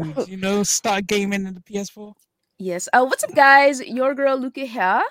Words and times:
mood. 0.00 0.28
You 0.28 0.36
know, 0.36 0.62
start 0.62 1.06
gaming 1.06 1.46
in 1.46 1.54
the 1.54 1.60
PS4. 1.60 2.14
Yes. 2.58 2.88
Oh, 2.92 3.04
what's 3.04 3.24
up, 3.24 3.34
guys? 3.34 3.80
Your 3.80 4.14
girl 4.14 4.38
Luca 4.38 4.60
here. 4.66 5.02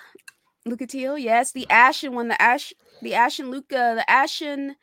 Luca 0.65 0.85
Teal. 0.87 1.17
Yes, 1.17 1.51
the 1.51 1.67
Ashen 1.69 2.13
one. 2.13 2.27
The 2.27 2.41
Ash. 2.41 2.73
The 3.01 3.15
Ashen 3.15 3.49
Luca. 3.51 3.93
The 3.95 4.09
Ashen. 4.09 4.75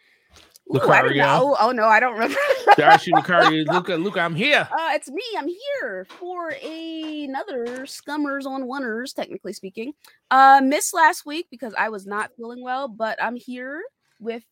Ooh, 0.74 0.80
I 0.90 1.02
don't 1.02 1.12
Lucario. 1.12 1.16
know. 1.16 1.56
Oh 1.60 1.70
no, 1.70 1.84
I 1.84 2.00
don't 2.00 2.14
remember. 2.14 2.36
Darcy 2.76 3.12
Lucario, 3.16 3.64
Luca, 3.72 3.94
Luca, 3.94 4.20
I'm 4.20 4.34
here. 4.34 4.68
Uh, 4.72 4.90
it's 4.94 5.08
me. 5.08 5.22
I'm 5.38 5.46
here 5.46 6.06
for 6.18 6.48
another 6.50 7.86
Scummers 7.86 8.46
on 8.46 8.64
Oneers, 8.64 9.14
technically 9.14 9.52
speaking. 9.52 9.92
Uh, 10.30 10.60
missed 10.64 10.92
last 10.92 11.24
week 11.24 11.46
because 11.52 11.72
I 11.78 11.88
was 11.90 12.04
not 12.04 12.32
feeling 12.36 12.62
well, 12.64 12.88
but 12.88 13.22
I'm 13.22 13.36
here 13.36 13.80
with 14.18 14.42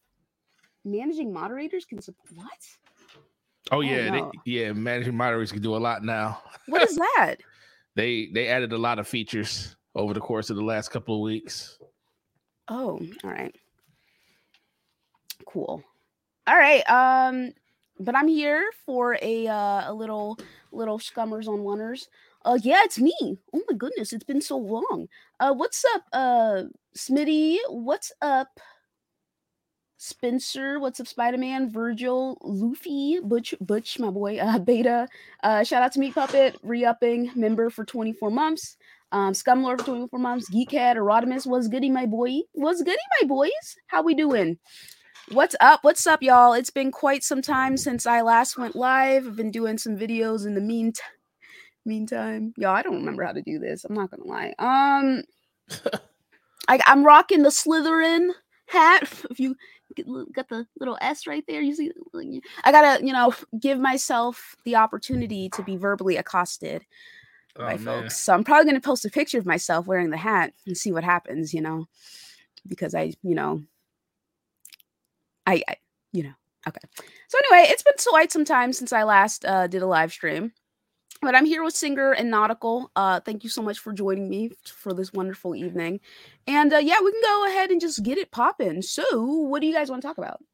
managing 0.84 1.32
moderators. 1.32 1.84
Can 1.84 2.00
support 2.00 2.28
what? 2.32 2.60
Oh 3.70 3.80
yeah, 3.80 4.10
they, 4.10 4.24
yeah. 4.44 4.72
Managing 4.72 5.16
moderators 5.16 5.52
can 5.52 5.62
do 5.62 5.76
a 5.76 5.78
lot 5.78 6.04
now. 6.04 6.42
What 6.66 6.82
is 6.82 6.96
that? 6.96 7.36
They 7.94 8.30
they 8.32 8.48
added 8.48 8.72
a 8.72 8.78
lot 8.78 8.98
of 8.98 9.06
features 9.06 9.76
over 9.94 10.14
the 10.14 10.20
course 10.20 10.48
of 10.48 10.56
the 10.56 10.64
last 10.64 10.90
couple 10.90 11.14
of 11.16 11.20
weeks. 11.20 11.78
Oh, 12.68 12.98
all 13.22 13.30
right. 13.30 13.54
Cool. 15.46 15.82
All 16.46 16.56
right. 16.56 16.88
Um, 16.88 17.52
but 18.00 18.16
I'm 18.16 18.28
here 18.28 18.70
for 18.86 19.18
a 19.20 19.46
uh, 19.46 19.90
a 19.90 19.92
little 19.92 20.38
little 20.72 20.98
scummers 20.98 21.48
on 21.48 21.60
oneers. 21.60 22.08
Uh, 22.44 22.58
yeah, 22.62 22.80
it's 22.84 22.98
me. 22.98 23.38
Oh 23.54 23.62
my 23.68 23.76
goodness, 23.76 24.12
it's 24.12 24.24
been 24.24 24.40
so 24.40 24.58
long. 24.58 25.08
Uh, 25.40 25.54
what's 25.54 25.84
up, 25.94 26.02
uh, 26.12 26.62
Smitty? 26.96 27.56
What's 27.68 28.12
up, 28.20 28.60
Spencer? 30.04 30.78
What's 30.78 31.00
up, 31.00 31.06
Spider 31.06 31.38
Man? 31.38 31.70
Virgil, 31.70 32.36
Luffy, 32.42 33.20
Butch, 33.22 33.54
Butch, 33.58 33.98
my 33.98 34.10
boy, 34.10 34.38
uh, 34.42 34.58
Beta. 34.58 35.08
Uh, 35.42 35.64
shout 35.64 35.82
out 35.82 35.92
to 35.92 35.98
Meat 35.98 36.14
Puppet, 36.14 36.56
re-upping 36.62 37.30
member 37.34 37.70
for 37.70 37.86
24 37.86 38.30
months. 38.30 38.76
Um, 39.12 39.32
Scumlord 39.32 39.78
for 39.78 39.86
24 39.86 40.18
months. 40.18 40.50
Geekhead, 40.50 40.96
Erotimus, 40.96 41.46
was 41.46 41.68
goody, 41.68 41.88
my 41.88 42.04
boy. 42.04 42.40
Was 42.52 42.82
goody, 42.82 42.98
my 43.22 43.26
boys. 43.26 43.76
How 43.86 44.02
we 44.02 44.14
doing? 44.14 44.58
What's 45.32 45.56
up? 45.60 45.80
What's 45.84 46.06
up, 46.06 46.22
y'all? 46.22 46.52
It's 46.52 46.70
been 46.70 46.90
quite 46.90 47.24
some 47.24 47.40
time 47.40 47.78
since 47.78 48.04
I 48.04 48.20
last 48.20 48.58
went 48.58 48.76
live. 48.76 49.26
I've 49.26 49.36
been 49.36 49.50
doing 49.50 49.78
some 49.78 49.96
videos 49.96 50.46
in 50.46 50.54
the 50.54 50.60
meantime. 50.60 51.02
Meantime, 51.86 52.52
y'all, 52.58 52.76
I 52.76 52.82
don't 52.82 52.96
remember 52.96 53.24
how 53.24 53.32
to 53.32 53.42
do 53.42 53.58
this. 53.58 53.84
I'm 53.84 53.94
not 53.94 54.10
gonna 54.10 54.24
lie. 54.24 54.54
Um, 54.58 55.22
I, 56.68 56.80
I'm 56.86 57.04
rocking 57.04 57.42
the 57.42 57.48
Slytherin 57.48 58.32
hat. 58.66 59.10
If 59.30 59.40
you 59.40 59.56
got 60.32 60.48
the 60.48 60.66
little 60.78 60.98
S 61.00 61.26
right 61.26 61.44
there, 61.46 61.60
you 61.60 61.74
see. 61.74 61.92
I 62.64 62.72
gotta, 62.72 63.04
you 63.04 63.12
know, 63.12 63.34
give 63.60 63.78
myself 63.78 64.56
the 64.64 64.76
opportunity 64.76 65.48
to 65.50 65.62
be 65.62 65.76
verbally 65.76 66.16
accosted 66.16 66.84
Oh, 67.56 67.64
by 67.66 67.76
man. 67.76 68.02
folks. 68.02 68.18
So 68.18 68.34
I'm 68.34 68.42
probably 68.42 68.64
going 68.64 68.80
to 68.80 68.80
post 68.80 69.04
a 69.04 69.10
picture 69.10 69.38
of 69.38 69.46
myself 69.46 69.86
wearing 69.86 70.10
the 70.10 70.16
hat 70.16 70.52
and 70.66 70.76
see 70.76 70.90
what 70.90 71.04
happens, 71.04 71.54
you 71.54 71.60
know, 71.60 71.86
because 72.66 72.94
I, 72.94 73.12
you 73.22 73.34
know, 73.34 73.62
I, 75.46 75.62
I 75.68 75.76
you 76.12 76.24
know, 76.24 76.32
okay. 76.66 76.80
So 77.28 77.38
anyway, 77.38 77.68
it's 77.70 77.82
been 77.82 77.94
quite 78.08 78.32
some 78.32 78.44
time 78.44 78.72
since 78.72 78.92
I 78.92 79.04
last 79.04 79.44
uh, 79.44 79.66
did 79.68 79.82
a 79.82 79.86
live 79.86 80.12
stream. 80.12 80.52
But 81.24 81.34
I'm 81.34 81.46
here 81.46 81.64
with 81.64 81.74
Singer 81.74 82.12
and 82.12 82.30
Nautical. 82.30 82.90
Uh, 82.94 83.18
thank 83.18 83.44
you 83.44 83.50
so 83.50 83.62
much 83.62 83.78
for 83.78 83.94
joining 83.94 84.28
me 84.28 84.50
for 84.66 84.92
this 84.92 85.10
wonderful 85.10 85.56
evening. 85.56 86.00
And 86.46 86.70
uh, 86.70 86.76
yeah, 86.76 86.96
we 87.02 87.12
can 87.12 87.22
go 87.22 87.46
ahead 87.46 87.70
and 87.70 87.80
just 87.80 88.02
get 88.02 88.18
it 88.18 88.30
popping. 88.30 88.82
So, 88.82 89.02
what 89.24 89.60
do 89.60 89.66
you 89.66 89.72
guys 89.72 89.88
want 89.88 90.02
to 90.02 90.08
talk 90.08 90.18
about? 90.18 90.44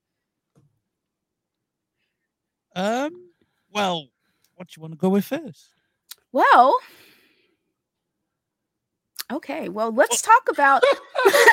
Um, 2.77 3.31
well, 3.73 4.07
what 4.55 4.69
do 4.69 4.75
you 4.77 4.81
want 4.81 4.93
to 4.93 4.97
go 4.97 5.09
with 5.09 5.25
first? 5.25 5.71
Well, 6.31 6.79
okay. 9.33 9.69
Well, 9.69 9.93
let's 9.93 10.23
talk 10.23 10.49
about. 10.49 10.85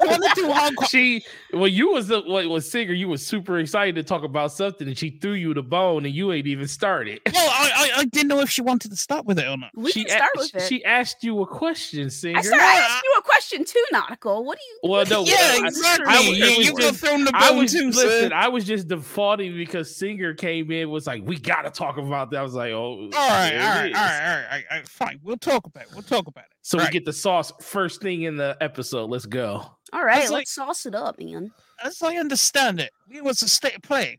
You 0.00 0.08
want 0.08 0.22
to 0.24 0.30
do 0.34 0.48
hardcore? 0.48 0.88
She 0.90 1.24
well, 1.52 1.68
you 1.68 1.90
was 1.90 2.08
the 2.08 2.20
what 2.22 2.46
was 2.48 2.70
singer. 2.70 2.92
You 2.92 3.08
was 3.08 3.24
super 3.26 3.58
excited 3.58 3.94
to 3.96 4.02
talk 4.02 4.22
about 4.22 4.52
something, 4.52 4.86
and 4.88 4.96
she 4.96 5.10
threw 5.10 5.32
you 5.32 5.54
the 5.54 5.62
bone, 5.62 6.04
and 6.06 6.14
you 6.14 6.32
ain't 6.32 6.46
even 6.46 6.68
started. 6.68 7.20
Well, 7.32 7.50
I, 7.50 7.90
I 7.96 8.00
I 8.00 8.04
didn't 8.04 8.28
know 8.28 8.40
if 8.40 8.50
she 8.50 8.62
wanted 8.62 8.90
to 8.90 8.96
start 8.96 9.24
with 9.26 9.38
it 9.38 9.46
or 9.46 9.56
not. 9.56 9.70
we 9.74 9.90
she 9.92 10.04
can 10.04 10.16
start 10.16 10.30
a- 10.36 10.38
with 10.38 10.54
it. 10.54 10.62
She 10.62 10.84
asked 10.84 11.22
you 11.24 11.40
a 11.42 11.46
question, 11.46 12.10
singer. 12.10 12.38
I, 12.38 12.42
started, 12.42 12.62
I 12.64 12.74
asked 12.76 13.04
you 13.04 13.14
a 13.18 13.22
question 13.38 13.64
too, 13.64 13.84
Nautical. 13.92 14.44
What 14.44 14.58
do 14.58 14.64
you? 14.64 14.90
Well, 14.90 15.00
what 15.02 15.10
no, 15.10 15.24
Yeah, 15.24 15.36
I- 15.38 15.66
exactly. 15.66 16.06
I 16.08 16.18
was- 16.18 16.26
you 16.38 16.44
it 16.44 16.58
was 16.58 16.66
you 16.66 16.72
got 16.72 16.80
just- 16.80 17.00
thrown 17.00 17.24
the 17.24 17.30
I 17.34 17.50
was 17.52 17.72
too, 17.72 17.86
listen. 17.86 18.30
sir. 18.30 18.30
I 18.34 18.48
was 18.48 18.64
just 18.64 18.88
defaulting 18.88 19.56
because 19.56 19.94
singer 19.96 20.34
came 20.34 20.70
in 20.70 20.90
was 20.90 21.06
like, 21.06 21.22
we 21.24 21.38
gotta 21.38 21.70
talk 21.70 21.96
about 21.98 22.30
that. 22.30 22.38
I 22.40 22.42
was 22.42 22.54
like, 22.54 22.72
oh, 22.72 22.76
All 22.76 23.10
right, 23.10 23.50
there 23.50 23.60
all 23.62 23.76
it 23.76 23.78
right, 23.78 23.78
all 23.78 23.86
is. 23.86 23.92
right, 23.94 24.28
all 24.28 24.36
right, 24.36 24.64
all 24.70 24.76
right. 24.78 24.88
Fine, 24.88 25.20
we'll 25.22 25.36
talk 25.36 25.66
about 25.66 25.84
it. 25.84 25.88
We'll 25.92 26.02
talk 26.02 26.26
about 26.26 26.44
it. 26.44 26.50
So 26.62 26.78
Right. 26.78 26.88
we 26.88 26.92
get 26.92 27.04
the 27.04 27.12
sauce 27.12 27.52
first 27.60 28.02
thing 28.02 28.22
in 28.22 28.36
the 28.36 28.56
episode. 28.60 29.08
Let's 29.10 29.26
go. 29.26 29.70
All 29.92 30.04
right, 30.04 30.22
It's 30.22 30.30
let's 30.30 30.52
sauce 30.52 30.84
it 30.86 30.94
up, 30.94 31.18
man. 31.18 31.50
As 31.82 32.02
I 32.02 32.16
understand 32.16 32.80
it, 32.80 32.90
it 33.10 33.22
was 33.24 33.42
a 33.42 33.48
state 33.48 33.76
of 33.76 33.82
play. 33.82 34.18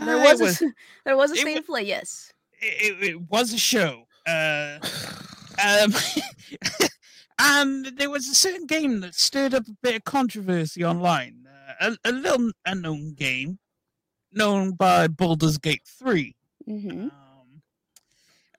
There 0.00 0.16
Uh, 0.18 0.24
was, 0.24 0.40
was, 0.40 0.62
a, 0.62 0.66
there 1.04 1.16
was 1.16 1.30
a 1.30 1.36
state 1.36 1.54
wa- 1.54 1.58
of 1.60 1.66
play, 1.66 1.82
yes. 1.84 2.32
it, 2.60 2.96
it, 3.02 3.08
it 3.10 3.20
was 3.30 3.52
a 3.54 3.58
show. 3.58 4.02
Uh, 4.26 4.78
um, 5.64 5.94
and 7.38 7.86
there 7.98 8.10
was 8.10 8.28
a 8.28 8.34
certain 8.34 8.66
game 8.66 9.00
that 9.00 9.14
stirred 9.14 9.54
up 9.54 9.66
a 9.68 9.76
bit 9.82 9.96
of 9.96 10.04
controversy 10.04 10.84
online. 10.84 11.46
Uh, 11.80 11.96
a, 12.04 12.10
a 12.10 12.12
little 12.12 12.50
unknown 12.64 13.14
game 13.14 13.58
known 14.32 14.72
by 14.72 15.08
Baldur's 15.08 15.58
Gate 15.58 15.82
3. 15.86 16.34
hmm 16.64 17.08
Um, 17.08 17.10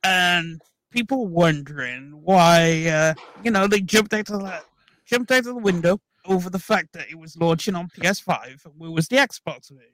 and 0.04 0.62
people 0.92 1.28
wondering 1.28 2.22
why, 2.24 2.88
uh, 2.88 3.14
you 3.44 3.52
know, 3.52 3.68
they 3.68 3.82
jumped 3.82 4.14
out 4.14 4.30
of 4.30 4.42
the 4.42 4.62
jumped 5.06 5.32
out 5.32 5.40
of 5.40 5.46
the 5.46 5.56
window 5.56 6.00
over 6.26 6.50
the 6.50 6.60
fact 6.60 6.92
that 6.94 7.10
it 7.10 7.18
was 7.18 7.38
launching 7.38 7.76
on 7.76 7.88
PS5 7.88 8.66
and 8.66 8.74
where 8.78 8.92
was 8.92 9.08
the 9.08 9.16
Xbox 9.16 9.70
version. 9.70 9.94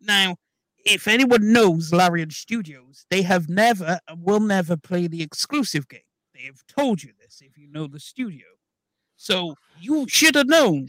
Now, 0.00 0.36
if 0.84 1.08
anyone 1.08 1.52
knows 1.52 1.92
Larian 1.92 2.30
Studios, 2.30 3.06
they 3.10 3.22
have 3.22 3.48
never 3.48 4.00
and 4.08 4.22
will 4.22 4.40
never 4.40 4.76
play 4.76 5.06
the 5.06 5.22
exclusive 5.22 5.88
game. 5.88 6.00
They 6.34 6.42
have 6.42 6.66
told 6.66 7.02
you 7.02 7.12
this 7.18 7.21
if 7.40 7.56
you 7.56 7.68
know 7.70 7.86
the 7.86 8.00
studio. 8.00 8.46
So 9.16 9.54
you 9.80 10.06
should 10.08 10.34
have 10.34 10.48
known 10.48 10.88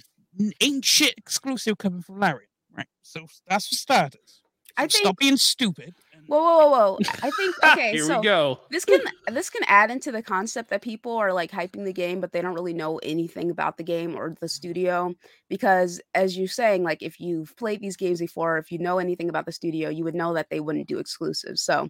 ain't 0.61 0.83
shit 0.85 1.13
exclusive 1.17 1.77
coming 1.77 2.01
from 2.01 2.19
Larry, 2.19 2.47
right? 2.75 2.87
So 3.03 3.27
that's 3.47 3.67
for 3.67 3.75
starters. 3.75 4.41
I 4.75 4.87
think. 4.87 5.03
stop 5.03 5.17
being 5.17 5.37
stupid. 5.37 5.93
and- 6.13 6.23
Whoa, 6.25 6.39
whoa, 6.39 6.69
whoa, 6.69 6.69
whoa! 6.93 6.97
I 7.21 7.29
think 7.31 7.55
okay. 7.63 7.91
Here 7.91 8.05
so 8.05 8.17
we 8.19 8.23
go. 8.23 8.59
this 8.71 8.85
can 8.85 9.01
this 9.27 9.49
can 9.51 9.61
add 9.67 9.91
into 9.91 10.11
the 10.11 10.23
concept 10.23 10.69
that 10.71 10.81
people 10.81 11.15
are 11.17 11.31
like 11.33 11.51
hyping 11.51 11.83
the 11.83 11.93
game, 11.93 12.21
but 12.21 12.31
they 12.31 12.41
don't 12.41 12.53
really 12.55 12.73
know 12.73 12.97
anything 13.03 13.51
about 13.51 13.77
the 13.77 13.83
game 13.83 14.15
or 14.15 14.33
the 14.39 14.47
studio. 14.47 15.13
Because 15.49 16.01
as 16.15 16.35
you're 16.37 16.47
saying, 16.47 16.81
like 16.81 17.03
if 17.03 17.19
you've 17.19 17.55
played 17.57 17.81
these 17.81 17.97
games 17.97 18.19
before, 18.19 18.57
if 18.57 18.71
you 18.71 18.79
know 18.79 18.97
anything 18.99 19.29
about 19.29 19.45
the 19.45 19.51
studio, 19.51 19.89
you 19.89 20.05
would 20.05 20.15
know 20.15 20.33
that 20.33 20.49
they 20.49 20.59
wouldn't 20.61 20.87
do 20.87 20.97
exclusives. 20.97 21.61
So, 21.61 21.89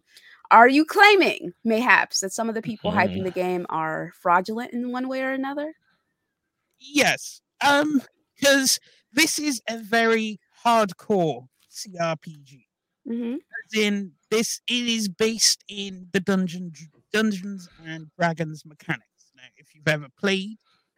are 0.53 0.69
you 0.69 0.85
claiming 0.85 1.51
mayhaps 1.63 2.19
that 2.19 2.31
some 2.31 2.47
of 2.47 2.53
the 2.53 2.61
people 2.61 2.91
hyping 2.91 3.23
the 3.23 3.31
game 3.31 3.65
are 3.69 4.11
fraudulent 4.21 4.71
in 4.71 4.91
one 4.91 5.07
way 5.07 5.23
or 5.23 5.31
another? 5.31 5.73
Yes. 6.79 7.41
Um, 7.59 8.03
because 8.35 8.79
this 9.11 9.39
is 9.39 9.63
a 9.67 9.79
very 9.79 10.39
hardcore 10.63 11.47
CRPG. 11.71 12.65
Mm-hmm. 13.09 13.33
As 13.33 13.81
in, 13.81 14.11
this 14.29 14.61
it 14.67 14.87
is 14.87 15.09
based 15.09 15.63
in 15.67 16.07
the 16.13 16.19
dungeon 16.19 16.71
Dungeons 17.11 17.67
and 17.83 18.11
Dragons 18.17 18.63
mechanics. 18.63 19.31
Now, 19.35 19.43
if 19.57 19.73
you've 19.73 19.87
ever 19.87 20.07
played 20.19 20.57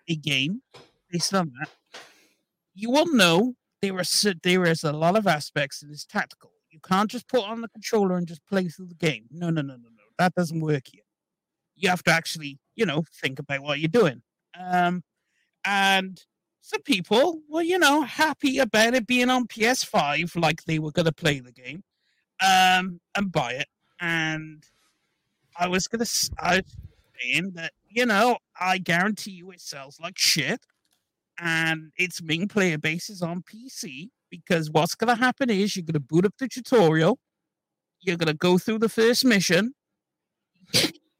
a 0.09 0.17
game 0.17 0.63
based 1.09 1.33
on 1.33 1.53
that, 1.59 1.69
you 2.73 2.91
will 2.91 3.07
know 3.13 3.55
there 3.81 3.97
are 3.97 4.33
there 4.43 4.65
is 4.65 4.83
a 4.83 4.91
lot 4.91 5.15
of 5.15 5.27
aspects 5.27 5.79
that 5.79 5.91
is 5.91 6.03
tactical. 6.03 6.51
You 6.75 6.81
can't 6.81 7.09
just 7.09 7.29
put 7.29 7.45
on 7.45 7.61
the 7.61 7.69
controller 7.69 8.17
and 8.17 8.27
just 8.27 8.45
play 8.45 8.67
through 8.67 8.87
the 8.87 8.95
game. 8.95 9.27
No, 9.31 9.49
no, 9.49 9.61
no, 9.61 9.75
no, 9.75 9.87
no. 9.89 10.03
That 10.19 10.35
doesn't 10.35 10.59
work 10.59 10.83
here. 10.91 11.03
You 11.77 11.87
have 11.87 12.03
to 12.03 12.11
actually, 12.11 12.59
you 12.75 12.85
know, 12.85 13.05
think 13.21 13.39
about 13.39 13.61
what 13.61 13.79
you're 13.79 13.87
doing. 13.87 14.21
Um, 14.59 15.01
and 15.65 16.21
some 16.59 16.81
people 16.81 17.39
were, 17.47 17.61
you 17.61 17.79
know, 17.79 18.01
happy 18.01 18.59
about 18.59 18.93
it 18.93 19.07
being 19.07 19.29
on 19.29 19.47
PS5, 19.47 20.35
like 20.35 20.65
they 20.65 20.77
were 20.79 20.91
going 20.91 21.05
to 21.05 21.13
play 21.13 21.39
the 21.39 21.53
game, 21.53 21.81
um, 22.45 22.99
and 23.15 23.31
buy 23.31 23.53
it. 23.53 23.67
And 24.01 24.65
I 25.57 25.69
was 25.69 25.87
going 25.87 26.03
to, 26.03 26.05
saying 26.05 27.51
that, 27.55 27.71
you 27.87 28.05
know, 28.05 28.37
I 28.59 28.79
guarantee 28.79 29.31
you 29.31 29.51
it 29.51 29.61
sells 29.61 29.97
like 30.01 30.17
shit, 30.17 30.65
and 31.39 31.93
its 31.97 32.21
main 32.21 32.49
player 32.49 32.77
base 32.77 33.09
is 33.09 33.21
on 33.21 33.43
PC. 33.43 34.09
Because 34.29 34.69
what's 34.71 34.95
going 34.95 35.15
to 35.15 35.21
happen 35.21 35.49
is 35.49 35.75
you're 35.75 35.83
going 35.85 35.93
to 35.93 35.99
boot 35.99 36.25
up 36.25 36.33
the 36.39 36.47
tutorial, 36.47 37.19
you're 38.01 38.17
going 38.17 38.27
to 38.27 38.33
go 38.33 38.57
through 38.57 38.79
the 38.79 38.89
first 38.89 39.23
mission, 39.23 39.73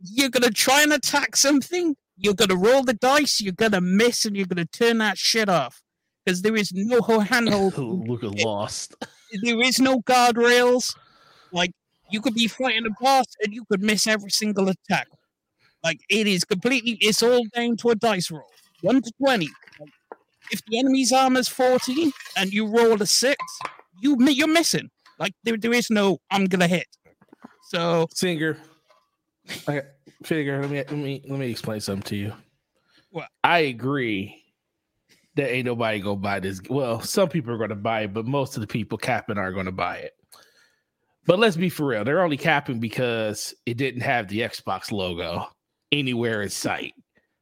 you're 0.02 0.30
going 0.30 0.44
to 0.44 0.52
try 0.52 0.82
and 0.82 0.92
attack 0.92 1.36
something, 1.36 1.96
you're 2.18 2.34
going 2.34 2.50
to 2.50 2.58
roll 2.58 2.84
the 2.84 2.94
dice, 2.94 3.40
you're 3.42 3.54
going 3.54 3.72
to 3.72 3.82
miss, 3.82 4.26
and 4.26 4.36
you're 4.36 4.48
going 4.48 4.66
to 4.66 4.78
turn 4.78 4.98
that 5.00 5.18
shit 5.18 5.50
off. 5.50 5.82
Because 6.26 6.42
there 6.42 6.56
is 6.56 6.72
no 6.74 7.02
handhold, 7.20 7.78
Look 7.78 8.24
at 8.24 8.40
lost. 8.44 8.96
there 9.44 9.62
is 9.62 9.80
no 9.80 10.02
guardrails. 10.02 10.96
Like, 11.52 11.72
You 12.10 12.20
could 12.20 12.34
be 12.34 12.48
fighting 12.48 12.86
a 12.88 13.04
boss 13.04 13.26
and 13.44 13.54
you 13.54 13.64
could 13.66 13.84
miss 13.84 14.08
every 14.08 14.32
single 14.32 14.68
attack. 14.70 15.08
Like 15.86 16.02
it 16.10 16.26
is 16.26 16.44
completely. 16.44 16.98
It's 17.00 17.22
all 17.22 17.46
down 17.54 17.78
to 17.78 17.92
a 17.92 17.96
dice 17.96 18.32
roll, 18.32 18.50
one 18.82 19.04
to 19.04 19.12
twenty. 19.22 19.50
Like, 20.46 20.54
if 20.54 20.66
the 20.66 20.80
enemy's 20.80 21.12
armor's 21.12 21.48
fourteen 21.48 22.12
and 22.38 22.54
you 22.54 22.66
roll 22.68 23.02
a 23.02 23.06
six, 23.06 23.38
you 24.02 24.18
you're 24.28 24.48
missing. 24.48 24.90
Like 25.20 25.34
there, 25.44 25.58
there 25.58 25.74
is 25.74 25.90
no 25.90 26.20
I'm 26.32 26.46
gonna 26.46 26.68
hit. 26.68 26.88
So 27.70 28.08
Singer. 28.14 28.58
I 29.68 29.82
figure 30.24 30.62
let 30.62 30.70
me 30.70 30.78
let 30.78 30.92
me 30.92 31.24
let 31.28 31.40
me 31.40 31.50
explain 31.50 31.80
something 31.80 32.04
to 32.04 32.16
you. 32.16 32.34
What? 33.12 33.28
I 33.44 33.60
agree 33.60 34.44
that 35.36 35.52
ain't 35.52 35.66
nobody 35.66 36.00
gonna 36.00 36.16
buy 36.18 36.40
this. 36.40 36.62
Well, 36.70 37.02
some 37.02 37.30
people 37.30 37.54
are 37.54 37.58
gonna 37.58 37.76
buy 37.76 38.02
it, 38.02 38.14
but 38.14 38.26
most 38.26 38.56
of 38.56 38.62
the 38.62 38.68
people 38.68 38.98
capping 38.98 39.38
are 39.38 39.52
gonna 39.52 39.72
buy 39.72 39.98
it. 39.98 40.14
But 41.26 41.40
let's 41.40 41.56
be 41.56 41.70
for 41.70 41.88
real, 41.88 42.04
they're 42.04 42.22
only 42.22 42.38
capping 42.38 42.80
because 42.80 43.54
it 43.66 43.78
didn't 43.78 44.02
have 44.02 44.28
the 44.28 44.42
Xbox 44.42 44.92
logo 44.92 45.48
anywhere 45.92 46.42
in 46.42 46.50
sight. 46.50 46.94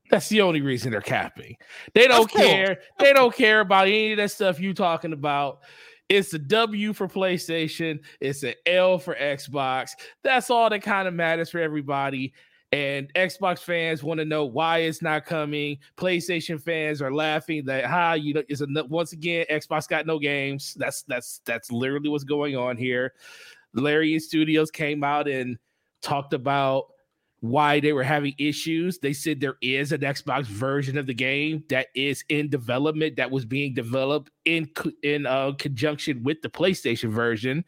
That's 0.10 0.30
the 0.30 0.42
only 0.42 0.62
reason 0.62 0.92
they're 0.92 1.02
capping. 1.02 1.56
They 1.94 2.08
don't 2.08 2.30
care. 2.30 2.80
They 3.00 3.14
don't 3.14 3.34
care 3.34 3.62
about 3.62 3.88
any 3.88 4.12
of 4.12 4.18
that 4.18 4.32
stuff 4.32 4.60
you 4.60 4.74
talking 4.74 5.14
about. 5.14 5.62
It's 6.10 6.34
a 6.34 6.40
W 6.40 6.94
for 6.94 7.08
PlayStation. 7.08 8.00
It's 8.20 8.44
an 8.44 8.54
L 8.66 9.00
for 9.00 9.16
Xbox. 9.16 9.92
That's 10.24 10.50
all 10.50 10.70
that 10.70 10.82
kind 10.84 11.08
of 11.08 11.14
matters 11.14 11.50
for 11.50 11.60
everybody. 11.60 12.34
And 12.72 13.14
Xbox 13.14 13.60
fans 13.60 14.04
want 14.04 14.20
to 14.20 14.26
know 14.26 14.46
why 14.46 14.80
it's 14.80 15.02
not 15.02 15.26
coming. 15.26 15.78
PlayStation 15.96 16.60
fans 16.60 17.02
are 17.02 17.14
laughing 17.14 17.66
that 17.66 17.86
ha, 17.86 18.14
you 18.14 18.34
know, 18.34 18.44
is 18.50 18.62
a, 18.62 18.68
once 18.90 19.14
again 19.14 19.46
Xbox 19.50 19.88
got 19.88 20.08
no 20.08 20.18
games. 20.18 20.74
That's 20.78 21.04
that's 21.04 21.42
that's 21.46 21.72
literally 21.72 22.10
what's 22.10 22.24
going 22.24 22.56
on 22.56 22.76
here. 22.76 23.14
Larian 23.74 24.20
Studios 24.20 24.72
came 24.72 25.04
out 25.04 25.28
and 25.28 25.58
talked 26.02 26.34
about 26.34 26.93
why 27.44 27.78
they 27.82 27.92
were 27.92 28.04
having 28.04 28.34
issues. 28.38 29.00
They 29.00 29.12
said 29.12 29.42
there 29.42 29.58
is 29.62 29.92
an 29.92 30.00
Xbox 30.00 30.46
version 30.46 30.98
of 30.98 31.08
the 31.08 31.14
game 31.14 31.66
that 31.68 31.88
is 31.94 32.24
in 32.30 32.48
development 32.50 33.18
that 33.18 33.30
was 33.32 33.44
being 33.44 33.74
developed 33.74 34.32
in 34.46 34.70
in 35.04 35.26
uh, 35.26 35.52
conjunction 35.60 36.24
with 36.24 36.42
the 36.42 36.48
PlayStation 36.48 37.10
version, 37.10 37.66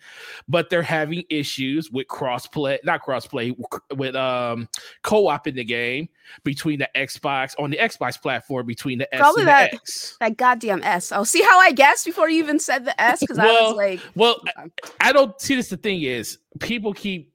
but 0.48 0.70
they're 0.70 0.82
having 0.82 1.26
issues 1.30 1.92
with 1.92 2.08
crossplay, 2.08 2.78
not 2.86 3.04
crossplay, 3.04 3.54
with 3.98 4.16
um 4.16 4.70
co-op 5.04 5.46
in 5.46 5.56
the 5.56 5.66
game 5.66 6.08
between 6.46 6.80
the 6.80 6.88
Xbox 6.96 7.54
on 7.60 7.70
the 7.70 7.78
Xbox 7.78 8.20
platform 8.22 8.66
between 8.66 8.98
the 8.98 9.14
S 9.14 9.20
Probably 9.20 9.42
and 9.42 9.48
the 9.50 9.52
that- 9.52 9.74
X. 9.74 10.16
That 10.22 10.38
goddamn 10.38 10.84
S. 10.84 11.12
Oh, 11.12 11.26
see 11.26 11.42
how 11.42 11.60
I 11.60 11.74
guessed 11.74 12.06
before 12.06 12.30
you 12.30 12.40
even 12.42 12.60
said 12.60 12.86
the 12.86 13.00
S? 13.02 13.20
Because 13.20 13.38
I 13.40 13.46
was 13.48 13.76
like, 13.76 14.00
Well, 14.16 14.42
I- 14.56 14.70
I 15.02 15.12
don't 15.12 15.40
see 15.42 15.56
this. 15.56 15.68
The 15.68 15.76
thing 15.76 16.02
is, 16.02 16.38
people 16.62 16.94
keep 16.94 17.34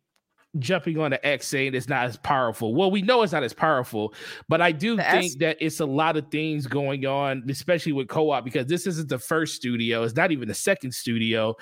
jumping 0.59 0.99
on 0.99 1.13
the 1.13 1.25
X 1.27 1.47
saying 1.47 1.75
it's 1.75 1.89
not 1.89 2.07
as 2.07 2.17
powerful. 2.17 2.75
Well, 2.75 2.91
we 2.91 3.03
know 3.03 3.23
it's 3.23 3.33
not 3.33 3.45
as 3.45 3.53
powerful, 3.53 4.13
but 4.49 4.61
I 4.61 4.73
do 4.73 4.97
The 4.97 5.03
think 5.03 5.25
S? 5.27 5.35
that 5.37 5.57
it's 5.61 5.81
a 5.81 5.87
lot 5.87 6.17
of 6.17 6.29
things 6.31 6.67
going 6.67 7.07
on, 7.07 7.45
especially 7.49 7.93
with 7.93 8.09
co-op, 8.09 8.45
because 8.45 8.67
this 8.67 8.87
isn't 8.87 9.09
the 9.09 9.19
first 9.19 9.55
studio. 9.55 10.03
It's 10.03 10.17
not 10.17 10.33
even 10.33 10.49
the 10.49 10.55
second 10.55 10.93
studio, 10.93 11.55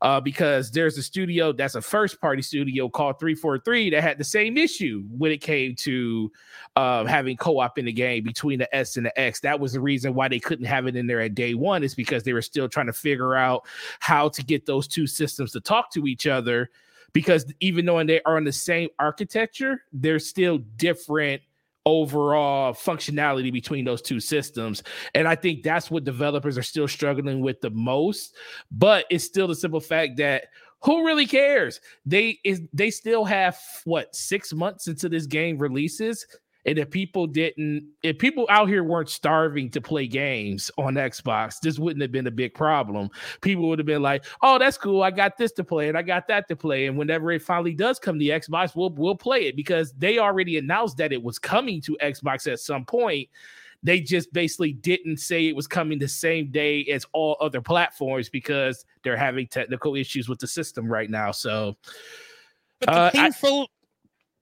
uh, 0.00 0.20
because 0.20 0.72
there's 0.72 0.98
a 0.98 1.02
studio 1.02 1.52
that's 1.52 1.76
a 1.76 1.80
first-party 1.80 2.42
studio 2.42 2.88
called 2.88 3.20
343 3.20 3.90
that 3.90 4.02
had 4.02 4.18
the 4.18 4.24
same 4.24 4.56
issue 4.56 5.04
when 5.16 5.30
it 5.30 5.40
came 5.40 5.76
to 5.76 6.32
uh, 6.74 7.04
having 7.04 7.36
co-op 7.36 7.78
in 7.78 7.84
the 7.84 7.92
game 7.92 8.24
between 8.24 8.58
the 8.58 8.74
S 8.74 8.96
and 8.96 9.06
the 9.06 9.20
X. 9.20 9.38
That 9.40 9.60
was 9.60 9.72
the 9.74 9.80
reason 9.80 10.14
why 10.14 10.26
they 10.26 10.40
couldn't 10.40 10.66
have 10.66 10.86
it 10.88 10.96
in 10.96 11.06
there 11.06 11.20
at 11.20 11.36
day 11.36 11.54
one, 11.54 11.84
is 11.84 11.94
because 11.94 12.24
they 12.24 12.32
were 12.32 12.42
still 12.42 12.68
trying 12.68 12.86
to 12.86 12.92
figure 12.92 13.36
out 13.36 13.66
how 14.00 14.28
to 14.30 14.42
get 14.42 14.66
those 14.66 14.88
two 14.88 15.06
systems 15.06 15.52
to 15.52 15.60
talk 15.60 15.92
to 15.92 16.06
each 16.08 16.26
other 16.26 16.70
because 17.12 17.52
even 17.60 17.84
though 17.84 18.02
they 18.04 18.20
are 18.22 18.36
on 18.36 18.44
the 18.44 18.52
same 18.52 18.88
architecture, 18.98 19.82
there's 19.92 20.26
still 20.26 20.58
different 20.76 21.42
overall 21.84 22.72
functionality 22.72 23.52
between 23.52 23.84
those 23.84 24.02
two 24.02 24.20
systems. 24.20 24.82
And 25.14 25.26
I 25.26 25.34
think 25.34 25.62
that's 25.62 25.90
what 25.90 26.04
developers 26.04 26.56
are 26.56 26.62
still 26.62 26.88
struggling 26.88 27.40
with 27.40 27.60
the 27.60 27.70
most. 27.70 28.36
But 28.70 29.06
it's 29.10 29.24
still 29.24 29.48
the 29.48 29.54
simple 29.54 29.80
fact 29.80 30.16
that 30.18 30.44
who 30.82 31.06
really 31.06 31.26
cares? 31.26 31.80
They 32.04 32.40
is 32.44 32.62
they 32.72 32.90
still 32.90 33.24
have 33.24 33.58
what 33.84 34.14
six 34.14 34.52
months 34.52 34.88
into 34.88 35.08
this 35.08 35.26
game 35.26 35.58
releases. 35.58 36.26
And 36.64 36.78
if 36.78 36.90
people 36.90 37.26
didn't, 37.26 37.88
if 38.04 38.18
people 38.18 38.46
out 38.48 38.68
here 38.68 38.84
weren't 38.84 39.08
starving 39.08 39.68
to 39.70 39.80
play 39.80 40.06
games 40.06 40.70
on 40.78 40.94
Xbox, 40.94 41.58
this 41.60 41.78
wouldn't 41.78 42.02
have 42.02 42.12
been 42.12 42.28
a 42.28 42.30
big 42.30 42.54
problem 42.54 43.10
people 43.40 43.68
would 43.68 43.78
have 43.80 43.86
been 43.86 44.02
like, 44.02 44.24
"Oh, 44.42 44.58
that's 44.58 44.78
cool. 44.78 45.02
I 45.02 45.10
got 45.10 45.36
this 45.36 45.50
to 45.52 45.64
play 45.64 45.88
and 45.88 45.98
I 45.98 46.02
got 46.02 46.28
that 46.28 46.46
to 46.48 46.56
play." 46.56 46.86
And 46.86 46.96
whenever 46.96 47.32
it 47.32 47.42
finally 47.42 47.74
does 47.74 47.98
come 47.98 48.18
to 48.18 48.24
Xbox, 48.24 48.76
we'll 48.76 48.90
we'll 48.90 49.16
play 49.16 49.46
it 49.46 49.56
because 49.56 49.92
they 49.94 50.18
already 50.18 50.56
announced 50.58 50.96
that 50.98 51.12
it 51.12 51.22
was 51.22 51.38
coming 51.38 51.80
to 51.82 51.96
Xbox 52.00 52.50
at 52.50 52.60
some 52.60 52.84
point. 52.84 53.28
They 53.82 54.00
just 54.00 54.32
basically 54.32 54.74
didn't 54.74 55.16
say 55.16 55.48
it 55.48 55.56
was 55.56 55.66
coming 55.66 55.98
the 55.98 56.06
same 56.06 56.52
day 56.52 56.84
as 56.84 57.04
all 57.12 57.36
other 57.40 57.60
platforms 57.60 58.28
because 58.28 58.84
they're 59.02 59.16
having 59.16 59.48
technical 59.48 59.96
issues 59.96 60.28
with 60.28 60.38
the 60.38 60.46
system 60.46 60.86
right 60.86 61.10
now. 61.10 61.32
So, 61.32 61.76
But 62.78 62.86
the 62.86 62.92
Uh, 62.92 63.06
I- 63.06 63.10
painful, 63.10 63.70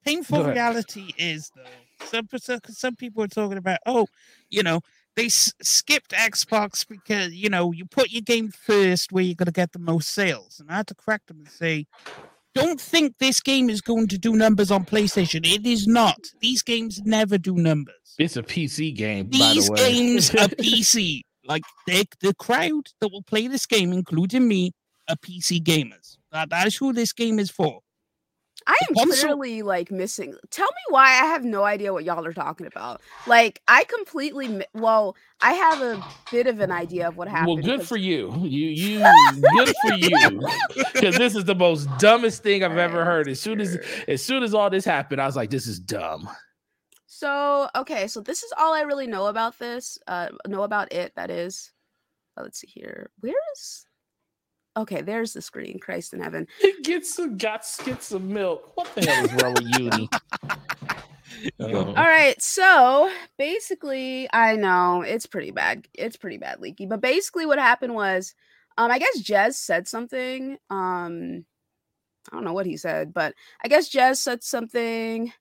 painful 0.05 0.44
reality 0.44 1.12
is 1.17 1.50
though 1.56 1.62
some 2.05 2.26
some 2.37 2.61
some 2.69 2.97
people 2.97 3.23
are 3.23 3.29
talking 3.29 3.58
about 3.58 3.79
oh 3.87 4.06
you 4.49 4.62
know 4.62 4.81
they 5.17 5.26
s- 5.26 5.52
skipped 5.62 6.12
Xbox 6.12 6.87
because 6.87 7.32
you 7.32 7.49
know 7.49 7.73
you 7.73 7.85
put 7.85 8.11
your 8.11 8.23
game 8.23 8.50
first 8.50 9.12
where 9.12 9.25
you're 9.25 9.35
gonna 9.35 9.50
get 9.50 9.73
the 9.73 9.79
most 9.79 10.08
sales, 10.11 10.61
and 10.61 10.70
I 10.70 10.76
had 10.76 10.87
to 10.88 10.94
correct 10.94 11.29
them 11.29 11.38
and 11.41 11.49
say. 11.49 11.87
Don't 12.52 12.81
think 12.81 13.17
this 13.19 13.38
game 13.41 13.70
is 13.70 13.81
going 13.81 14.08
to 14.08 14.19
do 14.19 14.32
numbers 14.32 14.73
on 14.73 14.85
PlayStation. 14.85 15.47
It 15.47 15.64
is 15.64 15.87
not. 15.87 16.19
These 16.41 16.62
games 16.64 17.00
never 17.05 17.38
do 17.38 17.55
numbers. 17.55 18.17
it's 18.19 18.37
a 18.37 18.43
PC 18.43 18.93
game. 18.93 19.31
These 19.31 19.70
by 19.70 19.76
the 19.76 19.82
way. 19.82 19.93
games 19.93 20.31
are 20.35 20.49
PC. 20.58 21.20
Like 21.44 21.62
they, 21.87 22.03
the 22.20 22.35
crowd 22.35 22.88
that 23.00 23.12
will 23.12 23.23
play 23.23 23.46
this 23.46 23.67
game, 23.67 23.93
including 23.93 24.49
me, 24.49 24.73
are 25.08 25.14
PC 25.14 25.62
gamers. 25.62 26.17
That, 26.32 26.50
that 26.50 26.67
is 26.67 26.76
who 26.76 26.93
this 26.93 27.12
game 27.12 27.38
is 27.38 27.53
for. 27.53 27.82
I 28.67 28.77
am 28.89 28.95
clearly 28.95 29.62
like 29.62 29.91
missing. 29.91 30.35
Tell 30.51 30.67
me 30.67 30.83
why 30.95 31.05
I 31.07 31.25
have 31.27 31.45
no 31.45 31.65
idea 31.65 31.93
what 31.93 32.05
y'all 32.05 32.25
are 32.25 32.33
talking 32.33 32.67
about. 32.67 33.01
Like 33.27 33.61
I 33.69 33.85
completely. 33.85 34.49
mi- 34.49 34.65
Well, 34.75 35.17
I 35.41 35.53
have 35.55 35.81
a 35.83 36.05
bit 36.31 36.47
of 36.47 36.61
an 36.61 36.71
idea 36.71 37.09
of 37.09 37.17
what 37.17 37.29
happened. 37.29 37.65
Well, 37.65 37.77
good 37.79 37.87
for 37.89 37.97
you. 37.97 38.33
You 38.45 38.69
you 38.69 38.99
good 39.55 39.75
for 39.83 39.95
you. 39.95 40.49
Because 40.93 41.17
this 41.17 41.35
is 41.35 41.45
the 41.45 41.55
most 41.55 41.89
dumbest 41.99 42.43
thing 42.43 42.62
I've 42.62 42.77
ever 42.79 43.05
heard. 43.05 43.29
As 43.29 43.41
soon 43.41 43.61
as 43.61 43.79
as 44.07 44.23
soon 44.23 44.43
as 44.43 44.55
all 44.55 44.71
this 44.71 44.85
happened, 44.85 45.21
I 45.21 45.27
was 45.27 45.37
like, 45.37 45.51
this 45.51 45.67
is 45.67 45.79
dumb. 45.81 46.29
So 47.06 47.69
okay, 47.77 48.06
so 48.08 48.20
this 48.20 48.43
is 48.43 48.53
all 48.58 48.73
I 48.73 48.82
really 48.82 49.06
know 49.06 49.27
about 49.27 49.58
this. 49.58 49.99
Uh, 50.06 50.29
know 50.46 50.63
about 50.63 50.93
it. 50.93 51.13
That 51.17 51.31
is. 51.31 51.73
uh, 52.37 52.43
let's 52.43 52.58
see 52.61 52.69
here. 52.69 53.11
Where 53.20 53.34
is? 53.55 53.87
Okay, 54.81 55.03
there's 55.03 55.32
the 55.32 55.43
screen. 55.43 55.79
Christ 55.79 56.13
in 56.13 56.20
heaven. 56.20 56.46
Get 56.82 57.06
some 57.06 57.37
got 57.37 57.65
get 57.84 58.03
some 58.03 58.32
milk. 58.32 58.72
What 58.77 58.94
the 58.94 59.06
hell 59.06 59.25
is 59.25 59.32
wrong 59.34 59.55
with 59.55 59.79
uni? 59.79 60.08
Oh. 61.58 61.87
All 61.87 61.94
right, 61.94 62.41
so 62.43 63.10
basically, 63.39 64.29
I 64.31 64.56
know 64.56 65.01
it's 65.01 65.25
pretty 65.25 65.53
bad. 65.53 65.87
It's 65.94 66.17
pretty 66.17 66.37
bad, 66.37 66.60
leaky. 66.60 66.84
But 66.84 67.01
basically, 67.01 67.46
what 67.46 67.58
happened 67.58 67.94
was, 67.94 68.34
um, 68.77 68.91
I 68.91 68.99
guess 68.99 69.22
Jez 69.22 69.55
said 69.55 69.89
something. 69.89 70.58
Um, 70.69 71.46
I 72.31 72.34
don't 72.34 72.44
know 72.44 72.53
what 72.53 72.67
he 72.67 72.77
said, 72.77 73.15
but 73.15 73.34
I 73.65 73.69
guess 73.69 73.89
Jez 73.89 74.17
said 74.17 74.43
something 74.43 75.32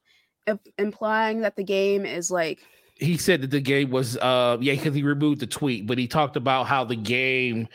im- 0.48 0.60
implying 0.78 1.42
that 1.42 1.56
the 1.56 1.64
game 1.64 2.06
is 2.06 2.32
like 2.32 2.60
he 2.96 3.18
said 3.18 3.42
that 3.42 3.52
the 3.52 3.62
game 3.62 3.90
was 3.90 4.18
uh 4.18 4.58
yeah 4.60 4.74
because 4.74 4.94
he 4.94 5.04
removed 5.04 5.40
the 5.40 5.48
tweet 5.48 5.88
but 5.88 5.98
he 5.98 6.08
talked 6.08 6.36
about 6.36 6.66
how 6.68 6.84
the 6.84 6.96
game 6.96 7.68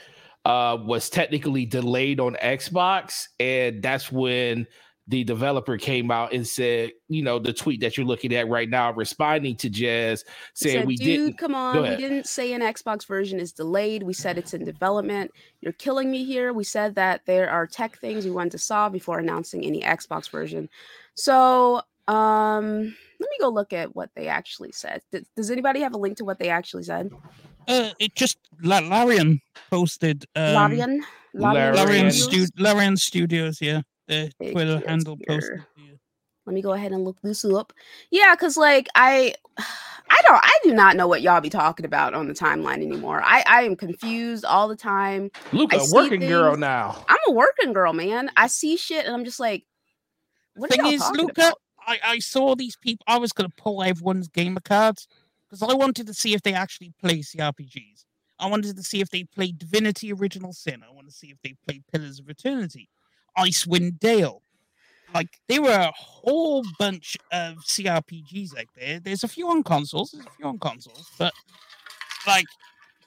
uh 0.45 0.77
was 0.81 1.09
technically 1.11 1.65
delayed 1.67 2.21
on 2.21 2.37
xbox 2.43 3.29
and 3.41 3.83
that's 3.83 4.11
when 4.13 4.67
the 5.07 5.23
developer 5.23 5.77
came 5.77 6.11
out 6.11 6.33
and 6.33 6.47
said 6.47 6.91
you 7.09 7.23
know 7.23 7.39
the 7.39 7.53
tweet 7.53 7.81
that 7.81 7.97
you're 7.97 8.07
looking 8.07 8.35
at 8.35 8.49
right 8.49 8.71
now 8.71 8.93
responding 8.93 9.55
to 9.55 9.69
jazz 9.69 10.25
saying 10.55 10.79
said, 10.79 10.87
we 10.87 10.97
dude, 10.97 11.07
didn't 11.07 11.39
come 11.39 11.55
on. 11.55 11.83
We 11.83 11.97
didn't 11.97 12.27
say 12.27 12.53
an 12.53 12.63
Xbox 12.63 13.07
version 13.07 13.39
is 13.39 13.53
delayed. 13.53 14.03
We 14.03 14.15
said 14.15 14.39
it's 14.39 14.55
in 14.55 14.65
development. 14.65 15.31
You're 15.61 15.73
killing 15.75 16.11
me 16.11 16.25
here. 16.25 16.53
We 16.53 16.65
said 16.65 16.95
that 16.95 17.23
there 17.27 17.51
are 17.51 17.67
tech 17.67 17.99
things 17.99 18.25
we 18.25 18.31
wanted 18.31 18.53
to 18.53 18.59
solve 18.59 18.93
before 18.93 19.19
announcing 19.19 19.65
any 19.65 19.83
Xbox 19.83 20.31
version. 20.31 20.69
So, 21.15 21.83
um, 22.09 22.97
let 23.21 23.31
me 23.31 23.37
go 23.41 23.49
look 23.49 23.73
at 23.73 23.95
what 23.95 24.11
they 24.15 24.29
actually 24.29 24.73
said. 24.73 25.03
Does 25.37 25.51
anybody 25.51 25.81
have 25.81 25.95
a 25.95 25.99
link 25.99 26.19
to 26.19 26.25
what 26.25 26.39
they 26.39 26.51
actually 26.51 26.83
said? 26.83 27.11
Uh, 27.69 27.91
it 27.99 28.15
just 28.15 28.39
La- 28.63 28.79
Larian 28.81 29.41
posted. 29.71 30.25
Um, 30.37 30.55
Larian? 30.55 31.05
Larian 31.35 31.75
Larian, 31.75 32.11
Studios? 32.13 32.49
stu- 32.49 32.63
Larian 32.63 32.97
Studios, 32.97 33.61
yeah. 33.61 33.83
The 34.07 34.31
It 34.41 34.53
Twitter 34.53 34.79
is 34.79 34.85
handle 34.87 35.19
posted. 35.27 35.65
yeah. 35.77 35.95
Let 36.47 36.55
me 36.55 36.63
go 36.63 36.73
ahead 36.73 36.93
and 36.93 37.05
look 37.05 37.17
this 37.23 37.45
up. 37.45 37.73
Yeah, 38.11 38.35
because 38.35 38.57
like 38.57 38.89
I 38.95 39.35
I 39.59 40.21
don't 40.27 40.41
I 40.43 40.59
do 40.63 40.75
not 40.75 40.95
know 40.97 41.09
what 41.09 41.23
y'all 41.23 41.41
be 41.41 41.49
talking 41.51 41.87
about 41.87 42.13
on 42.15 42.29
the 42.29 42.35
timeline 42.35 42.83
anymore. 42.83 43.23
I, 43.25 43.43
I 43.47 43.63
am 43.63 43.77
confused 43.77 44.45
all 44.45 44.69
the 44.69 44.77
time. 44.77 45.31
luca 45.53 45.77
I 45.77 45.79
see 45.79 45.95
working 45.95 46.21
girl 46.21 46.57
now 46.57 47.05
I'm 47.09 47.19
a 47.29 47.33
working 47.33 47.73
girl, 47.73 47.95
man. 47.95 48.31
I 48.37 48.47
see 48.49 48.77
shit 48.77 49.07
and 49.07 49.15
I'm 49.15 49.25
just 49.25 49.41
like, 49.41 49.65
What 50.55 50.71
are 50.71 50.75
Thing 50.77 50.85
y'all 50.85 50.93
is, 50.95 51.01
talking 51.01 51.23
Luca, 51.27 51.41
about? 51.41 51.59
I, 51.87 51.99
I 52.05 52.19
saw 52.19 52.55
these 52.55 52.77
people. 52.77 53.05
I 53.09 53.19
was 53.19 53.33
going 53.33 53.49
to 53.49 53.57
pull 53.57 53.83
everyone's 53.83 54.29
gamer 54.29 54.61
cards 54.61 55.09
because 55.55 55.73
I 55.73 55.77
wanted 55.77 56.07
to 56.09 56.15
see 56.15 56.35
if 56.35 56.43
they 56.43 56.53
actually 56.53 56.93
play 57.01 57.19
CRPGs. 57.19 58.05
I 58.41 58.49
wanted 58.49 58.77
to 58.77 58.83
see 58.83 59.01
if 59.01 59.11
they 59.11 59.25
played 59.25 59.59
Divinity 59.59 60.13
Original 60.13 60.53
Sin. 60.53 60.83
I 60.83 60.93
want 60.93 61.07
to 61.07 61.15
see 61.15 61.29
if 61.29 61.39
they 61.43 61.55
played 61.67 61.85
Pillars 61.93 62.19
of 62.19 62.29
Eternity, 62.29 62.89
Icewind 63.39 64.01
Dale. 64.01 64.43
Like 65.15 65.29
there 65.49 65.63
were 65.63 65.71
a 65.71 65.93
whole 65.97 66.65
bunch 66.79 67.17
of 67.31 67.59
CRPGs 67.59 68.59
out 68.59 68.67
there. 68.77 68.99
There's 68.99 69.23
a 69.23 69.29
few 69.29 69.49
on 69.49 69.63
consoles. 69.63 70.11
There's 70.11 70.27
a 70.27 70.31
few 70.31 70.47
on 70.47 70.59
consoles, 70.59 71.09
but 71.19 71.33
like 72.27 72.47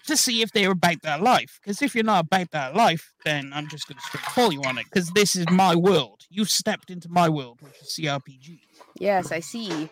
to 0.06 0.16
see 0.16 0.42
if 0.42 0.54
they're 0.54 0.72
about 0.72 1.01
their 1.01 1.18
life. 1.18 1.60
Because 1.62 1.82
if 1.82 1.94
you're 1.94 2.06
not 2.06 2.25
about 2.25 2.51
that 2.51 2.75
life, 2.75 3.12
then 3.25 3.51
I'm 3.54 3.68
just 3.68 3.89
going 3.89 3.98
to 3.98 4.04
straight 4.04 4.24
call 4.24 4.54
you 4.54 4.62
on 4.63 4.77
it. 4.77 4.86
Because 4.86 5.10
this 5.12 5.36
is 5.36 5.50
my 5.50 5.75
world. 5.75 6.22
You've 6.30 6.50
stepped 6.50 6.89
into 6.89 7.10
my 7.10 7.27
world, 7.27 7.60
which 7.62 7.74
is 7.82 8.00
CRPGs. 8.00 8.62
Yes, 9.00 9.34
I 9.34 9.42
see. 9.42 9.89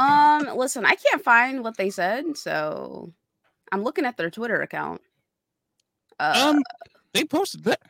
Um, 0.00 0.56
listen, 0.56 0.84
I 0.84 0.94
can't 0.94 1.22
find 1.22 1.62
what 1.62 1.76
they 1.76 1.90
said, 1.90 2.36
so 2.36 3.12
I'm 3.72 3.82
looking 3.82 4.04
at 4.04 4.16
their 4.16 4.30
Twitter 4.30 4.60
account. 4.62 5.00
Uh, 6.18 6.52
Um, 6.54 6.62
they 7.12 7.24
posted 7.24 7.64
that. 7.64 7.80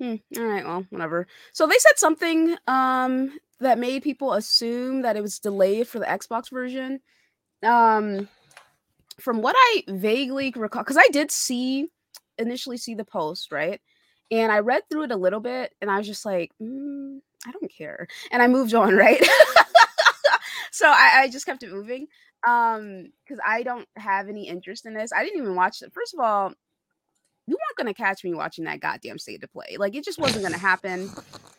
Hmm, 0.00 0.16
all 0.36 0.44
right, 0.44 0.64
well, 0.64 0.86
whatever. 0.90 1.26
So 1.52 1.66
they 1.66 1.78
said 1.78 1.98
something 1.98 2.56
um 2.66 3.38
that 3.60 3.78
made 3.78 4.02
people 4.02 4.32
assume 4.32 5.02
that 5.02 5.16
it 5.16 5.20
was 5.20 5.38
delayed 5.38 5.86
for 5.88 5.98
the 5.98 6.06
Xbox 6.06 6.50
version. 6.50 7.00
Um 7.62 8.28
from 9.18 9.42
what 9.42 9.54
I 9.58 9.84
vaguely 9.88 10.52
recall, 10.56 10.82
because 10.82 10.96
I 10.96 11.08
did 11.12 11.30
see 11.30 11.88
initially 12.38 12.78
see 12.78 12.94
the 12.94 13.04
post, 13.04 13.52
right? 13.52 13.80
And 14.30 14.50
I 14.50 14.60
read 14.60 14.82
through 14.88 15.02
it 15.04 15.12
a 15.12 15.16
little 15.16 15.40
bit 15.40 15.74
and 15.82 15.90
I 15.90 15.98
was 15.98 16.06
just 16.06 16.24
like, 16.24 16.52
mm, 16.62 17.18
I 17.46 17.50
don't 17.50 17.70
care. 17.70 18.08
And 18.30 18.40
I 18.42 18.46
moved 18.46 18.72
on, 18.72 18.94
right? 18.96 19.22
So 20.70 20.86
I, 20.88 21.22
I 21.22 21.28
just 21.28 21.46
kept 21.46 21.62
it 21.62 21.72
moving. 21.72 22.06
Um, 22.46 23.12
because 23.22 23.38
I 23.46 23.62
don't 23.62 23.86
have 23.96 24.28
any 24.28 24.48
interest 24.48 24.86
in 24.86 24.94
this. 24.94 25.12
I 25.12 25.22
didn't 25.24 25.42
even 25.42 25.54
watch 25.54 25.82
it. 25.82 25.92
First 25.92 26.14
of 26.14 26.20
all, 26.20 26.54
you 27.46 27.56
weren't 27.56 27.76
gonna 27.76 27.94
catch 27.94 28.22
me 28.22 28.32
watching 28.32 28.64
that 28.64 28.80
goddamn 28.80 29.18
state 29.18 29.40
to 29.40 29.48
play. 29.48 29.76
Like 29.76 29.96
it 29.96 30.04
just 30.04 30.20
wasn't 30.20 30.44
gonna 30.44 30.56
happen. 30.56 31.10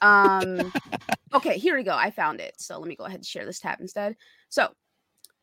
Um 0.02 0.72
okay, 1.34 1.58
here 1.58 1.76
we 1.76 1.84
go. 1.84 1.96
I 1.96 2.12
found 2.12 2.40
it. 2.40 2.56
So 2.58 2.80
let 2.80 2.88
me 2.88 2.96
go 2.96 3.04
ahead 3.04 3.18
and 3.18 3.26
share 3.26 3.46
this 3.46 3.60
tab 3.60 3.82
instead. 3.82 4.16
So 4.48 4.70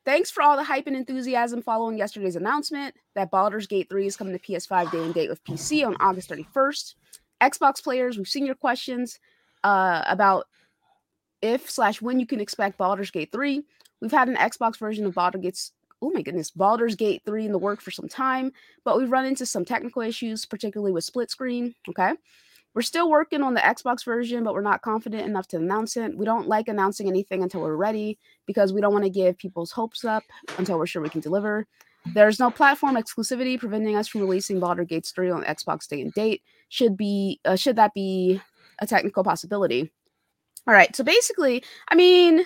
thanks 0.07 0.31
for 0.31 0.43
all 0.43 0.57
the 0.57 0.65
hype 0.65 0.87
and 0.87 0.97
enthusiasm 0.97 1.61
following 1.61 1.99
yesterday's 1.99 2.37
announcement 2.37 2.95
that 3.15 3.31
Baldur's 3.31 3.67
Gate 3.67 3.89
3 3.91 4.07
is 4.07 4.17
coming 4.17 4.33
to 4.33 4.43
PS5 4.43 4.91
day 4.91 5.05
and 5.05 5.13
date 5.15 5.29
with 5.29 5.45
PC 5.45 5.87
on 5.87 5.97
August 6.01 6.31
31st. 6.31 6.95
Xbox 7.43 7.83
players, 7.83 8.17
we've 8.17 8.27
seen 8.27 8.47
your 8.47 8.55
questions 8.55 9.19
uh 9.65 10.03
about 10.07 10.47
if 11.43 11.71
slash 11.71 12.03
when 12.03 12.21
you 12.21 12.27
can 12.27 12.41
expect 12.41 12.79
Baldur's 12.79 13.11
Gate 13.11 13.33
3. 13.33 13.63
We've 14.01 14.13
had 14.13 14.29
an 14.29 14.37
Xbox 14.37 14.79
version 14.79 15.07
of 15.07 15.15
Baldur's 15.15 15.43
Gate 15.43 15.71
oh 16.03 16.11
my 16.11 16.23
goodness, 16.23 16.51
Baldur's 16.51 16.95
Gate 16.95 17.23
3 17.27 17.47
in 17.47 17.53
the 17.53 17.59
work 17.59 17.81
for 17.81 17.91
some 17.91 18.09
time, 18.09 18.53
but 18.85 18.97
we've 18.97 19.11
run 19.11 19.27
into 19.27 19.47
some 19.47 19.65
technical 19.65 20.03
issues, 20.03 20.47
particularly 20.47 20.93
with 20.93 21.05
split 21.05 21.31
screen. 21.31 21.75
Okay. 21.89 22.13
We're 22.75 22.83
still 22.83 23.11
working 23.11 23.43
on 23.43 23.55
the 23.55 23.61
Xbox 23.61 24.05
version, 24.05 24.45
but 24.45 24.55
we're 24.55 24.61
not 24.61 24.83
confident 24.83 25.25
enough 25.25 25.49
to 25.49 25.57
announce 25.57 25.97
it. 25.97 26.17
We 26.17 26.25
don't 26.25 26.47
like 26.47 26.69
announcing 26.69 27.09
anything 27.09 27.43
until 27.43 27.63
we're 27.63 27.75
ready 27.75 28.19
because 28.47 28.73
we 28.73 28.81
don't 28.81 28.93
want 28.93 29.05
to 29.05 29.11
give 29.11 29.39
people's 29.39 29.73
hopes 29.73 30.05
up 30.05 30.23
until 30.59 30.79
we're 30.79 30.87
sure 30.87 31.03
we 31.03 31.09
can 31.09 31.21
deliver. 31.21 31.67
There's 32.15 32.39
no 32.39 32.51
platform 32.51 32.95
exclusivity 32.95 33.59
preventing 33.59 33.97
us 33.97 34.07
from 34.07 34.21
releasing 34.21 34.61
Baldur's 34.61 34.87
Gate 34.87 35.11
3 35.13 35.31
on 35.31 35.45
Xbox 35.45 35.89
day 35.89 36.01
and 36.03 36.13
date. 36.13 36.43
Should 36.69 36.97
be 36.97 37.41
uh, 37.45 37.57
should 37.57 37.77
that 37.77 37.95
be 37.95 38.41
a 38.79 38.87
technical 38.87 39.25
possibility? 39.25 39.91
All 40.69 40.75
right. 40.75 40.95
So 40.95 41.03
basically, 41.03 41.65
I 41.89 41.95
mean, 41.97 42.45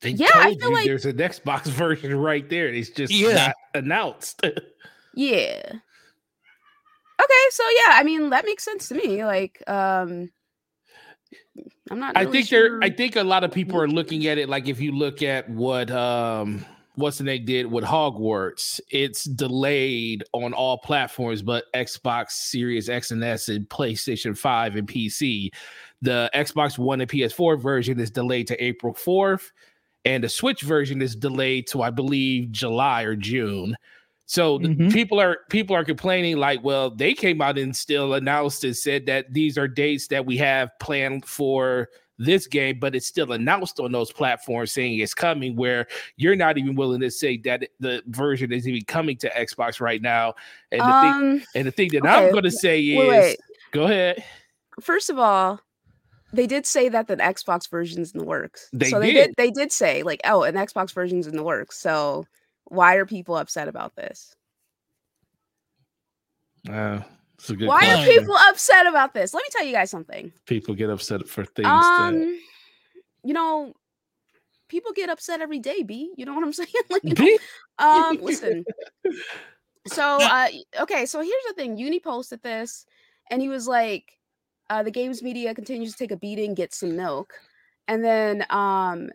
They 0.00 0.10
Yeah, 0.10 0.28
I 0.34 0.54
feel 0.54 0.68
you 0.68 0.74
like- 0.74 0.86
there's 0.86 1.06
an 1.06 1.16
Xbox 1.16 1.62
version 1.66 2.14
right 2.16 2.48
there. 2.48 2.68
It's 2.68 2.90
just 2.90 3.12
Yeah. 3.12 3.32
not 3.46 3.54
announced. 3.74 4.42
Yeah. 5.14 5.62
Okay, 7.20 7.44
so 7.50 7.62
yeah, 7.70 7.94
I 7.94 8.02
mean 8.04 8.30
that 8.30 8.44
makes 8.44 8.62
sense 8.64 8.86
to 8.88 8.94
me. 8.94 9.24
Like, 9.24 9.60
um 9.66 10.30
I'm 11.90 11.98
not. 11.98 12.16
I 12.16 12.20
really 12.22 12.32
think 12.44 12.50
there. 12.50 12.78
I 12.82 12.90
think 12.90 13.16
a 13.16 13.24
lot 13.24 13.42
of 13.42 13.50
people 13.50 13.80
are 13.80 13.88
looking 13.88 14.26
at 14.28 14.38
it 14.38 14.48
like 14.48 14.68
if 14.68 14.80
you 14.80 14.92
look 14.92 15.22
at 15.22 15.48
what 15.50 15.90
um 15.90 16.64
what's 16.94 17.18
the 17.18 17.24
name 17.24 17.44
did 17.44 17.66
with 17.66 17.82
Hogwarts, 17.84 18.78
it's 18.90 19.24
delayed 19.24 20.22
on 20.32 20.52
all 20.52 20.78
platforms 20.78 21.42
but 21.42 21.64
Xbox 21.74 22.30
Series 22.32 22.88
X 22.88 23.10
and 23.10 23.24
S 23.24 23.48
and 23.48 23.68
PlayStation 23.68 24.36
5 24.38 24.76
and 24.76 24.86
PC. 24.86 25.50
The 26.02 26.30
Xbox 26.34 26.78
One 26.78 27.00
and 27.00 27.10
PS4 27.10 27.60
version 27.60 27.98
is 27.98 28.10
delayed 28.10 28.46
to 28.48 28.64
April 28.64 28.94
4th, 28.94 29.50
and 30.04 30.22
the 30.22 30.28
Switch 30.28 30.62
version 30.62 31.02
is 31.02 31.16
delayed 31.16 31.66
to 31.68 31.82
I 31.82 31.90
believe 31.90 32.52
July 32.52 33.02
or 33.02 33.16
June. 33.16 33.76
So 34.26 34.58
Mhm. 34.58 34.92
people 34.92 35.18
are 35.18 35.38
people 35.48 35.74
are 35.74 35.84
complaining 35.84 36.36
like, 36.36 36.62
well, 36.62 36.90
they 36.90 37.14
came 37.14 37.40
out 37.40 37.56
and 37.58 37.74
still 37.74 38.14
announced 38.14 38.62
and 38.62 38.76
said 38.76 39.06
that 39.06 39.32
these 39.32 39.56
are 39.56 39.66
dates 39.66 40.06
that 40.08 40.24
we 40.26 40.36
have 40.36 40.70
planned 40.80 41.24
for 41.24 41.88
this 42.18 42.46
game, 42.46 42.78
but 42.78 42.94
it's 42.94 43.06
still 43.06 43.32
announced 43.32 43.80
on 43.80 43.92
those 43.92 44.12
platforms 44.12 44.72
saying 44.72 44.98
it's 44.98 45.14
coming. 45.14 45.56
Where 45.56 45.86
you're 46.16 46.36
not 46.36 46.58
even 46.58 46.74
willing 46.74 47.00
to 47.00 47.10
say 47.10 47.38
that 47.38 47.68
the 47.80 48.02
version 48.08 48.52
is 48.52 48.68
even 48.68 48.84
coming 48.84 49.16
to 49.18 49.30
Xbox 49.30 49.80
right 49.80 50.02
now. 50.02 50.34
And 50.72 50.82
the 50.82 50.92
thing 51.00 51.12
um 51.14 51.42
and 51.54 51.66
the 51.66 51.72
thing 51.72 51.88
that 51.92 52.04
okay, 52.04 52.08
I'm 52.08 52.30
going 52.30 52.44
to 52.44 52.50
say 52.50 52.80
is, 52.82 52.98
wait, 52.98 53.08
wait. 53.08 53.38
go 53.72 53.84
ahead. 53.84 54.22
First 54.80 55.10
of 55.10 55.18
all, 55.18 55.60
they 56.32 56.46
did 56.46 56.66
say 56.66 56.88
that 56.88 57.06
the 57.06 57.16
Xbox 57.16 57.68
version's 57.70 58.12
in 58.12 58.18
the 58.18 58.24
works. 58.24 58.68
They 58.72 58.90
so 58.90 59.00
they 59.00 59.12
did. 59.12 59.26
did 59.28 59.34
they 59.36 59.50
did 59.50 59.72
say 59.72 60.02
like, 60.02 60.20
oh, 60.24 60.42
an 60.42 60.54
Xbox 60.54 60.92
version's 60.92 61.26
in 61.26 61.36
the 61.36 61.42
works. 61.42 61.78
So 61.78 62.26
why 62.64 62.96
are 62.96 63.06
people 63.06 63.36
upset 63.36 63.68
about 63.68 63.96
this? 63.96 64.34
Uh, 66.68 67.00
it's 67.38 67.48
a 67.50 67.56
good 67.56 67.68
Why 67.68 67.94
are 67.94 68.04
people 68.04 68.36
upset 68.36 68.86
about 68.86 69.14
this? 69.14 69.32
Let 69.32 69.42
me 69.42 69.48
tell 69.50 69.64
you 69.64 69.72
guys 69.72 69.90
something. 69.90 70.32
people 70.46 70.74
get 70.74 70.90
upset 70.90 71.28
for 71.28 71.44
things 71.44 71.66
that 71.66 72.08
Um, 72.08 72.40
you 73.24 73.32
know, 73.32 73.74
people 74.68 74.92
get 74.92 75.08
upset 75.08 75.40
every 75.40 75.60
day, 75.60 75.82
B. 75.82 76.12
You 76.16 76.26
know 76.26 76.34
what 76.34 76.44
I'm 76.44 76.52
saying? 76.52 76.68
Like, 76.90 77.04
you 77.04 77.14
know, 77.14 77.38
um 77.78 78.16
listen 78.22 78.64
so 79.86 80.18
uh 80.20 80.48
okay 80.80 81.06
so 81.06 81.20
here's 81.20 81.44
the 81.46 81.54
thing 81.54 81.76
uni 81.76 82.00
posted 82.00 82.42
this 82.42 82.86
and 83.30 83.40
he 83.40 83.48
was 83.48 83.66
like 83.66 84.17
uh 84.70 84.82
the 84.82 84.90
games 84.90 85.22
media 85.22 85.54
continues 85.54 85.92
to 85.92 85.98
take 85.98 86.10
a 86.10 86.16
beating 86.16 86.54
get 86.54 86.74
some 86.74 86.96
milk 86.96 87.34
and 87.86 88.04
then 88.04 88.44
um 88.50 89.08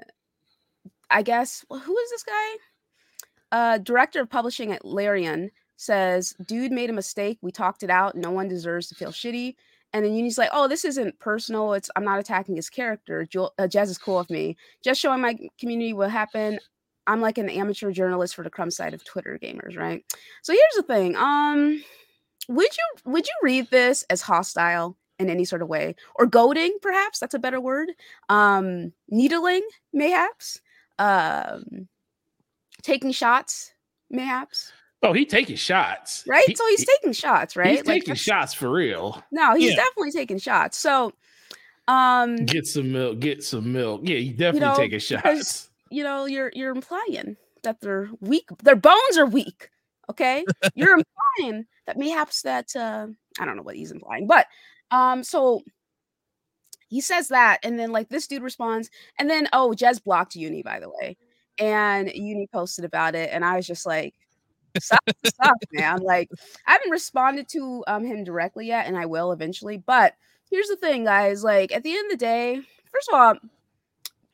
i 1.09 1.21
guess 1.21 1.65
well, 1.69 1.79
who 1.79 1.97
is 1.97 2.09
this 2.09 2.23
guy 2.23 2.55
uh 3.51 3.77
director 3.79 4.21
of 4.21 4.29
publishing 4.29 4.71
at 4.71 4.85
larian 4.85 5.49
says 5.75 6.35
dude 6.45 6.71
made 6.71 6.89
a 6.89 6.93
mistake 6.93 7.37
we 7.41 7.51
talked 7.51 7.83
it 7.83 7.89
out 7.89 8.15
no 8.15 8.31
one 8.31 8.47
deserves 8.47 8.87
to 8.87 8.95
feel 8.95 9.11
shitty 9.11 9.55
and 9.93 10.03
then 10.03 10.13
Uni's 10.13 10.39
like, 10.39 10.49
"Oh, 10.51 10.67
this 10.67 10.85
isn't 10.85 11.19
personal. 11.19 11.73
It's 11.73 11.89
I'm 11.95 12.03
not 12.03 12.19
attacking 12.19 12.55
his 12.55 12.69
character. 12.69 13.25
Jo- 13.25 13.51
uh, 13.59 13.67
Jazz 13.67 13.91
is 13.91 13.99
cool 13.99 14.17
with 14.17 14.29
me. 14.31 14.57
Just 14.83 14.99
showing 14.99 15.21
my 15.21 15.37
community 15.59 15.93
what 15.93 16.09
happened. 16.09 16.59
I'm 17.05 17.21
like 17.21 17.37
an 17.37 17.49
amateur 17.49 17.91
journalist 17.91 18.35
for 18.35 18.43
the 18.43 18.49
crumb 18.49 18.71
side 18.71 18.93
of 18.93 19.03
Twitter 19.03 19.37
gamers, 19.41 19.77
right? 19.77 20.03
So 20.41 20.53
here's 20.53 20.75
the 20.75 20.83
thing. 20.83 21.15
Um 21.15 21.83
would 22.49 22.75
you 22.75 23.11
would 23.11 23.27
you 23.27 23.33
read 23.43 23.69
this 23.69 24.03
as 24.09 24.21
hostile 24.21 24.97
in 25.19 25.29
any 25.29 25.45
sort 25.45 25.61
of 25.61 25.67
way? 25.67 25.95
Or 26.15 26.25
goading, 26.25 26.77
perhaps? 26.81 27.19
That's 27.19 27.33
a 27.35 27.39
better 27.39 27.59
word. 27.61 27.89
Um 28.29 28.93
needling, 29.09 29.61
mayhaps. 29.93 30.61
Um 30.99 31.87
taking 32.81 33.11
shots, 33.11 33.73
mayhaps. 34.09 34.71
oh, 35.03 35.13
he 35.13 35.25
taking 35.25 35.55
shots, 35.55 36.23
Right? 36.27 36.45
He- 36.47 36.55
so 36.55 36.65
he's 36.67 36.79
he- 36.81 36.85
taking 36.85 37.13
shots, 37.13 37.55
right? 37.55 37.77
He's 37.77 37.85
Like, 37.85 38.01
taking 38.03 38.15
shots 38.15 38.53
for 38.53 38.69
real. 38.71 39.21
No, 39.31 39.53
he's 39.55 39.71
Yeah. 39.71 39.75
definitely 39.77 40.11
taking 40.11 40.37
shots. 40.37 40.77
So 40.77 41.13
um 41.87 42.45
Get 42.45 42.65
some 42.65 42.91
milk. 42.91 43.19
Get 43.19 43.43
some 43.43 43.71
milk. 43.73 44.01
Yeah, 44.03 44.17
he 44.17 44.29
definitely 44.29 44.59
know, 44.61 44.75
taking 44.75 44.99
shots. 44.99 45.69
you 45.89 46.03
know, 46.03 46.25
you're 46.25 46.51
you're 46.53 46.71
implying 46.71 47.35
that 47.63 47.79
they're 47.81 48.09
weak. 48.21 48.47
Their 48.63 48.75
bones 48.75 49.17
are 49.17 49.25
weak. 49.25 49.69
Okay, 50.09 50.43
you're 50.75 50.97
implying 51.39 51.65
that 51.85 51.97
mayhaps 51.97 52.41
that 52.43 52.75
uh, 52.75 53.07
I 53.39 53.45
don't 53.45 53.55
know 53.57 53.63
what 53.63 53.75
he's 53.75 53.91
implying, 53.91 54.27
but 54.27 54.47
um, 54.93 55.23
so 55.23 55.61
he 56.89 57.01
says 57.01 57.29
that, 57.29 57.59
and 57.63 57.79
then 57.79 57.91
like 57.91 58.09
this 58.09 58.27
dude 58.27 58.43
responds, 58.43 58.89
and 59.19 59.29
then 59.29 59.47
oh, 59.53 59.73
Jez 59.75 60.03
blocked 60.03 60.35
Uni 60.35 60.63
by 60.63 60.79
the 60.79 60.89
way, 60.89 61.17
and 61.57 62.11
Uni 62.13 62.47
posted 62.53 62.85
about 62.85 63.15
it, 63.15 63.29
and 63.33 63.43
I 63.43 63.55
was 63.57 63.67
just 63.67 63.85
like. 63.85 64.13
Suck, 64.79 65.03
suck, 65.25 65.57
man. 65.71 65.99
Like, 65.99 66.31
I 66.65 66.71
haven't 66.71 66.89
responded 66.89 67.47
to 67.49 67.83
um 67.85 68.03
him 68.03 68.23
directly 68.23 68.65
yet, 68.65 68.87
and 68.87 68.97
I 68.97 69.05
will 69.05 69.31
eventually. 69.31 69.77
But 69.77 70.15
here's 70.49 70.67
the 70.67 70.75
thing, 70.75 71.03
guys. 71.05 71.43
Like, 71.43 71.71
at 71.71 71.83
the 71.83 71.95
end 71.95 72.07
of 72.07 72.11
the 72.11 72.25
day, 72.25 72.61
first 72.91 73.09
of 73.09 73.13
all, 73.13 73.35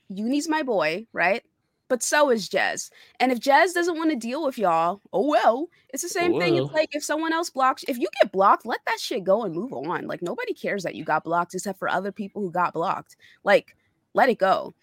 Uni's 0.07 0.47
my 0.47 0.63
boy, 0.63 1.07
right? 1.13 1.43
But 1.89 2.01
so 2.01 2.29
is 2.29 2.47
Jez. 2.47 2.89
And 3.19 3.31
if 3.31 3.39
Jez 3.39 3.73
doesn't 3.73 3.97
want 3.97 4.11
to 4.11 4.15
deal 4.15 4.45
with 4.45 4.57
y'all, 4.57 5.01
oh 5.11 5.27
well. 5.27 5.67
It's 5.89 6.03
the 6.03 6.09
oh 6.09 6.21
same 6.21 6.39
thing. 6.39 6.55
It's 6.55 6.73
like 6.73 6.95
if 6.95 7.03
someone 7.03 7.33
else 7.33 7.49
blocks, 7.49 7.83
if 7.87 7.97
you 7.97 8.07
get 8.21 8.31
blocked, 8.31 8.65
let 8.65 8.79
that 8.85 8.99
shit 8.99 9.23
go 9.23 9.43
and 9.43 9.53
move 9.53 9.73
on. 9.73 10.07
Like 10.07 10.21
nobody 10.21 10.53
cares 10.53 10.83
that 10.83 10.95
you 10.95 11.03
got 11.03 11.23
blocked 11.23 11.53
except 11.55 11.79
for 11.79 11.89
other 11.89 12.11
people 12.11 12.41
who 12.41 12.51
got 12.51 12.73
blocked. 12.73 13.17
Like 13.43 13.75
let 14.13 14.29
it 14.29 14.37
go. 14.39 14.73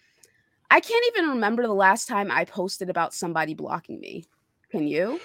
I 0.69 0.79
can't 0.81 1.05
even 1.15 1.29
remember 1.29 1.63
the 1.63 1.73
last 1.73 2.07
time 2.07 2.29
I 2.29 2.45
posted 2.45 2.89
about 2.89 3.13
somebody 3.13 3.53
blocking 3.53 3.99
me. 3.99 4.25
Can 4.69 4.87
you? 4.87 5.19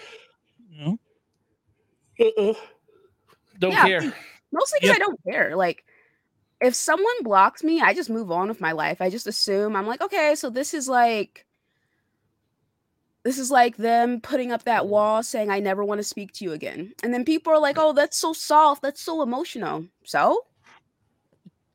You 0.70 0.84
know? 0.86 0.98
Uh-uh. 2.20 2.54
Don't 3.58 3.72
Yeah. 3.72 3.86
care. 3.86 4.14
Mostly 4.52 4.78
because 4.80 4.90
Yep. 4.90 4.96
I 4.96 4.98
don't 4.98 5.20
care. 5.24 5.56
Like, 5.56 5.84
if 6.60 6.74
someone 6.74 7.22
blocks 7.22 7.64
me, 7.64 7.80
I 7.80 7.94
just 7.94 8.10
move 8.10 8.30
on 8.30 8.48
with 8.48 8.60
my 8.60 8.72
life. 8.72 9.00
I 9.00 9.10
just 9.10 9.26
assume 9.26 9.74
I'm 9.74 9.86
like, 9.86 10.00
okay, 10.00 10.34
so 10.36 10.48
this 10.50 10.74
is 10.74 10.88
like, 10.88 11.44
this 13.24 13.38
is 13.38 13.50
like 13.50 13.76
them 13.76 14.20
putting 14.20 14.52
up 14.52 14.64
that 14.64 14.88
wall 14.88 15.22
saying, 15.22 15.50
I 15.50 15.60
never 15.60 15.84
want 15.84 15.98
to 15.98 16.04
speak 16.04 16.32
to 16.34 16.44
you 16.44 16.52
again. 16.52 16.92
And 17.02 17.14
then 17.14 17.24
people 17.24 17.52
are 17.52 17.58
like, 17.58 17.76
oh, 17.78 17.92
that's 17.92 18.16
so 18.16 18.32
soft. 18.32 18.82
That's 18.82 19.00
so 19.00 19.22
emotional. 19.22 19.84
So, 20.04 20.44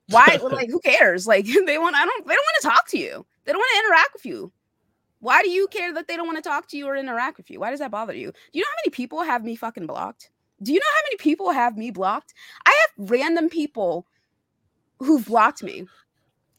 why? 0.09 0.39
like, 0.51 0.69
who 0.69 0.79
cares? 0.79 1.25
Like, 1.25 1.45
they 1.65 1.77
want, 1.77 1.95
I 1.95 2.05
don't, 2.05 2.27
they 2.27 2.33
don't 2.33 2.45
want 2.45 2.61
to 2.61 2.67
talk 2.67 2.87
to 2.89 2.97
you. 2.97 3.25
They 3.45 3.53
don't 3.53 3.59
want 3.59 3.71
to 3.73 3.87
interact 3.87 4.13
with 4.13 4.25
you. 4.25 4.51
Why 5.19 5.41
do 5.41 5.49
you 5.49 5.67
care 5.69 5.93
that 5.93 6.07
they 6.07 6.15
don't 6.15 6.27
want 6.27 6.37
to 6.37 6.47
talk 6.47 6.67
to 6.69 6.77
you 6.77 6.85
or 6.85 6.95
interact 6.95 7.37
with 7.37 7.49
you? 7.49 7.59
Why 7.59 7.71
does 7.71 7.79
that 7.79 7.91
bother 7.91 8.13
you? 8.13 8.31
Do 8.31 8.59
you 8.59 8.61
know 8.61 8.67
how 8.69 8.81
many 8.85 8.91
people 8.91 9.23
have 9.23 9.43
me 9.43 9.55
fucking 9.55 9.87
blocked? 9.87 10.29
Do 10.61 10.73
you 10.73 10.79
know 10.79 10.85
how 10.95 11.01
many 11.07 11.17
people 11.17 11.51
have 11.51 11.77
me 11.77 11.91
blocked? 11.91 12.33
I 12.65 12.69
have 12.69 13.09
random 13.09 13.49
people 13.49 14.05
who've 14.99 15.25
blocked 15.25 15.63
me. 15.63 15.85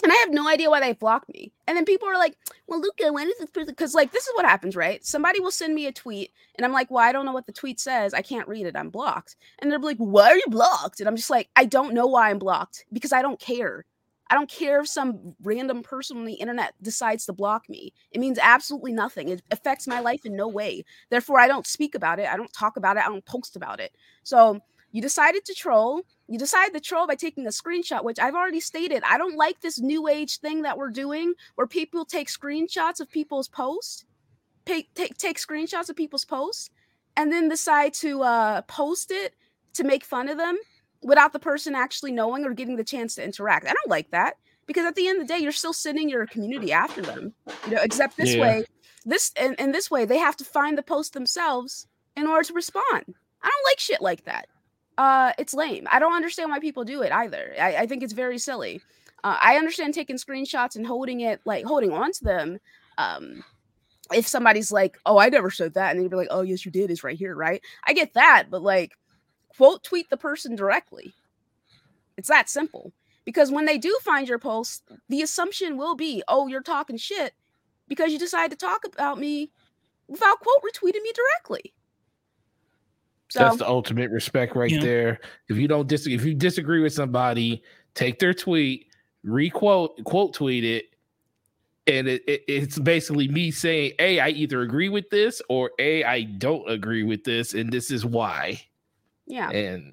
And 0.02 0.12
I 0.12 0.16
have 0.16 0.30
no 0.30 0.48
idea 0.48 0.70
why 0.70 0.80
they 0.80 0.92
blocked 0.92 1.28
me. 1.28 1.52
And 1.66 1.76
then 1.76 1.84
people 1.84 2.08
are 2.08 2.16
like, 2.16 2.36
well, 2.68 2.80
Luca, 2.80 3.12
when 3.12 3.26
is 3.26 3.38
this 3.38 3.50
person? 3.50 3.70
Because, 3.70 3.94
like, 3.94 4.12
this 4.12 4.28
is 4.28 4.34
what 4.36 4.46
happens, 4.46 4.76
right? 4.76 5.04
Somebody 5.04 5.40
will 5.40 5.50
send 5.50 5.74
me 5.74 5.86
a 5.86 5.92
tweet, 5.92 6.30
and 6.54 6.64
I'm 6.64 6.72
like, 6.72 6.88
well, 6.90 7.04
I 7.04 7.10
don't 7.10 7.26
know 7.26 7.32
what 7.32 7.46
the 7.46 7.52
tweet 7.52 7.80
says. 7.80 8.14
I 8.14 8.22
can't 8.22 8.46
read 8.46 8.66
it. 8.66 8.76
I'm 8.76 8.90
blocked. 8.90 9.34
And 9.58 9.70
they're 9.70 9.78
like, 9.80 9.96
why 9.96 10.30
are 10.30 10.36
you 10.36 10.44
blocked? 10.48 11.00
And 11.00 11.08
I'm 11.08 11.16
just 11.16 11.30
like, 11.30 11.48
I 11.56 11.64
don't 11.64 11.94
know 11.94 12.06
why 12.06 12.30
I'm 12.30 12.38
blocked 12.38 12.84
because 12.92 13.12
I 13.12 13.22
don't 13.22 13.40
care. 13.40 13.86
I 14.30 14.34
don't 14.34 14.50
care 14.50 14.80
if 14.80 14.88
some 14.88 15.34
random 15.42 15.82
person 15.82 16.18
on 16.18 16.26
the 16.26 16.34
internet 16.34 16.74
decides 16.82 17.24
to 17.26 17.32
block 17.32 17.68
me. 17.68 17.92
It 18.12 18.20
means 18.20 18.38
absolutely 18.40 18.92
nothing. 18.92 19.30
It 19.30 19.42
affects 19.50 19.88
my 19.88 20.00
life 20.00 20.26
in 20.26 20.36
no 20.36 20.46
way. 20.46 20.84
Therefore, 21.08 21.40
I 21.40 21.48
don't 21.48 21.66
speak 21.66 21.94
about 21.94 22.18
it. 22.18 22.28
I 22.28 22.36
don't 22.36 22.52
talk 22.52 22.76
about 22.76 22.98
it. 22.98 23.04
I 23.04 23.08
don't 23.08 23.24
post 23.24 23.56
about 23.56 23.80
it. 23.80 23.96
So 24.22 24.60
you 24.92 25.00
decided 25.00 25.44
to 25.46 25.54
troll. 25.54 26.02
You 26.28 26.38
decide 26.38 26.74
to 26.74 26.80
troll 26.80 27.06
by 27.06 27.14
taking 27.14 27.46
a 27.46 27.50
screenshot, 27.50 28.04
which 28.04 28.18
I've 28.18 28.34
already 28.34 28.60
stated. 28.60 29.02
I 29.02 29.16
don't 29.16 29.36
like 29.36 29.60
this 29.60 29.78
new 29.80 30.08
age 30.08 30.40
thing 30.40 30.62
that 30.62 30.76
we're 30.76 30.90
doing 30.90 31.32
where 31.54 31.66
people 31.66 32.04
take 32.04 32.28
screenshots 32.28 33.00
of 33.00 33.10
people's 33.10 33.48
posts, 33.48 34.04
take, 34.66 34.92
take, 34.94 35.16
take 35.16 35.38
screenshots 35.38 35.88
of 35.88 35.96
people's 35.96 36.26
posts, 36.26 36.68
and 37.16 37.32
then 37.32 37.48
decide 37.48 37.94
to 37.94 38.22
uh, 38.22 38.60
post 38.62 39.10
it 39.10 39.34
to 39.74 39.84
make 39.84 40.04
fun 40.04 40.28
of 40.28 40.36
them 40.36 40.58
without 41.02 41.32
the 41.32 41.38
person 41.38 41.74
actually 41.74 42.12
knowing 42.12 42.44
or 42.44 42.52
getting 42.52 42.76
the 42.76 42.84
chance 42.84 43.14
to 43.14 43.24
interact. 43.24 43.66
I 43.66 43.72
don't 43.72 43.88
like 43.88 44.10
that 44.10 44.34
because 44.66 44.84
at 44.84 44.96
the 44.96 45.08
end 45.08 45.22
of 45.22 45.26
the 45.26 45.32
day, 45.32 45.40
you're 45.40 45.50
still 45.52 45.72
sending 45.72 46.10
your 46.10 46.26
community 46.26 46.72
after 46.72 47.00
them. 47.00 47.32
You 47.66 47.76
know, 47.76 47.82
except 47.82 48.18
this 48.18 48.34
Yeah. 48.34 48.42
way, 48.42 48.64
this 49.06 49.32
and, 49.40 49.58
and 49.58 49.74
this 49.74 49.90
way, 49.90 50.04
they 50.04 50.18
have 50.18 50.36
to 50.36 50.44
find 50.44 50.76
the 50.76 50.82
post 50.82 51.14
themselves 51.14 51.86
in 52.16 52.26
order 52.26 52.44
to 52.44 52.52
respond. 52.52 53.14
I 53.42 53.48
don't 53.48 53.64
like 53.70 53.78
shit 53.78 54.02
like 54.02 54.24
that. 54.24 54.46
Uh, 54.98 55.32
it's 55.38 55.54
lame. 55.54 55.86
I 55.90 56.00
don't 56.00 56.14
understand 56.14 56.50
why 56.50 56.58
people 56.58 56.84
do 56.84 57.02
it 57.02 57.12
either. 57.12 57.54
I, 57.58 57.76
I 57.76 57.86
think 57.86 58.02
it's 58.02 58.12
very 58.12 58.36
silly. 58.36 58.82
Uh, 59.22 59.36
I 59.40 59.56
understand 59.56 59.94
taking 59.94 60.16
screenshots 60.16 60.74
and 60.74 60.84
holding 60.86 61.20
it, 61.20 61.40
like 61.44 61.64
holding 61.64 61.92
on 61.92 62.10
to 62.12 62.24
them. 62.24 62.58
Um, 62.98 63.44
if 64.12 64.26
somebody's 64.26 64.72
like, 64.72 64.98
"Oh, 65.06 65.18
I 65.18 65.28
never 65.28 65.50
said 65.50 65.74
that," 65.74 65.90
and 65.90 65.98
then 65.98 66.02
you'd 66.02 66.10
be 66.10 66.16
like, 66.16 66.28
"Oh, 66.32 66.42
yes, 66.42 66.66
you 66.66 66.72
did. 66.72 66.90
It's 66.90 67.04
right 67.04 67.16
here, 67.16 67.34
right?" 67.36 67.62
I 67.84 67.92
get 67.92 68.14
that, 68.14 68.46
but 68.50 68.62
like, 68.62 68.92
quote 69.56 69.84
tweet 69.84 70.10
the 70.10 70.16
person 70.16 70.56
directly. 70.56 71.14
It's 72.16 72.28
that 72.28 72.48
simple. 72.48 72.92
Because 73.24 73.52
when 73.52 73.66
they 73.66 73.78
do 73.78 73.96
find 74.02 74.28
your 74.28 74.38
post, 74.38 74.82
the 75.08 75.22
assumption 75.22 75.76
will 75.76 75.94
be, 75.94 76.24
"Oh, 76.26 76.48
you're 76.48 76.62
talking 76.62 76.96
shit," 76.96 77.34
because 77.86 78.10
you 78.10 78.18
decided 78.18 78.58
to 78.58 78.66
talk 78.66 78.84
about 78.84 79.20
me 79.20 79.52
without 80.08 80.40
quote 80.40 80.62
retweeting 80.62 81.02
me 81.02 81.12
directly. 81.14 81.72
So 83.30 83.40
That's 83.40 83.56
the 83.58 83.68
ultimate 83.68 84.10
respect 84.10 84.56
right 84.56 84.70
Yeah. 84.70 84.80
there. 84.80 85.20
If 85.48 85.56
you 85.58 85.68
don't 85.68 85.86
dis- 85.86 86.06
if 86.06 86.24
you 86.24 86.34
disagree 86.34 86.80
with 86.80 86.92
somebody, 86.94 87.62
take 87.94 88.18
their 88.18 88.32
tweet, 88.32 88.86
requote 89.22 90.02
quote 90.04 90.32
tweet 90.34 90.64
it, 90.64 90.86
and 91.86 92.08
it, 92.08 92.22
it- 92.26 92.44
it's 92.48 92.78
basically 92.78 93.28
me 93.28 93.50
saying, 93.50 93.92
"A, 93.98 94.20
I 94.20 94.28
either 94.30 94.62
agree 94.62 94.88
with 94.88 95.10
this 95.10 95.42
or 95.50 95.70
A, 95.78 96.04
I 96.04 96.22
don't 96.22 96.68
agree 96.70 97.02
with 97.02 97.24
this, 97.24 97.52
and 97.54 97.70
this 97.72 97.90
is 97.90 98.04
why." 98.06 98.62
yeah. 99.26 99.50
And 99.50 99.92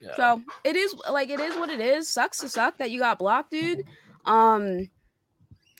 yeah. 0.00 0.14
So 0.14 0.42
it 0.62 0.76
is 0.76 0.94
like 1.10 1.30
it 1.30 1.40
is 1.40 1.56
what 1.56 1.70
it 1.70 1.80
is. 1.80 2.08
Sucks 2.08 2.38
to 2.38 2.48
suck 2.48 2.78
that 2.78 2.92
you 2.92 3.00
got 3.00 3.18
blocked, 3.18 3.50
dude. 3.50 3.82
Um 4.24 4.88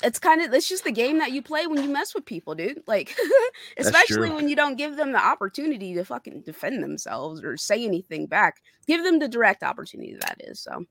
it's 0.03 0.19
kind 0.19 0.41
of 0.43 0.53
it's 0.55 0.69
just 0.69 0.85
the 0.85 0.93
game 0.93 1.19
that 1.19 1.33
you 1.33 1.43
play 1.43 1.67
when 1.67 1.83
you 1.83 1.89
mess 1.89 2.15
with 2.15 2.25
people, 2.25 2.55
dude. 2.55 2.83
Like 2.87 3.17
especially 3.79 4.31
when 4.31 4.49
you 4.49 4.57
don't 4.57 4.77
give 4.77 4.97
them 4.97 5.13
the 5.13 5.25
opportunity 5.25 5.95
to 5.95 6.05
fucking 6.05 6.43
defend 6.43 6.83
themselves 6.83 7.43
or 7.43 7.57
say 7.57 7.85
anything 7.85 8.27
back. 8.27 8.57
Give 8.87 9.03
them 9.05 9.19
the 9.19 9.29
direct 9.29 9.63
opportunity 9.63 10.17
that 10.21 10.37
is. 10.41 10.61
So 10.61 10.85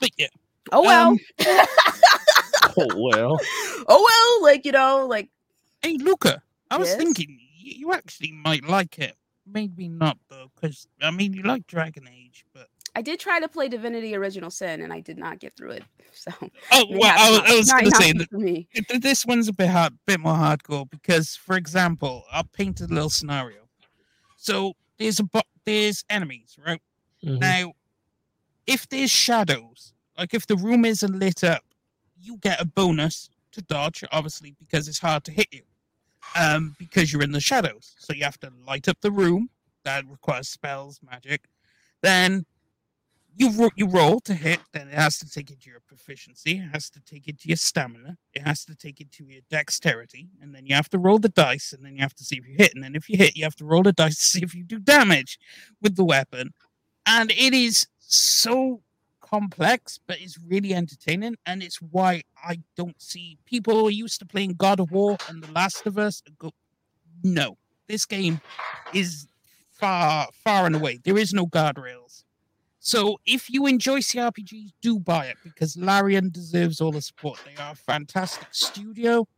But 0.00 0.10
yeah, 0.18 0.28
oh 0.72 0.84
well. 0.84 1.10
Um, 1.12 1.18
oh 2.78 2.90
well. 2.94 3.38
oh 3.88 4.08
well, 4.08 4.42
like 4.42 4.64
you 4.64 4.72
know, 4.72 5.06
like 5.06 5.30
hey, 5.82 5.96
Luca, 5.98 6.42
I 6.70 6.76
was 6.78 6.88
Yes? 6.88 6.96
thinking 6.96 7.38
you 7.58 7.92
actually 7.92 8.32
might 8.32 8.64
like 8.64 8.98
it. 8.98 9.16
Maybe 9.46 9.88
not 9.88 10.18
though, 10.28 10.50
because 10.54 10.86
I 11.02 11.10
mean 11.10 11.32
you 11.32 11.42
like 11.42 11.66
Dragon 11.66 12.08
Age, 12.08 12.44
but 12.54 12.68
I 12.96 13.02
did 13.02 13.20
try 13.20 13.40
to 13.40 13.48
play 13.48 13.68
Divinity 13.68 14.14
Original 14.16 14.50
Sin 14.50 14.80
and 14.80 14.92
I 14.92 15.00
did 15.00 15.16
not 15.18 15.38
get 15.38 15.56
through 15.56 15.72
it. 15.72 15.84
So 16.12 16.32
oh 16.40 16.48
maybe 16.88 16.98
well, 16.98 17.14
I 17.16 17.30
was, 17.30 17.40
I 17.48 17.54
was 17.56 17.68
not- 17.68 17.78
gonna 17.78 17.90
not 17.90 18.02
say 18.02 18.12
that 18.14 18.30
for 18.30 18.38
me. 18.38 18.66
Th- 18.74 18.86
th- 18.88 19.00
this 19.00 19.24
one's 19.24 19.46
a 19.46 19.52
bit 19.52 19.68
hard, 19.68 19.96
bit 20.06 20.18
more 20.18 20.34
hardcore 20.34 20.90
because, 20.90 21.36
for 21.36 21.56
example, 21.56 22.24
I'll 22.32 22.42
paint 22.42 22.80
a 22.80 22.86
little 22.86 23.08
scenario. 23.10 23.68
So 24.36 24.72
there's 24.98 25.20
a 25.20 25.22
bo- 25.24 25.42
there's 25.64 26.04
enemies, 26.10 26.56
right? 26.66 26.82
Mhm. 27.24 27.38
Now, 27.38 27.72
if 28.66 28.88
there's 28.88 29.12
shadows, 29.12 29.92
like 30.18 30.34
if 30.34 30.48
the 30.48 30.56
room 30.56 30.84
isn't 30.84 31.16
lit 31.16 31.44
up, 31.44 31.62
you 32.20 32.38
get 32.38 32.60
a 32.60 32.64
bonus 32.64 33.30
to 33.52 33.62
dodge, 33.62 34.02
obviously, 34.10 34.56
because 34.58 34.88
it's 34.88 34.98
hard 34.98 35.22
to 35.24 35.30
hit 35.32 35.46
you. 35.52 35.62
Um, 36.34 36.74
because 36.76 37.12
you're 37.12 37.22
in 37.22 37.30
the 37.32 37.40
shadows. 37.40 37.94
So 37.98 38.12
you 38.12 38.24
have 38.24 38.38
to 38.40 38.50
light 38.66 38.88
up 38.88 39.00
the 39.00 39.12
room. 39.12 39.48
That 39.84 40.04
requires 40.10 40.48
spells, 40.48 40.98
magic. 41.08 41.44
Then 42.02 42.46
you 43.40 43.70
you 43.74 43.86
roll 43.86 44.20
to 44.20 44.34
hit, 44.34 44.60
then 44.72 44.88
it 44.88 44.94
has 44.94 45.18
to 45.18 45.28
take 45.28 45.50
it 45.50 45.60
to 45.62 45.70
your 45.70 45.80
proficiency, 45.80 46.58
it 46.58 46.70
has 46.72 46.90
to 46.90 47.00
take 47.00 47.26
it 47.26 47.40
to 47.40 47.48
your 47.48 47.56
stamina, 47.56 48.18
it 48.34 48.42
has 48.42 48.64
to 48.66 48.74
take 48.74 49.00
it 49.00 49.10
to 49.12 49.24
your 49.24 49.40
dexterity, 49.50 50.28
and 50.40 50.54
then 50.54 50.66
you 50.66 50.74
have 50.74 50.90
to 50.90 50.98
roll 50.98 51.18
the 51.18 51.30
dice, 51.30 51.72
and 51.72 51.84
then 51.84 51.94
you 51.96 52.02
have 52.02 52.14
to 52.14 52.24
see 52.24 52.36
if 52.36 52.46
you 52.46 52.54
hit, 52.56 52.74
and 52.74 52.84
then 52.84 52.94
if 52.94 53.08
you 53.08 53.16
hit, 53.16 53.36
you 53.36 53.44
have 53.44 53.56
to 53.56 53.64
roll 53.64 53.82
the 53.82 53.92
dice 53.92 54.16
to 54.16 54.24
see 54.24 54.42
if 54.42 54.54
you 54.54 54.62
do 54.62 54.78
damage 54.78 55.38
with 55.80 55.96
the 55.96 56.04
weapon. 56.04 56.52
And 57.06 57.30
it 57.30 57.54
is 57.54 57.86
so 57.98 58.82
complex, 59.20 59.98
but 60.06 60.20
it's 60.20 60.38
really 60.38 60.74
entertaining, 60.74 61.36
and 61.46 61.62
it's 61.62 61.80
why 61.80 62.22
I 62.44 62.60
don't 62.76 63.00
see 63.00 63.38
people 63.46 63.74
who 63.74 63.86
are 63.88 63.90
used 63.90 64.18
to 64.20 64.26
playing 64.26 64.54
God 64.54 64.80
of 64.80 64.90
War 64.90 65.16
and 65.28 65.42
The 65.42 65.52
Last 65.52 65.86
of 65.86 65.96
Us 65.96 66.22
go. 66.38 66.52
No, 67.24 67.56
this 67.86 68.04
game 68.06 68.40
is 68.92 69.26
far, 69.70 70.28
far 70.44 70.66
and 70.66 70.76
away. 70.76 71.00
There 71.02 71.18
is 71.18 71.32
no 71.32 71.46
guardrails. 71.46 72.24
So 72.82 73.20
if 73.26 73.50
you 73.50 73.66
enjoy 73.66 74.00
CRPGs, 74.00 74.72
do 74.80 74.98
buy 74.98 75.26
it 75.26 75.36
because 75.44 75.76
Larian 75.76 76.30
deserves 76.30 76.80
all 76.80 76.90
the 76.92 77.02
support. 77.02 77.38
They 77.44 77.62
are 77.62 77.72
a 77.72 77.76
fantastic 77.76 78.48
studio. 78.52 79.28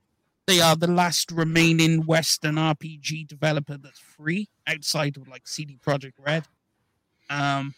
They 0.46 0.60
are 0.60 0.76
the 0.76 0.86
last 0.86 1.32
remaining 1.32 2.06
Western 2.06 2.54
RPG 2.54 3.26
developer 3.26 3.76
that's 3.76 3.98
free 3.98 4.48
outside 4.66 5.16
of 5.16 5.26
like 5.28 5.46
CD 5.48 5.76
Projekt 5.84 6.12
Red. 6.24 6.44
Um, 7.30 7.74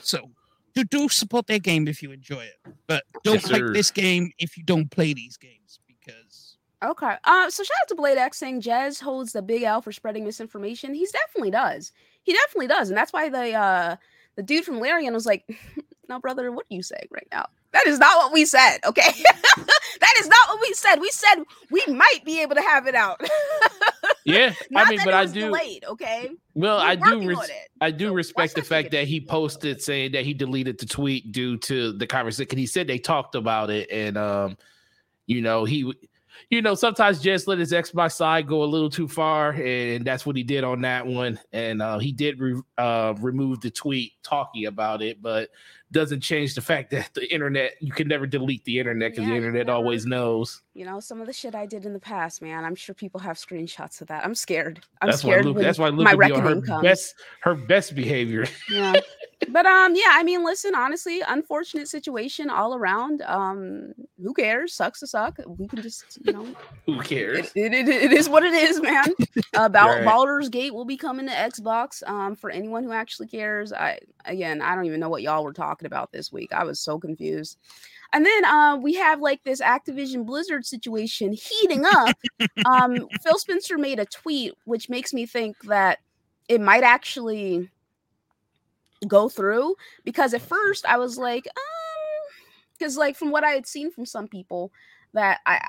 so 0.00 0.30
do 0.74 0.84
do 0.84 1.08
support 1.08 1.48
their 1.48 1.58
game 1.58 1.88
if 1.88 2.02
you 2.02 2.12
enjoy 2.12 2.44
it, 2.44 2.72
but 2.86 3.02
don't 3.24 3.34
Yes, 3.34 3.50
like 3.50 3.62
sir. 3.62 3.72
this 3.72 3.90
game 3.90 4.30
if 4.38 4.56
you 4.56 4.62
don't 4.62 4.90
play 4.90 5.12
these 5.12 5.36
games 5.36 5.80
because 5.88 6.56
Okay. 6.82 7.14
Uh, 7.24 7.50
so 7.50 7.62
shout 7.62 7.76
out 7.82 7.88
to 7.88 7.94
Blade 7.94 8.16
X 8.16 8.38
saying 8.38 8.62
Jez 8.62 9.00
holds 9.02 9.32
the 9.32 9.42
big 9.42 9.64
L 9.64 9.82
for 9.82 9.92
spreading 9.92 10.24
misinformation. 10.24 10.94
He's 10.94 11.12
definitely 11.12 11.50
does. 11.50 11.92
He 12.22 12.32
definitely 12.32 12.68
does, 12.68 12.88
and 12.90 12.96
that's 12.96 13.12
why 13.12 13.28
the 13.28 13.52
uh 13.54 13.96
the 14.36 14.42
dude 14.42 14.64
from 14.64 14.80
Larian 14.80 15.14
was 15.14 15.26
like, 15.26 15.44
"No, 16.08 16.18
brother, 16.20 16.50
what 16.52 16.64
are 16.70 16.74
you 16.74 16.82
saying 16.82 17.08
right 17.10 17.28
now? 17.32 17.46
That 17.72 17.86
is 17.86 17.98
not 17.98 18.16
what 18.18 18.32
we 18.32 18.44
said. 18.44 18.78
Okay, 18.84 19.02
that 20.00 20.14
is 20.20 20.28
not 20.28 20.48
what 20.48 20.60
we 20.60 20.72
said. 20.74 20.96
We 21.00 21.10
said 21.10 21.44
we 21.70 21.84
might 21.88 22.20
be 22.24 22.40
able 22.42 22.56
to 22.56 22.62
have 22.62 22.86
it 22.86 22.94
out. 22.94 23.20
Yeah, 24.24 24.54
I 24.76 24.84
mean, 24.90 25.00
but 25.04 25.14
I 25.14 25.26
do. 25.26 25.40
delayed. 25.46 25.84
Okay, 25.86 26.30
Well, 26.54 26.78
We're 26.78 26.84
I 26.84 26.96
do. 26.96 27.26
res-. 27.26 27.50
I 27.80 27.90
do 27.90 28.08
So 28.08 28.14
respect 28.14 28.54
the 28.54 28.62
fact 28.62 28.90
that 28.92 29.06
he 29.08 29.20
posted 29.20 29.82
saying 29.82 30.12
that 30.12 30.24
he 30.24 30.34
deleted 30.34 30.78
the 30.78 30.86
tweet 30.86 31.32
due 31.32 31.56
to 31.58 31.92
the 31.92 32.06
conversation. 32.06 32.58
He 32.58 32.66
said 32.66 32.86
they 32.86 32.98
talked 32.98 33.34
about 33.34 33.70
it, 33.70 33.90
and 33.90 34.18
um, 34.18 34.56
you 35.26 35.40
know, 35.42 35.64
he. 35.64 35.92
You 36.48 36.62
know, 36.62 36.74
sometimes 36.74 37.20
just 37.20 37.46
let 37.46 37.58
his 37.58 37.72
Xbox 37.72 38.12
side 38.12 38.46
go 38.46 38.62
a 38.62 38.64
little 38.64 38.88
too 38.90 39.06
far, 39.08 39.50
and 39.50 40.04
that's 40.04 40.24
what 40.24 40.36
he 40.36 40.42
did 40.42 40.64
on 40.64 40.80
that 40.82 41.06
one. 41.06 41.38
And 41.52 41.82
uh, 41.82 41.98
he 41.98 42.12
did 42.12 42.40
re- 42.40 42.60
uh, 42.78 43.14
remove 43.20 43.60
the 43.60 43.70
tweet 43.70 44.12
talking 44.22 44.66
about 44.66 45.02
it, 45.02 45.20
but 45.20 45.50
doesn't 45.92 46.20
change 46.20 46.54
the 46.54 46.60
fact 46.60 46.90
that 46.92 47.10
the 47.14 47.32
internet 47.34 47.72
you 47.80 47.90
can 47.90 48.06
never 48.06 48.24
delete 48.24 48.64
the 48.64 48.78
internet 48.78 49.10
because 49.10 49.24
Yeah, 49.24 49.30
the 49.30 49.36
internet 49.36 49.66
never- 49.66 49.76
always 49.76 50.06
knows. 50.06 50.62
You 50.72 50.84
know, 50.84 51.00
some 51.00 51.20
of 51.20 51.26
the 51.26 51.32
shit 51.32 51.54
I 51.54 51.66
did 51.66 51.84
in 51.84 51.92
the 51.92 51.98
past, 52.00 52.40
man. 52.42 52.64
I'm 52.64 52.76
sure 52.76 52.94
people 52.94 53.18
have 53.20 53.36
screenshots 53.36 54.00
of 54.00 54.06
that. 54.08 54.24
I'm 54.24 54.34
scared. 54.36 54.80
I'm 55.02 55.10
that's 55.10 55.24
why 55.24 55.32
scared. 55.32 55.46
Luke, 55.46 55.56
that's 55.58 55.78
why 55.78 55.88
Luke 55.88 56.04
my 56.04 56.14
be 56.14 56.32
on 56.32 56.42
her 56.42 56.60
comes. 56.62 56.82
best 56.82 57.14
her 57.40 57.54
best 57.56 57.94
behavior. 57.96 58.46
yeah 58.70 58.94
but 59.48 59.66
um 59.66 59.94
yeah 59.94 60.10
i 60.10 60.22
mean 60.22 60.44
listen 60.44 60.74
honestly 60.74 61.20
unfortunate 61.28 61.88
situation 61.88 62.50
all 62.50 62.74
around 62.74 63.22
um 63.22 63.92
who 64.22 64.34
cares 64.34 64.74
sucks 64.74 65.00
to 65.00 65.06
suck 65.06 65.38
we 65.46 65.68
can 65.68 65.80
just 65.80 66.18
you 66.22 66.32
know 66.32 66.46
Who 66.86 66.98
cares? 67.00 67.52
it, 67.54 67.72
it, 67.72 67.88
it, 67.88 67.88
it 67.88 68.12
is 68.12 68.28
what 68.28 68.42
it 68.42 68.52
is 68.52 68.80
man 68.80 69.14
uh 69.54 69.68
Bal- 69.68 69.88
Right. 69.88 70.04
Baldur's 70.04 70.48
gate 70.48 70.74
will 70.74 70.84
be 70.84 70.96
coming 70.96 71.26
to 71.26 71.32
xbox 71.32 72.06
um 72.08 72.34
for 72.34 72.50
anyone 72.50 72.82
who 72.82 72.92
actually 72.92 73.28
cares 73.28 73.72
i 73.72 73.98
again 74.24 74.60
i 74.60 74.74
don't 74.74 74.86
even 74.86 75.00
know 75.00 75.08
what 75.08 75.22
y'all 75.22 75.44
were 75.44 75.52
talking 75.52 75.86
about 75.86 76.10
this 76.12 76.32
week 76.32 76.52
i 76.52 76.64
was 76.64 76.80
so 76.80 76.98
confused 76.98 77.58
and 78.12 78.26
then 78.26 78.44
uh, 78.44 78.76
we 78.76 78.94
have 78.94 79.20
like 79.20 79.42
this 79.44 79.60
Activision 79.60 80.26
Blizzard 80.26 80.66
situation 80.66 81.32
heating 81.32 81.84
up. 81.86 82.16
um, 82.64 83.08
Phil 83.22 83.38
Spencer 83.38 83.78
made 83.78 84.00
a 84.00 84.06
tweet, 84.06 84.54
which 84.64 84.88
makes 84.88 85.12
me 85.12 85.26
think 85.26 85.56
that 85.64 86.00
it 86.48 86.60
might 86.60 86.82
actually 86.82 87.68
go 89.06 89.28
through 89.28 89.74
because 90.04 90.34
at 90.34 90.42
first 90.42 90.84
I 90.86 90.98
was 90.98 91.18
like, 91.18 91.46
um, 91.46 92.32
because 92.78 92.96
like 92.96 93.16
from 93.16 93.30
what 93.30 93.44
I 93.44 93.50
had 93.50 93.66
seen 93.66 93.90
from 93.90 94.06
some 94.06 94.28
people 94.28 94.72
that 95.12 95.40
I 95.46 95.60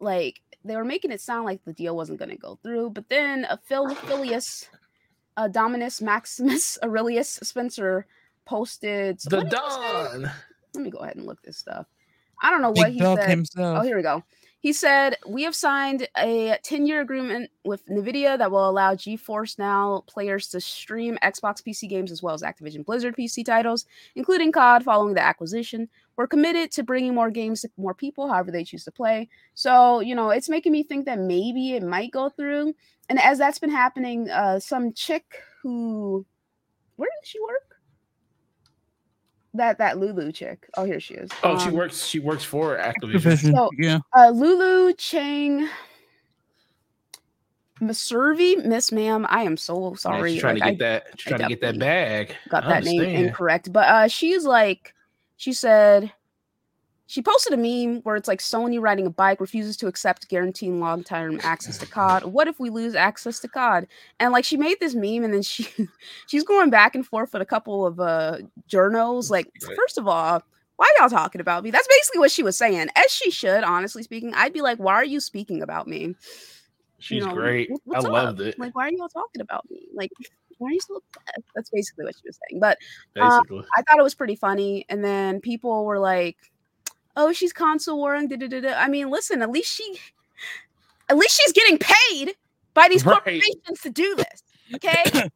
like 0.00 0.40
they 0.64 0.76
were 0.76 0.84
making 0.84 1.10
it 1.10 1.20
sound 1.20 1.44
like 1.44 1.64
the 1.64 1.72
deal 1.72 1.96
wasn't 1.96 2.18
going 2.18 2.30
to 2.30 2.36
go 2.36 2.58
through, 2.62 2.90
but 2.90 3.08
then 3.08 3.46
a 3.50 3.56
Phil 3.56 3.94
Phileas, 3.94 4.68
uh, 5.36 5.48
Dominus 5.48 6.00
Maximus 6.00 6.78
Aurelius 6.84 7.40
Spencer 7.42 8.06
posted 8.44 9.18
The 9.20 9.38
what 9.38 9.50
did 9.50 9.58
he 9.58 9.70
say? 9.70 9.92
Dawn. 9.92 10.32
Let 10.74 10.84
me 10.84 10.90
go 10.90 10.98
ahead 10.98 11.16
and 11.16 11.26
look 11.26 11.42
this 11.42 11.58
stuff. 11.58 11.86
I 12.42 12.50
don't 12.50 12.62
know 12.62 12.70
what 12.70 12.86
Big 12.86 12.94
he 12.94 13.00
said. 13.00 13.28
himself. 13.28 13.78
Oh, 13.80 13.82
here 13.82 13.96
we 13.96 14.02
go. 14.02 14.22
He 14.62 14.72
said, 14.72 15.16
We 15.26 15.42
have 15.42 15.56
signed 15.56 16.06
a 16.16 16.56
10 16.62 16.86
year 16.86 17.00
agreement 17.00 17.50
with 17.64 17.84
NVIDIA 17.86 18.38
that 18.38 18.52
will 18.52 18.70
allow 18.70 18.94
GeForce 18.94 19.58
Now 19.58 20.04
players 20.06 20.46
to 20.50 20.60
stream 20.60 21.18
Xbox 21.20 21.60
PC 21.60 21.88
games 21.88 22.12
as 22.12 22.22
well 22.22 22.32
as 22.32 22.42
Activision 22.42 22.84
Blizzard 22.84 23.16
PC 23.16 23.44
titles, 23.44 23.86
including 24.14 24.52
COD 24.52 24.84
following 24.84 25.14
the 25.14 25.20
acquisition. 25.20 25.88
We're 26.14 26.28
committed 26.28 26.70
to 26.72 26.84
bringing 26.84 27.12
more 27.12 27.28
games 27.32 27.62
to 27.62 27.70
more 27.76 27.92
people, 27.92 28.28
however 28.28 28.52
they 28.52 28.62
choose 28.62 28.84
to 28.84 28.92
play. 28.92 29.28
So, 29.54 29.98
you 29.98 30.14
know, 30.14 30.30
it's 30.30 30.48
making 30.48 30.70
me 30.70 30.84
think 30.84 31.06
that 31.06 31.18
maybe 31.18 31.72
it 31.72 31.82
might 31.82 32.12
go 32.12 32.28
through. 32.28 32.72
And 33.08 33.18
as 33.20 33.38
that's 33.38 33.58
been 33.58 33.70
happening, 33.70 34.30
uh, 34.30 34.60
some 34.60 34.92
chick 34.92 35.42
who, 35.60 36.24
where 36.94 37.10
does 37.20 37.28
she 37.28 37.40
work? 37.40 37.71
That 39.54 39.76
that 39.78 39.98
Lulu 39.98 40.32
chick. 40.32 40.66
Oh, 40.76 40.84
here 40.84 40.98
she 41.00 41.14
is. 41.14 41.30
Oh, 41.42 41.58
she 41.58 41.68
Um, 41.68 41.74
works. 41.74 42.06
She 42.06 42.18
works 42.20 42.42
for 42.44 42.78
Activision. 42.78 43.20
Activision, 43.20 43.52
So- 43.54 43.70
yeah. 43.78 43.98
uh, 44.16 44.30
Lulu 44.30 44.94
Chang 44.94 45.68
Meservey, 47.80 48.64
Miss 48.64 48.92
Ma'am. 48.92 49.26
I 49.28 49.42
am 49.42 49.56
so 49.56 49.90
Yeah, 49.90 49.96
sorry. 49.96 50.32
she's 50.32 50.40
trying 50.40 50.58
like, 50.58 50.64
to 50.64 50.70
get 50.70 50.78
that. 50.78 51.20
She's 51.20 51.28
trying 51.28 51.40
to 51.42 51.48
get 51.48 51.60
that 51.60 51.78
bag. 51.78 52.36
got 52.48 52.64
I 52.64 52.68
that 52.80 52.84
name 52.84 53.02
incorrect, 53.02 53.72
but 53.72 53.88
uh, 53.88 54.08
she's 54.08 54.44
like, 54.44 54.94
she 55.36 55.52
said, 55.52 56.12
she 57.12 57.20
posted 57.20 57.52
a 57.52 57.58
meme 57.58 58.00
where 58.04 58.16
it's 58.16 58.26
like 58.26 58.38
Sony 58.38 58.80
riding 58.80 59.04
a 59.04 59.10
bike 59.10 59.38
refuses 59.38 59.76
to 59.76 59.86
accept 59.86 60.30
guaranteeing 60.30 60.80
long 60.80 61.04
term 61.04 61.38
access 61.42 61.76
to 61.76 61.84
COD. 61.84 62.24
What 62.24 62.48
if 62.48 62.58
we 62.58 62.70
lose 62.70 62.94
access 62.94 63.38
to 63.40 63.48
COD? 63.48 63.86
And 64.18 64.32
like 64.32 64.46
she 64.46 64.56
made 64.56 64.80
this 64.80 64.94
meme, 64.94 65.22
and 65.22 65.34
then 65.34 65.42
she 65.42 65.68
she's 66.26 66.42
going 66.42 66.70
back 66.70 66.94
and 66.94 67.06
forth 67.06 67.34
with 67.34 67.42
a 67.42 67.44
couple 67.44 67.86
of 67.86 68.00
uh 68.00 68.38
journals. 68.66 69.30
Like, 69.30 69.46
first 69.76 69.98
of 69.98 70.08
all. 70.08 70.42
Why 70.76 70.90
y'all 70.98 71.10
talking 71.10 71.42
about 71.42 71.62
me? 71.62 71.70
That's 71.70 71.86
basically 71.86 72.18
what 72.18 72.30
she 72.30 72.42
was 72.42 72.56
saying. 72.56 72.88
As 72.96 73.12
she 73.12 73.30
should, 73.30 73.62
honestly 73.62 74.02
speaking. 74.02 74.32
I'd 74.34 74.54
be 74.54 74.62
like, 74.62 74.78
why 74.78 74.94
are 74.94 75.04
you 75.04 75.20
speaking 75.20 75.62
about 75.62 75.86
me? 75.86 76.16
She's 76.98 77.24
know, 77.24 77.34
great. 77.34 77.70
"What- 77.84 77.98
I 78.04 78.08
loved 78.08 78.40
up? 78.40 78.46
it. 78.46 78.58
Like, 78.58 78.74
why 78.74 78.88
are 78.88 78.90
y'all 78.90 79.08
talking 79.08 79.42
about 79.42 79.70
me? 79.70 79.86
Like, 79.94 80.10
why 80.58 80.70
are 80.70 80.72
you 80.72 80.80
so 80.80 80.96
upset? 80.96 81.44
That's 81.54 81.70
basically 81.70 82.06
what 82.06 82.16
she 82.16 82.22
was 82.24 82.38
saying. 82.48 82.58
But 82.58 82.78
uh, 83.20 83.42
I 83.76 83.82
thought 83.82 83.98
it 83.98 84.02
was 84.02 84.14
pretty 84.14 84.34
funny. 84.34 84.86
And 84.88 85.04
then 85.04 85.40
people 85.40 85.84
were 85.84 85.98
like, 86.00 86.38
"Oh, 87.16 87.32
she's 87.32 87.52
console 87.52 87.98
warring." 87.98 88.28
Da, 88.28 88.36
da, 88.36 88.48
da, 88.48 88.60
da. 88.60 88.74
I 88.74 88.88
mean, 88.88 89.10
listen, 89.10 89.42
at 89.42 89.50
least 89.50 89.72
she, 89.72 89.98
at 91.08 91.16
least 91.16 91.40
she's 91.40 91.52
getting 91.52 91.78
paid 91.78 92.34
by 92.74 92.88
these 92.88 93.04
Right. 93.04 93.14
corporations 93.14 93.80
to 93.82 93.90
do 93.90 94.14
this. 94.14 94.42
Okay. 94.74 95.04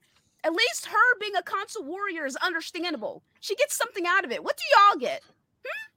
at 0.44 0.52
least 0.52 0.86
her 0.86 1.18
being 1.20 1.34
a 1.36 1.42
console 1.42 1.84
warrior 1.84 2.24
is 2.24 2.36
understandable. 2.36 3.22
She 3.40 3.54
gets 3.56 3.76
something 3.76 4.06
out 4.06 4.24
of 4.24 4.30
it. 4.32 4.42
What 4.42 4.56
do 4.56 4.62
y'all 4.76 4.98
get? 4.98 5.22
Hmm? 5.66 5.92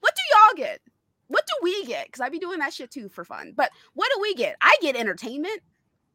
What 0.00 0.14
do 0.14 0.22
y'all 0.34 0.66
get? 0.66 0.80
What 1.28 1.46
do 1.46 1.54
we 1.62 1.84
get? 1.84 2.06
Because 2.06 2.20
I 2.20 2.28
be 2.28 2.38
doing 2.38 2.58
that 2.58 2.72
shit 2.72 2.90
too 2.90 3.08
for 3.08 3.24
fun. 3.24 3.52
But 3.54 3.70
what 3.94 4.10
do 4.14 4.20
we 4.20 4.34
get? 4.34 4.56
I 4.60 4.74
get 4.80 4.96
entertainment. 4.96 5.60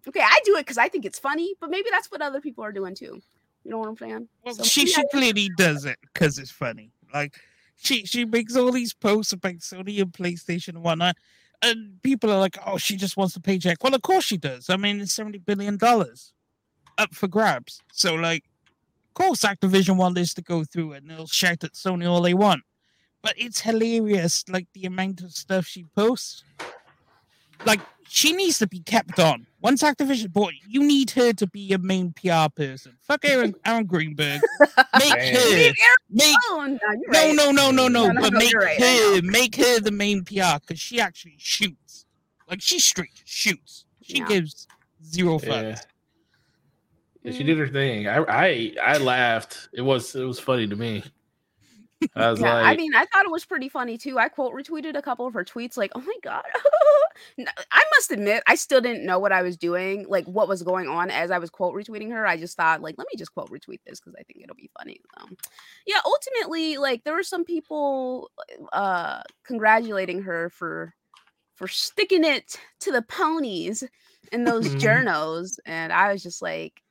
Okay, 0.08 0.20
I 0.20 0.40
do 0.44 0.56
it 0.58 0.62
because 0.62 0.78
I 0.78 0.90
think 0.90 1.06
it's 1.06 1.18
funny, 1.18 1.56
but 1.62 1.70
maybe 1.70 1.88
that's 1.90 2.12
what 2.12 2.22
other 2.22 2.42
people 2.42 2.64
are 2.64 2.72
doing 2.72 2.96
too. 2.96 3.22
You 3.64 3.72
know 3.72 3.80
what 3.80 3.88
I'm 3.88 3.98
saying? 3.98 4.28
Well, 4.44 4.56
So 4.56 4.64
she 4.64 4.86
she 4.88 5.04
clearly 5.12 5.50
does 5.58 5.86
it 5.86 5.98
because 6.14 6.38
it's 6.38 6.52
funny. 6.52 6.92
Like 7.14 7.40
she 7.76 8.06
she 8.06 8.26
makes 8.26 8.56
all 8.56 8.72
these 8.72 8.94
posts 8.94 9.34
about 9.34 9.56
Sony 9.56 10.02
and 10.02 10.12
PlayStation 10.12 10.70
and 10.70 10.84
whatnot, 10.84 11.18
and 11.62 12.02
people 12.04 12.32
are 12.32 12.40
like, 12.40 12.58
"Oh, 12.66 12.78
she 12.78 12.96
just 12.96 13.18
wants 13.18 13.34
the 13.34 13.40
paycheck." 13.40 13.84
Well, 13.84 13.96
of 13.96 14.02
course 14.02 14.26
she 14.26 14.38
does. 14.38 14.70
I 14.70 14.78
mean, 14.78 15.02
it's 15.02 15.14
seventy 15.14 15.40
billion 15.40 15.78
dollars 15.78 16.34
up 16.98 17.14
for 17.14 17.28
grabs. 17.28 17.82
So, 17.92 18.16
like, 18.16 18.46
of 19.10 19.14
course, 19.14 19.42
Activision 19.42 19.98
want 19.98 20.16
this 20.16 20.34
to 20.36 20.42
go 20.42 20.64
through, 20.64 20.94
and 20.94 21.10
they'll 21.10 21.28
shout 21.28 21.64
at 21.64 21.74
Sony 21.74 22.10
all 22.10 22.22
they 22.22 22.34
want. 22.34 22.64
But 23.22 23.34
it's 23.38 23.62
hilarious, 23.62 24.44
like 24.48 24.68
the 24.74 24.86
amount 24.86 25.22
of 25.22 25.32
stuff 25.32 25.66
she 25.66 25.86
posts. 25.96 26.44
Like 27.66 27.82
she 28.08 28.34
needs 28.34 28.60
to 28.60 28.68
be 28.68 28.80
kept 28.80 29.20
on. 29.20 29.46
Once 29.62 29.82
Activision 29.82 30.32
bought, 30.32 30.54
you 30.68 30.84
need 30.86 31.10
her 31.12 31.34
to 31.34 31.48
be 31.48 31.74
a 31.74 31.78
main 31.78 32.14
PR 32.14 32.50
person. 32.56 32.96
Fuck 33.02 33.26
Aaron, 33.26 33.56
Aaron 33.66 33.86
Greenberg. 33.86 34.42
Make 35.00 35.10
Man. 35.14 35.36
her, 35.36 35.72
make 36.10 36.36
Oh, 36.50 36.66
no, 36.66 36.68
no, 36.68 36.78
right. 37.08 37.36
no, 37.36 37.52
no, 37.52 37.72
no, 37.72 37.72
no, 37.72 37.88
No, 37.88 38.08
no, 38.12 38.22
but 38.22 38.34
no, 38.34 38.40
make 38.40 38.54
right, 38.56 38.80
her, 38.80 39.22
make 39.24 39.56
her 39.56 39.80
the 39.80 39.92
main 39.92 40.24
PR 40.24 40.60
because 40.62 40.80
she 40.80 41.00
actually 41.02 41.36
shoots. 41.38 42.06
Like 42.50 42.62
she's 42.62 42.86
straight, 42.86 43.22
shoots. 43.26 43.86
She 44.02 44.20
Yeah. 44.20 44.28
gives 44.28 44.68
zero 45.04 45.40
yeah. 45.42 45.50
fucks. 45.50 45.82
Yeah, 47.24 47.32
she 47.32 47.44
did 47.44 47.58
her 47.58 47.68
thing. 47.68 48.08
I, 48.08 48.18
I 48.30 48.76
I 48.84 48.98
laughed. 48.98 49.70
It 49.74 49.82
was 49.82 50.14
it 50.16 50.24
was 50.24 50.40
funny 50.40 50.68
to 50.68 50.76
me. 50.76 51.04
I 52.16 52.32
Yeah, 52.34 52.54
like, 52.64 52.64
I 52.64 52.76
mean, 52.76 52.94
I 52.96 53.06
thought 53.06 53.26
it 53.26 53.32
was 53.32 53.46
pretty 53.46 53.70
funny 53.70 53.98
too. 53.98 54.20
I 54.20 54.30
quote 54.30 54.54
retweeted 54.54 54.98
a 54.98 55.02
couple 55.02 55.26
of 55.28 55.34
her 55.34 55.44
tweets, 55.46 55.78
like, 55.78 55.92
"Oh 55.96 56.02
my 56.02 56.16
god!" 56.24 56.44
I 57.72 57.84
must 57.98 58.12
admit, 58.12 58.44
I 58.48 58.56
still 58.56 58.82
didn't 58.82 59.06
know 59.06 59.20
what 59.20 59.32
I 59.32 59.42
was 59.42 59.58
doing, 59.58 60.06
like 60.08 60.26
what 60.26 60.48
was 60.48 60.64
going 60.64 60.88
on 60.90 61.12
as 61.12 61.32
I 61.32 61.38
was 61.40 61.50
quote 61.50 61.74
retweeting 61.76 62.12
her. 62.12 62.26
I 62.28 62.38
just 62.38 62.58
thought, 62.58 62.82
like, 62.82 62.96
let 62.98 63.08
me 63.12 63.18
just 63.18 63.34
quote 63.34 63.50
retweet 63.50 63.80
this 63.86 64.00
because 64.00 64.16
I 64.20 64.24
think 64.24 64.44
it'll 64.44 64.56
be 64.56 64.70
funny. 64.78 65.00
Um, 65.18 65.38
yeah, 65.88 66.00
ultimately, 66.06 66.78
like, 66.78 67.04
there 67.04 67.14
were 67.16 67.24
some 67.24 67.46
people 67.46 68.32
uh 68.74 69.22
congratulating 69.46 70.22
her 70.24 70.50
for 70.50 70.94
for 71.56 71.68
sticking 71.68 72.24
it 72.26 72.60
to 72.82 72.92
the 72.94 73.04
ponies 73.04 73.84
in 74.32 74.46
those 74.46 74.76
Mhm. 74.76 74.76
journos, 74.76 75.60
and 75.66 75.94
I 75.94 76.12
was 76.14 76.24
just 76.24 76.42
like, 76.42 76.82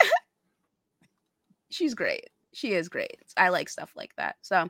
she's 1.70 1.94
great. 1.94 2.28
She 2.52 2.72
is 2.72 2.88
great. 2.88 3.18
I 3.36 3.48
like 3.50 3.68
stuff 3.68 3.92
like 3.96 4.14
that. 4.16 4.36
So, 4.42 4.68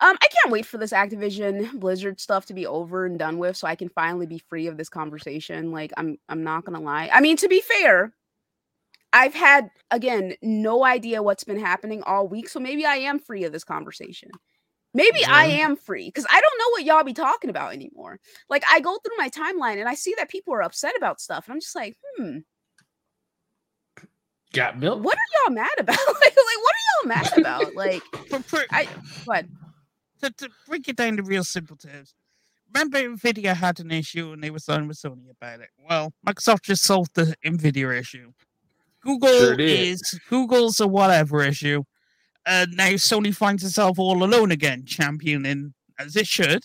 um, 0.00 0.16
I 0.22 0.28
can't 0.30 0.52
wait 0.52 0.66
for 0.66 0.78
this 0.78 0.92
Activision 0.92 1.72
Blizzard 1.80 2.20
stuff 2.20 2.46
to 2.46 2.54
be 2.54 2.66
over 2.66 3.04
and 3.04 3.18
done 3.18 3.38
with, 3.38 3.56
so 3.56 3.66
I 3.66 3.74
can 3.74 3.88
finally 3.88 4.26
be 4.26 4.38
free 4.38 4.68
of 4.68 4.76
this 4.76 4.88
conversation. 4.88 5.72
Like, 5.72 5.92
I'm, 5.96 6.18
I'm 6.28 6.44
not 6.44 6.64
gonna 6.64 6.80
lie. 6.80 7.10
I 7.12 7.20
mean, 7.20 7.36
to 7.38 7.48
be 7.48 7.60
fair, 7.60 8.12
I've 9.12 9.34
had 9.34 9.70
again 9.90 10.34
no 10.42 10.84
idea 10.84 11.22
what's 11.22 11.44
been 11.44 11.58
happening 11.58 12.02
all 12.04 12.28
week, 12.28 12.48
so 12.48 12.60
maybe 12.60 12.84
I 12.84 12.96
am 12.96 13.18
free 13.18 13.44
of 13.44 13.52
this 13.52 13.64
conversation. 13.64 14.30
Maybe 14.94 15.18
I 15.30 15.46
am 15.46 15.76
free 15.76 16.06
because 16.06 16.26
I 16.30 16.40
don't 16.40 16.58
know 16.58 16.70
what 16.70 16.84
y'all 16.84 17.04
be 17.04 17.12
talking 17.12 17.50
about 17.50 17.72
anymore. 17.72 18.20
Like, 18.48 18.64
I 18.70 18.80
go 18.80 18.98
through 18.98 19.16
my 19.16 19.28
timeline 19.28 19.78
and 19.78 19.88
I 19.88 19.94
see 19.94 20.14
that 20.18 20.30
people 20.30 20.54
are 20.54 20.62
upset 20.62 20.96
about 20.96 21.20
stuff, 21.20 21.46
and 21.46 21.54
I'm 21.54 21.60
just 21.60 21.76
like, 21.76 21.96
hmm, 22.16 22.38
got 24.52 24.78
milk. 24.78 25.02
what 25.02 25.16
are 25.16 25.44
y'all 25.46 25.54
mad 25.54 25.68
about? 25.78 25.98
like, 26.06 26.20
like, 26.20 26.34
what 26.34 26.74
are 26.74 26.84
y'all 27.02 27.08
mad 27.08 27.32
about? 27.38 27.74
Like, 27.74 28.02
For, 28.28 28.40
for, 28.40 28.60
I 28.70 28.88
what? 29.24 29.46
to, 30.22 30.30
to 30.30 30.48
break 30.66 30.88
it 30.88 30.96
down 30.96 31.16
to 31.16 31.22
real 31.22 31.44
simple 31.44 31.76
terms, 31.76 32.14
remember 32.74 32.98
Nvidia 32.98 33.54
had 33.54 33.80
an 33.80 33.90
issue 33.90 34.32
and 34.32 34.42
they 34.42 34.50
were 34.50 34.58
signing 34.58 34.88
with 34.88 34.98
Sony 34.98 35.30
about 35.30 35.60
it. 35.60 35.68
Well, 35.88 36.12
Microsoft 36.26 36.62
just 36.62 36.82
solved 36.84 37.14
the 37.14 37.34
Nvidia 37.44 37.98
issue. 37.98 38.32
Google 39.02 39.28
Sure 39.38 39.56
did. 39.56 39.70
is 39.88 40.18
Google's 40.28 40.80
a 40.80 40.88
whatever 40.88 41.42
issue. 41.42 41.84
And 42.46 42.72
now 42.76 42.88
Sony 42.90 43.34
finds 43.34 43.62
itself 43.62 43.98
all 43.98 44.24
alone 44.24 44.50
again, 44.50 44.84
championing 44.86 45.74
as 45.98 46.16
it 46.16 46.26
should 46.26 46.64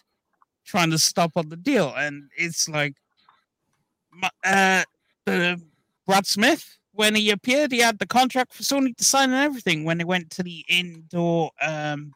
trying 0.66 0.90
to 0.90 0.98
stop 0.98 1.32
on 1.36 1.50
the 1.50 1.58
deal, 1.58 1.94
and 1.98 2.30
it's 2.38 2.70
like, 2.70 2.94
my- 4.14 4.30
uh, 4.46 4.82
the 5.26 5.62
Brad 6.08 6.26
Smith 6.26 6.78
when 6.94 7.16
he 7.16 7.30
appeared, 7.32 7.72
he 7.72 7.80
had 7.80 8.00
the 8.00 8.06
contract 8.08 8.54
for 8.54 8.64
Sony 8.64 8.96
to 8.96 9.04
sign 9.04 9.32
and 9.32 9.44
everything. 9.44 9.84
When 9.84 10.00
he 10.00 10.06
went 10.06 10.30
to 10.32 10.44
the 10.44 10.64
indoor 10.70 11.52
um 11.62 12.14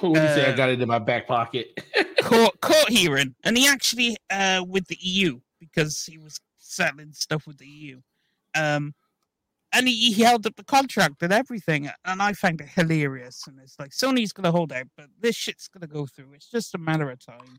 would 0.00 0.16
you 0.16 0.28
say 0.28 0.46
I 0.46 0.52
Uh, 0.52 0.56
got 0.56 0.70
it 0.70 0.80
in 0.80 0.88
my 0.88 0.98
back 0.98 1.26
pocket? 1.26 1.78
court 2.22 2.60
court 2.60 2.88
hearing, 2.88 3.34
and 3.44 3.56
he 3.56 3.66
actually 3.68 4.16
uh 4.30 4.64
with 4.66 4.86
the 4.88 4.98
EU 5.00 5.40
because 5.60 6.04
he 6.04 6.18
was 6.18 6.38
settling 6.58 7.12
stuff 7.12 7.46
with 7.46 7.58
the 7.58 7.66
EU. 7.66 8.00
Um, 8.54 8.94
and 9.72 9.88
he, 9.88 10.12
he 10.12 10.22
held 10.22 10.46
up 10.46 10.54
the 10.54 10.64
contract 10.64 11.22
and 11.22 11.32
everything, 11.32 11.90
and 12.04 12.22
I 12.22 12.32
find 12.32 12.60
it 12.60 12.68
hilarious. 12.68 13.44
And 13.46 13.58
it's 13.60 13.76
like 13.78 13.90
Sony's 13.90 14.32
gonna 14.32 14.52
hold 14.52 14.72
out, 14.72 14.86
but 14.96 15.06
this 15.20 15.34
shit's 15.36 15.68
gonna 15.68 15.86
go 15.86 16.06
through. 16.06 16.32
It's 16.34 16.50
just 16.50 16.74
a 16.74 16.78
matter 16.78 17.10
of 17.10 17.24
time. 17.24 17.58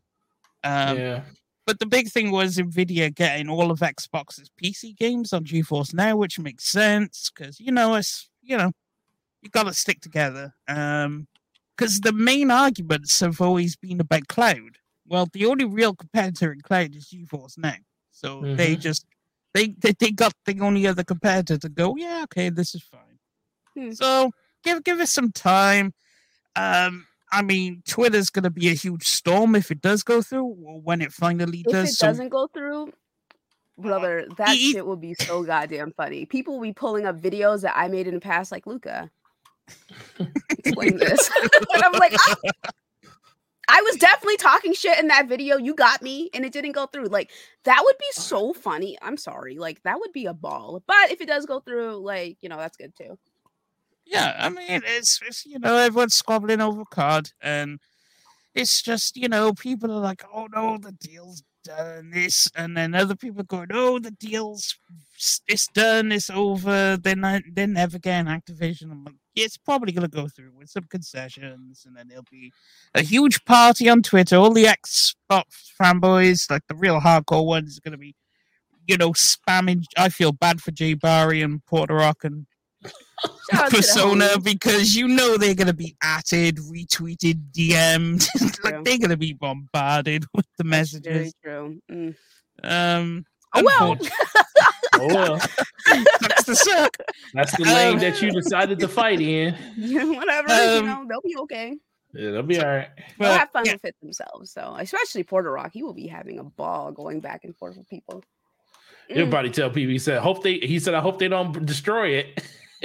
Um, 0.64 0.98
yeah. 0.98 1.22
But 1.66 1.78
the 1.80 1.86
big 1.86 2.08
thing 2.08 2.30
was 2.30 2.56
Nvidia 2.56 3.14
getting 3.14 3.48
all 3.48 3.70
of 3.70 3.80
Xbox's 3.80 4.50
PC 4.62 4.96
games 4.96 5.32
on 5.32 5.44
GeForce 5.44 5.92
Now, 5.92 6.16
which 6.16 6.38
makes 6.38 6.64
sense 6.64 7.30
because 7.34 7.60
you 7.60 7.72
know 7.72 7.94
it's 7.96 8.30
you 8.42 8.56
know 8.56 8.72
you 9.42 9.50
got 9.50 9.64
to 9.64 9.74
stick 9.74 10.00
together. 10.00 10.54
Um, 10.68 11.26
because 11.76 12.00
the 12.00 12.12
main 12.12 12.50
arguments 12.50 13.20
have 13.20 13.38
always 13.40 13.76
been 13.76 14.00
about 14.00 14.28
cloud. 14.28 14.78
Well, 15.06 15.28
the 15.30 15.44
only 15.44 15.66
real 15.66 15.94
competitor 15.94 16.50
in 16.52 16.62
cloud 16.62 16.94
is 16.94 17.12
GeForce 17.12 17.58
Now, 17.58 17.76
so 18.10 18.40
they 18.56 18.76
Mhm. 18.76 18.80
just 18.80 19.04
they, 19.52 19.68
they 19.68 19.92
they 19.92 20.10
got 20.10 20.32
the 20.46 20.58
only 20.60 20.86
other 20.86 21.04
competitor 21.04 21.58
to 21.58 21.68
go. 21.68 21.96
Yeah, 21.96 22.22
okay, 22.24 22.48
this 22.48 22.74
is 22.74 22.82
fine. 22.82 23.18
Hmm. 23.74 23.92
So 23.92 24.30
give 24.62 24.82
give 24.84 25.00
us 25.00 25.12
some 25.12 25.32
time. 25.32 25.92
Um, 26.56 27.06
I 27.36 27.42
mean, 27.42 27.82
Twitter's 27.86 28.30
going 28.30 28.44
to 28.44 28.50
be 28.50 28.70
a 28.70 28.72
huge 28.72 29.06
storm 29.06 29.54
if 29.54 29.70
it 29.70 29.82
does 29.82 30.02
go 30.02 30.22
through, 30.22 30.54
when 30.54 31.02
it 31.02 31.12
finally 31.12 31.62
If 31.66 31.72
does. 31.72 31.84
If 31.84 31.90
it 31.90 31.96
so 31.96 32.06
doesn't 32.06 32.30
go 32.30 32.46
through, 32.46 32.94
brother, 33.76 34.26
that 34.38 34.56
e- 34.56 34.72
shit 34.72 34.86
will 34.86 34.96
be 34.96 35.12
so 35.12 35.42
goddamn 35.42 35.92
funny. 35.92 36.24
People 36.24 36.54
will 36.54 36.62
be 36.62 36.72
pulling 36.72 37.04
up 37.04 37.20
videos 37.20 37.60
that 37.60 37.76
I 37.76 37.88
made 37.88 38.06
in 38.06 38.14
the 38.14 38.20
past, 38.20 38.50
like 38.50 38.66
Luca. 38.66 39.10
Explain 40.48 40.96
this. 40.96 41.30
and 41.74 41.82
I'm 41.84 41.92
like, 41.92 42.14
"Ah, 42.18 42.36
I 43.68 43.82
was 43.82 43.96
definitely 43.96 44.38
talking 44.38 44.72
shit 44.72 44.98
in 44.98 45.08
that 45.08 45.28
video. 45.28 45.58
You 45.58 45.74
got 45.74 46.00
me, 46.00 46.30
and 46.32 46.42
it 46.42 46.54
didn't 46.54 46.72
go 46.72 46.86
through. 46.86 47.08
Like 47.08 47.30
that 47.64 47.82
would 47.84 47.98
be 47.98 48.12
so 48.12 48.54
funny. 48.54 48.96
I'm 49.02 49.18
sorry. 49.18 49.58
Like 49.58 49.82
that 49.82 50.00
would 50.00 50.12
be 50.14 50.24
a 50.24 50.32
ball. 50.32 50.82
But 50.86 51.10
if 51.10 51.20
it 51.20 51.28
does 51.28 51.44
go 51.44 51.60
through, 51.60 51.96
like 51.96 52.38
you 52.40 52.48
know, 52.48 52.56
that's 52.56 52.78
good 52.78 52.94
too. 52.96 53.18
Yeah, 54.06 54.36
I 54.38 54.48
mean, 54.48 54.82
it's, 54.84 55.20
it's 55.26 55.44
you 55.44 55.58
know 55.58 55.76
everyone's 55.76 56.14
squabbling 56.14 56.60
over 56.60 56.84
card, 56.84 57.30
and 57.40 57.80
it's 58.54 58.80
just 58.80 59.16
you 59.16 59.28
know 59.28 59.52
people 59.52 59.90
are 59.92 60.00
like, 60.00 60.22
oh 60.32 60.46
no, 60.54 60.78
the 60.78 60.92
deal's 60.92 61.42
done, 61.64 62.10
this, 62.10 62.48
and 62.56 62.76
then 62.76 62.94
other 62.94 63.16
people 63.16 63.42
going, 63.42 63.66
oh, 63.72 63.98
the 63.98 64.12
deal's 64.12 64.78
it's 65.48 65.66
done, 65.68 66.12
it's 66.12 66.30
over. 66.30 66.96
They're 66.96 67.16
not, 67.16 67.42
they're 67.52 67.66
never 67.66 67.98
getting 67.98 68.30
Activision. 68.32 68.92
I'm 68.92 69.04
like, 69.04 69.14
it's 69.34 69.56
probably 69.56 69.92
gonna 69.92 70.08
go 70.08 70.28
through 70.28 70.52
with 70.56 70.70
some 70.70 70.84
concessions, 70.84 71.84
and 71.84 71.96
then 71.96 72.06
there'll 72.08 72.24
be 72.30 72.52
a 72.94 73.02
huge 73.02 73.44
party 73.44 73.88
on 73.88 74.02
Twitter. 74.02 74.36
All 74.36 74.52
the 74.52 74.64
Xbox 74.66 75.44
fanboys, 75.80 76.48
like 76.48 76.62
the 76.68 76.76
real 76.76 77.00
hardcore 77.00 77.44
ones, 77.44 77.76
are 77.76 77.80
gonna 77.82 77.98
be, 77.98 78.14
you 78.86 78.96
know, 78.96 79.12
spamming. 79.12 79.82
I 79.96 80.10
feel 80.10 80.32
bad 80.32 80.60
for 80.60 80.70
Jay 80.70 80.94
Barry 80.94 81.42
and 81.42 81.64
Porter 81.66 81.94
Rock 81.94 82.22
and 82.22 82.46
Shout 83.50 83.62
out 83.64 83.70
to 83.70 83.76
the 83.76 83.82
persona 83.82 84.28
because 84.42 84.94
you 84.94 85.08
know 85.08 85.36
they're 85.36 85.54
gonna 85.54 85.72
be 85.72 85.96
atted, 86.02 86.56
retweeted, 86.58 87.40
DM'd, 87.52 88.28
like 88.64 88.84
they're 88.84 88.98
gonna 88.98 89.16
be 89.16 89.32
bombarded 89.32 90.24
with 90.34 90.46
the 90.58 90.64
That's 90.64 90.92
Very 90.92 91.24
messages. 91.24 91.34
true. 91.44 91.80
Mm. 91.90 92.16
Um, 92.62 93.26
Oh, 93.54 93.62
well. 93.64 93.96
Oh 94.98 95.08
well, 95.12 95.38
sucks 96.22 96.44
to 96.44 96.56
suck. 96.56 96.96
that's 97.34 97.54
the 97.56 97.64
lane 97.64 97.94
Um, 97.96 98.00
that 98.00 98.22
you 98.22 98.30
decided 98.30 98.78
to 98.80 98.88
fight 98.88 99.20
in. 99.20 99.54
Whatever, 99.76 100.48
you 100.48 100.78
Um, 100.80 100.86
know, 100.86 101.04
they'll 101.06 101.20
be 101.20 101.36
okay. 101.40 101.76
Yeah, 102.14 102.28
It'll 102.28 102.42
be 102.44 102.58
all 102.58 102.66
right. 102.66 102.88
They'll 103.18 103.28
But, 103.28 103.38
have 103.40 103.50
fun 103.50 103.66
yeah, 103.66 103.72
with 103.74 103.84
it 103.84 103.96
themselves. 104.00 104.52
So, 104.52 104.74
especially 104.78 105.22
Porter 105.22 105.52
Rock, 105.52 105.72
he 105.74 105.82
will 105.82 105.92
be 105.92 106.06
having 106.06 106.38
a 106.38 106.44
ball 106.44 106.92
going 106.92 107.20
back 107.20 107.44
and 107.44 107.54
forth 107.54 107.76
with 107.76 107.88
people. 107.90 108.24
He'll 109.08 109.26
Mm, 109.26 109.52
tell 109.52 109.68
people. 109.68 109.92
He 109.92 109.98
said, 109.98 110.20
"Hope 110.20 110.42
they." 110.42 110.58
He 110.60 110.78
said, 110.78 110.94
"I 110.94 111.00
hope 111.00 111.18
they 111.18 111.28
don't 111.28 111.66
destroy 111.66 112.08
it." 112.10 112.42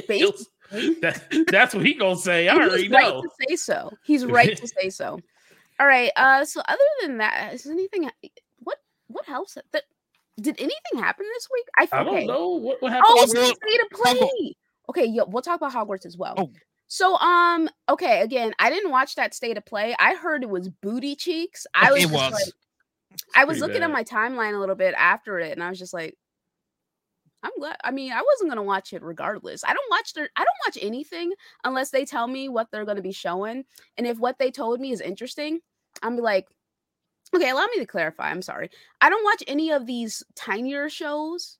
He'll- 0.07 0.31
basically, 0.71 0.99
that, 1.01 1.45
that's 1.49 1.73
what 1.75 1.85
he 1.85 1.93
gonna 1.93 2.15
say. 2.15 2.47
I 2.47 2.55
already 2.55 2.83
he's 2.83 2.91
right 2.91 3.03
know. 3.07 3.21
to 3.21 3.29
say 3.49 3.55
so. 3.55 3.91
He's 4.03 4.25
right 4.25 4.55
to 4.55 4.67
say 4.67 4.89
so. 4.89 5.19
All 5.79 5.87
right. 5.87 6.11
Uh. 6.15 6.45
So, 6.45 6.61
other 6.67 6.79
than 7.01 7.17
that, 7.17 7.53
is 7.53 7.65
anything? 7.65 8.09
What 8.59 8.77
What 9.07 9.27
else? 9.29 9.57
That 9.73 9.83
did 10.39 10.55
anything 10.59 10.99
happen 11.03 11.25
this 11.33 11.47
week? 11.51 11.65
I 11.77 11.83
I 11.83 11.85
forget. 11.87 12.05
don't 12.05 12.27
know 12.27 12.49
what, 12.49 12.81
what 12.81 12.91
happened. 12.91 13.05
Oh, 13.09 13.17
Hogwarts. 13.19 13.23
it's 13.23 13.33
the 13.33 13.45
state 13.67 13.81
of 13.81 13.99
Hogwarts. 13.99 14.17
play. 14.19 14.55
Okay, 14.89 15.05
yeah, 15.05 15.23
we'll 15.27 15.41
talk 15.41 15.57
about 15.61 15.73
Hogwarts 15.73 16.05
as 16.05 16.17
well. 16.17 16.35
Oh. 16.37 16.49
So, 16.87 17.15
um, 17.17 17.69
okay, 17.87 18.21
again, 18.21 18.53
I 18.59 18.69
didn't 18.69 18.91
watch 18.91 19.15
that 19.15 19.33
state 19.33 19.57
of 19.57 19.65
play. 19.65 19.95
I 19.97 20.13
heard 20.15 20.43
it 20.43 20.49
was 20.49 20.67
booty 20.67 21.15
cheeks. 21.15 21.65
I 21.73 21.89
was, 21.91 22.03
It 22.03 22.09
was. 22.11 22.33
like, 22.33 22.43
I 23.33 23.45
was 23.45 23.59
pretty 23.59 23.61
looking 23.73 23.83
at 23.83 23.91
my 23.91 24.03
timeline 24.03 24.55
a 24.55 24.59
little 24.59 24.75
bit 24.75 24.93
after 24.97 25.39
it, 25.39 25.53
and 25.53 25.63
I 25.63 25.69
was 25.69 25.79
just 25.79 25.93
like, 25.93 26.17
I'm 27.43 27.51
glad. 27.59 27.77
I 27.83 27.91
mean, 27.91 28.11
I 28.11 28.21
wasn't 28.21 28.51
gonna 28.51 28.63
watch 28.63 28.93
it 28.93 29.01
regardless. 29.01 29.63
I 29.63 29.73
don't 29.73 29.89
watch 29.89 30.13
their. 30.13 30.29
I 30.35 30.43
don't 30.43 30.67
watch 30.67 30.77
anything 30.81 31.33
unless 31.63 31.89
they 31.89 32.05
tell 32.05 32.27
me 32.27 32.49
what 32.49 32.67
they're 32.71 32.85
gonna 32.85 33.01
be 33.01 33.11
showing, 33.11 33.63
and 33.97 34.07
if 34.07 34.19
what 34.19 34.37
they 34.39 34.51
told 34.51 34.79
me 34.79 34.91
is 34.91 35.01
interesting, 35.01 35.59
I'm 36.03 36.17
like, 36.17 36.47
okay, 37.35 37.49
allow 37.49 37.65
me 37.65 37.79
to 37.79 37.85
clarify. 37.85 38.29
I'm 38.29 38.41
sorry. 38.41 38.69
I 39.01 39.09
don't 39.09 39.23
watch 39.23 39.43
any 39.47 39.71
of 39.71 39.85
these 39.85 40.23
tinier 40.35 40.89
shows 40.89 41.57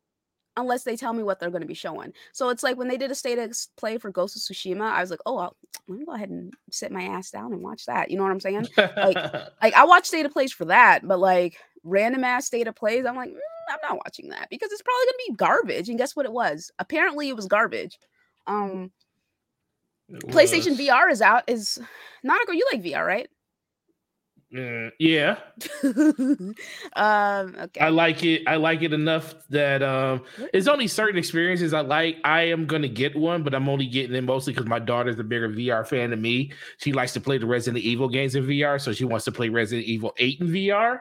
unless 0.58 0.84
they 0.84 0.96
tell 0.98 1.14
me 1.14 1.24
what 1.24 1.40
they're 1.40 1.50
going 1.50 1.62
to 1.62 1.68
be 1.68 1.74
showing. 1.74 2.12
So 2.34 2.50
it's 2.50 2.64
like 2.64 2.78
when 2.78 2.88
they 2.88 2.98
did 2.98 3.12
a 3.12 3.16
state 3.16 3.40
of 3.40 3.56
play 3.78 3.98
for 3.98 4.12
Ghost 4.12 4.36
of 4.36 4.42
Tsushima, 4.42 4.82
I 4.92 5.02
was 5.02 5.10
like, 5.10 5.22
oh, 5.26 5.38
I'll, 5.38 5.56
let 5.88 6.00
me 6.00 6.06
go 6.06 6.14
ahead 6.14 6.30
and 6.30 6.54
sit 6.72 6.92
my 6.92 7.04
ass 7.04 7.32
down 7.32 7.54
and 7.54 7.62
watch 7.62 7.86
that. 7.86 8.12
You 8.12 8.18
know 8.18 8.24
what 8.24 8.32
I'm 8.32 8.40
saying? 8.40 8.68
like- 8.78 9.16
Like 9.62 9.74
I 9.76 9.86
watch 9.86 10.06
state 10.06 10.26
of 10.26 10.32
plays 10.34 10.52
for 10.52 10.66
that, 10.66 11.08
but 11.08 11.20
like 11.20 11.58
random 11.84 12.24
ass 12.24 12.46
state 12.46 12.68
of 12.68 12.76
plays, 12.76 13.06
I'm 13.06 13.16
like, 13.16 13.30
"Mm, 13.30 13.38
I'm 13.70 13.80
not 13.90 13.98
watching 14.04 14.30
that 14.30 14.50
because 14.50 14.72
it's 14.72 14.82
probably 14.82 15.06
going 15.06 15.14
to 15.14 15.26
be 15.30 15.36
garbage. 15.36 15.90
And 15.90 15.98
guess 15.98 16.16
what 16.16 16.26
it 16.26 16.32
was? 16.34 16.72
Apparently, 16.80 17.30
it 17.30 17.36
was 17.36 17.46
garbage. 17.48 17.98
Um, 18.48 18.92
It 20.10 20.20
PlayStation 20.28 20.72
was. 20.72 20.80
VR 20.80 21.12
is 21.12 21.22
out. 21.22 21.44
Is 21.48 21.80
not 22.24 22.40
a 22.50 22.56
you 22.56 22.68
like 22.72 22.84
VR, 22.84 23.06
right? 23.06 23.30
Uh, 24.54 24.90
yeah, 25.00 25.38
um, 25.84 26.56
okay. 26.98 27.80
I 27.80 27.88
like 27.88 28.22
it. 28.26 28.42
I 28.48 28.58
like 28.58 28.82
it 28.82 28.92
enough 28.92 29.34
that 29.48 29.82
um, 29.82 30.24
it's 30.54 30.68
only 30.68 30.88
certain 30.90 31.18
experiences 31.18 31.74
I 31.74 31.80
like. 31.80 32.18
I 32.26 32.42
am 32.42 32.66
gonna 32.66 32.90
get 32.90 33.16
one, 33.16 33.44
but 33.44 33.56
I'm 33.56 33.70
only 33.70 33.86
getting 33.86 34.14
it 34.14 34.24
mostly 34.26 34.52
because 34.52 34.68
my 34.68 34.80
daughter's 34.80 35.18
a 35.20 35.24
bigger 35.24 35.48
VR 35.48 35.88
fan 35.88 36.10
than 36.10 36.22
me. 36.22 36.52
She 36.80 36.92
likes 36.92 37.14
to 37.14 37.22
play 37.22 37.38
the 37.38 37.46
Resident 37.46 37.82
Evil 37.82 38.10
games 38.10 38.36
in 38.36 38.44
VR, 38.46 38.82
so 38.82 38.92
she 38.92 39.06
wants 39.06 39.24
to 39.24 39.32
play 39.32 39.48
Resident 39.48 39.88
Evil 39.88 40.14
8 40.18 40.42
in 40.42 40.48
VR. 40.48 41.00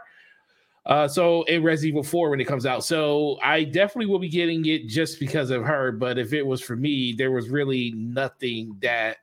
Uh, 0.86 1.08
so 1.08 1.42
in 1.44 1.64
Resident 1.64 1.88
Evil 1.94 2.02
4 2.04 2.30
when 2.30 2.40
it 2.40 2.46
comes 2.46 2.66
out. 2.66 2.84
So 2.84 3.38
I 3.42 3.64
definitely 3.64 4.06
will 4.06 4.20
be 4.20 4.28
getting 4.28 4.64
it 4.66 4.86
just 4.86 5.18
because 5.18 5.50
of 5.50 5.64
her. 5.64 5.90
But 5.90 6.18
if 6.18 6.32
it 6.32 6.46
was 6.46 6.60
for 6.62 6.76
me, 6.76 7.12
there 7.12 7.32
was 7.32 7.48
really 7.48 7.92
nothing 7.96 8.76
that 8.80 9.18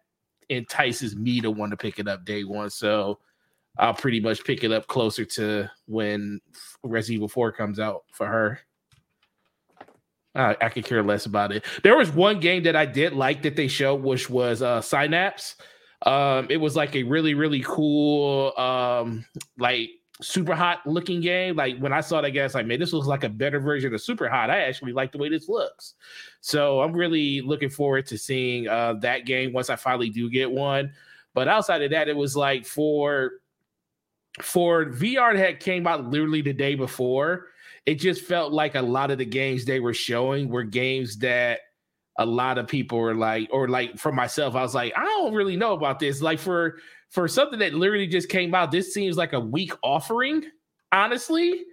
entices 0.49 1.15
me 1.15 1.39
to 1.41 1.49
want 1.49 1.71
to 1.71 1.77
pick 1.77 1.97
it 1.99 2.09
up 2.09 2.25
day 2.25 2.43
one. 2.43 2.69
So 2.69 3.19
I'll 3.79 3.93
pretty 3.93 4.19
much 4.19 4.43
pick 4.43 4.63
it 4.63 4.71
up 4.71 4.87
closer 4.87 5.25
to 5.25 5.69
when 5.85 6.39
Resident 6.83 7.15
Evil 7.15 7.27
4 7.27 7.51
comes 7.51 7.79
out 7.79 8.03
for 8.11 8.27
her. 8.27 8.59
I, 10.37 10.55
I 10.61 10.69
could 10.69 10.85
care 10.85 11.03
less 11.03 11.25
about 11.25 11.51
it. 11.51 11.65
There 11.83 11.97
was 11.97 12.11
one 12.11 12.39
game 12.39 12.63
that 12.63 12.75
I 12.75 12.85
did 12.85 13.13
like 13.13 13.41
that 13.41 13.55
they 13.55 13.67
showed, 13.67 14.03
which 14.03 14.29
was 14.29 14.61
uh 14.61 14.81
Synapse. 14.81 15.55
Um, 16.03 16.47
it 16.49 16.57
was 16.57 16.75
like 16.75 16.95
a 16.95 17.01
really, 17.01 17.33
really 17.33 17.63
cool, 17.65 18.55
um, 18.55 19.25
like 19.57 19.89
super 20.21 20.53
hot 20.53 20.85
looking 20.85 21.21
game. 21.21 21.55
Like 21.55 21.79
when 21.79 21.91
I 21.91 22.01
saw 22.01 22.21
that 22.21 22.31
game, 22.31 22.41
I 22.41 22.45
was 22.45 22.53
like, 22.53 22.67
man, 22.67 22.79
this 22.79 22.93
looks 22.93 23.07
like 23.07 23.23
a 23.23 23.29
better 23.29 23.59
version 23.59 23.93
of 23.93 24.01
super 24.01 24.29
hot. 24.29 24.51
I 24.51 24.61
actually 24.61 24.93
like 24.93 25.11
the 25.11 25.17
way 25.17 25.29
this 25.29 25.49
looks. 25.49 25.95
So 26.41 26.81
I'm 26.81 26.93
really 26.93 27.41
looking 27.41 27.69
forward 27.69 28.05
to 28.07 28.17
seeing 28.17 28.67
uh 28.67 28.93
that 29.01 29.25
game 29.25 29.53
once 29.53 29.69
I 29.69 29.75
finally 29.75 30.09
do 30.09 30.29
get 30.29 30.51
one. 30.51 30.91
But 31.33 31.47
outside 31.47 31.81
of 31.81 31.91
that, 31.91 32.07
it 32.07 32.15
was 32.15 32.35
like 32.35 32.65
for 32.65 33.33
for 34.41 34.85
VR 34.85 35.35
that 35.37 35.59
came 35.59 35.87
out 35.87 36.09
literally 36.09 36.41
the 36.41 36.53
day 36.53 36.75
before, 36.75 37.47
it 37.85 37.95
just 37.95 38.21
felt 38.21 38.51
like 38.51 38.75
a 38.75 38.81
lot 38.81 39.11
of 39.11 39.17
the 39.17 39.25
games 39.25 39.65
they 39.65 39.79
were 39.79 39.93
showing 39.93 40.49
were 40.49 40.63
games 40.63 41.17
that 41.19 41.61
a 42.17 42.25
lot 42.25 42.57
of 42.57 42.67
people 42.67 42.99
were 42.99 43.15
like, 43.15 43.47
or 43.51 43.67
like 43.67 43.97
for 43.97 44.11
myself, 44.11 44.55
I 44.55 44.61
was 44.61 44.75
like, 44.75 44.93
I 44.97 45.03
don't 45.03 45.33
really 45.33 45.55
know 45.55 45.73
about 45.73 45.99
this. 45.99 46.21
Like 46.21 46.39
for 46.39 46.79
for 47.09 47.27
something 47.27 47.59
that 47.59 47.73
literally 47.73 48.07
just 48.07 48.29
came 48.29 48.53
out, 48.53 48.71
this 48.71 48.93
seems 48.93 49.17
like 49.17 49.33
a 49.33 49.39
weak 49.39 49.71
offering, 49.81 50.43
honestly. 50.91 51.63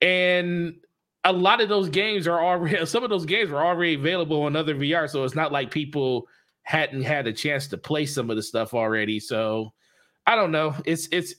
And 0.00 0.76
a 1.24 1.32
lot 1.32 1.60
of 1.60 1.68
those 1.68 1.90
games 1.90 2.26
are 2.26 2.42
already 2.42 2.84
some 2.86 3.04
of 3.04 3.10
those 3.10 3.26
games 3.26 3.50
were 3.50 3.64
already 3.64 3.94
available 3.94 4.42
on 4.42 4.56
other 4.56 4.74
VR, 4.74 5.08
so 5.08 5.24
it's 5.24 5.34
not 5.34 5.52
like 5.52 5.70
people 5.70 6.26
hadn't 6.62 7.02
had 7.02 7.26
a 7.26 7.32
chance 7.32 7.66
to 7.68 7.76
play 7.76 8.06
some 8.06 8.30
of 8.30 8.36
the 8.36 8.42
stuff 8.42 8.74
already. 8.74 9.18
So 9.20 9.72
I 10.26 10.36
don't 10.36 10.52
know. 10.52 10.74
It's 10.84 11.08
it's 11.12 11.34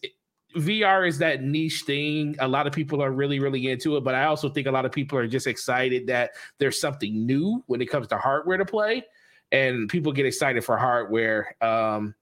VR 0.55 1.07
is 1.07 1.17
that 1.19 1.43
niche 1.43 1.83
thing. 1.83 2.35
A 2.39 2.47
lot 2.47 2.67
of 2.67 2.73
people 2.73 3.01
are 3.01 3.11
really, 3.11 3.39
really 3.39 3.69
into 3.69 3.97
it, 3.97 4.03
but 4.03 4.15
I 4.15 4.25
also 4.25 4.49
think 4.49 4.67
a 4.67 4.71
lot 4.71 4.85
of 4.85 4.91
people 4.91 5.17
are 5.17 5.27
just 5.27 5.47
excited 5.47 6.07
that 6.07 6.31
there's 6.57 6.79
something 6.79 7.25
new 7.25 7.63
when 7.67 7.81
it 7.81 7.87
comes 7.87 8.07
to 8.07 8.17
hardware 8.17 8.57
to 8.57 8.65
play, 8.65 9.03
and 9.51 9.89
people 9.89 10.11
get 10.11 10.25
excited 10.25 10.63
for 10.63 10.77
hardware. 10.77 11.55
Um, 11.61 12.15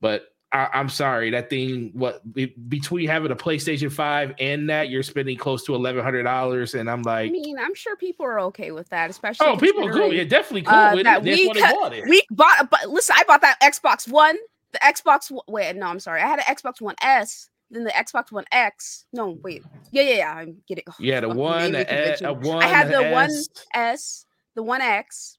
but 0.00 0.28
I, 0.50 0.80
am 0.80 0.88
sorry, 0.88 1.30
that 1.30 1.50
thing. 1.50 1.90
What 1.92 2.22
between 2.68 3.06
having 3.06 3.30
a 3.30 3.36
PlayStation 3.36 3.92
Five 3.92 4.34
and 4.38 4.70
that, 4.70 4.88
you're 4.88 5.02
spending 5.02 5.36
close 5.36 5.62
to 5.64 5.74
eleven 5.74 6.02
hundred 6.02 6.22
dollars, 6.22 6.74
and 6.74 6.90
I'm 6.90 7.02
like, 7.02 7.28
I 7.28 7.32
mean, 7.32 7.58
I'm 7.58 7.74
sure 7.74 7.96
people 7.96 8.24
are 8.24 8.40
okay 8.40 8.70
with 8.70 8.88
that, 8.88 9.10
especially. 9.10 9.46
Oh, 9.46 9.58
people 9.58 9.86
are 9.86 9.92
cool. 9.92 10.12
Yeah, 10.12 10.24
definitely 10.24 10.62
cool 10.62 10.74
uh, 10.74 10.94
with 10.94 11.00
it. 11.00 11.04
That's 11.04 11.46
what 11.46 11.54
they 11.54 11.60
wanted. 11.60 12.08
We 12.08 12.22
bought, 12.30 12.70
but 12.70 12.88
listen, 12.88 13.14
I 13.18 13.24
bought 13.24 13.42
that 13.42 13.60
Xbox 13.62 14.10
One, 14.10 14.38
the 14.72 14.78
Xbox. 14.78 15.30
Wait, 15.48 15.76
no, 15.76 15.86
I'm 15.86 16.00
sorry. 16.00 16.22
I 16.22 16.26
had 16.26 16.38
an 16.38 16.46
Xbox 16.46 16.80
One 16.80 16.94
S, 17.02 17.50
then 17.70 17.84
the 17.84 17.90
Xbox 17.90 18.32
One 18.32 18.44
X. 18.52 19.04
No, 19.12 19.38
wait, 19.42 19.62
yeah, 19.90 20.02
yeah, 20.02 20.16
yeah. 20.16 20.34
I'm 20.34 20.56
getting. 20.66 20.84
Oh, 20.88 20.94
yeah, 20.98 21.20
the 21.20 21.28
one, 21.28 21.74
a, 21.74 22.16
a 22.22 22.32
one. 22.32 22.62
I 22.62 22.66
had 22.66 22.88
the 22.88 23.04
S. 23.04 23.12
One 23.12 23.30
S, 23.74 24.26
the 24.54 24.62
One 24.62 24.80
X, 24.80 25.38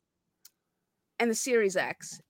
and 1.20 1.30
the 1.30 1.36
Series 1.36 1.76
X 1.76 2.22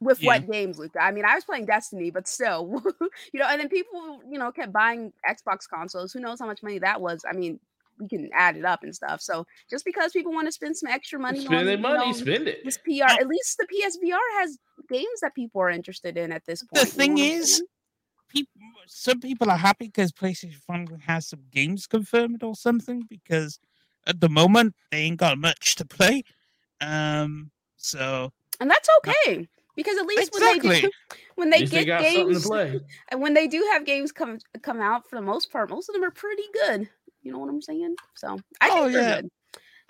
with 0.00 0.22
yeah. 0.22 0.26
what 0.26 0.50
games, 0.50 0.78
Luca? 0.78 1.02
I 1.02 1.10
mean, 1.10 1.24
I 1.24 1.34
was 1.34 1.44
playing 1.44 1.66
Destiny, 1.66 2.10
but 2.10 2.28
still, 2.28 2.82
you 3.32 3.40
know, 3.40 3.46
and 3.48 3.60
then 3.60 3.68
people, 3.68 4.20
you 4.28 4.38
know, 4.38 4.52
kept 4.52 4.72
buying 4.72 5.12
Xbox 5.28 5.68
consoles. 5.68 6.12
Who 6.12 6.20
knows 6.20 6.40
how 6.40 6.46
much 6.46 6.62
money 6.62 6.78
that 6.78 7.00
was? 7.00 7.24
I 7.28 7.34
mean, 7.34 7.58
we 7.98 8.08
can 8.08 8.28
add 8.34 8.56
it 8.56 8.64
up 8.64 8.82
and 8.82 8.94
stuff. 8.94 9.20
So 9.20 9.46
just 9.70 9.84
because 9.84 10.12
people 10.12 10.32
want 10.32 10.46
to 10.48 10.52
spend 10.52 10.76
some 10.76 10.90
extra 10.90 11.18
money, 11.18 11.40
spend 11.40 11.60
on, 11.60 11.66
their 11.66 11.78
money, 11.78 12.06
know, 12.06 12.12
spend 12.12 12.48
it. 12.48 12.64
This 12.64 12.78
PR, 12.78 13.04
at 13.04 13.26
least 13.26 13.58
the 13.58 13.66
PSVR 13.66 14.40
has 14.40 14.58
games 14.88 15.20
that 15.22 15.34
people 15.34 15.60
are 15.60 15.70
interested 15.70 16.16
in 16.16 16.32
at 16.32 16.44
this 16.46 16.62
point. 16.62 16.84
The 16.84 16.90
thing 16.90 17.18
is, 17.18 17.62
people, 18.34 18.60
some 18.86 19.20
people 19.20 19.50
are 19.50 19.56
happy 19.56 19.86
because 19.86 20.12
PlayStation 20.12 20.56
finally 20.66 21.00
has 21.06 21.28
some 21.28 21.44
games 21.50 21.86
confirmed 21.86 22.42
or 22.42 22.54
something. 22.54 23.04
Because 23.08 23.58
at 24.06 24.20
the 24.20 24.28
moment 24.28 24.74
they 24.90 24.98
ain't 24.98 25.18
got 25.18 25.38
much 25.38 25.76
to 25.76 25.84
play. 25.84 26.22
Um, 26.80 27.50
so 27.76 28.32
and 28.60 28.70
that's 28.70 28.88
okay 28.98 29.48
because 29.76 29.98
at 29.98 30.06
least 30.06 30.28
exactly. 30.34 30.68
when 30.68 30.70
they 30.70 30.80
do, 30.80 30.90
when 31.34 31.50
they 31.50 31.66
get 31.66 32.00
they 32.00 32.14
games 32.14 32.50
and 33.08 33.20
when 33.20 33.34
they 33.34 33.46
do 33.46 33.66
have 33.72 33.84
games 33.84 34.12
come 34.12 34.38
come 34.62 34.80
out 34.80 35.08
for 35.08 35.16
the 35.16 35.22
most 35.22 35.50
part 35.50 35.70
most 35.70 35.88
of 35.88 35.94
them 35.94 36.04
are 36.04 36.10
pretty 36.10 36.44
good 36.52 36.88
you 37.22 37.32
know 37.32 37.38
what 37.38 37.48
i'm 37.48 37.62
saying 37.62 37.94
so 38.14 38.38
i 38.60 38.68
think 38.68 38.80
oh, 38.80 38.90
they're 38.90 39.02
yeah. 39.02 39.20
good 39.20 39.30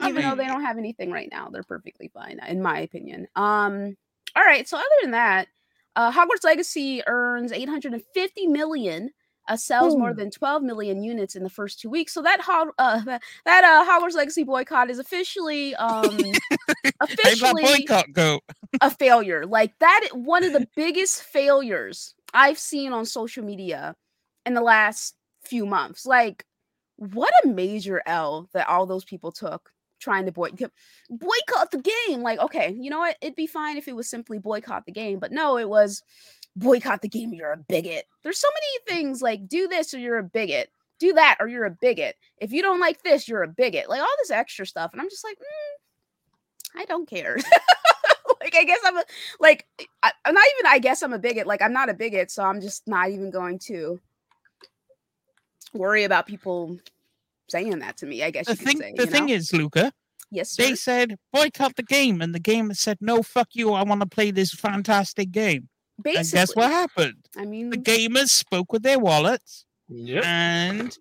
even 0.01 0.17
mean, 0.17 0.25
though 0.25 0.35
they 0.35 0.47
don't 0.47 0.65
have 0.65 0.79
anything 0.79 1.11
right 1.11 1.29
now 1.31 1.49
they're 1.51 1.63
perfectly 1.63 2.11
fine 2.13 2.41
in 2.49 2.61
my 2.61 2.81
opinion 2.81 3.27
um 3.37 3.97
all 4.37 4.45
right 4.45 4.69
so 4.69 4.77
other 4.77 4.87
than 5.03 5.13
that 5.13 5.49
uh 5.97 6.13
hogwarts 6.13 6.45
legacy 6.45 7.03
earns 7.07 7.53
850 7.53 8.47
million 8.47 9.11
uh, 9.49 9.57
sells 9.57 9.95
Ooh. 9.95 9.99
more 9.99 10.15
than 10.15 10.31
12 10.31 10.63
million 10.63 11.03
units 11.03 11.37
in 11.37 11.43
the 11.43 11.51
first 11.51 11.81
two 11.81 11.91
weeks. 11.91 12.13
So 12.13 12.23
that 12.23 12.41
uh, 12.79 13.01
that 13.45 13.65
uh, 13.65 13.85
Hogwarts 13.91 14.15
Legacy 14.15 14.45
boycott 14.45 14.91
is 14.91 14.99
officially 14.99 15.75
um 15.77 16.19
officially 17.01 17.63
boycott 17.63 18.13
go 18.13 18.41
a 18.81 18.91
failure. 18.99 19.47
Like 19.47 19.79
that, 19.81 20.09
one 20.13 20.45
of 20.45 20.53
the 20.53 20.67
biggest 20.77 21.23
failures 21.23 22.15
I've 22.33 22.59
seen 22.59 22.93
on 22.93 23.07
social 23.07 23.45
media 23.45 23.95
in 24.47 24.55
the 24.55 24.63
last 24.63 25.17
few 25.43 25.67
months. 25.67 26.07
Like, 26.07 26.45
what 26.97 27.33
a 27.45 27.49
major 27.49 28.03
L 28.07 28.49
that 28.53 28.69
all 28.69 28.87
those 28.87 29.05
people 29.05 29.33
took 29.33 29.71
trying 30.05 30.27
to 30.27 30.33
boycott 30.33 30.71
boycott 31.11 31.71
the 31.71 31.83
game. 32.07 32.23
Like, 32.23 32.39
okay, 32.39 32.77
you 32.79 32.91
know 32.91 33.01
what? 33.01 33.17
It'd 33.21 33.35
be 33.35 33.47
fine 33.47 33.77
if 33.77 33.89
it 33.89 33.97
was 33.97 34.09
simply 34.09 34.39
boycott 34.39 34.85
the 34.87 34.93
game, 34.93 35.19
but 35.19 35.33
no, 35.33 35.59
it 35.59 35.69
was 35.69 36.03
boycott 36.55 37.03
the 37.03 37.09
game, 37.09 37.33
you're 37.33 37.53
a 37.53 37.57
bigot. 37.57 38.05
There's 38.23 38.39
so 38.39 38.49
many 38.49 38.99
things 38.99 39.23
like 39.23 39.49
do 39.49 39.67
this 39.67 39.93
or 39.95 39.99
you're 39.99 40.19
a 40.19 40.23
bigot, 40.23 40.71
do 41.01 41.15
that 41.15 41.39
or 41.41 41.49
you're 41.49 41.65
a 41.65 41.71
bigot. 41.71 42.17
If 42.39 42.53
you 42.53 42.63
don't 42.63 42.81
like 42.81 43.03
this, 43.03 43.27
you're 43.27 43.43
a 43.43 43.49
bigot. 43.49 43.89
Like 43.89 44.01
all 44.01 44.17
this 44.19 44.31
extra 44.31 44.67
stuff. 44.67 44.93
And 44.93 45.01
I'm 45.01 45.11
just 45.11 45.25
like, 45.25 45.39
mm, 45.39 46.81
I 46.81 46.85
don't 46.85 47.09
care. 47.09 47.37
like 48.41 48.55
I 48.55 48.65
guess 48.65 48.81
I'm 48.85 48.99
a 48.99 49.05
like 49.41 49.67
I, 50.03 50.13
am 50.25 50.35
not 50.35 50.45
even 50.59 50.67
I 50.67 50.79
guess 50.79 51.03
I'm 51.03 51.13
a 51.13 51.19
bigot. 51.19 51.47
Like 51.47 51.63
I'm 51.63 51.73
not 51.73 51.89
a 51.89 51.95
bigot, 51.95 52.31
so 52.31 52.45
I'm 52.45 52.61
just 52.61 52.87
not 52.87 53.11
even 53.11 53.31
going 53.31 53.59
to 53.61 54.01
worry 55.73 56.05
about 56.05 56.27
people 56.27 56.79
saying 57.49 57.79
that 57.81 57.97
to 57.99 58.07
me. 58.07 58.23
I 58.23 58.31
guess 58.31 58.47
the 58.47 58.57
thing 58.57 58.79
say, 58.79 58.95
the 58.97 59.07
thing 59.07 59.27
know? 59.27 59.35
is, 59.35 59.53
Luca. 59.53 59.93
Yes, 60.31 60.51
sir. 60.51 60.65
they 60.65 60.75
said 60.75 61.17
boycott 61.33 61.77
the 61.77 61.83
game, 61.83 62.21
and 62.21 62.35
the 62.35 62.41
game 62.41 62.73
said 62.75 62.99
no. 63.01 63.23
Fuck 63.23 63.49
you! 63.53 63.73
I 63.73 63.83
want 63.85 64.01
to 64.01 64.07
play 64.07 64.31
this 64.31 64.53
fantastic 64.53 65.31
game. 65.31 65.69
Basically. 66.03 66.21
And 66.21 66.49
guess 66.49 66.57
what 66.57 66.71
happened? 66.71 67.29
I 67.37 67.45
mean, 67.45 67.71
the 67.71 67.77
gamers 67.77 68.31
spoke 68.31 68.73
with 68.73 68.83
their 68.83 68.99
wallets. 68.99 69.65
Yep. 69.89 70.25
And 70.25 70.97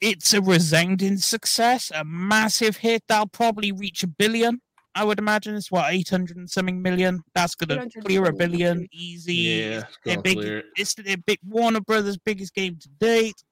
it's 0.00 0.32
a 0.32 0.40
resounding 0.40 1.18
success, 1.18 1.92
a 1.94 2.04
massive 2.04 2.78
hit. 2.78 3.04
They'll 3.08 3.26
probably 3.26 3.72
reach 3.72 4.02
a 4.02 4.08
billion. 4.08 4.60
I 4.94 5.04
would 5.04 5.18
imagine 5.18 5.54
it's 5.54 5.70
what 5.70 5.92
800 5.92 6.36
and 6.36 6.50
something 6.50 6.82
million. 6.82 7.22
That's 7.34 7.54
gonna 7.54 7.86
clear 8.04 8.24
a 8.26 8.32
billion 8.32 8.86
easy. 8.92 9.34
Yeah, 9.34 9.84
it's, 10.04 10.22
big, 10.22 10.38
it. 10.38 10.64
it's 10.76 10.94
the 10.94 11.16
big 11.16 11.38
Warner 11.46 11.80
Brothers' 11.80 12.18
biggest 12.18 12.54
game 12.54 12.78
to 12.80 12.88
date, 13.00 13.42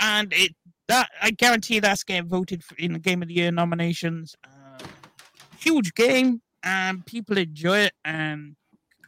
and 0.00 0.32
it 0.32 0.54
that 0.88 1.08
I 1.20 1.30
guarantee 1.30 1.80
that's 1.80 2.04
getting 2.04 2.28
voted 2.28 2.62
for 2.62 2.74
in 2.76 2.92
the 2.92 2.98
Game 2.98 3.22
of 3.22 3.28
the 3.28 3.34
Year 3.34 3.50
nominations. 3.50 4.36
Uh, 4.44 4.84
huge 5.58 5.94
game, 5.94 6.42
and 6.62 7.04
people 7.06 7.38
enjoy 7.38 7.78
it, 7.78 7.92
and 8.04 8.56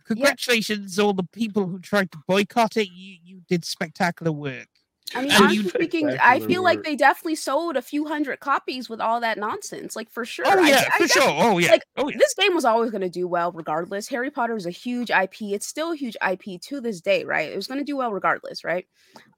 Congratulations, 0.06 1.00
all 1.00 1.12
the 1.12 1.24
people 1.24 1.66
who 1.66 1.80
tried 1.80 2.12
to 2.12 2.18
boycott 2.28 2.76
it. 2.76 2.88
You 2.92 3.18
you 3.24 3.42
did 3.48 3.64
spectacular 3.64 4.30
work. 4.30 4.68
I 5.14 5.23
mean, 5.23 5.33
honestly 5.33 5.69
speaking, 5.69 6.11
I 6.21 6.40
feel 6.40 6.64
like 6.64 6.83
they 6.83 6.97
definitely 6.97 7.37
sold 7.37 7.77
a 7.77 7.83
few 7.83 8.07
hundred 8.07 8.40
copies 8.40 8.88
with 8.88 9.01
all 9.01 9.21
that 9.21 9.38
nonsense. 9.38 9.95
Like 9.95 10.11
for 10.11 10.25
sure. 10.25 10.45
Oh 10.47 10.61
yeah, 10.64 10.85
I, 10.92 10.99
for 10.99 11.05
I 11.05 11.07
sure. 11.07 11.23
Oh 11.27 11.59
yeah. 11.59 11.73
Like 11.73 11.85
oh, 11.97 12.09
yeah. 12.09 12.16
this 12.19 12.35
game 12.35 12.55
was 12.55 12.64
always 12.64 12.90
going 12.90 13.03
to 13.03 13.09
do 13.09 13.29
well 13.29 13.53
regardless. 13.53 14.09
Harry 14.09 14.31
Potter 14.31 14.57
is 14.57 14.66
a 14.66 14.71
huge 14.71 15.11
IP. 15.11 15.42
It's 15.42 15.66
still 15.66 15.92
a 15.92 15.97
huge 15.97 16.16
IP 16.29 16.61
to 16.62 16.81
this 16.81 17.01
day, 17.01 17.25
right? 17.25 17.53
It 17.53 17.57
was 17.57 17.69
going 17.69 17.79
to 17.79 17.85
do 17.85 17.97
well 17.97 18.12
regardless, 18.12 18.64
right? 18.64 18.87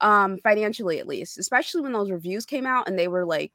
Um, 0.01 0.39
financially 0.39 1.01
at 1.01 1.07
least, 1.07 1.39
especially 1.39 1.83
when 1.83 1.93
those 1.93 2.11
reviews 2.11 2.47
came 2.47 2.67
out 2.67 2.89
and 2.89 2.99
they 2.99 3.09
were 3.09 3.27
like 3.27 3.53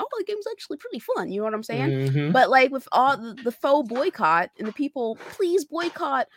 oh, 0.00 0.06
the 0.18 0.24
game's 0.24 0.46
actually 0.50 0.76
pretty 0.76 0.98
fun. 1.00 1.30
You 1.30 1.40
know 1.40 1.44
what 1.44 1.54
I'm 1.54 1.62
saying? 1.62 1.90
Mm-hmm. 1.90 2.32
But 2.32 2.50
like 2.50 2.70
with 2.70 2.86
all 2.92 3.16
the, 3.16 3.34
the, 3.42 3.52
faux 3.52 3.88
boycott 3.88 4.50
and 4.58 4.68
the 4.68 4.72
people, 4.72 5.16
please 5.30 5.64
boycott, 5.64 6.28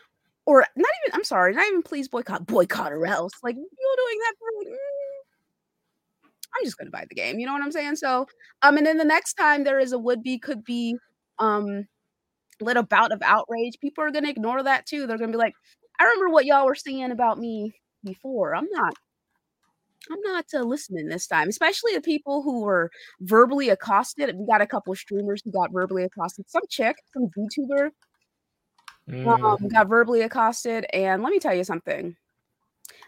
or 0.45 0.65
not 0.75 0.89
even, 1.05 1.15
I'm 1.15 1.23
sorry, 1.23 1.53
not 1.53 1.67
even 1.67 1.83
please 1.83 2.07
boycott, 2.07 2.47
boycott 2.47 2.91
or 2.91 3.05
else. 3.05 3.33
Like 3.43 3.55
you're 3.55 3.63
doing 3.63 4.19
that 4.19 4.33
for 4.39 4.47
like, 4.57 4.67
mm, 4.67 5.00
I'm 6.55 6.65
just 6.65 6.77
gonna 6.77 6.91
buy 6.91 7.05
the 7.09 7.15
game. 7.15 7.39
You 7.39 7.45
know 7.45 7.53
what 7.53 7.63
I'm 7.63 7.71
saying? 7.71 7.95
So, 7.95 8.27
um, 8.61 8.77
and 8.77 8.85
then 8.85 8.97
the 8.97 9.05
next 9.05 9.33
time 9.33 9.63
there 9.63 9.79
is 9.79 9.93
a 9.93 9.99
would 9.99 10.23
be, 10.23 10.37
could 10.37 10.63
be, 10.63 10.97
um, 11.39 11.87
little 12.59 12.83
bout 12.83 13.11
of 13.11 13.21
outrage, 13.23 13.79
people 13.79 14.03
are 14.03 14.11
gonna 14.11 14.29
ignore 14.29 14.63
that 14.63 14.85
too. 14.85 15.07
They're 15.07 15.17
gonna 15.17 15.31
be 15.31 15.37
like, 15.37 15.53
I 15.99 16.03
remember 16.03 16.29
what 16.29 16.45
y'all 16.45 16.65
were 16.65 16.75
saying 16.75 17.11
about 17.11 17.39
me 17.39 17.73
before. 18.03 18.55
I'm 18.55 18.67
not 18.71 18.93
I'm 20.09 20.21
not 20.21 20.45
uh, 20.53 20.61
listening 20.61 21.07
this 21.07 21.27
time, 21.27 21.47
especially 21.47 21.93
the 21.93 22.01
people 22.01 22.41
who 22.41 22.61
were 22.61 22.89
verbally 23.21 23.69
accosted. 23.69 24.35
We 24.35 24.45
got 24.45 24.61
a 24.61 24.67
couple 24.67 24.95
streamers 24.95 25.41
who 25.43 25.51
got 25.51 25.71
verbally 25.71 26.03
accosted. 26.03 26.49
Some 26.49 26.63
chick, 26.69 26.95
some 27.13 27.29
YouTuber, 27.37 27.91
um, 29.09 29.13
mm. 29.13 29.61
um, 29.61 29.67
got 29.67 29.87
verbally 29.87 30.21
accosted. 30.21 30.85
And 30.91 31.21
let 31.21 31.31
me 31.31 31.39
tell 31.39 31.53
you 31.53 31.63
something. 31.63 32.15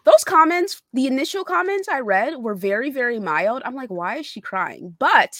Those 0.05 0.23
comments, 0.23 0.81
the 0.93 1.07
initial 1.07 1.43
comments 1.43 1.87
I 1.87 1.99
read 1.99 2.37
were 2.37 2.55
very, 2.55 2.91
very 2.91 3.19
mild. 3.19 3.61
I'm 3.65 3.75
like, 3.75 3.89
why 3.89 4.17
is 4.17 4.25
she 4.25 4.41
crying? 4.41 4.95
But 4.99 5.31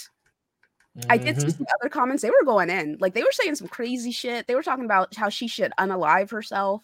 mm-hmm. 0.97 1.11
I 1.11 1.17
did 1.17 1.39
see 1.39 1.47
mm-hmm. 1.47 1.57
some 1.57 1.65
other 1.81 1.89
comments. 1.89 2.23
They 2.23 2.29
were 2.29 2.45
going 2.45 2.69
in, 2.69 2.97
like 2.99 3.13
they 3.13 3.23
were 3.23 3.31
saying 3.31 3.55
some 3.55 3.67
crazy 3.67 4.11
shit. 4.11 4.47
They 4.47 4.55
were 4.55 4.63
talking 4.63 4.85
about 4.85 5.15
how 5.15 5.29
she 5.29 5.47
should 5.47 5.73
unalive 5.79 6.29
herself. 6.31 6.81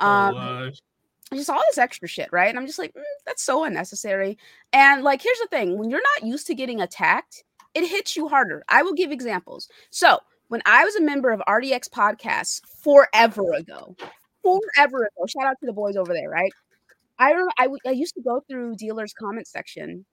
Um, 0.00 0.34
oh, 0.36 0.70
just 1.32 1.50
all 1.50 1.62
this 1.68 1.78
extra 1.78 2.08
shit, 2.08 2.28
right? 2.32 2.48
And 2.48 2.58
I'm 2.58 2.66
just 2.66 2.78
like, 2.78 2.92
mm, 2.94 3.02
that's 3.26 3.42
so 3.42 3.64
unnecessary. 3.64 4.38
And 4.72 5.02
like, 5.02 5.22
here's 5.22 5.38
the 5.38 5.48
thing: 5.48 5.78
when 5.78 5.90
you're 5.90 6.02
not 6.16 6.28
used 6.28 6.46
to 6.48 6.54
getting 6.54 6.80
attacked, 6.80 7.44
it 7.74 7.88
hits 7.88 8.16
you 8.16 8.28
harder. 8.28 8.64
I 8.68 8.82
will 8.82 8.94
give 8.94 9.10
examples. 9.10 9.68
So 9.90 10.18
when 10.48 10.62
I 10.66 10.84
was 10.84 10.94
a 10.96 11.02
member 11.02 11.30
of 11.30 11.40
RDX 11.48 11.88
Podcasts 11.88 12.60
forever 12.82 13.52
ago, 13.54 13.96
forever 14.42 15.04
ago, 15.04 15.26
shout 15.26 15.46
out 15.46 15.56
to 15.60 15.66
the 15.66 15.72
boys 15.72 15.96
over 15.96 16.12
there, 16.12 16.28
right? 16.28 16.52
I 17.18 17.30
remember 17.30 17.52
I, 17.58 17.68
I 17.86 17.92
used 17.92 18.14
to 18.14 18.22
go 18.22 18.42
through 18.48 18.76
dealers' 18.76 19.12
comment 19.12 19.46
section 19.46 20.04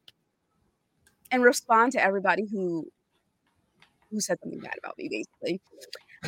and 1.32 1.44
respond 1.44 1.94
to 1.94 2.04
everybody 2.04 2.46
who 2.52 2.88
who 4.12 4.20
said 4.20 4.38
something 4.44 4.60
bad 4.60 4.76
about 4.78 4.98
me, 4.98 5.08
basically. 5.10 5.62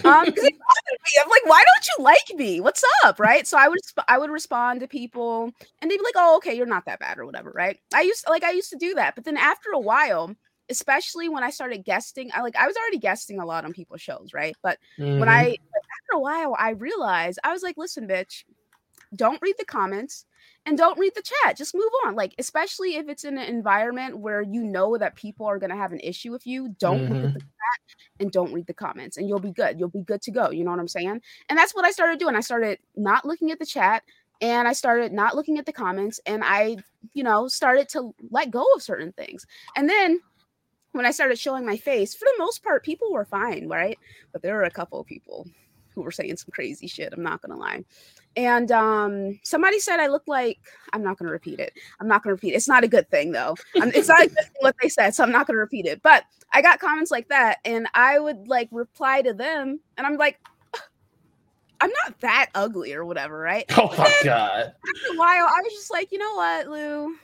Um, 0.04 0.26
because 0.26 0.44
it 0.44 0.54
bothered 0.54 1.00
me. 1.06 1.22
I'm 1.22 1.30
like, 1.30 1.46
why 1.46 1.64
don't 1.64 1.88
you 1.88 2.04
like 2.04 2.40
me? 2.40 2.60
What's 2.60 2.84
up, 3.04 3.20
right? 3.20 3.46
So 3.46 3.58
I 3.58 3.68
would 3.68 3.80
I 4.08 4.18
would 4.18 4.32
respond 4.32 4.80
to 4.80 4.88
people, 4.88 5.52
and 5.82 5.92
they'd 5.92 5.98
be 5.98 6.04
like, 6.04 6.16
oh, 6.16 6.38
okay, 6.38 6.56
you're 6.56 6.66
not 6.66 6.86
that 6.86 7.00
bad 7.00 7.20
or 7.20 7.26
whatever, 7.26 7.52
right? 7.54 7.78
I 7.94 8.02
used 8.02 8.26
like 8.28 8.44
I 8.44 8.52
used 8.52 8.72
to 8.72 8.78
do 8.78 8.96
that, 8.96 9.14
but 9.16 9.26
then 9.26 9.38
after 9.38 9.70
a 9.72 9.80
while, 9.80 10.36
especially 10.70 11.30
when 11.30 11.44
I 11.44 11.52
started 11.52 11.86
guesting, 11.86 12.32
I 12.34 12.42
like 12.42 12.56
I 12.56 12.66
was 12.66 12.76
already 12.76 12.98
guesting 12.98 13.40
a 13.40 13.46
lot 13.46 13.66
on 13.66 13.74
people's 13.74 14.02
shows, 14.02 14.34
right? 14.34 14.56
But 14.64 14.80
mm-hmm. 14.98 15.20
when 15.20 15.30
I 15.30 15.50
after 15.50 16.16
a 16.16 16.20
while, 16.20 16.56
I 16.58 16.72
realized 16.72 17.38
I 17.44 17.52
was 17.52 17.62
like, 17.62 17.78
listen, 17.78 18.08
bitch, 18.08 18.46
don't 19.16 19.42
read 19.42 19.56
the 19.60 19.66
comments. 19.66 20.26
And 20.66 20.78
don't 20.78 20.98
read 20.98 21.14
the 21.16 21.22
chat. 21.22 21.58
Just 21.58 21.76
move 21.76 21.92
on. 22.06 22.16
Like, 22.16 22.34
especially 22.38 22.96
if 22.96 23.10
it's 23.10 23.24
in 23.24 23.38
an 23.38 23.48
environment 23.48 24.18
where 24.18 24.42
you 24.42 24.64
know 24.64 24.98
that 24.98 25.16
people 25.16 25.46
are 25.46 25.60
going 25.60 25.70
to 25.70 25.76
have 25.76 25.92
an 25.92 26.00
issue 26.02 26.32
with 26.32 26.48
you, 26.48 26.70
don't 26.80 27.02
mm-hmm. 27.02 27.14
look 27.14 27.24
at 27.24 27.30
mm-hmm. 27.30 27.34
the 27.34 27.40
chat 27.40 27.98
and 28.20 28.32
don't 28.32 28.54
read 28.54 28.68
the 28.68 28.74
comments, 28.74 29.18
and 29.18 29.28
you'll 29.28 29.40
be 29.40 29.52
good. 29.52 29.80
You'll 29.80 29.90
be 29.90 30.04
good 30.04 30.22
to 30.24 30.32
go. 30.32 30.52
You 30.52 30.64
know 30.64 30.72
what 30.72 30.80
I'm 30.80 30.88
saying? 30.88 31.22
And 31.50 31.58
that's 31.58 31.76
what 31.76 31.86
I 31.86 31.92
started 31.92 32.20
doing. 32.20 32.36
I 32.36 32.42
started 32.42 32.80
not 32.96 33.26
looking 33.26 33.52
at 33.52 33.60
the 33.60 33.66
chat 33.66 34.04
and 34.42 34.68
I 34.68 34.74
started 34.74 35.14
not 35.14 35.36
looking 35.36 35.58
at 35.58 35.66
the 35.66 35.72
comments, 35.72 36.20
and 36.26 36.44
I, 36.44 36.78
you 37.14 37.24
know, 37.24 37.48
started 37.48 37.88
to 37.90 38.14
let 38.30 38.52
go 38.52 38.66
of 38.76 38.84
certain 38.84 39.14
things. 39.14 39.46
And 39.78 39.90
then 39.90 40.20
when 40.92 41.06
I 41.06 41.12
started 41.12 41.40
showing 41.40 41.66
my 41.66 41.78
face, 41.78 42.14
for 42.14 42.26
the 42.26 42.36
most 42.38 42.62
part, 42.62 42.84
people 42.84 43.12
were 43.12 43.26
fine, 43.26 43.70
right? 43.70 43.98
But 44.34 44.42
there 44.42 44.56
were 44.56 44.64
a 44.64 44.70
couple 44.70 45.00
of 45.00 45.08
people 45.08 45.48
who 45.96 46.02
were 46.02 46.12
saying 46.12 46.38
some 46.38 46.52
crazy 46.52 46.88
shit. 46.88 47.14
I'm 47.14 47.24
not 47.24 47.42
gonna 47.42 47.58
lie. 47.58 47.84
And 48.36 48.72
um, 48.72 49.40
somebody 49.44 49.80
said 49.80 50.00
I 50.00 50.08
look 50.08 50.24
like 50.28 50.60
I'm 50.92 51.04
not 51.04 51.18
gonna 51.18 51.32
repeat 51.32 51.60
it. 51.60 51.74
I'm 52.00 52.08
not 52.08 52.24
gonna 52.24 52.34
repeat 52.34 52.54
it. 52.54 52.56
It's 52.56 52.68
not 52.68 52.84
a 52.84 52.88
good 52.88 53.10
thing 53.10 53.32
though. 53.32 53.56
it's 53.76 54.08
not 54.08 54.28
what 54.60 54.76
they 54.82 54.90
said, 54.90 55.14
so 55.14 55.24
I'm 55.24 55.32
not 55.32 55.48
gonna 55.48 55.60
repeat 55.60 55.86
it. 55.86 56.02
But 56.02 56.24
I 56.52 56.62
got 56.62 56.80
comments 56.80 57.12
like 57.12 57.30
that, 57.30 57.60
and 57.66 57.88
I 57.94 58.20
would 58.20 58.48
like 58.48 58.70
reply 58.72 59.22
to 59.22 59.34
them, 59.34 59.80
and 59.98 60.08
I'm 60.08 60.18
like, 60.18 60.40
I'm 61.82 61.92
not 62.06 62.20
that 62.22 62.50
ugly 62.56 62.94
or 62.94 63.06
whatever, 63.06 63.38
right? 63.38 63.66
Oh 63.78 63.94
my 63.98 64.14
god! 64.24 64.74
After 64.74 65.14
a 65.14 65.18
while, 65.18 65.48
I 65.48 65.62
was 65.64 65.74
just 65.74 65.92
like, 65.92 66.12
you 66.12 66.18
know 66.18 66.36
what, 66.36 66.68
Lou, 66.68 67.16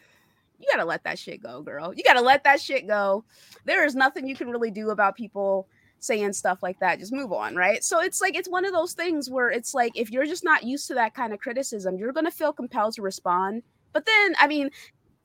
you 0.60 0.68
gotta 0.70 0.86
let 0.86 1.04
that 1.06 1.18
shit 1.18 1.42
go, 1.42 1.62
girl. 1.62 1.94
You 1.94 2.04
gotta 2.04 2.22
let 2.22 2.44
that 2.44 2.60
shit 2.60 2.88
go. 2.88 3.24
There 3.66 3.86
is 3.86 3.96
nothing 3.96 4.28
you 4.28 4.36
can 4.36 4.50
really 4.50 4.72
do 4.72 4.90
about 4.90 5.16
people 5.16 5.68
saying 6.04 6.34
stuff 6.34 6.62
like 6.62 6.80
that. 6.80 7.00
Just 7.00 7.14
move 7.14 7.32
on, 7.32 7.56
right? 7.56 7.84
So 7.84 8.00
it's 8.02 8.22
like 8.22 8.36
it's 8.36 8.50
one 8.50 8.66
of 8.66 8.74
those 8.74 8.94
things 8.94 9.30
where 9.30 9.50
it's 9.50 9.74
like 9.74 9.92
if 9.96 10.12
you're 10.12 10.26
just 10.26 10.44
not 10.44 10.64
used 10.64 10.88
to 10.88 10.94
that 10.96 11.14
kind 11.14 11.34
of 11.34 11.40
criticism, 11.40 11.98
you're 11.98 12.14
gonna 12.14 12.32
feel 12.32 12.54
compelled 12.54 12.96
to 12.96 13.02
respond. 13.02 13.64
But 13.94 14.06
then, 14.06 14.36
I 14.40 14.48
mean, 14.48 14.70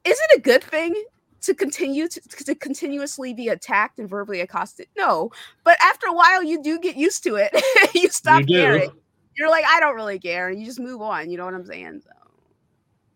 is 0.05 0.19
it 0.19 0.39
a 0.39 0.41
good 0.41 0.65
thing 0.65 0.95
to 1.43 1.55
continue 1.55 2.09
to, 2.09 2.21
to 2.21 2.55
continuously 2.55 3.35
be 3.35 3.49
attacked 3.49 3.99
and 3.99 4.09
verbally 4.09 4.41
accosted? 4.41 4.87
No, 4.97 5.31
but 5.65 5.77
after 5.83 6.07
a 6.07 6.13
while, 6.15 6.43
you 6.43 6.63
do 6.63 6.79
get 6.79 6.97
used 6.97 7.23
to 7.25 7.37
it. 7.37 7.51
you 7.95 8.09
stop 8.09 8.41
you 8.41 8.59
caring. 8.59 8.91
You're 9.37 9.51
like, 9.51 9.65
I 9.67 9.81
don't 9.81 9.97
really 9.97 10.19
care, 10.19 10.49
and 10.49 10.61
you 10.61 10.67
just 10.67 10.81
move 10.81 11.03
on. 11.03 11.31
You 11.31 11.37
know 11.37 11.45
what 11.45 11.55
I'm 11.55 11.67
saying? 11.67 12.03
So. 12.05 12.11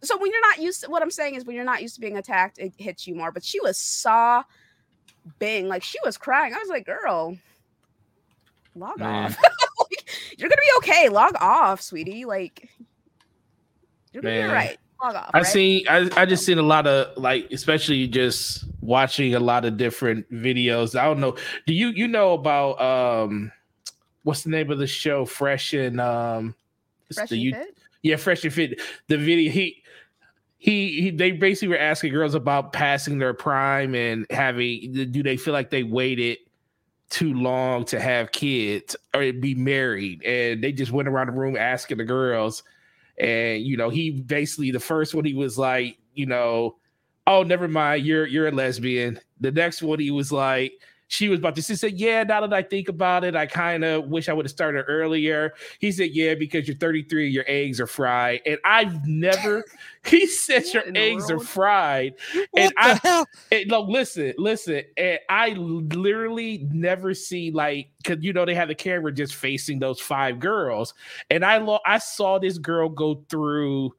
So 0.01 0.17
when 0.17 0.31
you're 0.31 0.41
not 0.41 0.59
used 0.59 0.85
to 0.85 0.91
what 0.91 1.03
I'm 1.03 1.11
saying 1.11 1.35
is 1.35 1.45
when 1.45 1.57
you're 1.57 1.65
not 1.65 1.83
used 1.83 1.97
to 1.97 2.01
being 2.01 2.19
attacked, 2.19 2.59
it 2.59 2.73
hits 2.77 3.07
you 3.07 3.15
more. 3.15 3.33
But 3.33 3.45
she 3.45 3.61
was 3.61 3.77
saw 3.77 4.45
bing, 5.39 5.69
like 5.69 5.83
she 5.83 5.99
was 6.05 6.17
crying. 6.17 6.55
I 6.55 6.59
was 6.59 6.69
like, 6.69 6.87
girl, 6.87 7.37
log 8.79 8.99
Man. 8.99 9.27
off. 9.27 9.37
like, 9.81 10.09
you're 10.39 10.49
gonna 10.49 10.61
be 10.61 10.77
okay. 10.79 11.09
Log 11.09 11.35
off, 11.41 11.81
sweetie. 11.81 12.25
Like 12.25 12.69
you're 14.13 14.23
gonna 14.23 14.35
Man. 14.35 14.45
be 14.45 14.49
all 14.49 14.55
right. 14.55 14.79
Log 15.03 15.15
off. 15.15 15.31
I 15.35 15.39
right? 15.39 15.47
see. 15.47 15.87
I 15.89 16.09
I 16.17 16.27
just 16.27 16.45
seen 16.45 16.59
a 16.59 16.63
lot 16.63 16.87
of 16.87 17.17
like, 17.17 17.49
especially 17.53 18.07
just 18.07 18.65
watching 18.81 19.35
a 19.35 19.41
lot 19.41 19.65
of 19.65 19.77
different 19.77 20.31
videos. 20.33 20.99
I 20.99 21.05
don't 21.05 21.21
know. 21.21 21.37
Do 21.67 21.75
you 21.75 21.89
you 21.89 22.09
know 22.09 22.33
about 22.33 22.81
um 22.81 23.53
what's 24.23 24.43
the 24.43 24.51
name 24.51 24.71
of 24.71 24.79
the 24.79 24.87
show? 24.87 25.25
Fresh 25.25 25.75
and 25.75 26.01
um 26.01 26.55
Fresh 27.13 27.31
the, 27.31 27.49
and 27.49 27.57
Fit? 27.57 27.79
Yeah, 28.03 28.17
Fresh 28.17 28.45
and 28.45 28.53
Fit. 28.53 28.81
The 29.09 29.17
video 29.17 29.51
he 29.51 29.83
he, 30.59 31.01
he 31.01 31.11
they 31.11 31.31
basically 31.31 31.69
were 31.69 31.79
asking 31.79 32.13
girls 32.13 32.35
about 32.35 32.73
passing 32.73 33.19
their 33.19 33.33
prime 33.33 33.95
and 33.95 34.27
having 34.31 34.93
do 35.13 35.23
they 35.23 35.37
feel 35.37 35.55
like 35.55 35.71
they 35.71 35.85
waited 35.85 36.39
too 37.11 37.35
long 37.35 37.85
to 37.85 37.99
have 37.99 38.33
kids 38.33 38.95
or 39.15 39.33
be 39.33 39.55
married 39.55 40.23
and 40.25 40.63
they 40.63 40.73
just 40.73 40.93
went 40.93 41.09
around 41.09 41.29
the 41.29 41.33
room 41.33 41.57
asking 41.57 41.97
the 41.97 42.05
girls 42.05 42.63
and 43.19 43.63
you 43.63 43.77
know 43.77 43.89
he 43.89 44.11
basically 44.11 44.71
the 44.71 44.79
first 44.79 45.15
one 45.15 45.25
he 45.25 45.35
was 45.35 45.57
like 45.57 45.99
you 46.15 46.27
know 46.27 46.77
oh 47.29 47.43
never 47.43 47.69
mind 47.69 48.05
you're 48.05 48.27
you're 48.27 48.49
a 48.49 48.53
lesbian. 48.53 49.21
The 49.41 49.53
next 49.53 49.83
one 49.83 50.01
he 50.01 50.11
was 50.11 50.33
like 50.33 50.73
she 51.09 51.29
was 51.29 51.39
about 51.39 51.57
to. 51.57 51.63
She 51.63 51.75
said, 51.75 51.95
"Yeah, 51.95 52.23
now 52.23 52.43
that 52.43 52.53
I 52.53 52.63
think 52.63 52.89
about 52.89 53.25
it, 53.25 53.35
I 53.35 53.47
kind 53.47 53.83
of 53.83 54.05
wish 54.09 54.29
I 54.29 54.35
would 54.35 54.45
have 54.45 54.51
started 54.51 54.85
earlier." 54.89 55.55
He 55.79 55.91
said, 55.91 56.11
"Yeah, 56.13 56.35
because 56.35 56.69
you're 56.69 56.77
33, 56.77 57.29
your 57.29 57.45
eggs 57.49 57.81
are 57.81 57.87
fried." 57.87 58.43
And 58.47 58.59
I've 58.65 59.07
never. 59.07 59.65
he 60.05 60.27
said 60.27 60.65
your 60.73 60.85
eggs 60.95 61.31
are 61.31 61.41
fried, 61.41 62.15
what 62.51 62.63
and 62.63 62.73
I. 62.77 63.01
Hell? 63.03 63.27
And, 63.51 63.69
no, 63.69 63.81
listen, 63.81 64.35
listen, 64.39 64.83
and 64.97 65.19
I 65.29 65.51
literally 65.51 66.69
never 66.71 67.15
see 67.15 67.51
like 67.51 67.91
because 68.03 68.23
you 68.23 68.33
know 68.33 68.45
they 68.45 68.55
have 68.55 68.69
the 68.69 68.75
camera 68.75 69.11
just 69.11 69.35
facing 69.35 69.79
those 69.79 70.01
five 70.01 70.39
girls, 70.39 70.93
and 71.31 71.45
I 71.45 71.57
lo- 71.59 71.81
I 71.87 71.99
saw 71.99 72.39
this 72.39 72.59
girl 72.59 72.91
go 72.91 73.25
through 73.31 73.95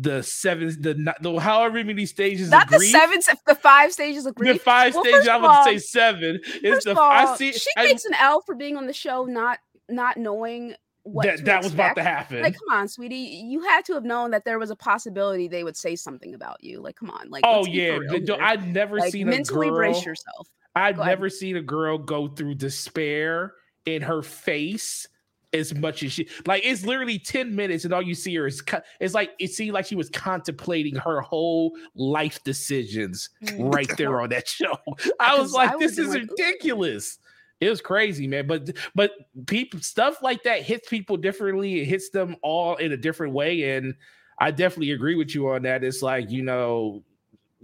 the 0.00 0.22
seven, 0.22 0.68
the, 0.80 1.14
the 1.20 1.40
however 1.40 1.82
many 1.82 2.06
stages. 2.06 2.50
Not 2.50 2.70
the 2.70 2.78
seven, 2.78 3.20
the 3.46 3.56
five 3.56 3.92
stages 3.92 4.26
of 4.26 4.34
grief. 4.36 4.54
The 4.54 4.58
five 4.60 4.94
well, 4.94 5.04
stages. 5.04 5.28
I 5.28 5.36
would 5.36 5.64
say 5.64 5.78
seven. 5.78 6.40
It's 6.62 6.84
the 6.84 6.98
all, 6.98 7.10
I 7.10 7.36
see. 7.36 7.52
She 7.52 7.70
I, 7.76 7.88
takes 7.88 8.04
an 8.04 8.14
L 8.14 8.40
for 8.40 8.54
being 8.54 8.76
on 8.76 8.86
the 8.86 8.92
show, 8.92 9.24
not 9.24 9.58
not 9.88 10.16
knowing 10.16 10.74
what 11.02 11.26
that, 11.26 11.44
that 11.46 11.64
was 11.64 11.74
about 11.74 11.96
to 11.96 12.02
happen. 12.02 12.42
Like, 12.42 12.54
come 12.54 12.78
on, 12.78 12.86
sweetie, 12.86 13.16
you 13.16 13.62
had 13.62 13.84
to 13.86 13.94
have 13.94 14.04
known 14.04 14.30
that 14.30 14.44
there 14.44 14.58
was 14.58 14.70
a 14.70 14.76
possibility 14.76 15.48
they 15.48 15.64
would 15.64 15.76
say 15.76 15.96
something 15.96 16.32
about 16.32 16.62
you. 16.62 16.80
Like, 16.80 16.96
come 16.96 17.10
on, 17.10 17.28
like, 17.28 17.44
oh 17.44 17.66
yeah, 17.66 17.98
I'd 18.40 18.72
never 18.72 18.98
like, 18.98 19.10
seen 19.10 19.26
mentally 19.26 19.66
a 19.66 19.70
girl, 19.70 19.80
Mentally 19.80 19.92
brace 19.92 20.06
yourself. 20.06 20.48
I'd 20.76 20.96
go 20.96 21.04
never 21.04 21.28
seen 21.28 21.56
a 21.56 21.62
girl 21.62 21.98
go 21.98 22.28
through 22.28 22.54
despair 22.54 23.54
in 23.84 24.02
her 24.02 24.22
face 24.22 25.08
as 25.52 25.74
much 25.74 26.02
as 26.02 26.12
she 26.12 26.28
like 26.46 26.62
it's 26.64 26.84
literally 26.84 27.18
10 27.18 27.54
minutes 27.54 27.84
and 27.84 27.94
all 27.94 28.02
you 28.02 28.14
see 28.14 28.34
her 28.34 28.46
is 28.46 28.60
cut, 28.60 28.84
it's 29.00 29.14
like 29.14 29.30
it 29.38 29.50
seemed 29.50 29.72
like 29.72 29.86
she 29.86 29.96
was 29.96 30.10
contemplating 30.10 30.94
her 30.96 31.20
whole 31.20 31.72
life 31.94 32.42
decisions 32.44 33.30
mm. 33.44 33.72
right 33.72 33.96
there 33.96 34.20
on 34.20 34.28
that 34.30 34.46
show. 34.46 34.76
I 35.20 35.38
was 35.38 35.52
like 35.52 35.70
I 35.70 35.76
this 35.78 35.98
is 35.98 36.08
like, 36.08 36.28
ridiculous. 36.28 37.18
It 37.60 37.68
was 37.68 37.80
crazy 37.80 38.26
man 38.26 38.46
but 38.46 38.70
but 38.94 39.12
people 39.46 39.80
stuff 39.80 40.22
like 40.22 40.42
that 40.44 40.62
hits 40.62 40.88
people 40.88 41.16
differently. 41.16 41.80
It 41.80 41.86
hits 41.86 42.10
them 42.10 42.36
all 42.42 42.76
in 42.76 42.92
a 42.92 42.96
different 42.96 43.32
way 43.32 43.76
and 43.76 43.94
i 44.40 44.52
definitely 44.52 44.92
agree 44.92 45.16
with 45.16 45.34
you 45.34 45.48
on 45.48 45.62
that. 45.62 45.82
It's 45.82 46.02
like 46.02 46.30
you 46.30 46.42
know 46.42 47.02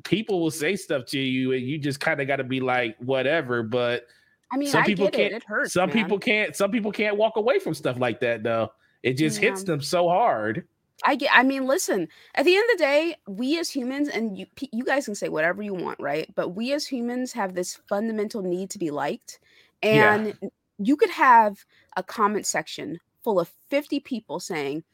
people 0.04 0.40
will 0.40 0.50
say 0.50 0.76
stuff 0.76 1.06
to 1.06 1.18
you 1.18 1.52
and 1.52 1.62
you 1.62 1.78
just 1.78 2.00
kind 2.00 2.20
of 2.20 2.26
got 2.26 2.36
to 2.36 2.44
be 2.44 2.60
like 2.60 2.96
whatever 2.98 3.62
but 3.62 4.06
I 4.52 4.56
mean, 4.56 4.68
some 4.68 4.82
I 4.82 4.86
people 4.86 5.10
can't. 5.10 5.32
It. 5.32 5.36
it. 5.36 5.44
hurts. 5.44 5.72
Some 5.72 5.88
man. 5.88 5.96
people 5.96 6.18
can't. 6.18 6.54
Some 6.54 6.70
people 6.70 6.92
can't 6.92 7.16
walk 7.16 7.36
away 7.36 7.58
from 7.58 7.74
stuff 7.74 7.98
like 7.98 8.20
that 8.20 8.42
though. 8.42 8.70
It 9.02 9.14
just 9.14 9.40
yeah. 9.40 9.50
hits 9.50 9.64
them 9.64 9.80
so 9.80 10.08
hard. 10.08 10.66
I 11.04 11.16
get. 11.16 11.30
I 11.32 11.42
mean, 11.42 11.66
listen. 11.66 12.08
At 12.34 12.44
the 12.44 12.54
end 12.54 12.64
of 12.70 12.78
the 12.78 12.84
day, 12.84 13.16
we 13.26 13.58
as 13.58 13.68
humans, 13.68 14.08
and 14.08 14.38
you, 14.38 14.46
you 14.72 14.84
guys 14.84 15.04
can 15.04 15.14
say 15.14 15.28
whatever 15.28 15.62
you 15.62 15.74
want, 15.74 15.98
right? 16.00 16.32
But 16.34 16.50
we 16.50 16.72
as 16.72 16.86
humans 16.86 17.32
have 17.32 17.54
this 17.54 17.80
fundamental 17.88 18.42
need 18.42 18.70
to 18.70 18.78
be 18.78 18.90
liked, 18.90 19.40
and 19.82 20.36
yeah. 20.40 20.48
you 20.78 20.96
could 20.96 21.10
have 21.10 21.64
a 21.96 22.02
comment 22.02 22.46
section 22.46 23.00
full 23.22 23.40
of 23.40 23.50
fifty 23.68 24.00
people 24.00 24.40
saying, 24.40 24.84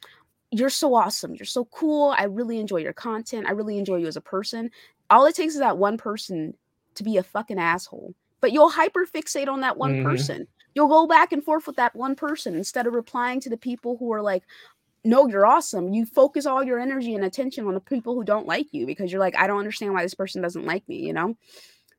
"You're 0.49 0.69
so 0.69 0.95
awesome. 0.95 1.35
You're 1.35 1.45
so 1.45 1.65
cool. 1.65 2.15
I 2.17 2.23
really 2.23 2.59
enjoy 2.59 2.77
your 2.77 2.93
content. 2.93 3.47
I 3.47 3.51
really 3.51 3.77
enjoy 3.77 3.97
you 3.97 4.07
as 4.07 4.17
a 4.17 4.21
person." 4.21 4.71
All 5.09 5.25
it 5.25 5.35
takes 5.35 5.53
is 5.53 5.59
that 5.59 5.77
one 5.77 5.97
person 5.97 6.55
to 6.95 7.03
be 7.03 7.17
a 7.17 7.23
fucking 7.23 7.59
asshole 7.59 8.15
but 8.41 8.51
you'll 8.51 8.69
hyper 8.69 9.05
fixate 9.05 9.47
on 9.47 9.61
that 9.61 9.77
one 9.77 9.93
mm-hmm. 9.93 10.09
person. 10.09 10.47
You'll 10.73 10.87
go 10.87 11.07
back 11.07 11.31
and 11.31 11.43
forth 11.43 11.67
with 11.67 11.75
that 11.77 11.95
one 11.95 12.15
person 12.15 12.55
instead 12.55 12.87
of 12.87 12.93
replying 12.93 13.39
to 13.41 13.49
the 13.49 13.57
people 13.57 13.97
who 13.97 14.11
are 14.11 14.21
like, 14.21 14.43
no, 15.03 15.27
you're 15.27 15.45
awesome. 15.45 15.93
You 15.93 16.05
focus 16.05 16.45
all 16.45 16.63
your 16.63 16.79
energy 16.79 17.15
and 17.15 17.23
attention 17.23 17.65
on 17.65 17.73
the 17.73 17.79
people 17.79 18.13
who 18.13 18.23
don't 18.23 18.45
like 18.45 18.67
you 18.71 18.85
because 18.85 19.11
you're 19.11 19.19
like, 19.19 19.35
I 19.35 19.47
don't 19.47 19.59
understand 19.59 19.93
why 19.93 20.03
this 20.03 20.13
person 20.13 20.41
doesn't 20.41 20.65
like 20.65 20.87
me, 20.87 20.97
you 20.97 21.13
know? 21.13 21.35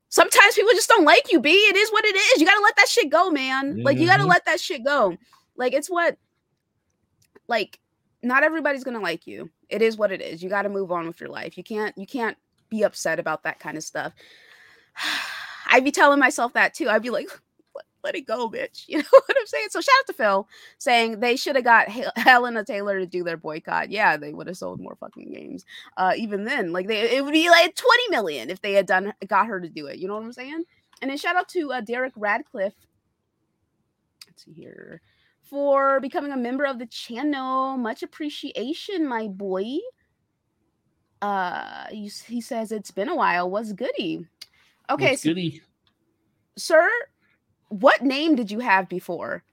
Sometimes 0.09 0.55
people 0.55 0.71
just 0.73 0.89
don't 0.89 1.05
like 1.05 1.31
you, 1.31 1.39
B. 1.39 1.49
It 1.49 1.75
is 1.75 1.91
what 1.91 2.05
it 2.05 2.15
is. 2.15 2.39
You 2.39 2.45
got 2.45 2.55
to 2.55 2.61
let 2.61 2.75
that 2.77 2.87
shit 2.87 3.09
go, 3.09 3.29
man. 3.29 3.73
Mm-hmm. 3.73 3.81
Like, 3.81 3.97
you 3.97 4.05
got 4.05 4.17
to 4.17 4.25
let 4.25 4.45
that 4.45 4.59
shit 4.59 4.85
go. 4.85 5.17
Like, 5.57 5.73
it's 5.73 5.89
what, 5.89 6.17
like, 7.47 7.79
not 8.21 8.43
everybody's 8.43 8.83
going 8.83 8.95
to 8.95 9.03
like 9.03 9.27
you. 9.27 9.49
It 9.69 9.81
is 9.81 9.97
what 9.97 10.11
it 10.11 10.21
is. 10.21 10.41
You 10.41 10.49
got 10.49 10.61
to 10.61 10.69
move 10.69 10.91
on 10.91 11.07
with 11.07 11.19
your 11.19 11.29
life. 11.29 11.57
You 11.57 11.63
can't, 11.63 11.97
you 11.97 12.05
can't 12.05 12.37
be 12.69 12.83
upset 12.83 13.19
about 13.19 13.43
that 13.43 13.59
kind 13.59 13.75
of 13.75 13.83
stuff. 13.83 14.13
I'd 15.73 15.83
be 15.83 15.91
telling 15.91 16.19
myself 16.19 16.53
that 16.53 16.75
too. 16.75 16.87
I'd 16.87 17.01
be 17.01 17.09
like, 17.09 17.27
let, 17.73 17.85
let 18.03 18.15
it 18.15 18.27
go, 18.27 18.47
bitch. 18.47 18.85
You 18.87 18.99
know 18.99 19.03
what 19.09 19.37
I'm 19.39 19.47
saying? 19.47 19.67
So 19.71 19.81
shout 19.81 19.95
out 20.01 20.07
to 20.07 20.13
Phil 20.13 20.47
saying 20.77 21.19
they 21.19 21.35
should 21.35 21.55
have 21.55 21.65
got 21.65 21.89
Helena 22.15 22.63
Taylor 22.63 22.99
to 22.99 23.07
do 23.07 23.23
their 23.23 23.37
boycott. 23.37 23.89
Yeah, 23.89 24.15
they 24.15 24.33
would 24.33 24.45
have 24.45 24.57
sold 24.57 24.79
more 24.79 24.95
fucking 24.95 25.31
games. 25.33 25.65
Uh, 25.97 26.13
even 26.15 26.43
then, 26.43 26.73
like 26.73 26.87
they, 26.87 27.15
it 27.15 27.25
would 27.25 27.33
be 27.33 27.49
like 27.49 27.75
20 27.75 28.03
million 28.11 28.51
if 28.51 28.61
they 28.61 28.73
had 28.73 28.85
done 28.85 29.13
got 29.27 29.47
her 29.47 29.59
to 29.59 29.67
do 29.67 29.87
it. 29.87 29.97
You 29.97 30.07
know 30.07 30.13
what 30.13 30.23
I'm 30.23 30.33
saying? 30.33 30.63
And 31.01 31.09
then 31.09 31.17
shout 31.17 31.35
out 31.35 31.49
to 31.49 31.73
uh, 31.73 31.81
Derek 31.81 32.13
Radcliffe. 32.15 32.75
Let's 34.27 34.45
see 34.45 34.53
here 34.53 35.01
for 35.41 35.99
becoming 36.01 36.31
a 36.31 36.37
member 36.37 36.65
of 36.65 36.77
the 36.77 36.85
channel. 36.85 37.77
Much 37.77 38.03
appreciation, 38.03 39.07
my 39.07 39.27
boy. 39.27 39.77
Uh, 41.19 41.87
he, 41.89 42.11
he 42.27 42.41
says 42.41 42.71
it's 42.71 42.91
been 42.91 43.09
a 43.09 43.15
while. 43.15 43.49
What's 43.49 43.73
goody? 43.73 44.27
Okay, 44.89 45.15
so, 45.15 45.33
sir, 46.57 46.89
what 47.69 48.01
name 48.01 48.35
did 48.35 48.51
you 48.51 48.59
have 48.59 48.89
before? 48.89 49.43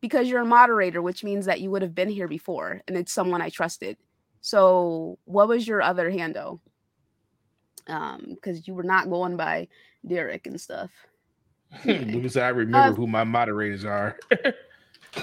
Because 0.00 0.28
you're 0.28 0.42
a 0.42 0.46
moderator, 0.46 1.00
which 1.00 1.24
means 1.24 1.46
that 1.46 1.60
you 1.60 1.70
would 1.70 1.82
have 1.82 1.94
been 1.94 2.10
here 2.10 2.28
before, 2.28 2.82
and 2.86 2.96
it's 2.96 3.12
someone 3.12 3.40
I 3.40 3.48
trusted. 3.48 3.96
So, 4.40 5.18
what 5.24 5.48
was 5.48 5.66
your 5.66 5.80
other 5.82 6.10
handle? 6.10 6.60
Um, 7.86 8.34
because 8.34 8.66
you 8.68 8.74
were 8.74 8.82
not 8.82 9.10
going 9.10 9.36
by 9.36 9.68
Derek 10.06 10.46
and 10.46 10.60
stuff. 10.60 10.90
Lucas, 11.84 12.36
I 12.36 12.48
remember 12.48 12.94
who 12.94 13.06
my 13.06 13.24
moderators 13.24 13.84
are. 13.84 14.18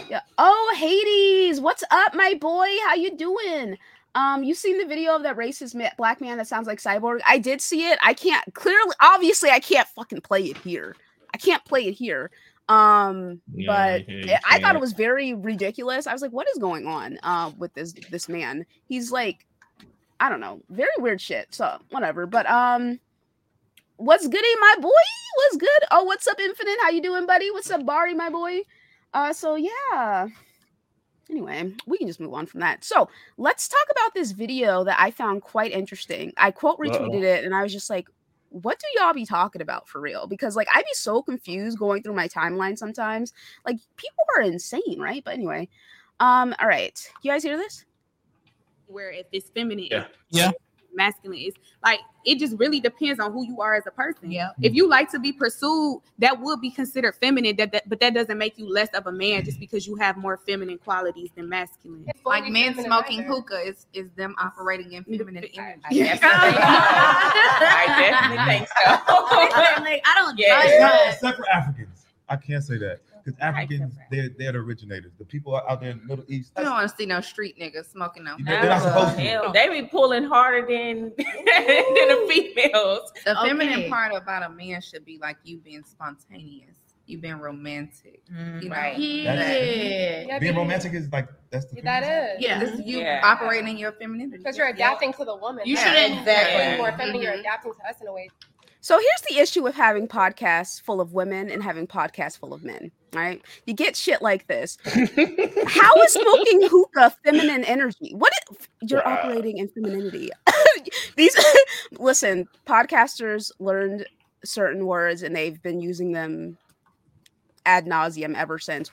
Yeah. 0.10 0.22
Oh, 0.38 0.76
Hades, 0.78 1.60
what's 1.60 1.84
up, 1.92 2.14
my 2.16 2.34
boy? 2.36 2.68
How 2.86 2.96
you 2.96 3.16
doing? 3.16 3.78
Um, 4.14 4.44
you 4.44 4.54
seen 4.54 4.78
the 4.78 4.86
video 4.86 5.16
of 5.16 5.24
that 5.24 5.38
racist 5.38 5.74
ma- 5.74 5.90
black 5.98 6.20
man 6.20 6.38
that 6.38 6.48
sounds 6.48 6.68
like 6.68 6.80
Cyborg? 6.80 7.22
I 7.26 7.38
did 7.38 7.62
see 7.62 7.88
it. 7.90 7.98
I 8.04 8.14
can't 8.14 8.54
clearly, 8.54 8.94
obviously, 9.00 9.50
I 9.50 9.60
can't 9.60 9.88
fucking 9.90 10.22
play 10.22 10.44
it 10.44 10.58
here. 10.58 10.96
I 11.34 11.38
can't 11.38 11.64
play 11.64 11.88
it 11.88 11.94
here. 11.94 12.30
Um, 12.68 13.42
Yeah, 13.54 13.68
but 13.68 14.10
yeah, 14.10 14.40
I 14.50 14.60
thought 14.60 14.76
it 14.76 14.82
was 14.82 14.94
very 14.94 15.34
ridiculous. 15.34 16.08
I 16.08 16.14
was 16.14 16.22
like, 16.22 16.32
what 16.32 16.48
is 16.50 16.58
going 16.58 16.88
on 16.88 17.20
uh, 17.24 17.52
with 17.58 17.74
this 17.74 17.94
this 18.10 18.30
man? 18.30 18.66
He's 18.88 19.12
like, 19.12 19.46
I 20.20 20.30
don't 20.30 20.40
know, 20.40 20.62
very 20.70 20.90
weird 20.98 21.20
shit. 21.20 21.54
So 21.54 21.80
whatever. 21.90 22.26
But 22.26 22.50
um, 22.50 23.00
what's 23.98 24.28
goody, 24.28 24.56
my 24.60 24.76
boy? 24.80 24.90
What's 25.36 25.58
good? 25.58 25.84
Oh, 25.92 26.04
what's 26.04 26.28
up, 26.28 26.40
Infinite? 26.40 26.78
How 26.82 26.90
you 26.90 27.02
doing, 27.02 27.26
buddy? 27.26 27.52
What's 27.52 27.72
up, 27.72 27.86
Bari, 27.86 28.14
my 28.14 28.30
boy? 28.30 28.62
Uh, 29.14 29.34
so 29.34 29.56
yeah. 29.56 30.28
Anyway, 31.32 31.74
we 31.88 31.98
can 31.98 32.08
just 32.08 32.20
move 32.20 32.34
on 32.34 32.46
from 32.46 32.60
that. 32.60 32.84
So 32.84 33.10
let's 33.38 33.68
talk 33.68 33.86
about 33.90 34.14
this 34.14 34.32
video 34.32 34.84
that 34.84 35.00
I 35.00 35.12
found 35.12 35.42
quite 35.42 35.72
interesting. 35.72 36.34
I 36.38 36.52
quote 36.52 36.78
retweeted 36.78 37.24
Uh-oh. 37.24 37.24
it, 37.24 37.46
and 37.46 37.56
I 37.56 37.64
was 37.64 37.72
just 37.72 37.90
like, 37.90 38.08
"What 38.50 38.80
do 38.80 38.86
y'all 39.00 39.14
be 39.14 39.26
talking 39.26 39.62
about 39.62 39.88
for 39.88 40.02
real?" 40.02 40.28
Because 40.28 40.56
like 40.58 40.68
I'd 40.76 40.84
be 40.84 40.94
so 40.94 41.22
confused 41.22 41.80
going 41.80 42.04
through 42.04 42.16
my 42.16 42.28
timeline 42.28 42.78
sometimes. 42.78 43.34
Like 43.66 43.78
people 43.96 44.26
are 44.36 44.42
insane, 44.44 45.00
right? 45.00 45.24
But 45.24 45.36
anyway, 45.36 45.70
um, 46.20 46.54
all 46.60 46.68
right, 46.68 47.00
you 47.24 47.32
guys 47.32 47.44
hear 47.44 47.58
this? 47.58 47.86
where 48.92 49.12
if 49.12 49.26
it's 49.32 49.50
feminine, 49.50 49.88
Yeah. 49.90 50.06
Yeah. 50.30 50.52
It's 50.92 50.98
masculine, 50.98 51.40
it's 51.40 51.58
like 51.84 52.00
it 52.26 52.38
just 52.38 52.58
really 52.60 52.80
depends 52.80 53.20
on 53.20 53.32
who 53.32 53.46
you 53.46 53.62
are 53.62 53.74
as 53.76 53.88
a 53.88 53.92
person. 53.92 54.30
Yeah. 54.32 54.50
If 54.62 54.74
you 54.76 54.88
like 54.88 55.10
to 55.12 55.20
be 55.20 55.32
pursued, 55.32 56.02
that 56.20 56.40
would 56.40 56.62
be 56.62 56.70
considered 56.70 57.16
feminine. 57.16 57.56
That, 57.56 57.72
that 57.72 57.90
but 57.90 58.00
that 58.00 58.14
doesn't 58.14 58.38
make 58.38 58.58
you 58.58 58.70
less 58.72 58.90
of 58.90 59.08
a 59.08 59.12
man 59.12 59.44
just 59.44 59.60
because 59.60 59.88
you 59.88 59.96
have 59.96 60.18
more 60.18 60.38
feminine 60.38 60.78
qualities 60.78 61.30
than 61.36 61.50
masculine. 61.50 62.06
Like 62.26 62.46
men 62.52 62.76
smoking 62.84 63.24
hookah 63.24 63.62
is, 63.62 63.88
is 63.94 64.10
them 64.16 64.36
operating 64.40 64.94
in 64.94 65.04
feminine 65.04 65.46
energy. 65.54 65.60
I 65.60 65.94
guess 65.94 66.20
so. 66.22 66.28
I 66.30 68.10
definitely 68.12 68.46
think 68.54 68.68
so. 68.68 69.84
like, 69.84 70.02
I 70.06 70.14
don't 70.18 70.38
Yeah. 70.38 70.62
judge, 70.64 71.14
Except 71.16 71.38
for 71.38 71.50
Africans. 71.50 72.06
I 72.30 72.36
can't 72.38 72.64
say 72.64 72.78
that. 72.78 73.00
Because 73.24 73.40
Africans, 73.40 73.94
they're, 74.10 74.30
they're 74.38 74.52
the 74.54 74.58
originators. 74.60 75.12
The 75.20 75.26
people 75.26 75.56
out 75.56 75.82
there 75.82 75.92
in 75.92 76.00
the 76.00 76.06
Middle 76.06 76.26
East, 76.28 76.52
You 76.58 76.64
don't 76.64 76.74
want 76.74 76.90
to 76.90 76.96
see 76.96 77.06
no 77.06 77.22
street 77.22 77.56
niggas 77.60 77.92
smoking 77.92 78.24
no. 78.24 78.36
You 78.38 78.46
know, 78.46 78.52
they're 78.52 78.70
not 78.70 78.82
supposed 78.82 79.16
to. 79.16 79.22
Hell, 79.22 79.52
they 79.54 79.70
be 79.82 79.88
pulling 79.88 80.24
harder 80.26 80.66
than 80.68 81.12
than 81.18 81.18
the 81.18 82.26
females. 82.30 83.12
The 83.26 83.36
feminine 83.44 83.90
part 83.90 84.14
about 84.14 84.44
a 84.44 84.50
man 84.54 84.82
should 84.82 85.06
be 85.06 85.18
like 85.22 85.38
you 85.44 85.58
being 85.60 85.84
spontaneous, 85.84 86.78
you 87.06 87.20
being 87.20 87.40
romantic. 87.40 88.22
You 88.30 88.70
know, 88.70 88.76
Right. 88.76 89.26
that- 90.30 90.40
being 90.42 90.56
romantic 90.56 90.94
is 90.94 91.10
like 91.12 91.28
that's 91.52 91.66
the 91.66 91.82
That 91.82 92.04
feminine 92.04 92.36
yeah, 92.40 92.60
this 92.60 92.72
is 92.80 92.82
you 92.86 93.00
Yeah. 93.00 93.22
operating 93.24 93.68
in 93.70 93.78
your 93.78 93.92
femininity. 93.92 94.38
Because 94.38 94.58
you're 94.58 94.68
adapting 94.70 95.14
to 95.14 95.26
the 95.26 95.36
woman. 95.36 95.64
You 95.66 95.76
shouldn't- 95.78 95.96
being 95.96 96.20
exactly. 96.20 96.78
more 96.78 96.92
feminine. 96.98 97.22
You're 97.22 97.34
Mhm. 97.34 97.40
adapting 97.42 97.74
to 97.74 97.90
us 97.90 98.02
in 98.02 98.08
a 98.08 98.14
way. 98.14 98.30
So 98.82 98.98
here's 98.98 99.22
the 99.30 99.42
issue 99.42 99.62
with 99.62 99.76
having 99.76 100.08
podcasts 100.08 100.82
full 100.82 101.00
of 101.02 101.14
women 101.14 101.50
and 101.52 101.62
having 101.62 101.86
podcasts 101.88 102.38
full 102.38 102.54
of 102.54 102.64
men. 102.64 102.92
Right? 103.14 103.42
You 103.66 103.74
get 103.74 103.96
shit 103.96 104.22
like 104.22 104.48
this. 104.48 104.78
How 104.86 105.96
is 106.02 106.14
smoking 106.14 106.62
hookah 106.70 107.16
feminine 107.24 107.64
energy? 107.66 108.14
What 108.16 108.34
if 108.52 108.68
you're 108.90 109.04
Wow. 109.06 109.20
operating 109.24 109.58
in 109.60 109.68
femininity? 109.68 110.30
These 111.16 111.36
listen, 112.00 112.48
podcasters 112.68 113.52
learned 113.60 114.08
certain 114.44 114.86
words 114.86 115.22
and 115.24 115.36
they've 115.36 115.62
been 115.62 115.80
using 115.80 116.12
them 116.14 116.58
ad 117.66 117.86
nauseum 117.86 118.36
ever 118.36 118.58
since. 118.58 118.90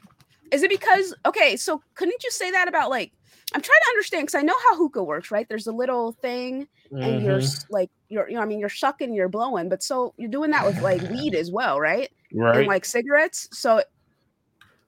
Is 0.50 0.62
it 0.62 0.70
because 0.70 1.14
okay, 1.24 1.56
so 1.56 1.80
couldn't 1.94 2.22
you 2.24 2.30
say 2.30 2.50
that 2.50 2.68
about 2.68 2.90
like 2.90 3.12
I'm 3.54 3.62
trying 3.62 3.80
to 3.80 3.88
understand 3.90 4.22
because 4.26 4.38
I 4.38 4.42
know 4.42 4.54
how 4.70 4.76
hookah 4.76 5.02
works, 5.04 5.30
right? 5.30 5.46
There's 5.48 5.66
a 5.66 5.72
little 5.72 6.12
thing 6.22 6.68
and 7.00 7.22
you're 7.22 7.38
Mhm. 7.40 7.64
like 7.70 7.90
you're 8.08 8.28
you 8.28 8.36
know, 8.36 8.42
I 8.42 8.46
mean 8.46 8.60
you're 8.60 8.68
sucking, 8.68 9.14
you're 9.14 9.28
blowing, 9.28 9.68
but 9.68 9.82
so 9.82 10.14
you're 10.18 10.30
doing 10.30 10.50
that 10.52 10.66
with 10.66 10.80
like 10.80 11.02
weed 11.02 11.34
as 11.34 11.50
well, 11.50 11.80
right? 11.80 12.10
right. 12.32 12.58
and 12.58 12.66
like 12.66 12.84
cigarettes. 12.84 13.48
So 13.52 13.82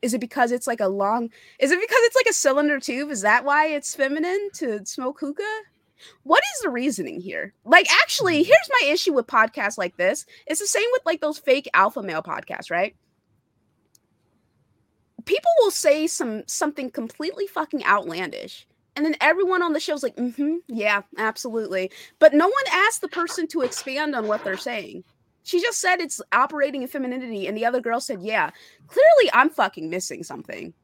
is 0.02 0.14
it 0.14 0.20
because 0.20 0.50
it's 0.52 0.66
like 0.66 0.80
a 0.80 0.88
long 0.88 1.28
is 1.58 1.70
it 1.70 1.80
because 1.80 1.98
it's 2.02 2.16
like 2.16 2.26
a 2.30 2.32
cylinder 2.34 2.80
tube? 2.80 3.10
Is 3.10 3.22
that 3.22 3.44
why 3.44 3.66
it's 3.66 3.94
feminine 3.94 4.48
to 4.54 4.84
smoke 4.86 5.18
hookah? 5.20 5.60
What 6.24 6.42
is 6.56 6.62
the 6.62 6.70
reasoning 6.70 7.20
here? 7.20 7.54
Like 7.64 7.86
actually, 8.02 8.42
here's 8.42 8.70
my 8.82 8.88
issue 8.90 9.12
with 9.14 9.26
podcasts 9.26 9.78
like 9.78 9.96
this. 9.96 10.26
It's 10.46 10.60
the 10.60 10.66
same 10.66 10.86
with 10.92 11.02
like 11.06 11.20
those 11.20 11.38
fake 11.38 11.68
alpha 11.74 12.02
male 12.02 12.22
podcasts, 12.22 12.70
right? 12.70 12.94
People 15.24 15.50
will 15.60 15.70
say 15.70 16.06
some 16.06 16.42
something 16.46 16.90
completely 16.90 17.46
fucking 17.46 17.84
outlandish. 17.84 18.66
And 18.96 19.04
then 19.04 19.16
everyone 19.20 19.62
on 19.62 19.72
the 19.72 19.80
show's 19.80 20.02
like, 20.02 20.16
mm-hmm, 20.16 20.56
yeah, 20.68 21.02
absolutely. 21.16 21.90
But 22.18 22.34
no 22.34 22.46
one 22.46 22.64
asked 22.72 23.00
the 23.00 23.08
person 23.08 23.46
to 23.48 23.62
expand 23.62 24.14
on 24.14 24.26
what 24.26 24.42
they're 24.44 24.56
saying. 24.56 25.04
She 25.44 25.60
just 25.60 25.80
said 25.80 26.00
it's 26.00 26.20
operating 26.32 26.82
in 26.82 26.88
femininity, 26.88 27.46
and 27.46 27.56
the 27.56 27.64
other 27.64 27.80
girl 27.80 28.00
said, 28.00 28.20
"Yeah." 28.22 28.50
Clearly, 28.88 29.30
I'm 29.32 29.48
fucking 29.48 29.88
missing 29.88 30.22
something. 30.22 30.74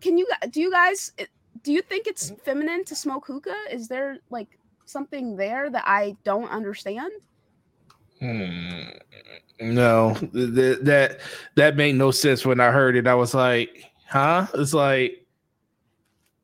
Can 0.00 0.16
you? 0.18 0.26
Do 0.50 0.60
you 0.60 0.70
guys? 0.70 1.12
eh, 1.18 1.26
Do 1.62 1.72
you 1.72 1.82
think 1.82 2.06
it's 2.06 2.30
feminine 2.44 2.84
to 2.84 2.94
smoke 2.94 3.26
hookah? 3.26 3.64
Is 3.70 3.88
there 3.88 4.18
like 4.30 4.58
something 4.84 5.36
there 5.36 5.70
that 5.70 5.82
I 5.86 6.16
don't 6.24 6.50
understand? 6.50 7.12
Hmm. 8.20 8.90
No, 9.62 10.16
th- 10.18 10.54
th- 10.54 10.78
that 10.80 11.20
that 11.54 11.76
made 11.76 11.94
no 11.94 12.10
sense 12.10 12.44
when 12.44 12.58
I 12.58 12.72
heard 12.72 12.96
it. 12.96 13.06
I 13.06 13.14
was 13.14 13.32
like, 13.32 13.90
huh? 14.08 14.46
It's 14.54 14.74
like, 14.74 15.24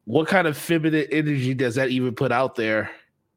what 0.04 0.28
kind 0.28 0.46
of 0.46 0.56
feminine 0.56 1.06
energy 1.10 1.52
does 1.54 1.74
that 1.74 1.90
even 1.90 2.14
put 2.14 2.30
out 2.30 2.54
there? 2.54 2.90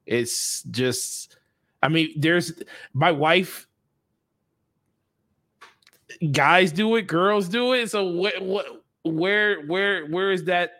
It's 0.05 0.63
just, 0.63 1.37
I 1.81 1.87
mean, 1.87 2.13
there's 2.15 2.53
my 2.93 3.11
wife. 3.11 3.67
Guys 6.31 6.71
do 6.71 6.95
it, 6.97 7.07
girls 7.07 7.49
do 7.49 7.73
it. 7.73 7.89
So 7.89 8.05
what? 8.05 8.39
What? 8.41 8.83
Where? 9.03 9.61
Where? 9.65 10.05
Where 10.05 10.31
is 10.31 10.43
that? 10.43 10.73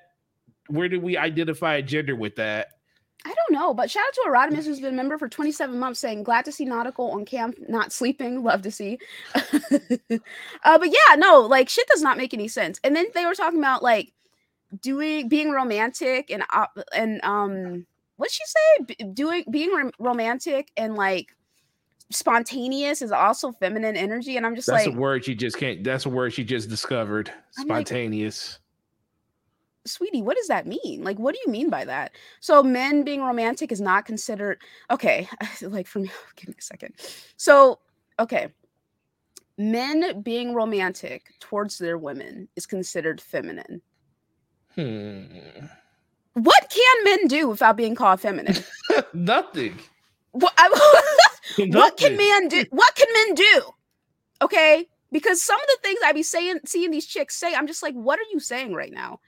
Where 0.67 0.87
do 0.87 0.99
we 0.99 1.17
identify 1.17 1.81
gender 1.81 2.15
with 2.15 2.35
that? 2.35 2.77
I 3.23 3.33
don't 3.33 3.51
know, 3.59 3.73
but 3.73 3.91
shout 3.91 4.03
out 4.07 4.13
to 4.13 4.23
Erodimus 4.27 4.65
who's 4.65 4.79
been 4.79 4.93
a 4.93 4.97
member 4.97 5.17
for 5.17 5.29
27 5.29 5.77
months 5.77 5.99
saying 5.99 6.23
glad 6.23 6.45
to 6.45 6.51
see 6.51 6.65
Nautical 6.65 7.11
on 7.11 7.25
camp, 7.25 7.55
not 7.67 7.91
sleeping. 7.91 8.43
Love 8.43 8.63
to 8.63 8.71
see. 8.71 8.97
uh, 9.35 9.59
but 10.09 10.87
yeah, 10.87 11.15
no, 11.17 11.41
like 11.41 11.69
shit 11.69 11.87
does 11.87 12.01
not 12.01 12.17
make 12.17 12.33
any 12.33 12.47
sense. 12.47 12.79
And 12.83 12.95
then 12.95 13.05
they 13.13 13.25
were 13.25 13.35
talking 13.35 13.59
about 13.59 13.83
like 13.83 14.11
doing 14.81 15.27
being 15.27 15.51
romantic 15.51 16.31
and 16.31 16.43
op- 16.51 16.79
and 16.93 17.23
um 17.23 17.85
what'd 18.15 18.33
she 18.33 18.43
say? 18.45 18.83
B- 18.85 19.05
doing 19.13 19.43
being 19.51 19.71
rom- 19.71 19.91
romantic 19.99 20.71
and 20.77 20.95
like 20.95 21.35
spontaneous 22.09 23.01
is 23.01 23.11
also 23.11 23.51
feminine 23.51 23.95
energy. 23.95 24.37
And 24.37 24.45
I'm 24.45 24.55
just 24.55 24.67
That's 24.67 24.85
like, 24.87 24.95
a 24.95 24.97
word 24.97 25.25
she 25.25 25.35
just 25.35 25.57
can't. 25.57 25.83
That's 25.83 26.05
a 26.05 26.09
word 26.09 26.33
she 26.33 26.43
just 26.43 26.69
discovered. 26.69 27.31
I'm 27.59 27.67
like- 27.67 27.87
Spontaneous. 27.87 28.59
Sweetie, 29.85 30.21
what 30.21 30.37
does 30.37 30.47
that 30.47 30.67
mean? 30.67 31.03
Like, 31.03 31.17
what 31.19 31.33
do 31.35 31.41
you 31.45 31.51
mean 31.51 31.69
by 31.69 31.85
that? 31.85 32.11
So, 32.39 32.61
men 32.63 33.03
being 33.03 33.21
romantic 33.21 33.71
is 33.71 33.81
not 33.81 34.05
considered 34.05 34.59
okay. 34.89 35.27
Like, 35.61 35.87
for 35.87 35.99
me, 35.99 36.11
give 36.35 36.49
me 36.49 36.55
a 36.57 36.61
second. 36.61 36.93
So, 37.37 37.79
okay, 38.19 38.47
men 39.57 40.21
being 40.21 40.53
romantic 40.53 41.33
towards 41.39 41.77
their 41.77 41.97
women 41.97 42.47
is 42.55 42.65
considered 42.65 43.21
feminine. 43.21 43.81
Hmm. 44.75 45.25
What 46.33 46.69
can 46.69 47.03
men 47.03 47.27
do 47.27 47.49
without 47.49 47.75
being 47.75 47.93
called 47.95 48.21
feminine? 48.21 48.55
Nothing. 49.13 49.77
what, 50.31 50.53
I- 50.57 50.69
what 51.57 51.97
can 51.97 52.15
men 52.15 52.47
do? 52.47 52.65
What 52.69 52.95
can 52.95 53.07
men 53.13 53.35
do? 53.35 53.61
Okay, 54.41 54.87
because 55.11 55.41
some 55.41 55.59
of 55.59 55.67
the 55.67 55.77
things 55.83 55.99
I 56.03 56.13
be 56.13 56.23
saying, 56.23 56.59
seeing 56.65 56.89
these 56.89 57.05
chicks 57.05 57.35
say, 57.35 57.53
I'm 57.53 57.67
just 57.67 57.83
like, 57.83 57.93
what 57.93 58.17
are 58.17 58.29
you 58.31 58.39
saying 58.39 58.73
right 58.73 58.93
now? 58.93 59.19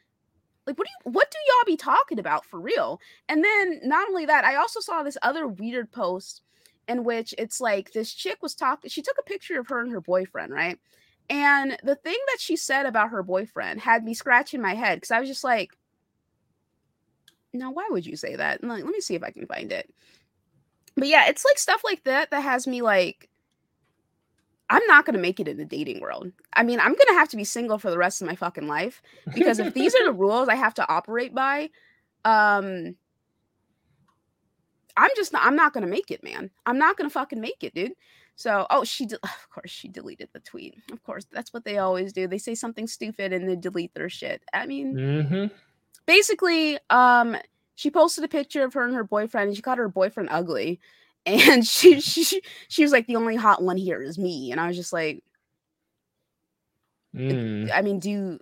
Like, 0.66 0.78
what 0.78 0.88
do 0.88 0.92
you, 0.92 1.12
what 1.12 1.30
do 1.30 1.38
y'all 1.48 1.66
be 1.66 1.78
talking 1.78 2.20
about 2.20 2.46
for 2.46 2.60
real? 2.60 3.02
And 3.28 3.44
then 3.44 3.82
not 3.84 4.08
only 4.08 4.26
that, 4.26 4.46
I 4.46 4.56
also 4.56 4.80
saw 4.80 5.04
this 5.04 5.18
other 5.22 5.48
weird 5.48 5.92
post 5.92 6.42
in 6.88 7.04
which 7.04 7.34
it's 7.38 7.60
like 7.62 7.92
this 7.92 8.14
chick 8.14 8.38
was 8.42 8.56
talking. 8.56 8.90
She 8.90 9.02
took 9.02 9.18
a 9.20 9.24
picture 9.24 9.60
of 9.60 9.68
her 9.68 9.82
and 9.82 9.92
her 9.92 10.02
boyfriend, 10.02 10.54
right? 10.54 10.80
And 11.30 11.78
the 11.84 11.96
thing 11.96 12.18
that 12.28 12.40
she 12.40 12.56
said 12.56 12.86
about 12.86 13.10
her 13.10 13.24
boyfriend 13.24 13.82
had 13.82 14.04
me 14.04 14.14
scratching 14.14 14.62
my 14.62 14.76
head 14.76 14.98
because 14.98 15.12
I 15.12 15.20
was 15.20 15.30
just 15.30 15.44
like, 15.44 15.72
now 17.54 17.72
why 17.72 17.88
would 17.90 18.06
you 18.06 18.16
say 18.16 18.36
that? 18.36 18.62
And 18.62 18.70
like, 18.70 18.84
let 18.84 18.92
me 18.92 19.00
see 19.02 19.16
if 19.16 19.24
I 19.24 19.32
can 19.32 19.46
find 19.46 19.72
it. 19.72 19.94
But 20.96 21.08
yeah, 21.08 21.28
it's 21.28 21.46
like 21.46 21.58
stuff 21.58 21.82
like 21.84 22.04
that 22.04 22.32
that 22.32 22.42
has 22.42 22.68
me 22.68 22.82
like, 22.82 23.30
I'm 24.70 24.86
not 24.88 25.06
gonna 25.06 25.18
make 25.20 25.40
it 25.40 25.48
in 25.48 25.58
the 25.58 25.66
dating 25.66 26.00
world. 26.02 26.32
I 26.54 26.64
mean, 26.64 26.80
I'm 26.80 26.96
gonna 26.96 27.20
have 27.20 27.30
to 27.30 27.38
be 27.38 27.44
single 27.44 27.78
for 27.78 27.92
the 27.92 27.98
rest 27.98 28.22
of 28.22 28.28
my 28.28 28.36
fucking 28.36 28.68
life 28.68 29.02
because 29.36 29.60
if 29.60 29.74
these 29.74 29.94
are 29.94 30.06
the 30.06 30.14
rules 30.14 30.48
I 30.50 30.56
have 30.56 30.74
to 30.76 30.88
operate 30.90 31.36
by, 31.36 31.70
um, 32.26 32.96
I'm 34.96 35.10
just 35.16 35.34
not. 35.34 35.44
I'm 35.46 35.56
not 35.56 35.74
gonna 35.74 35.88
make 35.88 36.12
it, 36.12 36.24
man. 36.24 36.50
I'm 36.66 36.78
not 36.78 36.98
gonna 36.98 37.10
fucking 37.10 37.42
make 37.42 37.64
it, 37.64 37.74
dude. 37.74 37.94
So, 38.36 38.66
oh, 38.70 38.84
she 38.84 39.06
de- 39.06 39.16
of 39.24 39.50
course 39.52 39.70
she 39.72 39.88
deleted 39.88 40.30
the 40.34 40.40
tweet. 40.40 40.76
Of 40.92 41.04
course, 41.04 41.26
that's 41.32 41.52
what 41.54 41.66
they 41.66 41.78
always 41.80 42.14
do. 42.14 42.28
They 42.28 42.38
say 42.38 42.56
something 42.56 42.88
stupid 42.88 43.34
and 43.34 43.48
they 43.48 43.56
delete 43.56 43.94
their 43.94 44.10
shit. 44.10 44.44
I 44.54 44.66
mean, 44.66 44.96
Mm-hmm. 44.96 45.46
basically, 46.06 46.78
um, 46.90 47.36
she 47.76 47.90
posted 47.90 48.24
a 48.24 48.28
picture 48.28 48.64
of 48.64 48.74
her 48.76 48.86
and 48.86 48.94
her 48.96 49.04
boyfriend, 49.04 49.48
and 49.50 49.56
she 49.56 49.62
called 49.64 49.80
her 49.80 49.90
boyfriend 49.90 50.30
ugly. 50.32 50.80
And 51.26 51.66
she 51.68 52.02
she 52.02 52.42
she, 52.68 52.84
was 52.84 52.92
like, 52.92 53.08
the 53.08 53.16
only 53.16 53.36
hot 53.36 53.64
one 53.64 53.78
here 53.78 54.02
is 54.02 54.18
me. 54.18 54.52
And 54.52 54.60
I 54.60 54.68
was 54.68 54.76
just 54.76 54.94
like, 54.94 55.24
Mm. 57.16 57.70
I 57.74 57.82
mean, 57.82 58.00
do 58.00 58.40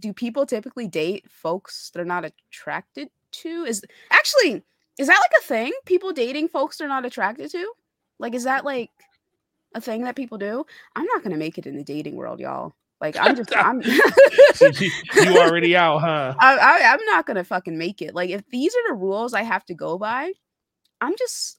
do 0.00 0.12
people 0.12 0.46
typically 0.46 0.86
date 0.86 1.24
folks 1.30 1.90
they're 1.92 2.04
not 2.04 2.24
attracted 2.24 3.08
to? 3.32 3.64
Is 3.64 3.84
actually 4.10 4.62
is 4.98 5.08
that 5.08 5.20
like 5.20 5.40
a 5.40 5.44
thing? 5.44 5.72
People 5.84 6.12
dating 6.12 6.48
folks 6.48 6.76
they're 6.76 6.88
not 6.88 7.04
attracted 7.04 7.50
to? 7.50 7.72
Like, 8.18 8.34
is 8.34 8.44
that 8.44 8.64
like 8.64 8.90
a 9.74 9.80
thing 9.80 10.04
that 10.04 10.16
people 10.16 10.38
do? 10.38 10.64
I'm 10.94 11.06
not 11.06 11.22
gonna 11.22 11.36
make 11.36 11.58
it 11.58 11.66
in 11.66 11.76
the 11.76 11.84
dating 11.84 12.14
world, 12.14 12.38
y'all. 12.40 12.74
Like, 13.00 13.16
I'm 13.18 13.34
just 13.34 13.54
I'm 13.56 13.82
you 14.62 15.38
already 15.40 15.76
out, 15.76 15.98
huh? 15.98 16.34
I, 16.38 16.56
I 16.56 16.92
I'm 16.92 17.04
not 17.06 17.26
gonna 17.26 17.44
fucking 17.44 17.76
make 17.76 18.00
it. 18.00 18.14
Like, 18.14 18.30
if 18.30 18.48
these 18.50 18.74
are 18.74 18.88
the 18.88 18.94
rules 18.94 19.34
I 19.34 19.42
have 19.42 19.64
to 19.66 19.74
go 19.74 19.98
by, 19.98 20.32
I'm 21.00 21.16
just 21.18 21.58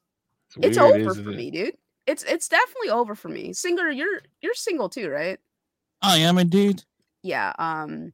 it's 0.62 0.78
weird, 0.80 1.02
over 1.02 1.14
for 1.16 1.32
it? 1.32 1.36
me, 1.36 1.52
dude. 1.52 1.76
It's 2.08 2.24
it's 2.24 2.48
definitely 2.48 2.90
over 2.90 3.16
for 3.16 3.30
me. 3.30 3.54
Singer, 3.54 3.90
you're 3.90 4.22
you're 4.42 4.54
single 4.54 4.90
too, 4.90 5.10
right? 5.10 5.40
I 6.02 6.18
am 6.20 6.38
indeed. 6.38 6.84
yeah 7.24 7.54
um 7.58 8.14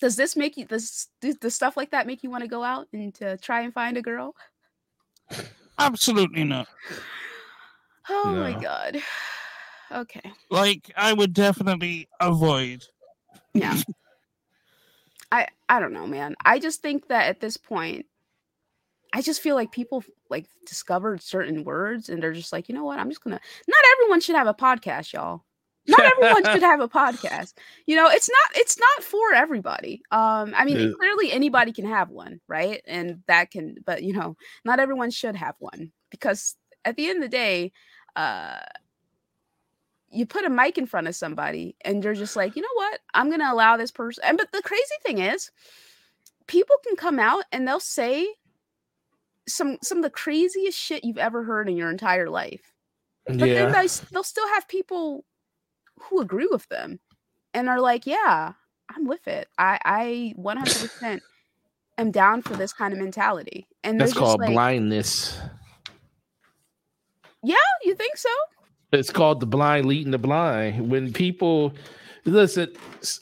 does 0.00 0.16
this 0.16 0.34
make 0.36 0.56
you 0.56 0.64
does 0.64 1.08
does 1.20 1.36
the 1.38 1.50
stuff 1.50 1.76
like 1.76 1.90
that 1.90 2.06
make 2.06 2.22
you 2.22 2.30
want 2.30 2.42
to 2.42 2.48
go 2.48 2.62
out 2.64 2.88
and 2.92 3.14
to 3.16 3.36
try 3.38 3.60
and 3.60 3.74
find 3.74 3.96
a 3.98 4.02
girl 4.02 4.34
Absolutely 5.78 6.44
not. 6.44 6.68
oh 8.08 8.34
my 8.34 8.52
god 8.60 8.96
okay 9.92 10.32
Like, 10.50 10.90
I 10.96 11.12
would 11.12 11.32
definitely 11.34 12.08
avoid. 12.20 12.84
yeah 13.54 13.76
i 15.32 15.46
i 15.68 15.78
don't 15.80 15.92
know 15.92 16.06
man 16.06 16.34
i 16.44 16.58
just 16.58 16.80
think 16.82 17.08
that 17.08 17.28
at 17.28 17.40
this 17.40 17.56
point 17.58 18.06
i 19.12 19.20
just 19.22 19.40
feel 19.42 19.54
like 19.54 19.70
people 19.72 20.02
like 20.30 20.46
discovered 20.66 21.20
certain 21.22 21.64
words 21.64 22.08
and 22.08 22.22
they're 22.22 22.32
just 22.32 22.52
like 22.52 22.68
you 22.68 22.74
know 22.74 22.84
what? 22.84 22.98
I'm 22.98 23.08
just 23.08 23.22
gonna 23.22 23.40
not 23.68 23.84
everyone 23.96 24.20
should 24.20 24.36
have 24.36 24.46
a 24.46 24.54
podcast 24.54 25.12
y'all. 25.12 25.44
Not 25.88 26.00
everyone 26.04 26.44
should 26.44 26.62
have 26.62 26.80
a 26.80 26.88
podcast. 26.88 27.54
You 27.86 27.96
know 27.96 28.08
it's 28.08 28.28
not 28.30 28.60
it's 28.60 28.78
not 28.78 29.04
for 29.04 29.34
everybody. 29.34 30.02
Um 30.10 30.54
i 30.56 30.64
mean 30.64 30.78
Yeah. 30.78 30.92
clearly 30.98 31.32
anybody 31.32 31.72
can 31.72 31.84
have 31.86 32.08
one 32.10 32.40
right? 32.48 32.80
And 32.86 33.22
that 33.26 33.50
can 33.50 33.76
but 33.84 34.02
you 34.02 34.12
know 34.12 34.36
not 34.64 34.80
everyone 34.80 35.10
should 35.10 35.36
have 35.36 35.56
one 35.58 35.92
because 36.10 36.56
at 36.84 36.96
the 36.96 37.08
end 37.08 37.16
of 37.22 37.30
the 37.30 37.36
day 37.36 37.72
uh 38.16 38.58
you 40.10 40.26
put 40.26 40.44
a 40.44 40.50
mic 40.50 40.76
in 40.76 40.86
front 40.86 41.08
of 41.08 41.16
somebody 41.16 41.74
and 41.84 42.02
they're 42.02 42.14
just 42.14 42.36
like 42.36 42.54
you 42.56 42.62
know 42.62 42.68
what? 42.74 43.00
I'm 43.14 43.30
gonna 43.30 43.52
allow 43.52 43.76
this 43.76 43.90
person 43.90 44.22
and 44.26 44.38
but 44.38 44.52
the 44.52 44.62
crazy 44.62 44.94
thing 45.04 45.18
is 45.18 45.50
people 46.46 46.76
can 46.86 46.96
come 46.96 47.18
out 47.18 47.44
and 47.52 47.66
they'll 47.66 47.80
say 47.80 48.26
some 49.48 49.78
some 49.82 49.98
of 49.98 50.04
the 50.04 50.10
craziest 50.10 50.78
shit 50.78 51.04
you've 51.04 51.18
ever 51.18 51.42
heard 51.44 51.68
in 51.68 51.76
your 51.76 51.90
entire 51.90 52.30
life 52.30 52.72
but 53.26 53.38
then 53.38 53.48
Yeah. 53.48 53.72
they, 53.72 53.84
s- 53.84 54.00
they'll 54.12 54.22
still 54.24 54.48
have 54.48 54.66
people 54.68 55.24
who 56.00 56.20
agree 56.20 56.48
with 56.50 56.68
them 56.68 56.98
and 57.54 57.68
are 57.68 57.80
like, 57.80 58.04
yeah, 58.04 58.54
I'm 58.90 59.06
with 59.06 59.28
it. 59.28 59.46
I, 59.58 59.78
I 59.84 60.34
100% 60.36 61.20
am 61.98 62.10
down 62.10 62.42
for 62.42 62.54
this 62.54 62.72
kind 62.72 62.92
of 62.92 62.98
mentality. 62.98 63.68
And 63.84 64.00
That's 64.00 64.12
called 64.12 64.40
like, 64.40 64.50
blindness. 64.50 65.38
yeah, 67.44 67.54
you 67.84 67.94
think 67.94 68.16
so? 68.16 68.28
It's 68.92 69.10
called 69.10 69.40
the 69.40 69.46
blind 69.46 69.86
leading 69.86 70.10
the 70.10 70.18
blind. 70.18 70.90
When 70.90 71.12
people 71.12 71.72
listen, 72.24 72.72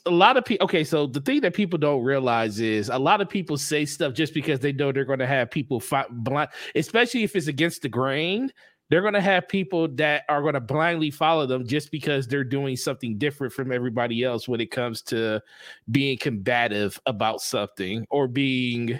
a 0.05 0.11
lot 0.11 0.37
of 0.37 0.45
people. 0.45 0.65
Okay, 0.65 0.83
so 0.83 1.07
the 1.07 1.21
thing 1.21 1.41
that 1.41 1.53
people 1.53 1.79
don't 1.79 2.03
realize 2.03 2.59
is 2.59 2.89
a 2.89 2.97
lot 2.97 3.21
of 3.21 3.29
people 3.29 3.57
say 3.57 3.85
stuff 3.85 4.13
just 4.13 4.33
because 4.33 4.59
they 4.59 4.71
know 4.71 4.91
they're 4.91 5.05
going 5.05 5.19
to 5.19 5.27
have 5.27 5.51
people 5.51 5.79
fi- 5.79 6.05
blind, 6.09 6.49
especially 6.75 7.23
if 7.23 7.35
it's 7.35 7.47
against 7.47 7.81
the 7.81 7.89
grain. 7.89 8.51
They're 8.89 9.01
going 9.01 9.13
to 9.13 9.21
have 9.21 9.47
people 9.47 9.87
that 9.95 10.23
are 10.27 10.41
going 10.41 10.55
to 10.55 10.59
blindly 10.59 11.11
follow 11.11 11.45
them 11.45 11.65
just 11.65 11.91
because 11.91 12.27
they're 12.27 12.43
doing 12.43 12.75
something 12.75 13.17
different 13.17 13.53
from 13.53 13.71
everybody 13.71 14.21
else 14.21 14.49
when 14.49 14.59
it 14.59 14.69
comes 14.69 15.01
to 15.03 15.41
being 15.91 16.17
combative 16.17 16.99
about 17.05 17.39
something 17.39 18.05
or 18.09 18.27
being 18.27 18.99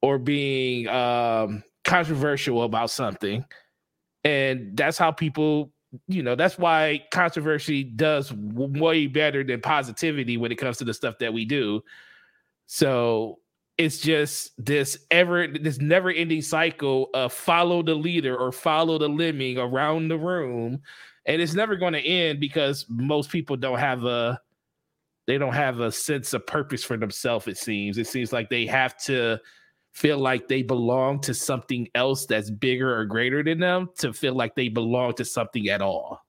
or 0.00 0.18
being 0.18 0.88
um 0.88 1.62
controversial 1.84 2.62
about 2.62 2.90
something 2.90 3.44
and 4.24 4.76
that's 4.76 4.98
how 4.98 5.12
people 5.12 5.72
you 6.08 6.22
know 6.22 6.34
that's 6.34 6.58
why 6.58 7.02
controversy 7.12 7.84
does 7.84 8.32
way 8.32 9.06
better 9.06 9.44
than 9.44 9.60
positivity 9.60 10.36
when 10.36 10.52
it 10.52 10.56
comes 10.56 10.78
to 10.78 10.84
the 10.84 10.94
stuff 10.94 11.18
that 11.18 11.32
we 11.32 11.44
do. 11.44 11.82
So 12.66 13.38
it's 13.78 13.98
just 13.98 14.52
this 14.64 14.98
ever 15.10 15.46
this 15.46 15.78
never 15.80 16.10
ending 16.10 16.42
cycle 16.42 17.10
of 17.14 17.32
follow 17.32 17.82
the 17.82 17.94
leader 17.94 18.36
or 18.36 18.52
follow 18.52 18.98
the 18.98 19.08
lemming 19.08 19.58
around 19.58 20.08
the 20.08 20.18
room 20.18 20.80
and 21.26 21.42
it's 21.42 21.54
never 21.54 21.76
going 21.76 21.92
to 21.92 22.00
end 22.00 22.40
because 22.40 22.86
most 22.88 23.30
people 23.30 23.56
don't 23.56 23.78
have 23.78 24.04
a 24.04 24.40
they 25.26 25.38
don't 25.38 25.54
have 25.54 25.80
a 25.80 25.90
sense 25.90 26.32
of 26.32 26.46
purpose 26.46 26.84
for 26.84 26.96
themselves 26.96 27.48
it 27.48 27.58
seems. 27.58 27.98
It 27.98 28.06
seems 28.06 28.32
like 28.32 28.48
they 28.48 28.64
have 28.66 28.96
to 29.04 29.40
feel 29.96 30.18
like 30.18 30.46
they 30.46 30.60
belong 30.60 31.18
to 31.18 31.32
something 31.32 31.88
else 31.94 32.26
that's 32.26 32.50
bigger 32.50 32.94
or 32.94 33.06
greater 33.06 33.42
than 33.42 33.58
them 33.58 33.88
to 33.96 34.12
feel 34.12 34.34
like 34.34 34.54
they 34.54 34.68
belong 34.68 35.14
to 35.14 35.24
something 35.24 35.70
at 35.70 35.80
all, 35.80 36.20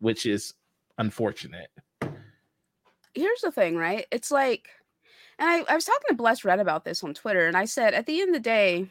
which 0.00 0.26
is 0.26 0.54
unfortunate. 0.98 1.70
Here's 3.14 3.40
the 3.42 3.52
thing, 3.52 3.76
right? 3.76 4.06
It's 4.10 4.32
like, 4.32 4.68
and 5.38 5.48
I, 5.48 5.72
I 5.72 5.76
was 5.76 5.84
talking 5.84 6.08
to 6.08 6.14
Bless 6.14 6.44
Red 6.44 6.58
about 6.58 6.84
this 6.84 7.04
on 7.04 7.14
Twitter, 7.14 7.46
and 7.46 7.56
I 7.56 7.66
said, 7.66 7.94
at 7.94 8.06
the 8.06 8.20
end 8.20 8.30
of 8.30 8.34
the 8.34 8.40
day, 8.40 8.90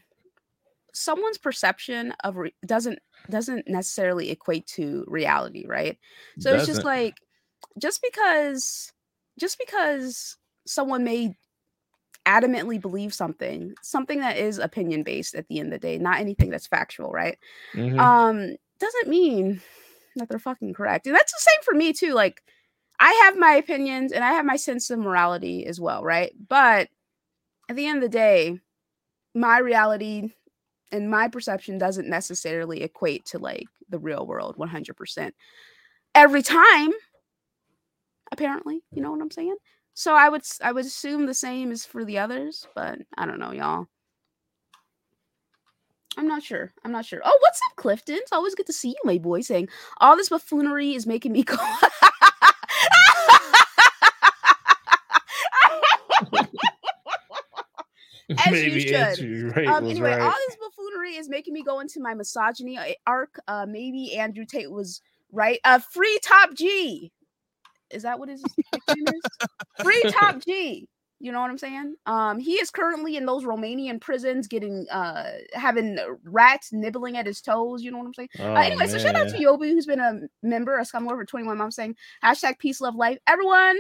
someone's 0.94 1.38
perception 1.38 2.14
of 2.24 2.38
re- 2.38 2.56
doesn't 2.66 3.00
doesn't 3.30 3.68
necessarily 3.68 4.32
equate 4.32 4.66
to 4.68 5.04
reality, 5.08 5.66
right? 5.68 5.98
So 6.40 6.56
it's 6.56 6.68
just 6.68 6.86
like 6.86 7.18
just 7.82 8.02
because 8.02 8.94
just 9.38 9.60
because 9.60 10.38
someone 10.66 11.04
may 11.04 11.36
adamantly 12.26 12.80
believe 12.82 13.14
something, 13.14 13.74
something 13.82 14.20
that 14.20 14.38
is 14.38 14.58
opinion 14.58 15.04
based 15.04 15.36
at 15.36 15.48
the 15.48 15.60
end 15.60 15.74
of 15.74 15.82
the 15.82 15.88
day, 15.88 15.98
not 15.98 16.20
anything 16.20 16.50
that's 16.50 16.68
factual, 16.68 17.12
right? 17.12 17.38
Mhm. 17.76 18.00
Um 18.00 18.56
doesn't 18.80 19.08
mean 19.08 19.62
that 20.18 20.30
they're 20.30 20.40
fucking 20.40 20.74
correct. 20.74 21.08
And 21.08 21.16
that's 21.16 21.32
the 21.32 21.40
same 21.40 21.64
for 21.64 21.74
me 21.74 21.94
too. 21.94 22.14
Like 22.14 22.42
I 23.00 23.12
have 23.26 23.38
my 23.38 23.54
opinions 23.54 24.12
and 24.12 24.24
I 24.24 24.34
have 24.34 24.46
my 24.46 24.56
sense 24.56 24.90
of 24.90 25.00
morality 25.00 25.66
as 25.66 25.80
well, 25.80 26.04
right? 26.04 26.32
But 26.48 26.90
at 27.70 27.76
the 27.76 27.86
end 27.86 27.98
of 27.98 28.04
the 28.04 28.10
day, 28.18 28.60
my 29.34 29.60
reality 29.60 30.32
and 30.92 31.10
my 31.10 31.28
perception 31.28 31.78
doesn't 31.78 32.08
necessarily 32.08 32.84
equate 32.84 33.26
to 33.26 33.40
like 33.40 33.68
the 33.90 34.00
real 34.00 34.26
world 34.26 34.56
100% 34.58 35.34
every 36.16 36.42
time 36.42 36.92
apparently 38.32 38.82
you 38.92 39.02
know 39.02 39.12
what 39.12 39.22
i'm 39.22 39.32
saying 39.32 39.56
so 39.96 40.14
i 40.14 40.30
would 40.30 40.44
i 40.62 40.72
would 40.72 40.86
assume 40.86 41.26
the 41.26 41.34
same 41.34 41.72
is 41.72 41.86
for 41.86 42.06
the 42.06 42.20
others 42.20 42.68
but 42.76 43.00
i 43.18 43.26
don't 43.26 43.40
know 43.40 43.52
y'all 43.52 43.88
i'm 46.18 46.28
not 46.28 46.44
sure 46.44 46.72
i'm 46.84 46.92
not 46.92 47.06
sure 47.06 47.22
oh 47.26 47.38
what's 47.42 47.60
up 47.72 47.76
clifton 47.78 48.16
it's 48.16 48.32
always 48.32 48.54
good 48.54 48.68
to 48.68 48.74
see 48.74 48.90
you 48.90 48.96
my 49.04 49.18
boy 49.18 49.42
saying 49.42 49.68
all 50.00 50.16
this 50.16 50.30
buffoonery 50.30 50.94
is 50.94 51.08
making 51.08 51.32
me 51.32 51.44
go 51.44 51.58
as 58.46 58.64
you 58.64 58.80
should. 58.80 59.56
Wright 59.56 59.68
um, 59.68 59.88
anyway, 59.88 60.12
right. 60.12 60.22
all 60.22 60.34
this 60.48 60.58
buffoonery 60.58 61.16
is 61.16 61.30
making 61.30 61.54
me 61.54 61.64
go 61.64 61.80
into 61.80 62.00
my 62.00 62.14
misogyny 62.14 62.78
uh, 62.78 62.86
arc. 63.06 63.40
Uh, 63.48 63.66
maybe 63.68 64.16
Andrew 64.16 64.46
Tate 64.46 64.72
was 64.72 65.02
right. 65.32 65.60
Uh, 65.64 65.80
free 65.80 66.18
top 66.24 66.54
G. 66.54 67.12
Is 67.96 68.04
that 68.04 68.20
what 68.20 68.30
his 68.30 68.44
nickname 68.74 69.06
is? 69.08 69.48
Free 69.84 70.04
top 70.12 70.40
G. 70.46 70.88
You 71.20 71.32
know 71.32 71.40
what 71.40 71.50
I'm 71.50 71.58
saying? 71.58 71.96
Um, 72.06 72.40
he 72.40 72.54
is 72.54 72.70
currently 72.70 73.16
in 73.16 73.26
those 73.26 73.46
Romanian 73.46 74.02
prisons, 74.02 74.48
getting 74.48 74.86
uh, 74.92 75.32
having 75.54 75.98
rats 76.24 76.74
nibbling 76.74 77.18
at 77.18 77.26
his 77.26 77.42
toes. 77.42 77.82
You 77.82 77.92
know 77.92 78.00
what 78.00 78.08
I'm 78.08 78.14
saying? 78.14 78.30
Oh, 78.40 78.54
uh, 78.54 78.60
anyway, 78.60 78.88
so 78.88 78.98
shout 78.98 79.16
out 79.16 79.30
to. 79.30 79.38
Yobi, 79.38 79.70
who's 79.70 79.86
been 79.86 80.02
a 80.02 80.20
member, 80.44 80.78
a 80.78 80.84
scum 80.84 81.08
for 81.08 81.24
21 81.24 81.58
months, 81.58 81.78
saying 81.78 81.96
hashtag 82.24 82.60
peace, 82.60 82.82
love, 82.82 82.96
life. 82.96 83.18
Everyone, 83.28 83.78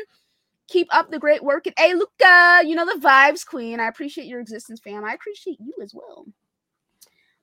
keep 0.67 0.87
up 0.91 1.11
the 1.11 1.19
great 1.19 1.43
work. 1.43 1.67
And 1.67 1.75
hey, 1.77 1.93
Luca, 1.93 2.61
you 2.65 2.73
know 2.73 2.85
the 2.85 3.05
vibes, 3.05 3.45
queen. 3.45 3.81
I 3.81 3.87
appreciate 3.87 4.27
your 4.27 4.39
existence, 4.39 4.79
fam. 4.79 5.03
I 5.03 5.13
appreciate 5.13 5.59
you 5.59 5.73
as 5.83 5.93
well. 5.93 6.25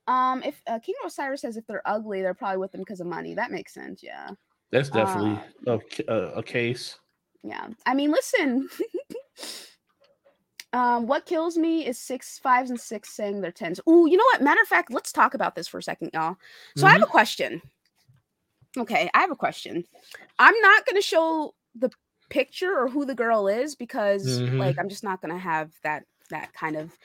Um, 0.07 0.43
if 0.43 0.61
uh, 0.67 0.79
King 0.79 0.95
Osiris 1.05 1.41
says 1.41 1.55
if 1.55 1.65
they're 1.65 1.81
ugly, 1.85 2.21
they're 2.21 2.33
probably 2.33 2.57
with 2.57 2.71
them 2.71 2.81
because 2.81 2.99
of 2.99 3.07
money. 3.07 3.35
That 3.35 3.51
makes 3.51 3.73
sense. 3.73 4.01
Yeah, 4.03 4.31
That's 4.73 4.89
definitely 4.89 5.39
uh, 5.67 5.77
a, 6.07 6.13
a, 6.13 6.17
a 6.39 6.43
case. 6.43 6.97
yeah. 7.43 7.67
I 7.85 7.93
mean, 7.93 8.11
listen. 8.11 8.67
Um, 10.73 11.05
what 11.05 11.27
kills 11.27 11.55
me 11.55 11.85
is 11.85 11.99
six 11.99 12.39
fives 12.39 12.71
and 12.71 12.79
six 12.79 13.09
saying 13.09 13.41
they're 13.41 13.51
tens. 13.51 13.79
Ooh, 13.87 14.07
you 14.09 14.17
know 14.17 14.23
what? 14.33 14.41
Matter 14.41 14.59
of 14.59 14.67
fact, 14.67 14.91
let's 14.91 15.11
talk 15.11 15.35
about 15.35 15.53
this 15.53 15.67
for 15.67 15.77
a 15.77 15.83
second, 15.83 16.09
y'all. 16.15 16.35
So 16.75 16.87
I 16.87 16.91
have 16.93 17.03
a 17.03 17.05
question. 17.05 17.61
Okay, 18.75 19.07
I 19.13 19.19
have 19.19 19.29
a 19.29 19.35
question. 19.35 19.83
I'm 20.39 20.59
not 20.61 20.83
gonna 20.87 21.03
show 21.03 21.53
the 21.75 21.91
picture 22.31 22.75
or 22.75 22.87
who 22.87 23.05
the 23.05 23.13
girl 23.13 23.47
is 23.47 23.75
because 23.75 24.41
Mhm. 24.41 24.57
like 24.57 24.79
I'm 24.79 24.89
just 24.89 25.03
not 25.03 25.21
gonna 25.21 25.37
have 25.37 25.71
that 25.83 26.05
that 26.31 26.51
kind 26.53 26.75
of 26.75 26.97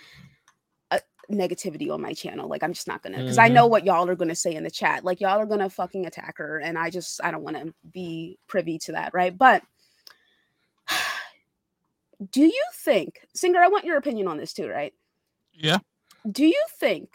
negativity 1.30 1.92
on 1.92 2.00
my 2.00 2.12
channel. 2.12 2.48
Like 2.48 2.62
I'm 2.62 2.72
just 2.72 2.86
not 2.86 3.02
gonna 3.02 3.18
because 3.18 3.38
I 3.38 3.48
Mhm. 3.48 3.54
know 3.54 3.66
what 3.66 3.84
y'all 3.84 4.08
are 4.08 4.16
gonna 4.16 4.34
say 4.34 4.54
in 4.54 4.64
the 4.64 4.70
chat. 4.70 5.04
Like 5.04 5.20
y'all 5.20 5.38
are 5.38 5.46
gonna 5.46 5.70
fucking 5.70 6.06
attack 6.06 6.38
her, 6.38 6.58
and 6.58 6.78
I 6.78 6.90
just 6.90 7.22
I 7.22 7.30
don't 7.30 7.42
want 7.42 7.56
to 7.56 7.74
be 7.92 8.38
privy 8.46 8.78
to 8.80 8.92
that, 8.92 9.12
right? 9.14 9.36
But 9.36 9.62
do 12.30 12.42
you 12.42 12.64
think, 12.74 13.26
Singer? 13.34 13.60
I 13.60 13.68
want 13.68 13.84
your 13.84 13.96
opinion 13.98 14.28
on 14.28 14.38
this 14.38 14.52
too, 14.52 14.68
right? 14.68 14.94
Yeah. 15.52 15.78
Do 16.30 16.46
you 16.46 16.62
think 16.78 17.10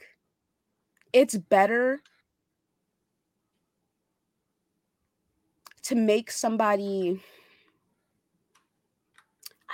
it's 1.12 1.36
better 1.36 2.02
to 5.84 5.96
make 5.96 6.32
somebody 6.32 7.22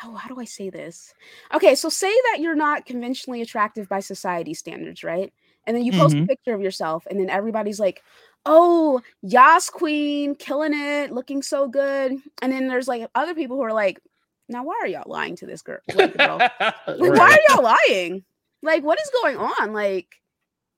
oh 0.06 0.16
how 0.16 0.28
do 0.30 0.40
i 0.40 0.46
say 0.46 0.70
this 0.70 1.14
okay 1.54 1.76
so 1.76 1.90
say 1.90 2.14
that 2.32 2.40
you're 2.40 2.56
not 2.56 2.86
conventionally 2.86 3.42
attractive 3.42 3.88
by 3.90 4.00
society 4.00 4.54
standards 4.54 5.04
right 5.04 5.34
and 5.68 5.76
then 5.76 5.84
you 5.84 5.94
post 5.94 6.16
a 6.20 6.22
Mhm. 6.22 6.28
picture 6.28 6.54
of 6.54 6.62
yourself 6.62 7.06
and 7.10 7.20
then 7.20 7.30
everybody's 7.30 7.80
like 7.80 8.04
oh 8.46 9.02
yas 9.22 9.70
queen 9.70 10.36
killing 10.36 10.74
it 10.74 11.12
looking 11.12 11.42
so 11.42 11.68
good 11.68 12.14
and 12.42 12.52
then 12.52 12.68
there's 12.68 12.88
like 12.88 13.08
other 13.16 13.34
people 13.36 13.58
who 13.58 13.64
are 13.64 13.74
like 13.74 14.00
now 14.48 14.64
why 14.64 14.76
are 14.82 14.88
y'all 14.88 15.04
lying 15.06 15.36
to 15.38 15.46
this 15.46 15.62
girl, 15.62 15.78
like, 15.94 16.18
girl? 16.18 16.40
Like, 16.88 17.14
why 17.18 17.26
are 17.52 17.56
y'all 17.56 17.64
lying? 17.90 18.24
Like, 18.64 18.84
what 18.84 19.00
is 19.00 19.12
going 19.22 19.38
on? 19.38 19.74
Like, 19.74 20.08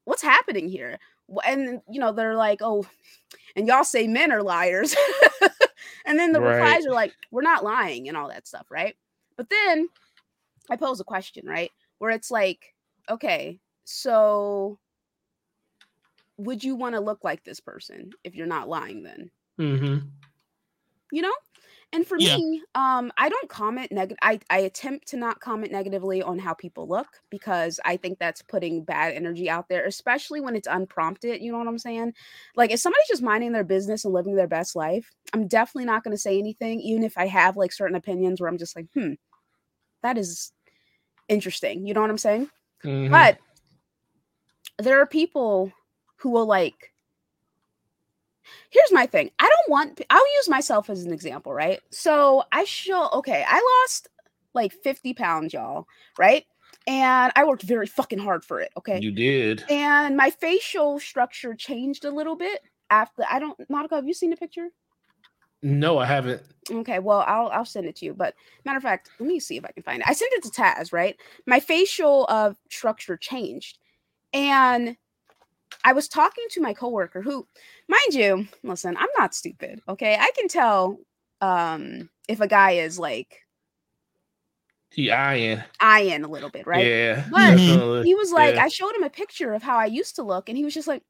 what's 0.06 0.22
happening 0.22 0.68
here? 0.68 1.00
And 1.46 1.82
you 1.90 2.00
know, 2.02 2.12
they're 2.12 2.36
like, 2.36 2.60
oh, 2.62 2.86
and 3.56 3.68
y'all 3.68 3.86
say 3.86 4.08
men 4.08 4.32
are 4.32 4.44
liars. 4.44 4.96
and 6.06 6.20
then 6.20 6.34
the 6.34 6.42
Right. 6.42 6.52
replies 6.52 6.86
are 6.86 6.94
like, 6.94 7.14
we're 7.32 7.42
not 7.42 7.64
lying 7.64 8.08
and 8.10 8.18
all 8.18 8.28
that 8.28 8.48
stuff, 8.48 8.68
right? 8.70 8.96
But 9.42 9.50
then 9.50 9.90
I 10.70 10.76
pose 10.76 11.00
a 11.00 11.04
question, 11.04 11.48
right? 11.48 11.72
Where 11.98 12.12
it's 12.12 12.30
like, 12.30 12.76
okay, 13.10 13.60
so 13.86 14.78
would 16.38 16.64
you 16.64 16.76
want 16.76 16.94
to 16.94 17.02
look 17.02 17.24
like 17.24 17.44
this 17.44 17.60
person 17.60 18.12
if 18.24 18.36
you're 18.36 18.46
not 18.46 18.70
lying 18.70 19.02
then? 19.02 19.32
Mhm. 19.58 20.12
you 21.12 21.22
know 21.22 21.34
and 21.94 22.08
for 22.08 22.18
Yeah. 22.18 22.38
me 22.38 22.62
um 22.76 23.12
i 23.18 23.28
don't 23.30 23.50
comment 23.50 23.92
negative 23.92 24.18
I, 24.22 24.40
I 24.50 24.60
attempt 24.60 25.08
to 25.10 25.18
not 25.18 25.40
comment 25.40 25.72
negatively 25.72 26.22
on 26.22 26.40
how 26.40 26.54
people 26.54 26.88
look 26.88 27.08
because 27.30 27.80
i 27.86 27.98
think 27.98 28.18
that's 28.20 28.42
putting 28.42 28.84
bad 28.84 29.14
energy 29.14 29.50
out 29.50 29.68
there 29.68 29.86
especially 29.86 30.40
when 30.40 30.56
it's 30.56 30.68
unprompted 30.68 31.42
you 31.42 31.52
know 31.52 31.58
what 31.58 31.68
i'm 31.68 31.78
saying 31.78 32.14
like 32.56 32.72
if 32.72 32.80
somebody's 32.80 33.08
just 33.10 33.22
minding 33.22 33.52
their 33.52 33.64
business 33.64 34.06
and 34.06 34.14
living 34.14 34.36
their 34.36 34.48
best 34.48 34.76
life 34.76 35.12
i'm 35.34 35.48
definitely 35.48 35.86
not 35.86 36.04
going 36.04 36.16
to 36.16 36.22
say 36.22 36.38
anything 36.40 36.80
even 36.80 37.04
if 37.04 37.18
i 37.18 37.28
have 37.28 37.58
like 37.58 37.74
certain 37.74 37.96
opinions 37.96 38.40
where 38.40 38.50
i'm 38.50 38.58
just 38.58 38.76
like 38.76 38.88
hmm 38.94 39.14
that 40.04 40.18
is 40.18 40.52
interesting 41.30 41.86
you 41.88 41.94
know 41.94 42.02
what 42.02 42.10
i'm 42.10 42.18
saying? 42.18 42.50
Mhm. 42.84 43.10
but 43.10 43.38
there 44.80 45.00
are 45.00 45.06
people 45.06 45.72
who 46.18 46.30
will 46.32 46.46
like 46.46 46.92
here's 48.70 48.92
my 48.92 49.06
thing 49.06 49.30
i 49.40 49.48
don't 49.48 49.70
want 49.70 50.02
i'll 50.10 50.36
use 50.36 50.50
myself 50.50 50.90
as 50.90 51.04
an 51.04 51.14
example 51.14 51.54
right? 51.54 51.80
So 51.92 52.44
i 52.52 52.64
show 52.64 53.10
okay 53.14 53.46
i 53.48 53.82
lost 53.84 54.08
like 54.54 54.74
50 54.74 55.14
pounds 55.14 55.54
y'all 55.54 55.88
right? 56.18 56.46
And 56.88 57.32
i 57.36 57.44
worked 57.44 57.62
very 57.64 57.86
fucking 57.88 58.20
hard 58.20 58.44
for 58.44 58.60
it 58.60 58.72
okay? 58.78 59.00
You 59.00 59.12
did. 59.12 59.64
and 59.70 60.18
my 60.18 60.32
facial 60.32 61.00
structure 61.00 61.54
changed 61.54 62.06
a 62.06 62.12
little 62.12 62.36
bit 62.36 62.62
after 62.90 63.24
i 63.30 63.40
don't 63.40 63.58
monica 63.70 63.96
have 63.96 64.08
you 64.08 64.14
seen 64.14 64.32
the 64.32 64.36
picture 64.38 64.68
No, 65.64 65.98
I 66.00 66.06
haven't. 66.06 66.42
Okay, 66.70 67.00
well, 67.00 67.24
I'll 67.28 67.48
I'll 67.50 67.66
send 67.66 67.86
it 67.88 67.96
to 67.98 68.06
you. 68.06 68.14
But 68.14 68.36
matter 68.66 68.78
of 68.78 68.84
fact, 68.84 69.10
let 69.20 69.28
me 69.28 69.40
see 69.40 69.58
if 69.58 69.66
I 69.66 69.72
can 69.72 69.84
find 69.84 70.02
it. 70.02 70.08
I 70.08 70.14
sent 70.14 70.34
it 70.34 70.44
to 70.44 70.50
Taz, 70.50 70.94
right? 70.94 71.20
My 71.46 71.60
facial 71.60 72.26
uh 72.30 72.54
structure 72.70 73.18
changed. 73.18 73.78
And 74.34 74.96
I 75.84 75.94
was 75.94 76.08
talking 76.08 76.46
to 76.52 76.62
my 76.62 76.74
coworker 76.74 77.22
who, 77.22 77.48
mind 77.88 78.14
you, 78.14 78.48
listen, 78.64 78.96
I'm 78.98 79.10
not 79.18 79.34
stupid. 79.36 79.82
Okay. 79.90 80.16
I 80.20 80.32
can 80.36 80.48
tell 80.48 81.00
um 81.42 82.10
if 82.28 82.40
a 82.42 82.48
guy 82.48 82.72
is 82.72 82.98
like 83.00 83.40
He 84.90 85.12
eyeing. 85.12 85.62
eyeing 85.80 86.24
a 86.24 86.28
little 86.30 86.50
bit, 86.50 86.68
right? 86.68 86.86
Yeah. 86.86 87.26
But 87.32 87.58
definitely. 87.58 88.04
He 88.04 88.16
was 88.16 88.32
like, 88.32 88.56
Yeah. 88.56 88.64
I 88.64 88.68
showed 88.68 88.96
him 88.96 89.04
a 89.04 89.10
picture 89.10 89.54
of 89.54 89.64
how 89.64 89.78
I 89.78 89.86
used 89.86 90.16
to 90.18 90.24
look, 90.24 90.48
and 90.50 90.58
he 90.58 90.64
was 90.64 90.74
just 90.74 90.88
like, 90.88 91.04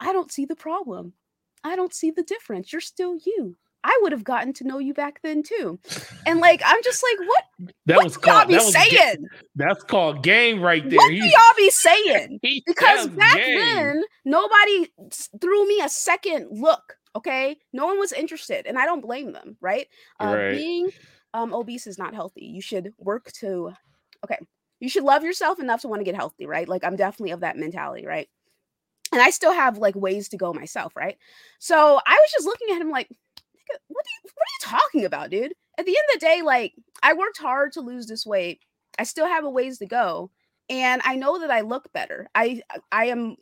I 0.00 0.12
don't 0.12 0.30
see 0.32 0.44
the 0.44 0.56
problem. 0.56 1.14
I 1.62 1.76
don't 1.76 1.94
see 1.94 2.10
the 2.10 2.22
difference. 2.22 2.72
You're 2.72 2.80
still 2.80 3.16
you. 3.24 3.56
I 3.84 3.98
would 4.02 4.12
have 4.12 4.24
gotten 4.24 4.52
to 4.54 4.64
know 4.64 4.78
you 4.78 4.94
back 4.94 5.20
then 5.22 5.42
too. 5.42 5.78
And 6.26 6.40
like, 6.40 6.62
I'm 6.64 6.82
just 6.82 7.02
like, 7.02 7.28
what, 7.28 7.44
that 7.86 7.96
what 7.96 8.04
was 8.04 8.16
do 8.16 8.30
y'all 8.30 8.46
be 8.46 8.54
That 8.54 8.64
was 8.64 8.74
ga- 8.74 8.80
saying? 8.80 9.26
that's 9.56 9.84
called 9.84 10.22
game 10.22 10.60
right 10.62 10.88
there. 10.88 10.96
What 10.96 11.08
do 11.10 11.14
y'all 11.16 11.54
be 11.56 11.70
saying? 11.70 12.40
Because 12.66 13.08
back 13.08 13.36
game. 13.36 13.58
then, 13.58 14.02
nobody 14.24 14.88
threw 15.40 15.68
me 15.68 15.80
a 15.82 15.88
second 15.88 16.48
look. 16.50 16.96
Okay, 17.16 17.56
no 17.72 17.86
one 17.86 17.98
was 18.00 18.12
interested, 18.12 18.66
and 18.66 18.76
I 18.78 18.86
don't 18.86 19.02
blame 19.02 19.32
them. 19.32 19.56
Right? 19.60 19.86
Uh, 20.18 20.34
Right. 20.36 20.52
Being 20.56 20.90
um, 21.34 21.52
obese 21.54 21.86
is 21.86 21.98
not 21.98 22.14
healthy. 22.14 22.46
You 22.46 22.62
should 22.62 22.92
work 22.98 23.30
to. 23.40 23.72
Okay, 24.24 24.38
you 24.80 24.88
should 24.88 25.04
love 25.04 25.22
yourself 25.22 25.60
enough 25.60 25.82
to 25.82 25.88
want 25.88 26.00
to 26.00 26.04
get 26.04 26.16
healthy. 26.16 26.46
Right? 26.46 26.68
Like 26.68 26.82
I'm 26.84 26.96
definitely 26.96 27.32
of 27.32 27.40
that 27.40 27.56
mentality. 27.58 28.06
Right? 28.06 28.28
And 29.12 29.20
I 29.22 29.30
still 29.30 29.52
have 29.52 29.78
like 29.78 29.94
ways 29.94 30.28
to 30.30 30.36
go 30.36 30.52
myself. 30.52 30.96
Right? 30.96 31.18
So 31.60 32.00
I 32.04 32.14
was 32.14 32.32
just 32.32 32.46
looking 32.46 32.74
at 32.74 32.80
him 32.80 32.90
like, 32.90 33.08
"Nigga, 33.08 33.16
what 33.88 34.04
are 34.04 34.14
you, 34.22 34.30
what 34.34 34.42
are 34.42 34.76
you 34.76 34.78
talking 34.78 35.04
about, 35.04 35.30
dude? 35.30 35.54
At 35.78 35.86
the 35.86 35.96
end 35.96 36.06
of 36.14 36.20
the 36.20 36.26
day, 36.26 36.42
like 36.42 36.74
I 37.02 37.14
worked 37.14 37.38
hard 37.38 37.72
to 37.72 37.80
lose 37.80 38.06
this 38.06 38.24
weight. 38.26 38.60
I 38.98 39.04
still 39.04 39.26
have 39.26 39.44
a 39.44 39.50
ways 39.50 39.78
to 39.78 39.86
go 39.86 40.30
and 40.68 41.02
I 41.04 41.16
know 41.16 41.38
that 41.40 41.50
I 41.50 41.60
look 41.60 41.92
better. 41.92 42.28
I 42.34 42.62
I 42.90 43.06
am 43.06 43.36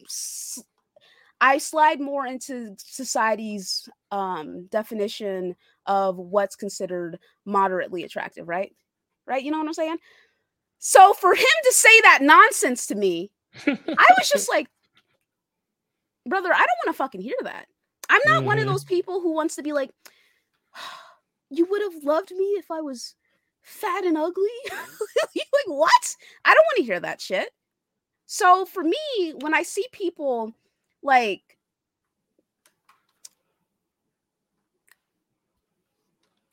I 1.41 1.59
slide 1.59 2.01
more 2.01 2.27
into 2.27 2.75
society's 2.79 3.89
um 4.11 4.67
definition 4.67 5.57
of 5.87 6.17
what's 6.17 6.57
considered 6.57 7.19
moderately 7.45 8.05
attractive, 8.05 8.49
right? 8.49 8.75
Right? 9.27 9.43
You 9.43 9.51
know 9.51 9.59
what 9.59 9.69
I'm 9.69 9.75
saying? 9.75 9.99
So 10.79 11.13
for 11.15 11.35
him 11.35 11.45
to 11.65 11.73
say 11.73 12.01
that 12.03 12.21
nonsense 12.23 12.87
to 12.89 12.97
me, 12.97 13.31
I 13.67 13.77
was 14.19 14.29
just 14.33 14.49
like, 14.51 14.67
brother, 16.27 16.53
I 16.53 16.59
don't 16.59 16.87
want 16.87 16.89
to 16.89 16.93
fucking 16.95 17.21
hear 17.21 17.37
that. 17.43 17.67
I'm 18.13 18.21
not 18.27 18.45
one 18.45 18.59
of 18.59 18.65
Mhm. 18.65 18.69
those 18.73 18.85
people 18.85 19.21
who 19.23 19.33
wants 19.33 19.57
to 19.57 19.63
be 19.63 19.73
like, 19.73 19.91
you 21.51 21.65
would 21.67 21.81
have 21.83 22.05
loved 22.05 22.31
me 22.31 22.45
if 22.59 22.71
I 22.71 22.81
was 22.83 23.15
fat 23.63 24.05
and 24.05 24.17
ugly. 24.19 24.49
Like, 25.35 25.67
what? 25.67 26.17
I 26.45 26.53
don't 26.55 26.65
want 26.65 26.77
to 26.79 26.83
hear 26.85 27.01
that 27.01 27.21
shit. 27.21 27.51
So 28.27 28.65
for 28.67 28.83
me, 28.83 29.35
when 29.41 29.55
I 29.55 29.63
see 29.63 29.87
people 29.93 30.55
like 31.03 31.57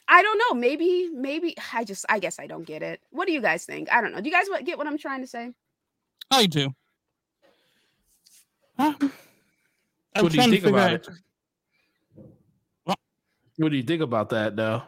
I 0.08 0.22
don't 0.24 0.38
know, 0.40 0.60
maybe, 0.60 1.10
maybe 1.14 1.56
I 1.74 1.84
just 1.84 2.06
I 2.10 2.20
guess 2.20 2.40
I 2.40 2.48
don't 2.48 2.66
get 2.66 2.82
it. 2.82 3.00
What 3.12 3.28
do 3.28 3.34
you 3.34 3.42
guys 3.42 3.66
think? 3.66 3.92
I 3.92 4.02
don't 4.02 4.12
know. 4.12 4.22
Do 4.22 4.30
you 4.30 4.36
guys 4.36 4.48
get 4.64 4.78
what 4.78 4.88
I'm 4.88 4.98
trying 4.98 5.22
to 5.22 5.28
say? 5.28 5.52
I 6.32 6.46
do. 6.48 6.74
Um, 8.78 8.96
I'm 10.16 10.24
What 10.24 10.32
do 10.32 10.38
you 10.38 10.44
trying 10.44 10.48
to 10.48 10.52
think 10.52 10.64
figure 10.64 10.70
about 10.70 10.94
out- 10.94 11.08
it? 11.08 11.10
What 13.60 13.72
do 13.72 13.78
you 13.78 13.84
think 13.84 14.02
about 14.02 14.30
that, 14.30 14.56
though? 14.56 14.82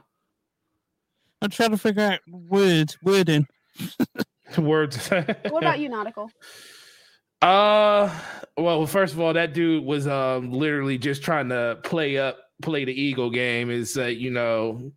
I'm 1.42 1.50
trying 1.50 1.72
to 1.72 1.78
figure 1.78 2.04
out 2.04 2.20
words, 2.30 2.98
wording. 3.04 3.46
Words. 4.58 5.10
What 5.10 5.64
about 5.64 5.80
you, 5.80 5.90
Nautical? 5.90 6.30
Uh, 7.42 8.08
well, 8.56 8.86
first 8.86 9.16
of 9.16 9.20
all, 9.20 9.34
that 9.34 9.56
dude 9.56 9.84
was 9.84 10.06
um 10.06 10.52
literally 10.52 11.00
just 11.00 11.24
trying 11.24 11.50
to 11.50 11.80
play 11.84 12.16
up, 12.20 12.38
play 12.62 12.86
the 12.86 12.94
ego 12.94 13.32
game. 13.32 13.72
Is 13.72 13.96
that 13.96 14.18
you 14.18 14.30
know, 14.30 14.92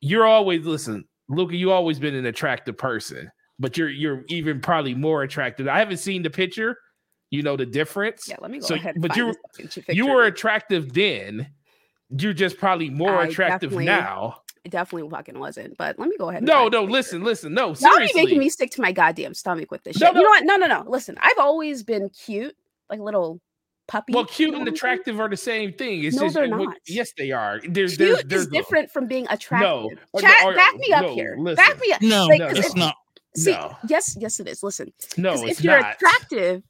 you're 0.00 0.24
always 0.24 0.64
listen, 0.64 1.04
Luca. 1.28 1.54
You 1.54 1.70
always 1.70 1.98
been 1.98 2.14
an 2.14 2.24
attractive 2.24 2.78
person, 2.78 3.30
but 3.58 3.76
you're 3.76 3.90
you're 3.90 4.24
even 4.28 4.62
probably 4.62 4.94
more 4.94 5.24
attractive. 5.24 5.68
I 5.68 5.78
haven't 5.78 5.98
seen 5.98 6.22
the 6.22 6.30
picture. 6.30 6.74
You 7.30 7.42
know 7.42 7.58
the 7.58 7.66
difference. 7.66 8.26
Yeah, 8.26 8.36
let 8.40 8.50
me 8.50 8.60
go 8.60 8.68
So, 8.68 8.74
ahead. 8.76 8.94
But 8.98 9.14
you 9.14 9.34
this 9.58 9.78
you 9.90 10.06
were 10.06 10.24
attractive 10.24 10.94
then. 10.94 11.48
You're 12.18 12.32
just 12.32 12.58
probably 12.58 12.90
more 12.90 13.16
I 13.16 13.26
attractive 13.26 13.72
now. 13.72 14.38
It 14.64 14.70
definitely 14.70 15.10
fucking 15.10 15.38
wasn't. 15.38 15.76
But 15.76 15.98
let 15.98 16.08
me 16.08 16.16
go 16.16 16.28
ahead. 16.28 16.42
and 16.42 16.46
No, 16.46 16.68
no, 16.68 16.84
listen, 16.84 17.18
picture. 17.20 17.24
listen, 17.26 17.54
no, 17.54 17.74
Seriously. 17.74 18.00
Y'all 18.06 18.14
be 18.14 18.22
making 18.24 18.38
me 18.38 18.48
stick 18.48 18.70
to 18.72 18.80
my 18.80 18.92
goddamn 18.92 19.34
stomach 19.34 19.70
with 19.72 19.82
this 19.82 19.98
No, 19.98 20.06
shit. 20.08 20.14
You 20.16 20.20
no. 20.20 20.24
know 20.24 20.28
what? 20.30 20.44
No, 20.44 20.56
no, 20.56 20.66
no. 20.66 20.84
Listen, 20.88 21.16
I've 21.20 21.38
always 21.38 21.82
been 21.82 22.08
cute, 22.10 22.54
like 22.88 23.00
a 23.00 23.02
little 23.02 23.40
puppy. 23.88 24.12
well, 24.12 24.22
you 24.22 24.28
cute 24.28 24.50
know 24.52 24.58
and 24.58 24.66
what 24.66 24.68
I'm 24.72 24.76
saying? 24.76 24.92
attractive 24.92 25.20
are 25.20 25.28
the 25.28 25.36
same 25.36 25.72
thing. 25.72 26.04
It's 26.04 26.14
No, 26.16 26.22
just 26.22 26.34
they're 26.36 26.44
uh, 26.44 26.56
what- 26.58 26.64
not. 26.68 26.76
yes, 26.86 27.12
they 27.18 27.32
are. 27.32 27.60
There's, 27.68 27.96
Cute 27.96 28.08
there's, 28.08 28.24
there's 28.26 28.42
is 28.42 28.48
different 28.48 28.90
from 28.92 29.06
being 29.08 29.26
attractive. 29.30 29.98
or- 30.12 30.20
Chat, 30.20 30.44
or- 30.44 30.54
back 30.54 30.76
me 30.76 30.92
up 30.92 31.02
no, 31.02 31.14
here. 31.14 31.34
listen. 31.40 31.56
Back 31.56 31.80
me 31.80 31.92
up. 31.92 32.02
No, 32.02 32.26
Like, 32.26 32.38
No, 32.38 32.48
'cause 32.48 32.58
it's 32.58 32.68
if- 32.68 32.76
not. 32.76 32.94
See, 33.34 33.50
No. 33.52 33.76
yes, 33.88 34.16
yes, 34.20 34.38
it 34.38 34.46
is. 34.46 34.62
Listen, 34.62 34.92
no, 35.16 35.32
it's 35.32 35.58
if 35.58 35.64
you're 35.64 35.80
not. 35.80 35.94
attractive, 35.96 36.62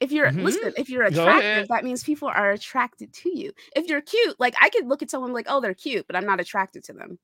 if 0.00 0.12
you're 0.12 0.30
Mhm. 0.30 0.42
listen, 0.42 0.72
if 0.76 0.88
you're 0.90 1.04
attractive, 1.04 1.68
that 1.68 1.84
means 1.84 2.02
people 2.04 2.28
are 2.28 2.50
attracted 2.52 3.12
to 3.14 3.38
you. 3.38 3.52
If 3.74 3.86
you're 3.88 4.02
cute, 4.02 4.38
like 4.38 4.54
I 4.60 4.68
could 4.70 4.86
look 4.86 5.02
at 5.02 5.10
someone 5.10 5.32
like, 5.32 5.46
oh, 5.48 5.60
they're 5.60 5.74
cute, 5.74 6.06
but 6.06 6.16
I'm 6.16 6.26
not 6.26 6.40
attracted 6.40 6.84
to 6.84 6.92
them. 6.92 7.18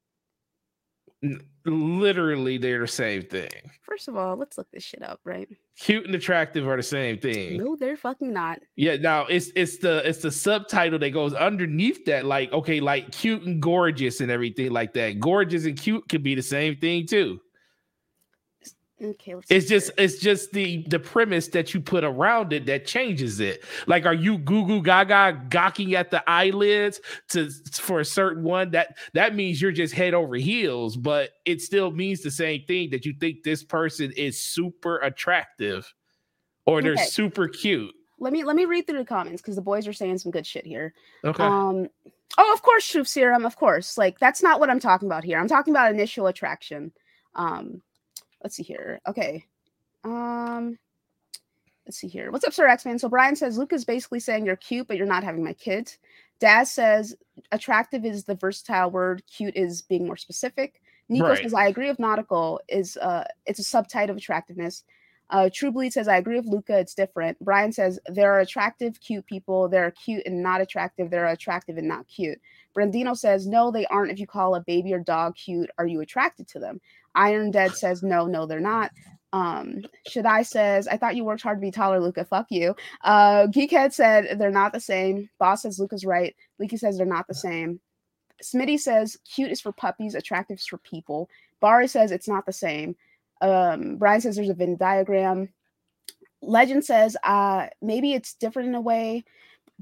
Literally, 1.64 2.58
they're 2.58 2.80
the 2.80 2.88
same 2.88 3.22
thing. 3.22 3.48
First 3.82 4.08
of 4.08 4.16
all, 4.16 4.36
let's 4.36 4.58
look 4.58 4.68
this 4.72 4.82
shit 4.82 5.02
up, 5.04 5.20
right? 5.24 5.48
Cute 5.78 6.04
and 6.04 6.14
attractive 6.16 6.66
are 6.66 6.76
the 6.76 6.82
same 6.82 7.16
thing. 7.18 7.58
No, 7.62 7.76
they're 7.76 7.96
fucking 7.96 8.32
not. 8.32 8.58
Yeah, 8.74 8.96
now 8.96 9.26
it's 9.26 9.52
it's 9.54 9.78
the 9.78 10.02
it's 10.08 10.18
the 10.22 10.32
subtitle 10.32 10.98
that 10.98 11.10
goes 11.10 11.32
underneath 11.34 12.04
that, 12.06 12.24
like 12.24 12.52
okay, 12.52 12.80
like 12.80 13.12
cute 13.12 13.42
and 13.42 13.62
gorgeous 13.62 14.20
and 14.20 14.32
everything 14.32 14.72
like 14.72 14.94
that. 14.94 15.20
Gorgeous 15.20 15.64
and 15.64 15.78
cute 15.78 16.08
could 16.08 16.24
be 16.24 16.34
the 16.34 16.42
same 16.42 16.76
thing 16.76 17.06
too. 17.06 17.40
Okay, 19.02 19.34
It's 19.50 19.68
just 19.68 19.92
here. 19.96 19.98
it's 19.98 20.18
just 20.18 20.52
the 20.52 20.84
the 20.88 20.98
premise 21.00 21.48
that 21.48 21.74
you 21.74 21.80
put 21.80 22.04
around 22.04 22.52
it 22.52 22.66
that 22.66 22.86
changes 22.86 23.40
it. 23.40 23.64
Like, 23.86 24.06
are 24.06 24.14
you 24.14 24.38
goo 24.38 24.66
goo 24.66 24.82
gaga 24.82 25.42
gawking 25.50 25.94
at 25.94 26.10
the 26.10 26.22
eyelids 26.30 27.00
to 27.30 27.50
for 27.74 28.00
a 28.00 28.04
certain 28.04 28.44
one? 28.44 28.70
That 28.72 28.96
that 29.14 29.34
means 29.34 29.62
you're 29.62 29.72
just 29.72 29.94
head 29.94 30.14
over 30.14 30.36
heels, 30.36 30.96
but 30.96 31.30
it 31.46 31.60
still 31.62 31.90
means 31.92 32.22
the 32.22 32.30
same 32.32 32.64
thing 32.66 32.90
that 32.90 33.06
you 33.06 33.14
think 33.20 33.42
this 33.44 33.64
person 33.64 34.12
is 34.16 34.40
super 34.40 34.98
attractive 34.98 35.92
or 36.66 36.82
they're 36.82 36.92
Okay. 36.92 37.04
super 37.06 37.48
cute. 37.48 37.94
let 38.18 38.32
me 38.32 38.44
let 38.44 38.56
me 38.56 38.66
read 38.66 38.86
through 38.86 38.98
the 38.98 39.04
comments 39.04 39.42
because 39.42 39.56
the 39.56 39.62
boys 39.62 39.88
are 39.88 39.92
saying 39.92 40.18
some 40.18 40.32
good 40.32 40.46
shit 40.46 40.66
here. 40.66 40.94
Okay. 41.24 41.44
Um, 41.44 41.88
oh, 42.38 42.52
of 42.54 42.62
course, 42.62 42.86
truth 42.88 43.08
serum, 43.08 43.44
of 43.46 43.56
course. 43.56 43.98
Like 43.98 44.18
that's 44.20 44.42
not 44.42 44.60
what 44.60 44.70
I'm 44.70 44.80
talking 44.80 45.08
about 45.08 45.24
here. 45.24 45.38
I'm 45.38 45.48
talking 45.48 45.72
about 45.74 45.92
initial 45.92 46.26
attraction. 46.28 46.92
Um, 47.34 47.82
let's 48.42 48.56
see 48.56 48.62
here. 48.62 49.00
Okay. 49.08 49.44
Um, 50.04 50.78
let's 51.86 51.98
see 51.98 52.08
here. 52.08 52.30
What's 52.30 52.44
up, 52.44 52.52
Sir 52.52 52.68
X 52.68 52.84
Man? 52.84 52.98
So 52.98 53.08
Brian 53.08 53.36
says 53.36 53.58
Luke 53.58 53.72
is 53.72 53.84
basically 53.84 54.20
saying 54.20 54.46
you're 54.46 54.56
cute, 54.56 54.88
but 54.88 54.96
you're 54.96 55.06
not 55.06 55.24
having 55.24 55.44
my 55.44 55.52
kids. 55.54 55.98
Daz 56.40 56.70
says 56.72 57.14
attractive 57.52 58.04
is 58.04 58.24
the 58.24 58.34
versatile 58.34 58.90
word. 58.90 59.22
Cute 59.30 59.56
is 59.56 59.82
being 59.82 60.06
more 60.06 60.16
specific. 60.16 60.82
Nico 61.08 61.28
Right. 61.28 61.38
says 61.38 61.54
I 61.54 61.66
agree 61.66 61.88
with 61.88 61.98
nautical 61.98 62.60
is 62.68 62.96
uh 62.96 63.24
it's 63.46 63.60
a 63.60 63.62
subtype 63.62 64.10
of 64.10 64.16
attractiveness. 64.16 64.84
Uh, 65.30 65.48
True 65.52 65.72
Bleed 65.72 65.94
says, 65.94 66.08
I 66.08 66.18
agree 66.18 66.36
with 66.36 66.44
Luca. 66.46 66.78
It's 66.78 66.94
different. 66.94 67.38
Brian 67.40 67.72
says, 67.72 67.98
there 68.06 68.34
are 68.34 68.40
attractive, 68.40 69.00
cute 69.00 69.24
people. 69.24 69.66
There 69.66 69.86
are 69.86 69.90
cute 69.90 70.24
and 70.26 70.42
not 70.42 70.60
attractive. 70.60 71.10
There 71.10 71.24
are 71.24 71.32
attractive 71.32 71.78
and 71.78 71.88
not 71.88 72.06
cute. 72.06 72.38
Brandino 72.76 73.16
says, 73.16 73.46
no, 73.46 73.70
they 73.70 73.86
aren't. 73.86 74.12
If 74.12 74.18
you 74.18 74.26
call 74.26 74.54
a 74.54 74.60
baby 74.60 74.92
or 74.92 75.00
dog 75.00 75.36
cute, 75.36 75.70
are 75.78 75.86
you 75.86 76.00
attracted 76.00 76.48
to 76.48 76.58
them? 76.58 76.80
Iron 77.14 77.50
Dead 77.50 77.72
says, 77.72 78.02
no, 78.02 78.26
no, 78.26 78.46
they're 78.46 78.60
not. 78.60 78.90
Um, 79.32 79.82
Shaddai 80.06 80.42
says, 80.42 80.88
I 80.88 80.96
thought 80.96 81.16
you 81.16 81.24
worked 81.24 81.42
hard 81.42 81.58
to 81.58 81.60
be 81.60 81.70
taller, 81.70 82.00
Luca. 82.00 82.24
Fuck 82.24 82.46
you. 82.50 82.74
Uh, 83.02 83.46
Geekhead 83.46 83.92
said, 83.92 84.38
they're 84.38 84.50
not 84.50 84.72
the 84.72 84.80
same. 84.80 85.28
Boss 85.38 85.62
says, 85.62 85.78
Luca's 85.78 86.04
right. 86.04 86.34
Leaky 86.58 86.76
says, 86.76 86.96
they're 86.96 87.06
not 87.06 87.26
the 87.28 87.34
same. 87.34 87.80
Smitty 88.42 88.78
says, 88.78 89.16
cute 89.24 89.50
is 89.50 89.60
for 89.60 89.72
puppies, 89.72 90.14
attractive 90.14 90.58
is 90.58 90.66
for 90.66 90.78
people. 90.78 91.28
Bari 91.60 91.88
says, 91.88 92.10
it's 92.10 92.28
not 92.28 92.44
the 92.44 92.52
same. 92.52 92.96
Um, 93.40 93.96
Brian 93.96 94.20
says 94.20 94.36
there's 94.36 94.48
a 94.48 94.54
Venn 94.54 94.76
diagram. 94.76 95.48
Legend 96.42 96.84
says 96.84 97.16
uh 97.22 97.68
maybe 97.80 98.12
it's 98.12 98.34
different 98.34 98.68
in 98.68 98.74
a 98.74 98.80
way. 98.80 99.24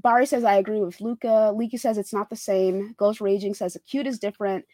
Bari 0.01 0.25
says 0.25 0.43
I 0.43 0.55
agree 0.55 0.81
with 0.81 1.01
Luca. 1.01 1.51
Leaky 1.55 1.77
says 1.77 1.97
it's 1.97 2.13
not 2.13 2.29
the 2.29 2.35
same. 2.35 2.93
Ghost 2.97 3.21
Raging 3.21 3.53
says 3.53 3.73
the 3.73 3.79
cute 3.79 4.07
is 4.07 4.19
different. 4.19 4.65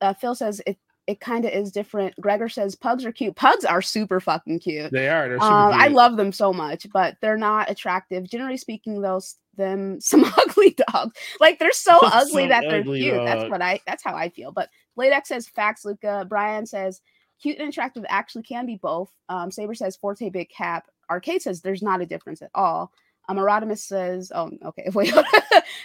Uh, 0.00 0.14
Phil 0.14 0.34
says 0.34 0.60
it 0.66 0.78
it 1.06 1.20
kind 1.20 1.44
of 1.44 1.52
is 1.52 1.70
different. 1.70 2.14
Gregor 2.20 2.48
says 2.48 2.74
pugs 2.74 3.04
are 3.04 3.12
cute. 3.12 3.36
Pugs 3.36 3.64
are 3.64 3.82
super 3.82 4.20
fucking 4.20 4.58
cute. 4.60 4.90
they 4.90 5.08
are. 5.08 5.28
They're 5.28 5.38
super 5.38 5.52
Um, 5.52 5.72
I 5.74 5.88
love 5.88 6.16
them 6.16 6.32
so 6.32 6.52
much, 6.52 6.86
but 6.92 7.16
they're 7.20 7.36
not 7.36 7.70
attractive. 7.70 8.28
Generally 8.28 8.56
speaking, 8.58 9.00
though, 9.00 9.20
them 9.56 10.00
some 10.00 10.24
ugly 10.24 10.76
dogs. 10.92 11.16
Like 11.40 11.58
they're 11.58 11.72
so 11.72 11.98
ugly 12.02 12.46
that 12.48 12.64
they're 12.68 12.80
ugly 12.80 13.02
cute. 13.02 13.24
That's 13.24 13.50
what 13.50 13.62
I. 13.62 13.80
That's 13.86 14.02
how 14.02 14.14
I 14.14 14.28
feel. 14.30 14.52
But 14.52 14.70
Latex 14.96 15.28
says 15.28 15.48
facts. 15.48 15.84
Luca. 15.84 16.26
Brian 16.28 16.66
says 16.66 17.00
cute 17.40 17.58
and 17.58 17.68
attractive 17.68 18.04
actually 18.08 18.42
can 18.42 18.66
be 18.66 18.76
both. 18.76 19.12
Um, 19.28 19.50
Saber 19.50 19.74
says 19.74 19.96
forte 19.96 20.30
big 20.30 20.48
cap. 20.48 20.86
Arcade 21.10 21.42
says 21.42 21.60
there's 21.60 21.82
not 21.82 22.00
a 22.00 22.06
difference 22.06 22.40
at 22.40 22.50
all. 22.54 22.90
Um, 23.28 23.38
Erodimus 23.38 23.82
says, 23.82 24.30
oh, 24.34 24.50
okay, 24.64 24.88
wait. 24.94 25.14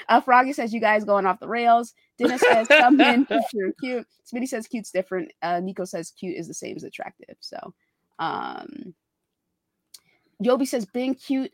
uh, 0.10 0.22
Froggy 0.22 0.54
says, 0.54 0.74
you 0.74 0.80
guys 0.80 1.06
going 1.06 1.26
off 1.26 1.40
the 1.40 1.48
rails. 1.48 1.94
Dennis 2.18 2.42
says, 2.42 2.68
come 2.68 3.00
in, 3.02 3.26
sure, 3.28 3.72
cute. 3.80 4.06
Smitty 4.32 4.48
says, 4.48 4.68
cute's 4.68 4.92
different. 4.92 5.32
Uh, 5.42 5.60
Nico 5.60 5.86
says, 5.86 6.12
cute 6.12 6.38
is 6.38 6.48
the 6.48 6.54
same 6.54 6.76
as 6.76 6.84
attractive. 6.84 7.36
So, 7.40 7.74
um, 8.20 8.94
Yobi 10.44 10.68
says, 10.68 10.86
being 10.86 11.16
cute 11.16 11.52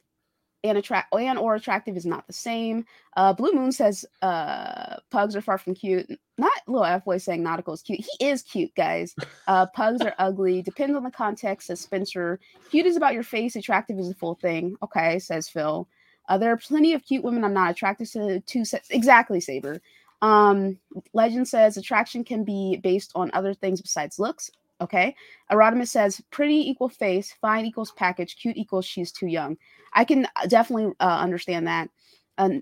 and 0.66 0.78
attract 0.78 1.14
and 1.14 1.38
or 1.38 1.56
attractive 1.56 1.96
is 1.96 2.06
not 2.06 2.26
the 2.28 2.34
same. 2.34 2.86
Uh, 3.16 3.34
Blue 3.34 3.54
Moon 3.54 3.72
says, 3.72 4.06
uh, 4.22 4.98
pugs 5.12 5.36
are 5.36 5.42
far 5.42 5.58
from 5.58 5.76
cute. 5.76 6.10
Not 6.38 6.52
little 6.68 6.84
F 6.86 7.06
boy 7.06 7.18
saying 7.18 7.44
nautical 7.44 7.74
is 7.74 7.82
cute. 7.82 8.06
He 8.20 8.28
is 8.28 8.42
cute, 8.42 8.74
guys. 8.76 9.16
Uh, 9.48 9.68
pugs 9.68 10.02
are 10.02 10.16
ugly. 10.18 10.64
Depends 10.64 10.96
on 10.96 11.04
the 11.04 11.12
context, 11.12 11.68
says 11.68 11.80
Spencer. 11.80 12.40
Cute 12.72 12.88
is 12.88 12.98
about 12.98 13.14
your 13.14 13.22
face. 13.22 13.56
Attractive 13.56 14.00
is 14.00 14.10
the 14.10 14.16
full 14.16 14.34
thing. 14.34 14.76
Okay, 14.82 15.20
says 15.20 15.48
Phil. 15.48 15.88
Uh, 16.28 16.38
there 16.40 16.52
are 16.52 16.58
plenty 16.58 16.94
of 16.94 17.06
cute 17.06 17.24
women 17.24 17.44
I'm 17.44 17.54
not 17.54 17.70
attracted 17.70 18.08
to. 18.14 18.40
to 18.40 18.66
se- 18.66 18.82
exactly, 18.90 19.40
Saber. 19.40 19.82
Um, 20.24 20.80
Legend 21.14 21.48
says 21.48 21.78
attraction 21.78 22.24
can 22.24 22.44
be 22.44 22.78
based 22.78 23.12
on 23.14 23.30
other 23.36 23.54
things 23.54 23.82
besides 23.82 24.18
looks. 24.18 24.50
Okay. 24.82 25.16
Erodimus 25.52 25.92
says 25.92 26.22
pretty 26.32 26.70
equal 26.70 26.90
face, 26.90 27.34
fine 27.40 27.66
equals 27.66 27.92
package, 27.92 28.36
cute 28.36 28.58
equals 28.58 28.86
she's 28.86 29.12
too 29.12 29.28
young. 29.28 29.58
I 29.94 30.04
can 30.04 30.28
uh, 30.36 30.48
definitely 30.48 30.94
uh, 31.00 31.18
understand 31.20 31.68
that. 31.68 31.90
And 32.38 32.62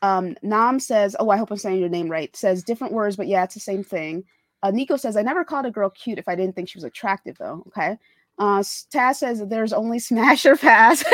um, 0.00 0.36
Nam 0.42 0.80
says, 0.80 1.14
oh, 1.20 1.30
I 1.30 1.36
hope 1.36 1.50
I'm 1.50 1.58
saying 1.58 1.78
your 1.78 1.88
name 1.88 2.10
right. 2.10 2.34
Says 2.34 2.64
different 2.64 2.92
words, 2.92 3.16
but 3.16 3.28
yeah, 3.28 3.44
it's 3.44 3.54
the 3.54 3.60
same 3.60 3.84
thing. 3.84 4.24
Uh, 4.62 4.70
Nico 4.70 4.96
says, 4.96 5.16
I 5.16 5.22
never 5.22 5.44
called 5.44 5.66
a 5.66 5.70
girl 5.70 5.90
cute 5.90 6.18
if 6.18 6.28
I 6.28 6.34
didn't 6.34 6.54
think 6.54 6.68
she 6.68 6.78
was 6.78 6.84
attractive, 6.84 7.36
though. 7.38 7.64
Okay. 7.68 7.98
Uh, 8.38 8.60
Taz 8.60 9.16
says 9.16 9.42
there's 9.46 9.72
only 9.72 9.98
smash 10.00 10.46
or 10.46 10.56
pass. 10.56 11.04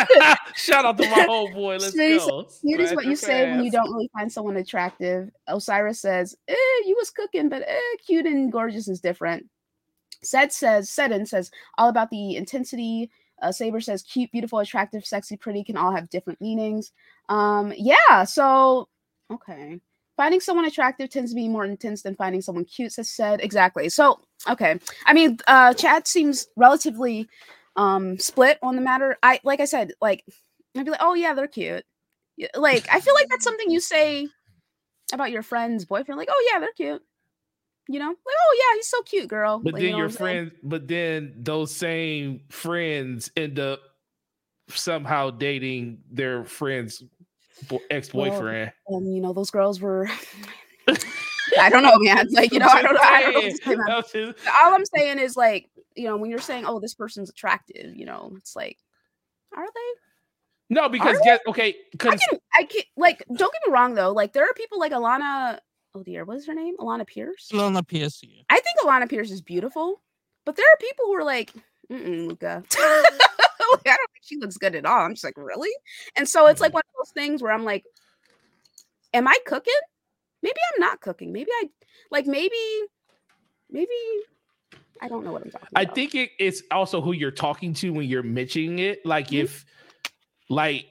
Shout 0.56 0.84
out 0.84 0.98
to 0.98 1.08
my 1.08 1.22
whole 1.28 1.50
boy. 1.52 1.76
Let's 1.76 1.96
Smitty 1.96 2.18
go. 2.18 2.48
Cute 2.60 2.80
is 2.80 2.94
what 2.94 3.06
you 3.06 3.16
say 3.16 3.50
when 3.50 3.64
you 3.64 3.70
don't 3.70 3.92
really 3.92 4.10
find 4.12 4.30
someone 4.30 4.56
attractive. 4.56 5.30
Osiris 5.46 6.00
says, 6.00 6.34
eh, 6.48 6.54
you 6.86 6.96
was 6.98 7.10
cooking, 7.10 7.48
but 7.48 7.62
eh, 7.62 7.96
cute 8.04 8.26
and 8.26 8.50
gorgeous 8.50 8.88
is 8.88 9.00
different. 9.00 9.46
Sed 10.22 10.52
says, 10.52 10.90
Sedin 10.90 11.26
says, 11.26 11.50
all 11.78 11.88
about 11.88 12.10
the 12.10 12.36
intensity. 12.36 13.10
Uh, 13.42 13.50
Saber 13.52 13.80
says, 13.80 14.02
cute, 14.02 14.30
beautiful, 14.30 14.60
attractive, 14.60 15.04
sexy, 15.04 15.36
pretty 15.36 15.64
can 15.64 15.76
all 15.76 15.92
have 15.92 16.08
different 16.10 16.40
meanings. 16.40 16.92
Um, 17.28 17.72
yeah, 17.76 18.24
so, 18.24 18.88
okay. 19.32 19.80
Finding 20.16 20.40
someone 20.40 20.64
attractive 20.64 21.10
tends 21.10 21.32
to 21.32 21.34
be 21.34 21.48
more 21.48 21.64
intense 21.64 22.02
than 22.02 22.14
finding 22.14 22.40
someone 22.40 22.64
cute, 22.64 22.92
says 22.92 23.10
said. 23.10 23.40
Exactly. 23.40 23.88
So, 23.88 24.20
okay. 24.48 24.78
I 25.06 25.12
mean, 25.12 25.38
uh, 25.48 25.74
chat 25.74 26.06
seems 26.06 26.46
relatively 26.56 27.28
um 27.76 28.16
split 28.20 28.56
on 28.62 28.76
the 28.76 28.80
matter. 28.80 29.16
I, 29.24 29.40
like 29.42 29.58
I 29.58 29.64
said, 29.64 29.92
like, 30.00 30.24
I'd 30.76 30.84
be 30.84 30.92
like, 30.92 31.00
oh, 31.02 31.14
yeah, 31.14 31.34
they're 31.34 31.48
cute. 31.48 31.84
Like, 32.54 32.86
I 32.92 33.00
feel 33.00 33.14
like 33.14 33.28
that's 33.28 33.42
something 33.42 33.70
you 33.70 33.80
say 33.80 34.28
about 35.12 35.32
your 35.32 35.42
friend's 35.42 35.84
boyfriend. 35.84 36.16
Like, 36.16 36.28
oh, 36.30 36.50
yeah, 36.52 36.60
they're 36.60 36.72
cute. 36.76 37.02
You 37.86 37.98
know, 37.98 38.08
like, 38.08 38.16
oh, 38.18 38.56
yeah, 38.58 38.76
he's 38.76 38.88
so 38.88 39.02
cute, 39.02 39.28
girl. 39.28 39.60
But 39.62 39.74
Like, 39.74 39.82
you 39.82 39.88
then 39.88 39.92
know 39.92 39.98
your 39.98 40.08
friends, 40.08 40.52
but 40.62 40.88
then 40.88 41.34
those 41.36 41.74
same 41.74 42.40
friends 42.48 43.30
end 43.36 43.58
up 43.58 43.80
somehow 44.68 45.30
dating 45.30 45.98
their 46.10 46.44
friend's 46.44 47.02
bo- 47.68 47.82
ex-boyfriend. 47.90 48.72
And 48.88 49.14
you 49.14 49.20
know, 49.20 49.32
those 49.32 49.50
girls 49.50 49.80
were. 49.80 50.08
I 51.58 51.68
don't 51.68 51.82
know, 51.82 51.98
man. 51.98 52.26
Like, 52.30 52.52
you 52.52 52.58
know, 52.58 52.66
I 52.66 52.82
don't 52.82 52.94
know. 52.94 53.00
I 53.02 53.22
don't 53.22 53.34
know 53.34 53.40
what 53.40 53.50
to 53.50 54.10
say, 54.10 54.24
man. 54.24 54.34
All 54.62 54.74
I'm 54.74 54.84
saying 54.86 55.18
is, 55.18 55.36
like, 55.36 55.70
you 55.94 56.04
know, 56.04 56.16
when 56.16 56.30
you're 56.30 56.40
saying, 56.40 56.64
"Oh, 56.66 56.80
this 56.80 56.94
person's 56.94 57.30
attractive," 57.30 57.94
you 57.94 58.06
know, 58.06 58.32
it's 58.36 58.56
like, 58.56 58.78
are 59.56 59.64
they? 59.66 60.74
No, 60.74 60.88
because 60.88 61.18
get 61.24 61.42
okay, 61.46 61.76
I 62.00 62.16
can, 62.16 62.38
I 62.58 62.64
can, 62.64 62.82
like, 62.96 63.22
don't 63.28 63.52
get 63.52 63.62
me 63.66 63.72
wrong 63.72 63.94
though. 63.94 64.12
Like, 64.12 64.32
there 64.32 64.44
are 64.44 64.54
people 64.54 64.78
like 64.78 64.92
Alanah. 64.92 65.58
Oh 65.94 66.02
dear, 66.02 66.24
what 66.24 66.36
is 66.36 66.46
her 66.46 66.54
name? 66.54 66.76
Alanah 66.78 67.06
Pierce. 67.06 67.50
Lona 67.52 67.82
Pierce. 67.82 68.20
Yeah. 68.22 68.42
I 68.50 68.60
think 68.60 68.78
Alanah 68.80 69.08
Pierce 69.08 69.30
is 69.30 69.40
beautiful, 69.42 70.02
but 70.44 70.56
there 70.56 70.66
are 70.66 70.76
people 70.78 71.06
who 71.06 71.14
are 71.14 71.24
like, 71.24 71.52
Mm-mm, 71.90 72.28
Luca. 72.28 72.64
I 72.76 73.04
don't 73.60 73.82
think 73.84 74.22
she 74.22 74.36
looks 74.38 74.56
good 74.56 74.74
at 74.74 74.86
all. 74.86 75.00
I'm 75.04 75.12
just 75.14 75.24
like, 75.24 75.36
really? 75.36 75.70
And 76.16 76.28
so 76.28 76.46
it's 76.46 76.60
like 76.60 76.72
one 76.72 76.82
of 76.84 77.06
those 77.06 77.12
things 77.12 77.42
where 77.42 77.52
I'm 77.52 77.64
like, 77.64 77.84
am 79.12 79.28
I 79.28 79.36
cooking? 79.46 79.72
Maybe 80.42 80.56
I'm 80.74 80.80
not 80.80 81.00
cooking. 81.00 81.32
Maybe 81.32 81.50
I 81.52 81.68
like 82.10 82.26
maybe, 82.26 82.56
maybe 83.70 83.88
I 85.00 85.08
don't 85.08 85.24
know 85.24 85.32
what 85.32 85.42
I'm 85.42 85.50
talking 85.50 85.68
I 85.76 85.82
about. 85.82 85.94
think 85.94 86.14
it, 86.14 86.30
it's 86.38 86.62
also 86.70 87.00
who 87.00 87.12
you're 87.12 87.30
talking 87.30 87.72
to 87.74 87.92
when 87.92 88.08
you're 88.08 88.22
mentioning 88.22 88.78
it. 88.80 89.04
Like 89.06 89.28
Mhm. 89.28 89.44
if, 89.44 89.64
like, 90.50 90.86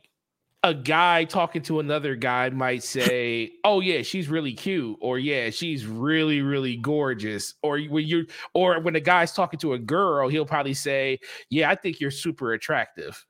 a 0.64 0.74
guy 0.74 1.26
talking 1.26 1.62
to 1.64 1.80
another 1.80 2.16
guy 2.16 2.50
might 2.50 2.84
say, 2.84 3.52
"Oh 3.66 3.82
yeah, 3.82 4.02
she's 4.02 4.30
really 4.30 4.54
cute," 4.54 4.98
or 5.02 5.20
"Yeah, 5.20 5.50
she's 5.50 5.86
really 5.86 6.42
really 6.42 6.78
gorgeous," 6.78 7.56
or 7.64 7.80
when 7.82 8.06
you 8.08 8.26
or 8.54 8.80
when 8.82 8.96
a 8.96 9.00
guy's 9.02 9.34
talking 9.34 9.60
to 9.62 9.74
a 9.74 9.80
girl, 9.80 10.30
he'll 10.30 10.46
probably 10.46 10.74
say, 10.74 11.20
"Yeah, 11.50 11.70
I 11.70 11.76
think 11.76 12.00
you're 12.00 12.12
super 12.12 12.54
attractive." 12.54 13.26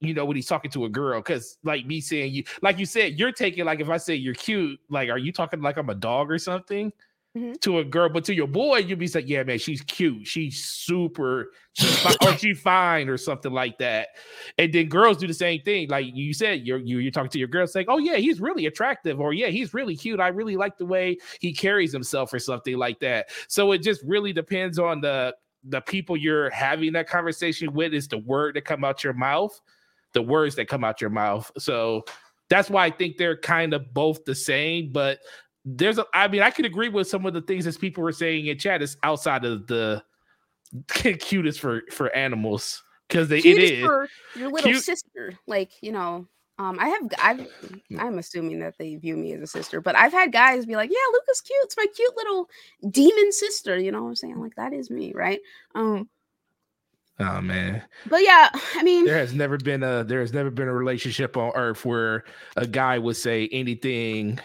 You 0.00 0.14
know, 0.14 0.24
when 0.26 0.36
he's 0.36 0.46
talking 0.48 0.70
to 0.72 0.84
a 0.86 0.88
girl, 0.90 1.20
because 1.20 1.58
like 1.64 1.86
me 1.86 2.00
saying 2.00 2.34
you, 2.34 2.44
like 2.62 2.78
you 2.78 2.86
said, 2.86 3.18
you're 3.18 3.32
taking 3.32 3.64
like 3.64 3.80
if 3.80 3.88
I 3.90 3.96
say 3.98 4.14
you're 4.16 4.34
cute, 4.34 4.78
like 4.90 5.10
are 5.10 5.18
you 5.18 5.32
talking 5.32 5.62
like 5.62 5.76
I'm 5.78 5.90
a 5.90 5.94
dog 5.94 6.30
or 6.30 6.38
something? 6.38 6.92
Mhm. 7.36 7.60
To 7.62 7.78
a 7.80 7.84
girl, 7.84 8.08
but 8.08 8.22
to 8.26 8.34
your 8.34 8.46
boy, 8.46 8.76
you'd 8.78 9.00
be 9.00 9.08
like, 9.08 9.28
yeah, 9.28 9.42
man, 9.42 9.58
she's 9.58 9.82
cute. 9.82 10.24
She's 10.24 10.64
super, 10.64 11.50
she's 11.72 11.98
fi- 11.98 12.14
or 12.24 12.36
she 12.38 12.54
fine 12.54 13.08
or 13.08 13.16
something 13.16 13.50
like 13.52 13.76
that. 13.78 14.08
And 14.56 14.72
then 14.72 14.88
girls 14.88 15.16
do 15.16 15.26
the 15.26 15.34
same 15.34 15.60
thing. 15.62 15.88
Like 15.88 16.06
you 16.14 16.32
said, 16.32 16.64
you're 16.64 16.78
you, 16.78 16.98
you're 16.98 17.10
talking 17.10 17.30
to 17.30 17.38
your 17.40 17.48
girl 17.48 17.66
saying, 17.66 17.86
Oh, 17.88 17.98
yeah, 17.98 18.18
he's 18.18 18.40
really 18.40 18.66
attractive, 18.66 19.20
or 19.20 19.32
yeah, 19.34 19.48
he's 19.48 19.74
really 19.74 19.96
cute. 19.96 20.20
I 20.20 20.28
really 20.28 20.56
like 20.56 20.78
the 20.78 20.86
way 20.86 21.18
he 21.40 21.52
carries 21.52 21.92
himself, 21.92 22.32
or 22.32 22.38
something 22.38 22.76
like 22.78 23.00
that. 23.00 23.26
So 23.48 23.72
it 23.72 23.78
just 23.82 24.02
really 24.04 24.32
depends 24.32 24.78
on 24.78 25.00
the 25.00 25.34
the 25.64 25.80
people 25.80 26.16
you're 26.16 26.50
having 26.50 26.92
that 26.92 27.08
conversation 27.08 27.72
with, 27.72 27.94
is 27.94 28.06
the 28.06 28.18
word 28.18 28.54
that 28.54 28.64
come 28.64 28.84
out 28.84 29.02
your 29.02 29.14
mouth, 29.14 29.60
the 30.12 30.22
words 30.22 30.54
that 30.54 30.68
come 30.68 30.84
out 30.84 31.00
your 31.00 31.10
mouth. 31.10 31.50
So 31.58 32.04
that's 32.50 32.68
why 32.70 32.84
I 32.84 32.90
think 32.90 33.16
they're 33.16 33.38
kind 33.38 33.72
of 33.72 33.92
both 33.94 34.24
the 34.24 34.34
same, 34.34 34.92
but 34.92 35.18
there's 35.64 35.98
a 35.98 36.06
I 36.12 36.28
mean, 36.28 36.42
I 36.42 36.50
could 36.50 36.66
agree 36.66 36.88
with 36.88 37.08
some 37.08 37.24
of 37.26 37.32
the 37.32 37.40
things 37.40 37.64
that 37.64 37.78
people 37.80 38.02
were 38.02 38.12
saying 38.12 38.46
in 38.46 38.58
chat 38.58 38.82
is 38.82 38.96
outside 39.02 39.44
of 39.44 39.66
the 39.66 40.02
cutest 40.88 41.60
for 41.60 41.82
for 41.90 42.14
animals 42.14 42.82
because 43.08 43.28
they 43.28 43.40
Cute 43.40 43.58
it 43.58 43.62
is 43.62 43.70
is 43.72 43.84
for 43.84 44.08
your 44.34 44.50
little 44.50 44.70
Cute- 44.70 44.84
sister. 44.84 45.38
Like, 45.46 45.70
you 45.80 45.92
know, 45.92 46.26
um, 46.58 46.78
I 46.78 46.88
have 46.88 47.02
I've 47.18 47.48
I'm 47.98 48.18
assuming 48.18 48.60
that 48.60 48.74
they 48.78 48.96
view 48.96 49.16
me 49.16 49.32
as 49.32 49.40
a 49.40 49.46
sister, 49.46 49.80
but 49.80 49.96
I've 49.96 50.12
had 50.12 50.32
guys 50.32 50.66
be 50.66 50.76
like, 50.76 50.90
Yeah, 50.90 51.12
Luca's 51.12 51.40
cute. 51.40 51.58
It's 51.64 51.76
my 51.76 51.86
cute 51.94 52.16
little 52.16 52.48
demon 52.90 53.32
sister. 53.32 53.78
You 53.78 53.90
know 53.90 54.02
what 54.02 54.10
I'm 54.10 54.16
saying? 54.16 54.40
Like 54.40 54.54
that 54.56 54.72
is 54.72 54.90
me, 54.90 55.12
right? 55.14 55.40
Um, 55.74 56.08
oh 57.20 57.40
man 57.40 57.80
but 58.08 58.22
yeah, 58.24 58.48
I 58.74 58.82
mean 58.82 59.04
there 59.04 59.18
has 59.18 59.32
never 59.32 59.56
been 59.56 59.84
a 59.84 60.02
there 60.02 60.20
has 60.20 60.32
never 60.32 60.50
been 60.50 60.66
a 60.66 60.74
relationship 60.74 61.36
on 61.36 61.52
earth 61.54 61.84
where 61.84 62.24
a 62.56 62.66
guy 62.66 62.98
would 62.98 63.16
say 63.16 63.48
anything 63.52 64.40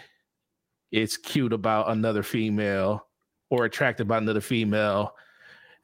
is 0.92 1.16
cute 1.16 1.52
about 1.52 1.90
another 1.90 2.22
female 2.22 3.06
or 3.50 3.64
attracted 3.64 4.08
by 4.08 4.18
another 4.18 4.40
female. 4.40 5.14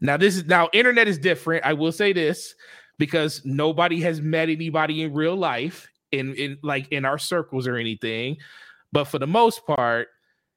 Now 0.01 0.17
this 0.17 0.37
is 0.37 0.45
now 0.45 0.69
internet 0.73 1.09
is 1.09 1.19
different. 1.19 1.65
I 1.65 1.73
will 1.73 1.93
say 1.93 2.13
this 2.13 2.55
because 2.99 3.43
nobody 3.45 4.01
has 4.01 4.21
met 4.21 4.49
anybody 4.49 5.03
in 5.03 5.15
real 5.15 5.37
life 5.37 5.89
in 6.13 6.35
in 6.35 6.59
like 6.63 6.89
in 6.93 7.05
our 7.05 7.19
circles 7.19 7.67
or 7.67 7.77
anything. 7.77 8.37
But 8.93 9.05
for 9.05 9.19
the 9.19 9.27
most 9.27 9.67
part 9.67 10.09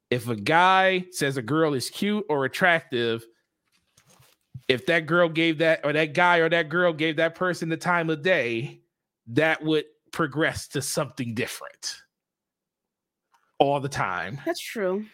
if 0.10 0.28
a 0.28 0.36
guy 0.36 1.06
says 1.12 1.38
a 1.38 1.42
girl 1.42 1.74
is 1.74 1.90
cute 1.90 2.26
or 2.30 2.46
attractive 2.46 3.26
if 4.68 4.86
that 4.86 5.06
girl 5.06 5.30
gave 5.30 5.60
that 5.60 5.82
or 5.84 5.94
that 5.94 6.14
guy 6.14 6.38
or 6.38 6.50
that 6.50 6.70
girl 6.70 6.94
gave 6.94 7.16
that 7.18 7.36
person 7.36 7.70
the 7.70 7.78
time 7.78 8.10
of 8.10 8.22
day 8.22 8.82
that 9.28 9.64
would 9.64 9.86
progress 10.12 10.68
to 10.68 10.82
something 10.82 11.34
different 11.34 12.02
all 13.60 13.80
the 13.80 13.90
time 13.90 14.40
that's 14.46 14.60
true. 14.60 15.06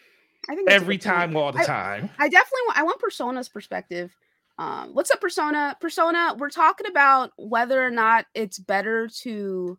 I 0.48 0.54
think 0.54 0.70
every 0.70 0.96
good 0.96 1.04
point. 1.08 1.16
time 1.16 1.36
all 1.36 1.52
the 1.52 1.60
I- 1.60 1.64
time 1.64 2.10
I 2.18 2.28
definitely 2.28 2.60
want 2.66 2.78
I 2.78 2.82
want 2.84 3.00
Persona's 3.00 3.48
perspective. 3.48 4.14
Um, 4.58 4.94
what's 4.94 5.10
up, 5.10 5.20
Persona? 5.20 5.76
Persona, 5.80 6.34
we're 6.38 6.48
talking 6.48 6.86
about 6.86 7.30
whether 7.36 7.84
or 7.84 7.90
not 7.90 8.24
it's 8.34 8.58
better 8.58 9.08
to 9.22 9.78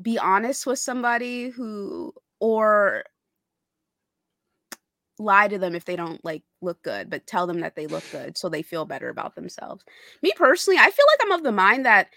be 0.00 0.18
honest 0.18 0.64
with 0.66 0.78
somebody 0.78 1.50
who 1.50 2.14
or 2.40 3.04
lie 5.18 5.48
to 5.48 5.58
them 5.58 5.74
if 5.74 5.84
they 5.84 5.96
don't 5.96 6.24
like 6.24 6.42
look 6.62 6.82
good, 6.82 7.10
but 7.10 7.26
tell 7.26 7.46
them 7.46 7.60
that 7.60 7.76
they 7.76 7.86
look 7.86 8.04
good 8.10 8.38
so 8.38 8.48
they 8.48 8.62
feel 8.62 8.86
better 8.86 9.10
about 9.10 9.34
themselves. 9.34 9.84
Me 10.22 10.32
personally, 10.34 10.78
I 10.78 10.90
feel 10.90 11.06
like 11.06 11.20
I'm 11.26 11.32
of 11.32 11.42
the 11.42 11.52
mind 11.52 11.84
that 11.84 12.08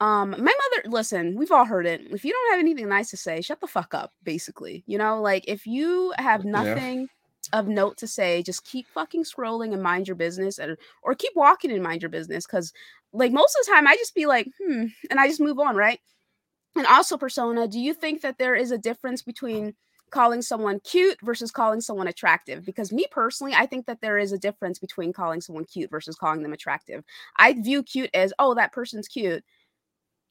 um 0.00 0.30
my 0.30 0.36
mother 0.38 0.82
listen, 0.86 1.36
we've 1.36 1.50
all 1.52 1.64
heard 1.64 1.86
it. 1.86 2.02
If 2.10 2.24
you 2.24 2.32
don't 2.32 2.52
have 2.52 2.60
anything 2.60 2.88
nice 2.88 3.10
to 3.10 3.16
say, 3.16 3.40
shut 3.40 3.60
the 3.60 3.66
fuck 3.66 3.94
up, 3.94 4.12
basically. 4.22 4.84
You 4.86 4.98
know, 4.98 5.20
like 5.20 5.44
if 5.48 5.66
you 5.66 6.12
have 6.18 6.44
Yeah. 6.44 6.44
nothing 6.44 7.08
of 7.52 7.66
note 7.68 7.96
to 7.98 8.06
say, 8.06 8.42
just 8.42 8.64
keep 8.64 8.86
fucking 8.88 9.24
scrolling 9.24 9.72
and 9.72 9.82
mind 9.82 10.06
your 10.08 10.14
business 10.16 10.58
and 10.58 10.76
or 11.02 11.14
keep 11.14 11.32
walking 11.34 11.72
and 11.72 11.82
mind 11.82 12.02
your 12.02 12.10
business. 12.10 12.46
Cause 12.46 12.72
like 13.12 13.32
most 13.32 13.56
of 13.58 13.66
the 13.66 13.72
time 13.72 13.86
I 13.88 13.96
just 13.96 14.14
be 14.14 14.26
like, 14.26 14.48
hmm, 14.62 14.86
and 15.10 15.18
I 15.20 15.26
just 15.28 15.40
move 15.40 15.58
on, 15.58 15.76
right? 15.76 16.00
And 16.76 16.86
also, 16.86 17.16
persona, 17.16 17.66
do 17.66 17.80
you 17.80 17.94
think 17.94 18.22
that 18.22 18.38
there 18.38 18.54
is 18.54 18.70
a 18.70 18.78
difference 18.78 19.22
between 19.22 19.74
calling 20.10 20.42
someone 20.42 20.80
cute 20.80 21.18
versus 21.22 21.50
calling 21.50 21.80
someone 21.80 22.06
attractive? 22.08 22.64
Because 22.64 22.92
me 22.92 23.06
personally, 23.10 23.54
I 23.54 23.66
think 23.66 23.86
that 23.86 24.00
there 24.00 24.18
is 24.18 24.32
a 24.32 24.38
difference 24.38 24.78
between 24.78 25.12
calling 25.12 25.40
someone 25.40 25.64
cute 25.64 25.90
versus 25.90 26.16
calling 26.16 26.42
them 26.42 26.52
attractive. 26.52 27.04
I 27.38 27.54
view 27.54 27.82
cute 27.82 28.10
as, 28.14 28.32
oh, 28.38 28.54
that 28.54 28.72
person's 28.72 29.08
cute, 29.08 29.44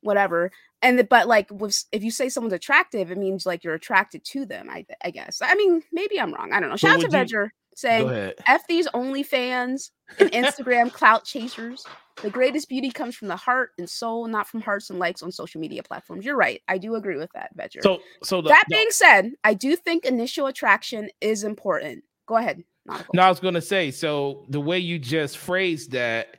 whatever. 0.02 0.52
And 0.82 1.00
the, 1.00 1.04
but 1.04 1.28
like 1.28 1.50
with, 1.52 1.84
if 1.92 2.04
you 2.04 2.12
say 2.12 2.30
someone's 2.30 2.54
attractive, 2.54 3.12
it 3.12 3.18
means 3.18 3.46
like 3.46 3.64
you're 3.64 3.74
attracted 3.74 4.24
to 4.26 4.46
them. 4.46 4.70
I 4.70 4.86
I 5.04 5.12
guess. 5.12 5.42
I 5.42 5.56
mean, 5.56 5.82
maybe 5.92 6.20
I'm 6.20 6.34
wrong. 6.34 6.54
I 6.54 6.60
don't 6.60 6.70
know. 6.70 6.76
Shout 6.76 6.96
out 6.96 7.02
to 7.02 7.06
you- 7.08 7.12
Vedger 7.12 7.50
saying 7.76 8.34
F 8.48 8.66
these 8.68 8.88
OnlyFans 8.90 9.92
and 10.20 10.32
Instagram 10.32 10.92
clout 10.92 11.26
chasers. 11.26 11.86
The 12.24 12.30
greatest 12.32 12.68
beauty 12.70 12.90
comes 12.90 13.16
from 13.16 13.28
the 13.28 13.36
heart 13.36 13.70
and 13.78 13.88
soul, 13.88 14.28
not 14.28 14.48
from 14.48 14.62
hearts 14.62 14.90
and 14.90 14.98
likes 14.98 15.22
on 15.22 15.32
social 15.32 15.62
media 15.62 15.84
platforms. 15.84 16.26
You're 16.26 16.36
right. 16.36 16.60
I 16.68 16.80
do 16.80 16.96
agree 16.96 17.18
with 17.18 17.30
that, 17.36 17.56
Vedger. 17.56 17.84
so 17.84 18.00
so 18.24 18.42
the, 18.42 18.50
that 18.50 18.64
the- 18.68 18.76
being 18.76 18.90
said, 18.90 19.32
I 19.44 19.54
do 19.54 19.76
think 19.76 20.06
initial 20.06 20.48
attraction 20.48 21.10
is 21.22 21.44
important. 21.44 22.04
Go 22.28 22.38
ahead, 22.38 22.64
Nautical. 22.88 23.14
No, 23.14 23.22
I 23.22 23.30
was 23.30 23.40
gonna 23.40 23.62
say, 23.62 23.92
so 23.92 24.46
the 24.50 24.60
way 24.62 24.80
you 24.80 24.98
just 24.98 25.38
phrased 25.38 25.92
that, 25.92 26.38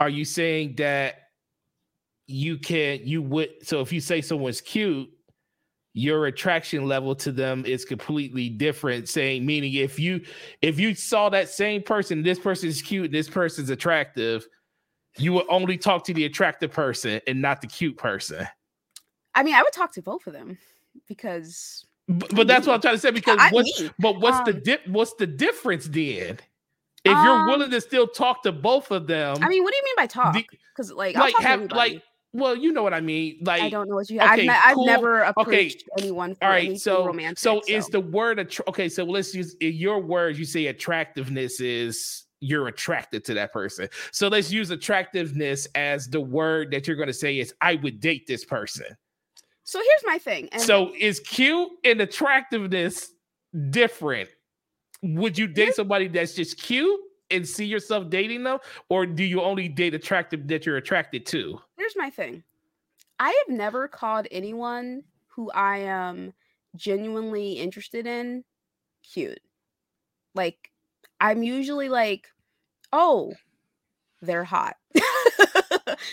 are 0.00 0.08
you 0.10 0.24
saying 0.24 0.74
that 0.78 1.19
you 2.30 2.58
can 2.58 3.00
you 3.04 3.22
would 3.22 3.50
so 3.62 3.80
if 3.80 3.92
you 3.92 4.00
say 4.00 4.20
someone's 4.20 4.60
cute, 4.60 5.10
your 5.92 6.26
attraction 6.26 6.86
level 6.86 7.14
to 7.16 7.32
them 7.32 7.64
is 7.66 7.84
completely 7.84 8.48
different, 8.48 9.08
saying 9.08 9.44
meaning 9.44 9.74
if 9.74 9.98
you 9.98 10.20
if 10.62 10.78
you 10.78 10.94
saw 10.94 11.28
that 11.28 11.48
same 11.48 11.82
person, 11.82 12.22
this 12.22 12.38
person 12.38 12.68
is 12.68 12.80
cute, 12.80 13.10
this 13.10 13.28
person's 13.28 13.70
attractive, 13.70 14.46
you 15.18 15.32
would 15.32 15.46
only 15.48 15.76
talk 15.76 16.04
to 16.04 16.14
the 16.14 16.24
attractive 16.24 16.70
person 16.70 17.20
and 17.26 17.42
not 17.42 17.60
the 17.60 17.66
cute 17.66 17.96
person. 17.96 18.46
I 19.34 19.42
mean, 19.42 19.54
I 19.54 19.62
would 19.62 19.72
talk 19.72 19.92
to 19.94 20.02
both 20.02 20.26
of 20.26 20.32
them 20.32 20.58
because 21.08 21.84
But, 22.08 22.34
but 22.34 22.46
that's 22.46 22.66
what 22.66 22.74
I'm 22.74 22.80
trying 22.80 22.94
to 22.94 23.00
say 23.00 23.10
because 23.10 23.38
I 23.40 23.50
what's 23.50 23.80
me. 23.80 23.90
but 23.98 24.20
what's 24.20 24.40
the 24.48 24.56
Um, 24.56 24.62
dip 24.64 24.86
what's 24.88 25.14
the 25.14 25.26
difference 25.26 25.86
then? 25.86 26.38
If 27.02 27.12
you're 27.12 27.16
Um, 27.16 27.46
willing 27.46 27.70
to 27.70 27.80
still 27.80 28.06
talk 28.06 28.42
to 28.42 28.52
both 28.52 28.90
of 28.90 29.06
them, 29.06 29.38
I 29.40 29.48
mean, 29.48 29.62
what 29.62 29.72
do 29.72 29.76
you 29.76 29.84
mean 29.84 29.94
by 29.96 30.06
talk? 30.06 30.34
Because 30.34 30.92
like, 30.92 31.16
like 31.16 31.34
have 31.36 31.72
like 31.72 32.02
well, 32.32 32.54
you 32.56 32.72
know 32.72 32.82
what 32.82 32.94
I 32.94 33.00
mean. 33.00 33.38
Like 33.44 33.62
I 33.62 33.68
don't 33.70 33.88
know 33.88 33.96
what 33.96 34.08
you. 34.10 34.20
I've, 34.20 34.38
okay, 34.38 34.48
I've 34.48 34.74
cool. 34.74 34.86
never 34.86 35.24
Okay, 35.24 35.32
approached 35.36 35.84
anyone 35.98 36.34
for 36.36 36.44
all 36.44 36.50
right, 36.50 36.78
so 36.78 37.06
romantic. 37.06 37.38
so 37.38 37.60
is 37.66 37.86
the 37.88 38.00
word 38.00 38.38
attr 38.38 38.60
okay? 38.68 38.88
So 38.88 39.04
let's 39.04 39.34
use 39.34 39.54
in 39.60 39.72
your 39.74 40.00
words. 40.00 40.38
You 40.38 40.44
say 40.44 40.66
attractiveness 40.66 41.60
is 41.60 42.26
you're 42.40 42.68
attracted 42.68 43.24
to 43.26 43.34
that 43.34 43.52
person. 43.52 43.88
So 44.12 44.28
let's 44.28 44.50
use 44.50 44.70
attractiveness 44.70 45.66
as 45.74 46.06
the 46.08 46.20
word 46.20 46.70
that 46.70 46.86
you're 46.86 46.96
going 46.96 47.08
to 47.08 47.12
say 47.12 47.38
is 47.38 47.52
I 47.60 47.74
would 47.82 48.00
date 48.00 48.26
this 48.26 48.44
person. 48.46 48.86
so 49.64 49.78
here's 49.78 50.02
my 50.06 50.18
thing. 50.18 50.48
And 50.52 50.62
So 50.62 50.92
is 50.98 51.20
cute 51.20 51.68
and 51.84 52.00
attractiveness 52.00 53.08
different? 53.70 54.30
Would 55.02 55.36
you 55.36 55.46
date 55.48 55.74
somebody 55.74 56.08
that's 56.08 56.34
just 56.34 56.58
cute 56.62 56.98
and 57.30 57.46
see 57.46 57.64
yourself 57.64 58.10
dating 58.10 58.44
them, 58.44 58.58
or 58.88 59.06
do 59.06 59.24
you 59.24 59.42
only 59.42 59.68
date 59.68 59.94
attractive 59.94 60.48
that 60.48 60.66
you're 60.66 60.76
attracted 60.76 61.26
to? 61.26 61.60
here's 61.76 61.96
my 61.96 62.10
thing. 62.10 62.42
I 63.18 63.28
have 63.28 63.56
never 63.56 63.88
called 63.88 64.26
anyone 64.30 65.02
who 65.28 65.50
I 65.50 65.78
am 65.78 66.32
genuinely 66.76 67.52
interested 67.54 68.06
in 68.06 68.44
cute. 69.02 69.40
Like, 70.34 70.70
I'm 71.20 71.42
usually 71.42 71.88
like, 71.88 72.28
oh, 72.92 73.34
they're 74.22 74.44
hot. 74.44 74.76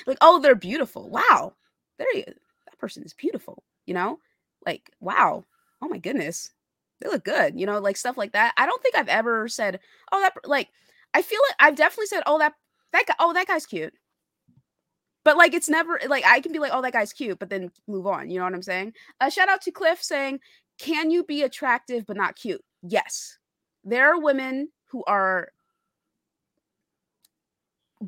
like, 0.05 0.18
oh, 0.22 0.39
they're 0.39 0.55
beautiful. 0.55 1.09
Wow. 1.09 1.53
There 1.97 2.15
you 2.15 2.24
that 2.26 2.78
person 2.78 3.03
is 3.03 3.13
beautiful, 3.13 3.63
you 3.86 3.93
know? 3.93 4.20
Like, 4.65 4.91
wow. 4.99 5.45
Oh 5.82 5.88
my 5.88 5.97
goodness. 5.97 6.51
They 6.99 7.09
look 7.09 7.24
good, 7.24 7.59
you 7.59 7.65
know, 7.65 7.80
like 7.80 7.97
stuff 7.97 8.18
like 8.18 8.34
that. 8.34 8.53
I 8.57 8.65
don't 8.65 8.82
think 8.82 8.95
I've 8.95 9.07
ever 9.07 9.47
said, 9.47 9.80
oh, 10.11 10.22
that 10.22 10.34
like 10.45 10.70
I 11.18 11.24
feel 11.24 11.39
like 11.49 11.55
I've 11.59 11.76
definitely 11.78 12.07
said, 12.07 12.24
oh, 12.28 12.39
that 12.39 12.53
that 12.93 13.05
guy, 13.07 13.15
oh, 13.20 13.34
that 13.34 13.47
guy's 13.47 13.65
cute. 13.65 13.93
But 15.26 15.38
like 15.38 15.53
it's 15.53 15.70
never 15.70 15.99
like 16.07 16.26
I 16.26 16.39
can 16.41 16.51
be 16.53 16.59
like, 16.59 16.72
oh, 16.74 16.82
that 16.82 16.93
guy's 16.93 17.13
cute, 17.13 17.39
but 17.39 17.49
then 17.49 17.72
move 17.88 18.07
on. 18.07 18.30
You 18.30 18.39
know 18.39 18.45
what 18.45 18.53
I'm 18.55 18.61
saying? 18.63 18.93
A 19.22 19.30
shout 19.32 19.49
out 19.49 19.61
to 19.63 19.72
Cliff 19.72 20.01
saying, 20.01 20.39
Can 20.80 21.11
you 21.11 21.24
be 21.24 21.43
attractive 21.43 22.05
but 22.07 22.18
not 22.18 22.36
cute? 22.36 22.63
Yes. 22.84 23.38
There 23.84 24.07
are 24.13 24.20
women 24.22 24.70
who 24.91 25.03
are 25.07 25.49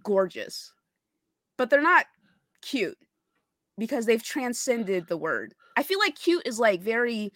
gorgeous, 0.04 0.74
but 1.58 1.70
they're 1.70 1.82
not 1.82 2.06
cute. 2.62 2.98
because 3.78 4.06
they've 4.06 4.24
transcended 4.24 5.08
the 5.08 5.18
word. 5.18 5.56
I 5.78 5.84
feel 5.84 6.00
like 6.00 6.16
cute 6.16 6.46
is 6.48 6.60
like 6.60 6.82
very 6.82 7.32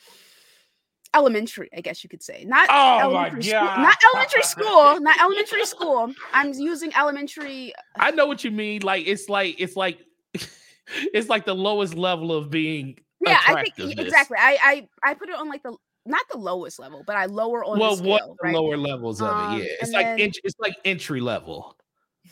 elementary, 1.13 1.69
I 1.75 1.81
guess 1.81 2.03
you 2.03 2.09
could 2.09 2.23
say. 2.23 2.43
Not 2.45 2.67
Oh 2.69 2.73
my 2.73 3.01
elementary 3.01 3.43
school, 3.43 3.63
not 3.83 3.97
elementary 4.03 4.43
school, 4.43 4.99
not 4.99 5.19
elementary 5.19 5.65
school. 5.65 6.13
I'm 6.33 6.53
using 6.53 6.93
elementary 6.95 7.73
I 7.97 8.11
know 8.11 8.25
what 8.25 8.43
you 8.43 8.51
mean. 8.51 8.81
Like 8.81 9.07
it's 9.07 9.29
like 9.29 9.55
it's 9.59 9.75
like 9.75 9.99
it's 11.13 11.29
like 11.29 11.45
the 11.45 11.55
lowest 11.55 11.95
level 11.95 12.31
of 12.31 12.49
being 12.49 12.97
yeah, 13.25 13.39
I 13.47 13.63
think 13.77 13.99
exactly. 13.99 14.37
I 14.39 14.57
I 14.61 14.87
I 15.11 15.13
put 15.13 15.29
it 15.29 15.35
on 15.35 15.47
like 15.47 15.63
the 15.63 15.75
not 16.05 16.21
the 16.29 16.37
lowest 16.37 16.79
level, 16.79 17.03
but 17.07 17.15
I 17.15 17.25
lower 17.27 17.63
on 17.63 17.79
Well, 17.79 17.95
the 17.95 18.03
what 18.03 18.21
scale, 18.23 18.35
the 18.41 18.47
right? 18.47 18.55
lower 18.55 18.75
levels 18.75 19.21
of 19.21 19.29
Um, 19.29 19.55
it? 19.55 19.59
Yeah, 19.63 19.69
it's 19.81 19.91
like 19.93 20.17
then- 20.17 20.31
it's 20.43 20.59
like 20.59 20.75
entry 20.83 21.21
level. 21.21 21.77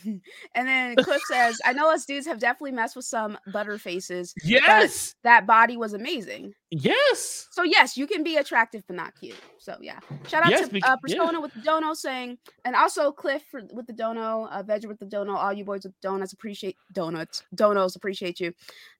And 0.04 0.68
then 0.68 0.96
Cliff 0.96 1.22
says, 1.30 1.60
"I 1.64 1.72
know 1.72 1.90
us 1.92 2.04
dudes 2.04 2.26
have 2.26 2.38
definitely 2.38 2.72
messed 2.72 2.96
with 2.96 3.04
some 3.04 3.38
butter 3.52 3.78
faces. 3.78 4.34
Yes, 4.44 5.14
That 5.24 5.46
body 5.46 5.76
was 5.76 5.92
amazing. 5.94 6.54
yes. 6.70 7.48
So 7.50 7.62
yes, 7.62 7.96
you 7.96 8.06
can 8.06 8.22
be 8.22 8.36
attractive 8.36 8.82
but 8.86 8.96
not 8.96 9.14
cute. 9.18 9.36
So 9.58 9.76
yeah, 9.80 10.00
shout 10.28 10.44
out 10.44 10.50
Yes, 10.50 10.68
to 10.68 10.76
uh, 10.76 10.80
yeah. 10.84 10.96
Persona 10.96 11.40
with 11.40 11.54
the 11.54 11.60
dono 11.60 11.94
saying, 11.94 12.38
and 12.64 12.74
also 12.74 13.12
Cliff 13.12 13.42
for, 13.50 13.62
with 13.72 13.86
the 13.86 13.92
dono, 13.92 14.46
uh, 14.46 14.62
Veg 14.62 14.86
with 14.86 14.98
the 14.98 15.06
dono. 15.06 15.34
All 15.34 15.52
you 15.52 15.64
boys 15.64 15.84
with 15.84 15.98
donuts 16.00 16.32
appreciate 16.32 16.76
donuts. 16.92 17.44
Donos 17.54 17.96
appreciate 17.96 18.40
you. 18.40 18.52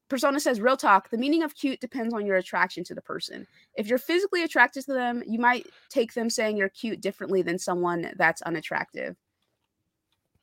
Persona 0.09 0.39
says, 0.41 0.61
real 0.61 0.77
talk. 0.77 1.09
The 1.09 1.17
meaning 1.17 1.43
of 1.43 1.55
cute 1.55 1.81
depends 1.81 2.13
on 2.13 2.27
your 2.27 2.37
attraction 2.37 2.85
to 2.85 2.95
the 2.95 3.01
person. 3.01 3.47
If 3.77 3.87
you're 3.87 3.97
physically 3.97 4.43
attracted 4.43 4.85
to 4.85 4.93
them, 4.93 5.23
you 5.27 5.39
might 5.39 5.67
take 5.89 6.13
them 6.13 6.29
saying 6.29 6.59
you're 6.59 6.69
cute 6.69 7.01
differently 7.01 7.41
than 7.41 7.59
someone 7.59 8.13
that's 8.17 8.43
unattractive. 8.43 9.17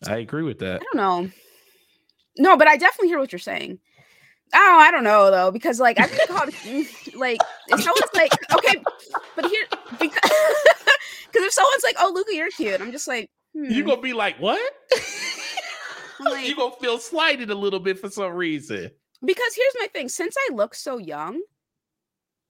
I 0.07 0.17
agree 0.17 0.43
with 0.43 0.59
that. 0.59 0.81
I 0.81 0.85
don't 0.93 0.95
know. 0.97 1.29
No, 2.37 2.55
but 2.57 2.67
I 2.67 2.77
definitely 2.77 3.09
hear 3.09 3.19
what 3.19 3.31
you're 3.31 3.39
saying. 3.39 3.79
Oh, 4.53 4.77
I 4.79 4.91
don't 4.91 5.03
know 5.03 5.29
though, 5.29 5.51
because 5.51 5.79
like 5.79 5.99
I've 5.99 6.09
been 6.09 6.27
called 6.27 6.49
like 7.15 7.39
if 7.67 7.81
someone's 7.81 8.13
like, 8.15 8.31
okay, 8.55 8.81
but 9.35 9.45
here 9.45 9.65
because 9.99 10.29
if 11.33 11.53
someone's 11.53 11.83
like, 11.83 11.95
oh 11.99 12.11
Luca, 12.15 12.33
you're 12.35 12.49
cute, 12.51 12.79
I'm 12.81 12.91
just 12.91 13.07
like, 13.07 13.29
You 13.53 13.81
hmm. 13.83 13.87
gonna 13.89 14.01
be 14.01 14.13
like 14.13 14.39
what? 14.39 14.59
Like- 16.19 16.47
you 16.47 16.55
gonna 16.55 16.75
feel 16.81 16.97
slighted 16.97 17.49
a 17.49 17.55
little 17.55 17.79
bit 17.79 17.99
for 17.99 18.09
some 18.09 18.33
reason. 18.33 18.89
because 19.25 19.53
here's 19.55 19.75
my 19.79 19.87
thing: 19.87 20.09
since 20.09 20.35
I 20.37 20.53
look 20.53 20.75
so 20.75 20.97
young, 20.97 21.41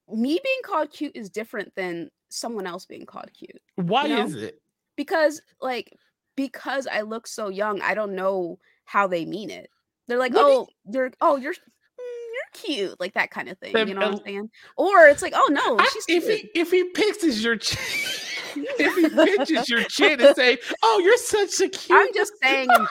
me 0.07 0.39
being 0.43 0.61
called 0.65 0.91
cute 0.91 1.15
is 1.15 1.29
different 1.29 1.73
than 1.75 2.09
someone 2.29 2.65
else 2.65 2.85
being 2.85 3.05
called 3.05 3.29
cute. 3.33 3.61
Why 3.75 4.05
You 4.05 4.15
know? 4.15 4.25
is 4.25 4.35
it? 4.35 4.59
Because 4.95 5.41
like 5.61 5.93
because 6.39 6.87
I 6.87 7.01
look 7.01 7.27
so 7.27 7.49
young, 7.49 7.81
I 7.81 7.93
don't 7.93 8.15
know 8.15 8.59
how 8.85 9.07
they 9.07 9.25
mean 9.25 9.49
it. 9.49 9.69
They're 10.07 10.17
like, 10.17 10.31
you- 10.31 10.39
oh, 10.39 10.67
you're 10.89 11.11
oh 11.19 11.35
you're 11.35 11.53
mm, 11.53 11.57
you're 11.97 12.49
cute, 12.53 12.99
like 12.99 13.13
that 13.15 13.29
kind 13.29 13.49
of 13.49 13.57
thing. 13.57 13.73
You 13.89 13.93
know 13.93 14.01
what 14.01 14.19
I'm 14.19 14.25
saying? 14.25 14.49
Or 14.77 15.07
it's 15.07 15.21
like, 15.21 15.33
oh 15.35 15.49
no, 15.51 15.77
I- 15.77 15.89
she's 15.91 16.05
if 16.07 16.23
he 16.27 16.49
if 16.55 16.71
he 16.71 16.85
pictures 16.85 17.43
your 17.43 17.57
chin, 17.57 17.77
if 18.55 18.95
he 18.95 19.09
pinches 19.35 19.69
your 19.69 19.83
chin 19.83 20.21
and 20.21 20.33
say, 20.35 20.57
"Oh, 20.81 21.01
you're 21.03 21.17
such 21.17 21.59
a 21.59 21.69
cute," 21.69 21.99
I'm 21.99 22.13
just 22.13 22.31
saying 22.41 22.69
in 22.71 22.87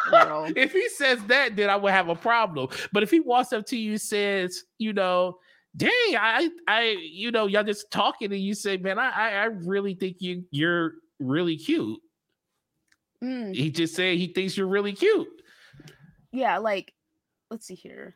if 0.57 0.73
he 0.73 0.89
says 0.91 1.25
that, 1.25 1.57
then 1.57 1.71
I 1.71 1.77
would 1.77 1.93
have 1.93 2.11
a 2.11 2.15
problem. 2.15 2.69
But 2.93 3.03
if 3.03 3.11
he 3.11 3.21
walks 3.21 3.55
up 3.55 3.65
to 3.67 3.77
you 3.79 3.93
and 3.93 4.01
says, 4.01 4.65
you 4.77 4.93
know, 4.93 5.39
dang, 5.77 5.91
I, 5.91 6.51
I, 6.69 6.97
you 7.01 7.33
know, 7.33 7.47
y'all 7.47 7.65
just 7.65 7.91
talking 7.91 8.31
and 8.33 8.41
you 8.41 8.55
say, 8.55 8.77
man, 8.77 8.99
I, 8.99 9.11
I, 9.11 9.29
I 9.31 9.45
really 9.47 9.95
think 9.95 10.19
you, 10.21 10.45
you're 10.51 10.95
really 11.19 11.57
cute. 11.57 11.99
Mm, 13.23 13.55
He 13.55 13.71
just 13.71 13.95
said 13.95 14.17
he 14.17 14.29
thinks 14.33 14.57
you're 14.57 14.69
really 14.69 14.93
cute. 14.93 15.29
yeah, 16.33 16.59
like 16.59 16.93
let's 17.51 17.67
see 17.67 17.75
here. 17.75 18.15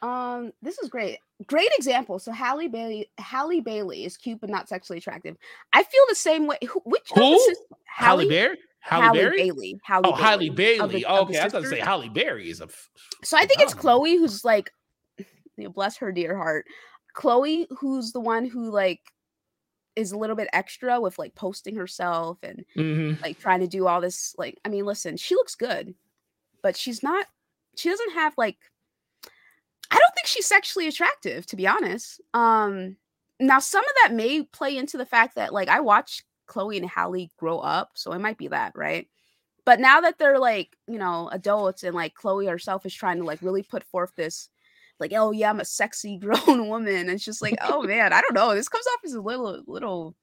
Um, 0.00 0.52
this 0.62 0.78
is 0.78 0.88
great. 0.88 1.18
Great 1.46 1.70
example. 1.76 2.18
So 2.20 2.30
Halle 2.30 2.68
Bailey, 2.68 3.10
Halle 3.18 3.60
Bailey 3.60 4.04
is 4.04 4.16
cute 4.16 4.40
but 4.40 4.48
not 4.50 4.68
sexually 4.68 4.98
attractive. 4.98 5.36
I 5.72 5.82
feel 5.82 6.02
the 6.08 6.14
same 6.14 6.46
way. 6.46 6.58
Who? 6.68 6.80
Which 6.84 7.10
of 7.10 7.16
the 7.16 7.38
sis- 7.46 7.58
Halle 7.86 8.28
Berry? 8.28 8.58
Halle, 8.80 9.02
Halle 9.02 9.14
Berry? 9.14 9.36
Bailey. 9.38 9.80
Halle 9.82 10.02
Oh, 10.04 10.12
Halle 10.12 10.34
of 10.34 10.40
the- 10.40 10.50
Bailey. 10.50 11.04
okay, 11.04 11.38
I 11.38 11.44
was 11.44 11.52
to 11.52 11.66
say. 11.66 11.80
Halle 11.80 12.08
Berry 12.08 12.48
is 12.48 12.60
a. 12.60 12.64
f- 12.64 12.90
So 13.24 13.36
I 13.36 13.44
think 13.46 13.60
it's. 13.60 13.74
Chloe 13.74 14.16
who's 14.16 14.44
like, 14.44 14.70
you 15.18 15.24
know, 15.64 15.70
bless 15.70 15.96
her 15.96 16.12
dear 16.12 16.36
heart. 16.36 16.64
Chloe, 17.14 17.66
who's 17.80 18.12
the 18.12 18.20
one 18.20 18.44
who 18.46 18.70
like 18.70 19.00
is 19.98 20.12
a 20.12 20.16
little 20.18 20.36
bit 20.36 20.48
extra 20.52 21.00
with 21.00 21.18
like 21.18 21.34
posting 21.34 21.74
herself 21.76 22.38
and 22.42 22.64
Mhm. 22.76 23.20
like 23.20 23.38
trying 23.38 23.60
to 23.60 23.66
do 23.66 23.86
all 23.86 24.00
this. 24.00 24.34
Like, 24.38 24.58
I 24.64 24.68
mean, 24.68 24.84
listen, 24.86 25.16
she 25.16 25.34
looks 25.34 25.54
good, 25.54 25.94
but 26.62 26.76
she's 26.76 27.02
not. 27.02 27.26
She 27.76 27.88
doesn't 27.88 28.12
have 28.12 28.34
like. 28.38 28.58
I 29.90 29.96
don't 29.98 30.14
think 30.14 30.26
she's 30.26 30.46
sexually 30.46 30.86
attractive, 30.86 31.46
to 31.46 31.56
be 31.56 31.66
honest. 31.66 32.20
Um, 32.34 32.96
now 33.40 33.58
some 33.58 33.84
of 33.84 33.90
that 34.02 34.12
may 34.14 34.42
play 34.42 34.76
into 34.76 34.98
the 34.98 35.06
fact 35.06 35.34
that 35.36 35.52
like 35.52 35.68
I 35.68 35.80
watched 35.80 36.24
Chloe 36.46 36.76
and 36.78 36.88
Halle 36.88 37.30
grow 37.36 37.58
up, 37.58 37.92
so 37.94 38.12
it 38.12 38.18
might 38.20 38.38
be 38.38 38.48
that, 38.48 38.72
right? 38.76 39.08
But 39.64 39.80
now 39.80 40.00
that 40.00 40.18
they're 40.18 40.38
like, 40.38 40.76
you 40.86 40.98
know, 40.98 41.28
adults 41.32 41.82
and 41.84 41.94
like 41.94 42.14
Chloe 42.14 42.46
herself 42.46 42.86
is 42.86 42.94
trying 42.94 43.18
to 43.18 43.24
like 43.24 43.42
really 43.42 43.62
put 43.62 43.84
forth 43.84 44.14
this, 44.14 44.48
like, 45.00 45.12
oh 45.14 45.30
yeah, 45.30 45.50
I'm 45.50 45.60
a 45.60 45.64
sexy 45.64 46.16
grown 46.18 46.68
woman. 46.68 46.94
And 46.94 47.10
it's 47.10 47.24
just 47.24 47.42
like, 47.42 47.56
oh 47.62 47.82
man, 47.86 48.12
I 48.12 48.20
don't 48.20 48.34
know. 48.34 48.54
This 48.54 48.68
comes 48.68 48.86
off 48.86 49.00
as 49.04 49.14
a 49.14 49.20
little, 49.20 49.62
little 49.66 50.14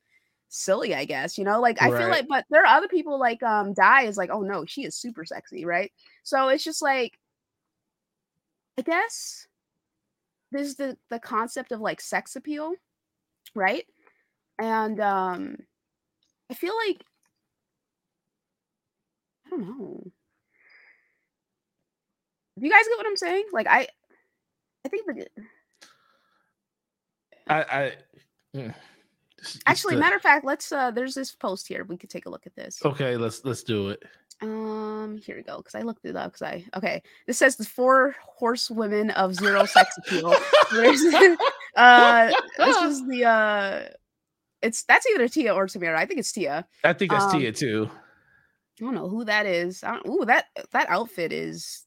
silly, 0.50 0.96
I 0.96 1.06
guess. 1.06 1.38
You 1.38 1.44
know, 1.44 1.60
like 1.60 1.82
I 1.82 1.90
feel 1.90 2.10
like, 2.10 2.28
but 2.28 2.46
there 2.50 2.64
are 2.64 2.78
other 2.78 2.88
people 2.88 3.20
like 3.20 3.42
um 3.44 3.74
Die 3.74 4.04
is 4.04 4.18
like, 4.18 4.30
oh 4.32 4.42
no, 4.42 4.66
she 4.66 4.86
is 4.86 4.96
super 4.96 5.26
sexy, 5.26 5.66
right? 5.66 5.92
So 6.24 6.50
it's 6.50 6.64
just 6.64 6.82
like, 6.82 7.18
I 8.78 8.82
guess 8.82 9.48
there's 10.52 10.76
the 10.76 10.98
the 11.10 11.20
concept 11.20 11.72
of 11.72 11.82
like 11.82 12.02
sex 12.02 12.36
appeal, 12.36 12.74
right? 13.54 13.86
And 14.60 15.00
um 15.00 15.58
I 16.50 16.54
feel 16.54 16.74
like 16.88 17.04
I 19.46 19.50
don't 19.52 19.62
know. 19.62 20.12
Do 22.58 22.66
you 22.66 22.72
guys 22.72 22.88
get 22.88 22.98
what 22.98 23.08
I'm 23.08 23.18
saying? 23.18 23.46
Like 23.52 23.68
I 23.68 23.88
I 24.86 24.88
think 24.88 25.06
the 25.08 25.26
I, 27.48 27.62
I 27.62 27.94
mm, 28.56 28.70
it's- 28.70 28.76
it's 29.56 29.60
actually 29.66 29.96
the- 29.96 30.02
matter 30.02 30.16
of 30.16 30.22
fact, 30.22 30.46
let's 30.46 30.72
uh 30.72 30.92
there's 30.92 31.16
this 31.16 31.34
post 31.34 31.68
here. 31.68 31.84
We 31.84 31.98
could 31.98 32.10
take 32.10 32.26
a 32.26 32.30
look 32.30 32.46
at 32.46 32.56
this. 32.56 32.80
Okay, 32.86 33.18
let's 33.18 33.44
let's 33.44 33.64
do 33.64 33.90
it. 33.90 34.04
Um, 34.42 35.18
here 35.24 35.38
we 35.38 35.44
go. 35.44 35.58
Because 35.58 35.76
I 35.76 35.82
looked 35.82 36.06
it 36.06 36.16
up. 36.16 36.34
Because 36.34 36.42
I 36.42 36.66
okay. 36.76 37.02
This 37.26 37.38
says 37.38 37.56
the 37.56 37.66
four 37.66 38.16
horsewomen 38.22 39.12
of 39.12 39.34
zero 39.36 39.66
sex 39.66 39.98
appeal. 39.98 40.36
There's 40.74 41.02
uh, 41.76 42.32
this 42.58 42.78
is 42.84 43.08
the 43.08 43.26
uh, 43.26 43.90
it's 44.62 44.84
that's 44.84 45.08
either 45.08 45.28
Tia 45.28 45.54
or 45.54 45.68
Tamera. 45.68 45.96
I 45.96 46.06
think 46.06 46.20
it's 46.20 46.32
Tia. 46.32 46.68
I 46.84 46.94
think 46.94 47.12
that's 47.12 47.26
Um, 47.26 47.40
Tia 47.40 47.52
too. 47.52 47.90
I 48.82 48.84
don't 48.84 48.94
know 48.96 49.08
who 49.08 49.24
that 49.26 49.46
is. 49.46 49.84
I 49.84 49.94
don't, 49.96 50.08
ooh, 50.08 50.26
that 50.26 50.46
that 50.72 50.90
outfit 50.90 51.32
is 51.32 51.86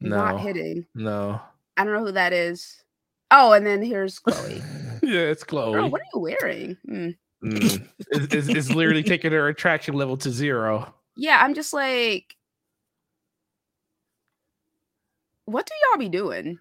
not 0.00 0.40
hitting. 0.40 0.86
no. 0.94 1.40
I 1.76 1.84
don't 1.84 1.94
know 1.94 2.04
who 2.04 2.12
that 2.12 2.32
is. 2.32 2.82
Oh, 3.30 3.52
and 3.52 3.66
then 3.66 3.82
here's 3.82 4.18
Chloe. 4.18 4.62
yeah, 5.02 5.20
it's 5.20 5.44
Chloe. 5.44 5.72
Girl, 5.72 5.90
what 5.90 6.00
are 6.00 6.06
you 6.14 6.20
wearing? 6.20 6.76
Hmm. 6.86 7.08
Mm. 7.44 7.88
it's, 8.10 8.34
it's, 8.34 8.48
it's 8.48 8.70
literally 8.70 9.02
taking 9.02 9.32
her 9.32 9.48
attraction 9.48 9.94
level 9.94 10.16
to 10.18 10.30
zero. 10.30 10.94
Yeah, 11.16 11.40
I'm 11.42 11.54
just 11.54 11.72
like, 11.72 12.36
what 15.46 15.66
do 15.66 15.72
y'all 15.82 15.98
be 15.98 16.08
doing? 16.08 16.58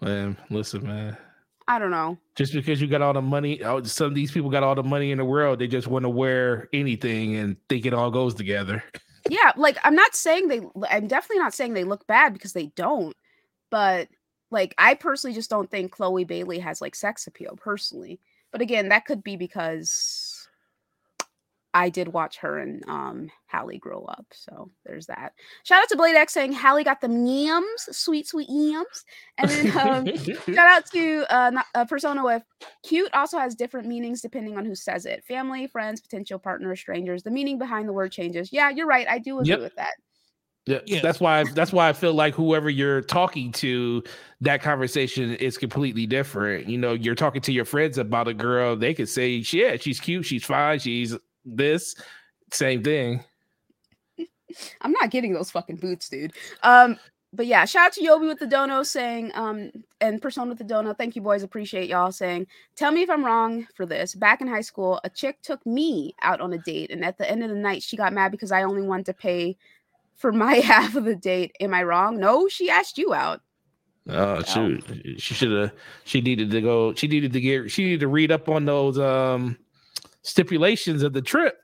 Man, 0.00 0.36
listen, 0.50 0.86
man. 0.86 1.16
I 1.66 1.78
don't 1.78 1.90
know. 1.90 2.16
Just 2.34 2.54
because 2.54 2.80
you 2.80 2.86
got 2.86 3.02
all 3.02 3.12
the 3.12 3.20
money, 3.20 3.62
oh, 3.62 3.82
some 3.82 4.06
of 4.06 4.14
these 4.14 4.30
people 4.30 4.48
got 4.48 4.62
all 4.62 4.74
the 4.74 4.82
money 4.82 5.10
in 5.10 5.18
the 5.18 5.24
world, 5.24 5.58
they 5.58 5.66
just 5.66 5.86
want 5.86 6.04
to 6.04 6.08
wear 6.08 6.68
anything 6.72 7.36
and 7.36 7.56
think 7.68 7.84
it 7.84 7.92
all 7.92 8.10
goes 8.10 8.34
together. 8.34 8.82
Yeah, 9.28 9.52
like 9.56 9.76
I'm 9.84 9.94
not 9.94 10.14
saying 10.14 10.48
they 10.48 10.60
I'm 10.88 11.06
definitely 11.08 11.40
not 11.40 11.52
saying 11.52 11.74
they 11.74 11.84
look 11.84 12.06
bad 12.06 12.32
because 12.32 12.54
they 12.54 12.66
don't, 12.68 13.14
but 13.70 14.08
like 14.50 14.74
I 14.78 14.94
personally 14.94 15.34
just 15.34 15.50
don't 15.50 15.70
think 15.70 15.92
Chloe 15.92 16.24
Bailey 16.24 16.58
has 16.60 16.80
like 16.80 16.94
sex 16.94 17.26
appeal 17.26 17.56
personally. 17.56 18.20
But 18.50 18.60
again, 18.62 18.88
that 18.88 19.04
could 19.04 19.22
be 19.22 19.36
because 19.36 20.48
I 21.74 21.90
did 21.90 22.08
watch 22.08 22.38
her 22.38 22.58
and 22.58 22.82
um 22.88 23.30
Halle 23.46 23.76
grow 23.78 24.04
up. 24.06 24.24
So 24.32 24.70
there's 24.86 25.06
that. 25.06 25.34
Shout 25.64 25.82
out 25.82 25.88
to 25.90 25.96
Blade 25.96 26.16
X 26.16 26.32
saying 26.32 26.52
Halle 26.52 26.82
got 26.82 27.00
the 27.02 27.08
yams, 27.10 27.88
sweet, 27.92 28.26
sweet 28.26 28.48
yams. 28.48 29.04
And 29.36 29.50
then 29.50 29.78
um 29.78 30.06
Shout 30.54 30.58
out 30.58 30.86
to 30.92 31.26
uh, 31.28 31.50
not- 31.50 31.66
uh, 31.74 31.84
Persona 31.84 32.24
with 32.24 32.42
cute 32.82 33.12
also 33.12 33.38
has 33.38 33.54
different 33.54 33.86
meanings 33.86 34.22
depending 34.22 34.56
on 34.56 34.64
who 34.64 34.74
says 34.74 35.04
it. 35.04 35.24
Family, 35.24 35.66
friends, 35.66 36.00
potential 36.00 36.38
partner, 36.38 36.74
strangers. 36.74 37.22
The 37.22 37.30
meaning 37.30 37.58
behind 37.58 37.86
the 37.86 37.92
word 37.92 38.12
changes. 38.12 38.50
Yeah, 38.50 38.70
you're 38.70 38.86
right. 38.86 39.06
I 39.08 39.18
do 39.18 39.38
agree 39.38 39.50
Yep. 39.50 39.60
with 39.60 39.76
that. 39.76 39.92
Yeah, 40.68 40.80
Yes. 40.86 41.02
that's 41.02 41.20
why 41.20 41.44
that's 41.54 41.72
why 41.72 41.88
I 41.88 41.92
feel 41.94 42.12
like 42.12 42.34
whoever 42.34 42.68
you're 42.68 43.00
talking 43.00 43.52
to, 43.52 44.02
that 44.42 44.60
conversation 44.60 45.34
is 45.36 45.56
completely 45.56 46.06
different. 46.06 46.68
You 46.68 46.76
know, 46.78 46.92
you're 46.92 47.14
talking 47.14 47.40
to 47.42 47.52
your 47.52 47.64
friends 47.64 47.96
about 47.96 48.28
a 48.28 48.34
girl, 48.34 48.76
they 48.76 48.92
could 48.92 49.08
say, 49.08 49.42
Yeah, 49.52 49.76
she's 49.76 49.98
cute, 50.00 50.26
she's 50.26 50.44
fine, 50.44 50.78
she's 50.78 51.16
this, 51.44 51.94
same 52.52 52.82
thing. 52.82 53.24
I'm 54.82 54.92
not 54.92 55.10
getting 55.10 55.32
those 55.32 55.50
fucking 55.50 55.76
boots, 55.76 56.08
dude. 56.08 56.32
Um, 56.62 56.98
but 57.32 57.46
yeah, 57.46 57.66
shout 57.66 57.86
out 57.88 57.92
to 57.92 58.00
Yobi 58.02 58.26
with 58.26 58.38
the 58.38 58.46
dono 58.46 58.82
saying, 58.82 59.32
um, 59.34 59.70
and 60.00 60.20
Persona 60.20 60.48
with 60.48 60.58
the 60.58 60.64
dono. 60.64 60.94
Thank 60.94 61.14
you, 61.14 61.20
boys. 61.20 61.42
Appreciate 61.42 61.88
y'all 61.88 62.10
saying. 62.10 62.46
Tell 62.74 62.90
me 62.90 63.02
if 63.02 63.10
I'm 63.10 63.24
wrong 63.24 63.66
for 63.74 63.84
this. 63.84 64.14
Back 64.14 64.40
in 64.40 64.48
high 64.48 64.62
school, 64.62 64.98
a 65.04 65.10
chick 65.10 65.42
took 65.42 65.64
me 65.66 66.14
out 66.22 66.40
on 66.40 66.54
a 66.54 66.58
date, 66.58 66.90
and 66.90 67.04
at 67.04 67.18
the 67.18 67.30
end 67.30 67.42
of 67.42 67.50
the 67.50 67.56
night, 67.56 67.82
she 67.82 67.96
got 67.98 68.14
mad 68.14 68.32
because 68.32 68.50
I 68.50 68.62
only 68.62 68.80
wanted 68.82 69.06
to 69.06 69.12
pay 69.14 69.58
for 70.18 70.32
my 70.32 70.54
half 70.56 70.94
of 70.94 71.04
the 71.04 71.16
date. 71.16 71.56
Am 71.60 71.72
I 71.72 71.82
wrong? 71.82 72.18
No, 72.18 72.48
she 72.48 72.68
asked 72.68 72.98
you 72.98 73.14
out. 73.14 73.40
Oh 74.10 74.42
shoot, 74.42 74.84
she 75.18 75.34
should 75.34 75.52
have. 75.52 75.72
She 76.04 76.20
needed 76.20 76.50
to 76.50 76.60
go. 76.62 76.94
She 76.94 77.08
needed 77.08 77.32
to 77.34 77.40
get. 77.40 77.70
She 77.70 77.84
needed 77.84 78.00
to 78.00 78.08
read 78.08 78.32
up 78.32 78.48
on 78.48 78.64
those 78.64 78.98
um 78.98 79.58
stipulations 80.22 81.02
of 81.02 81.12
the 81.12 81.22
trip. 81.22 81.58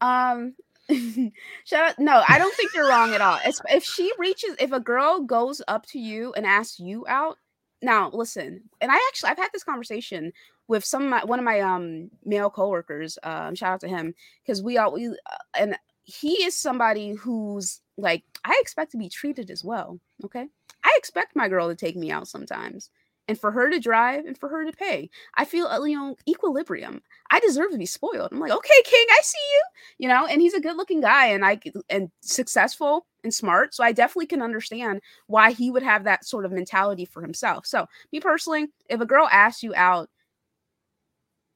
Um, 0.00 0.54
shout 1.64 1.90
out. 1.90 1.98
No, 1.98 2.22
I 2.28 2.38
don't 2.38 2.54
think 2.54 2.72
you're 2.74 2.88
wrong 2.88 3.14
at 3.14 3.20
all. 3.20 3.38
It's, 3.44 3.60
if 3.70 3.84
she 3.84 4.10
reaches, 4.18 4.56
if 4.58 4.72
a 4.72 4.80
girl 4.80 5.20
goes 5.20 5.62
up 5.68 5.86
to 5.86 5.98
you 5.98 6.32
and 6.34 6.46
asks 6.46 6.80
you 6.80 7.04
out, 7.08 7.38
now 7.82 8.10
listen. 8.12 8.62
And 8.80 8.90
I 8.90 8.96
actually, 9.08 9.30
I've 9.30 9.38
had 9.38 9.50
this 9.52 9.64
conversation 9.64 10.32
with 10.66 10.84
some 10.84 11.02
of 11.02 11.08
my 11.08 11.24
one 11.24 11.38
of 11.38 11.44
my 11.44 11.60
um 11.60 12.10
male 12.24 12.50
coworkers. 12.50 13.18
Um, 13.22 13.54
shout 13.54 13.74
out 13.74 13.80
to 13.80 13.88
him 13.88 14.14
because 14.42 14.62
we 14.62 14.78
all 14.78 14.92
we 14.92 15.08
uh, 15.08 15.12
and 15.58 15.78
he 16.08 16.42
is 16.44 16.56
somebody 16.56 17.12
who's 17.12 17.80
like 17.98 18.24
I 18.44 18.56
expect 18.62 18.92
to 18.92 18.98
be 18.98 19.10
treated 19.10 19.50
as 19.50 19.62
well. 19.62 20.00
Okay, 20.24 20.46
I 20.84 20.94
expect 20.96 21.36
my 21.36 21.48
girl 21.48 21.68
to 21.68 21.74
take 21.76 21.96
me 21.96 22.10
out 22.10 22.28
sometimes. 22.28 22.90
And 23.28 23.38
for 23.38 23.50
her 23.50 23.68
to 23.68 23.78
drive 23.78 24.24
and 24.24 24.38
for 24.38 24.48
her 24.48 24.64
to 24.64 24.72
pay, 24.72 25.10
I 25.34 25.44
feel 25.44 25.66
uh, 25.66 25.84
you 25.84 25.98
know 25.98 26.16
equilibrium. 26.26 27.02
I 27.30 27.40
deserve 27.40 27.72
to 27.72 27.78
be 27.78 27.84
spoiled. 27.84 28.30
I'm 28.32 28.40
like, 28.40 28.52
okay, 28.52 28.82
King, 28.86 29.04
I 29.10 29.20
see 29.22 29.38
you, 29.52 29.62
you 29.98 30.08
know. 30.08 30.24
And 30.26 30.40
he's 30.40 30.54
a 30.54 30.60
good-looking 30.62 31.02
guy, 31.02 31.26
and 31.26 31.44
I 31.44 31.60
and 31.90 32.10
successful 32.22 33.06
and 33.22 33.34
smart. 33.34 33.74
So 33.74 33.84
I 33.84 33.92
definitely 33.92 34.28
can 34.28 34.40
understand 34.40 35.02
why 35.26 35.52
he 35.52 35.70
would 35.70 35.82
have 35.82 36.04
that 36.04 36.24
sort 36.24 36.46
of 36.46 36.52
mentality 36.52 37.04
for 37.04 37.20
himself. 37.20 37.66
So 37.66 37.86
me 38.12 38.20
personally, 38.20 38.68
if 38.88 39.00
a 39.02 39.06
girl 39.06 39.28
asks 39.30 39.62
you 39.62 39.74
out 39.76 40.08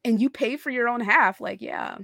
and 0.04 0.20
you 0.20 0.28
pay 0.30 0.56
for 0.56 0.70
your 0.70 0.88
own 0.88 1.00
half, 1.00 1.40
like 1.40 1.62
yeah, 1.62 1.96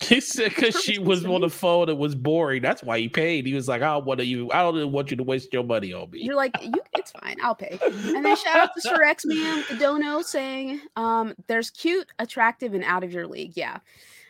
He 0.00 0.20
said 0.20 0.54
because 0.54 0.80
she 0.82 0.98
was 0.98 1.24
on 1.24 1.42
the 1.42 1.48
phone 1.50 1.88
and 1.88 1.98
was 1.98 2.14
boring. 2.14 2.60
That's 2.62 2.82
why 2.82 2.98
he 2.98 3.08
paid. 3.08 3.46
He 3.46 3.54
was 3.54 3.68
like, 3.68 3.82
I 3.82 3.92
don't 3.94 4.04
want 4.04 4.24
you. 4.24 4.50
I 4.52 4.62
don't 4.62 4.90
want 4.92 5.10
you 5.10 5.16
to 5.16 5.22
waste 5.22 5.52
your 5.52 5.62
money 5.64 5.92
on 5.92 6.10
me. 6.10 6.22
you're 6.22 6.34
like 6.34 6.52
you. 6.60 6.72
It's 6.94 7.12
fine. 7.12 7.36
I'll 7.42 7.54
pay. 7.54 7.78
And 8.14 8.24
then 8.24 8.36
shout 8.36 8.56
out 8.56 8.70
to 8.74 8.80
Sir 8.80 9.02
X 9.02 9.24
Man 9.24 9.64
the 9.70 9.76
dono 9.76 10.22
saying, 10.22 10.80
um, 10.96 11.34
"There's 11.46 11.70
cute, 11.70 12.06
attractive, 12.18 12.74
and 12.74 12.82
out 12.84 13.04
of 13.04 13.12
your 13.12 13.26
league." 13.26 13.52
Yeah, 13.54 13.78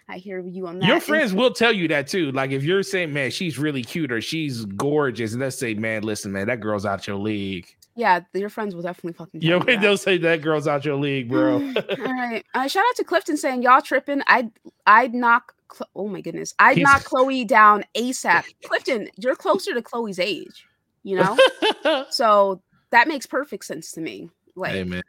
I 0.09 0.19
hear 0.19 0.39
you 0.40 0.66
on 0.66 0.78
that. 0.81 0.86
Your 0.86 0.97
And- 0.97 1.02
friends 1.05 1.32
will 1.32 1.52
tell 1.52 1.73
you 1.73 1.89
that 1.89 2.06
too. 2.06 2.32
Like 2.32 2.51
if 2.51 2.62
you're 2.64 2.82
saying, 2.82 3.12
man, 3.12 3.31
she's 3.31 3.59
really 3.59 3.82
cute 3.82 4.12
or 4.12 4.20
she's 4.20 4.64
gorgeous, 4.66 5.32
and 5.32 5.40
let's 5.40 5.59
say, 5.59 5.74
man, 5.74 6.02
listen, 6.02 6.32
man, 6.32 6.47
that 6.48 6.60
girl's 6.60 6.85
out 6.86 7.06
your 7.06 7.16
league. 7.16 7.66
Yeah, 7.94 8.20
your 8.35 8.48
friends 8.48 8.74
will 8.74 8.82
definitely 8.82 9.12
fucking. 9.14 9.40
Tell 9.40 9.48
Yo, 9.51 9.59
you 9.59 9.64
that. 9.64 9.81
they'll 9.81 9.97
say 9.97 10.16
that 10.19 10.43
girl's 10.43 10.66
out 10.66 10.85
your 10.85 10.97
league, 10.97 11.28
bro. 11.28 11.55
All 11.77 12.12
right. 12.12 12.44
Uh, 12.55 12.66
shout 12.69 12.85
out 12.89 12.97
to 12.97 13.05
Clifton 13.05 13.36
saying 13.36 13.62
y'all 13.62 13.82
tripping. 13.82 14.23
I'd 14.27 14.51
I'd 14.86 15.14
knock. 15.14 15.55
Cl- 15.73 15.89
oh 15.97 16.09
my 16.09 16.20
goodness, 16.20 16.55
I'd 16.59 16.77
He's- 16.77 16.85
knock 16.86 17.05
Chloe 17.05 17.44
down 17.44 17.85
ASAP. 17.94 18.44
Clifton, 18.64 19.09
you're 19.16 19.35
closer 19.36 19.73
to 19.74 19.81
Chloe's 19.82 20.19
age, 20.19 20.66
you 21.02 21.16
know, 21.16 21.39
so 22.10 22.60
that 22.90 23.09
makes 23.09 23.24
perfect 23.27 23.64
sense 23.64 23.93
to 23.93 24.01
me. 24.02 24.28
Like, 24.55 24.73
hey 24.73 24.85
man, 24.85 25.02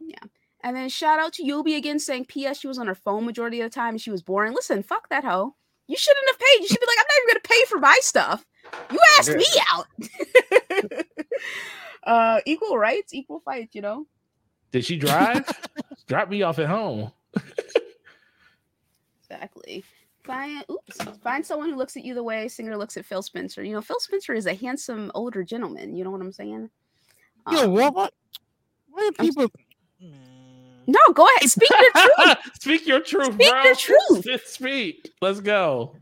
Yeah. 0.00 0.16
and 0.64 0.76
then 0.76 0.88
shout 0.88 1.20
out 1.20 1.32
to 1.34 1.44
Yobi 1.44 1.76
again 1.76 2.00
saying, 2.00 2.24
"P.S. 2.24 2.58
She 2.58 2.66
was 2.66 2.78
on 2.78 2.88
her 2.88 2.96
phone 2.96 3.24
majority 3.24 3.60
of 3.60 3.70
the 3.70 3.74
time 3.74 3.90
and 3.90 4.00
she 4.00 4.10
was 4.10 4.22
boring." 4.22 4.54
Listen, 4.54 4.82
fuck 4.82 5.08
that 5.10 5.22
hoe. 5.24 5.54
You 5.86 5.96
shouldn't 5.96 6.26
have 6.30 6.38
paid. 6.40 6.62
You 6.62 6.66
should 6.66 6.80
be 6.80 6.86
like, 6.86 6.98
I'm 6.98 7.06
not 7.08 7.16
even 7.22 7.28
gonna 7.34 7.40
pay 7.44 7.64
for 7.66 7.78
my 7.78 7.98
stuff. 8.00 8.44
You 8.90 8.98
asked 9.18 9.36
me 9.36 9.46
out. 9.72 9.86
uh, 12.06 12.40
equal 12.46 12.78
rights, 12.78 13.12
equal 13.12 13.40
fights. 13.40 13.74
You 13.74 13.82
know. 13.82 14.06
did 14.72 14.84
she 14.84 14.96
drive? 14.96 15.44
Drop 16.06 16.30
me 16.30 16.42
off 16.42 16.58
at 16.58 16.66
home. 16.68 17.12
Exactly. 19.22 19.84
Find 20.24 20.64
oops. 20.70 20.98
Find 21.22 21.44
someone 21.44 21.70
who 21.70 21.76
looks 21.76 21.96
at 21.96 22.04
you 22.04 22.14
the 22.14 22.22
way 22.22 22.48
Singer 22.48 22.76
looks 22.76 22.96
at 22.96 23.04
Phil 23.04 23.22
Spencer. 23.22 23.62
You 23.62 23.72
know, 23.74 23.80
Phil 23.80 24.00
Spencer 24.00 24.34
is 24.34 24.46
a 24.46 24.54
handsome 24.54 25.10
older 25.14 25.42
gentleman. 25.44 25.94
You 25.96 26.04
know 26.04 26.10
what 26.10 26.20
I'm 26.20 26.32
saying? 26.32 26.70
Yo, 27.50 27.64
Um, 27.64 27.72
what? 27.72 27.94
What? 27.94 28.14
Why 28.88 29.08
are 29.08 29.12
people? 29.24 29.46
No, 30.88 31.00
go 31.14 31.26
ahead. 31.36 31.50
Speak 31.50 31.68
your 31.68 31.90
truth. 31.96 32.36
Speak 32.60 32.86
your 32.86 33.00
truth, 33.00 33.34
Speak 33.34 33.50
bro. 33.50 33.62
your 33.64 33.74
truth. 33.74 34.46
Speak. 34.46 35.10
Let's 35.20 35.40
go. 35.40 35.96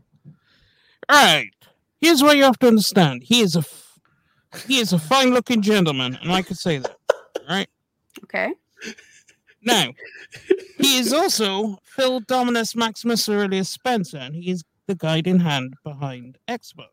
All 1.09 1.25
right. 1.25 1.49
Here's 1.99 2.21
what 2.21 2.37
you 2.37 2.43
have 2.43 2.59
to 2.59 2.67
understand. 2.67 3.23
He 3.23 3.41
is 3.41 3.55
a 3.55 3.59
f- 3.59 3.84
he 4.67 4.79
is 4.79 4.93
a 4.93 4.99
fine-looking 4.99 5.61
gentleman, 5.61 6.17
and 6.21 6.31
I 6.31 6.41
could 6.41 6.57
say 6.57 6.77
that. 6.77 6.97
Right? 7.49 7.67
Okay. 8.23 8.53
Now, 9.61 9.93
he 10.77 10.97
is 10.97 11.11
also 11.11 11.77
Phil 11.83 12.19
Dominus 12.21 12.75
Maximus 12.75 13.27
Aurelius 13.27 13.69
Spencer, 13.69 14.17
and 14.17 14.35
he 14.35 14.51
is 14.51 14.63
the 14.87 14.95
guiding 14.95 15.39
hand 15.39 15.73
behind 15.83 16.37
Xbox. 16.47 16.89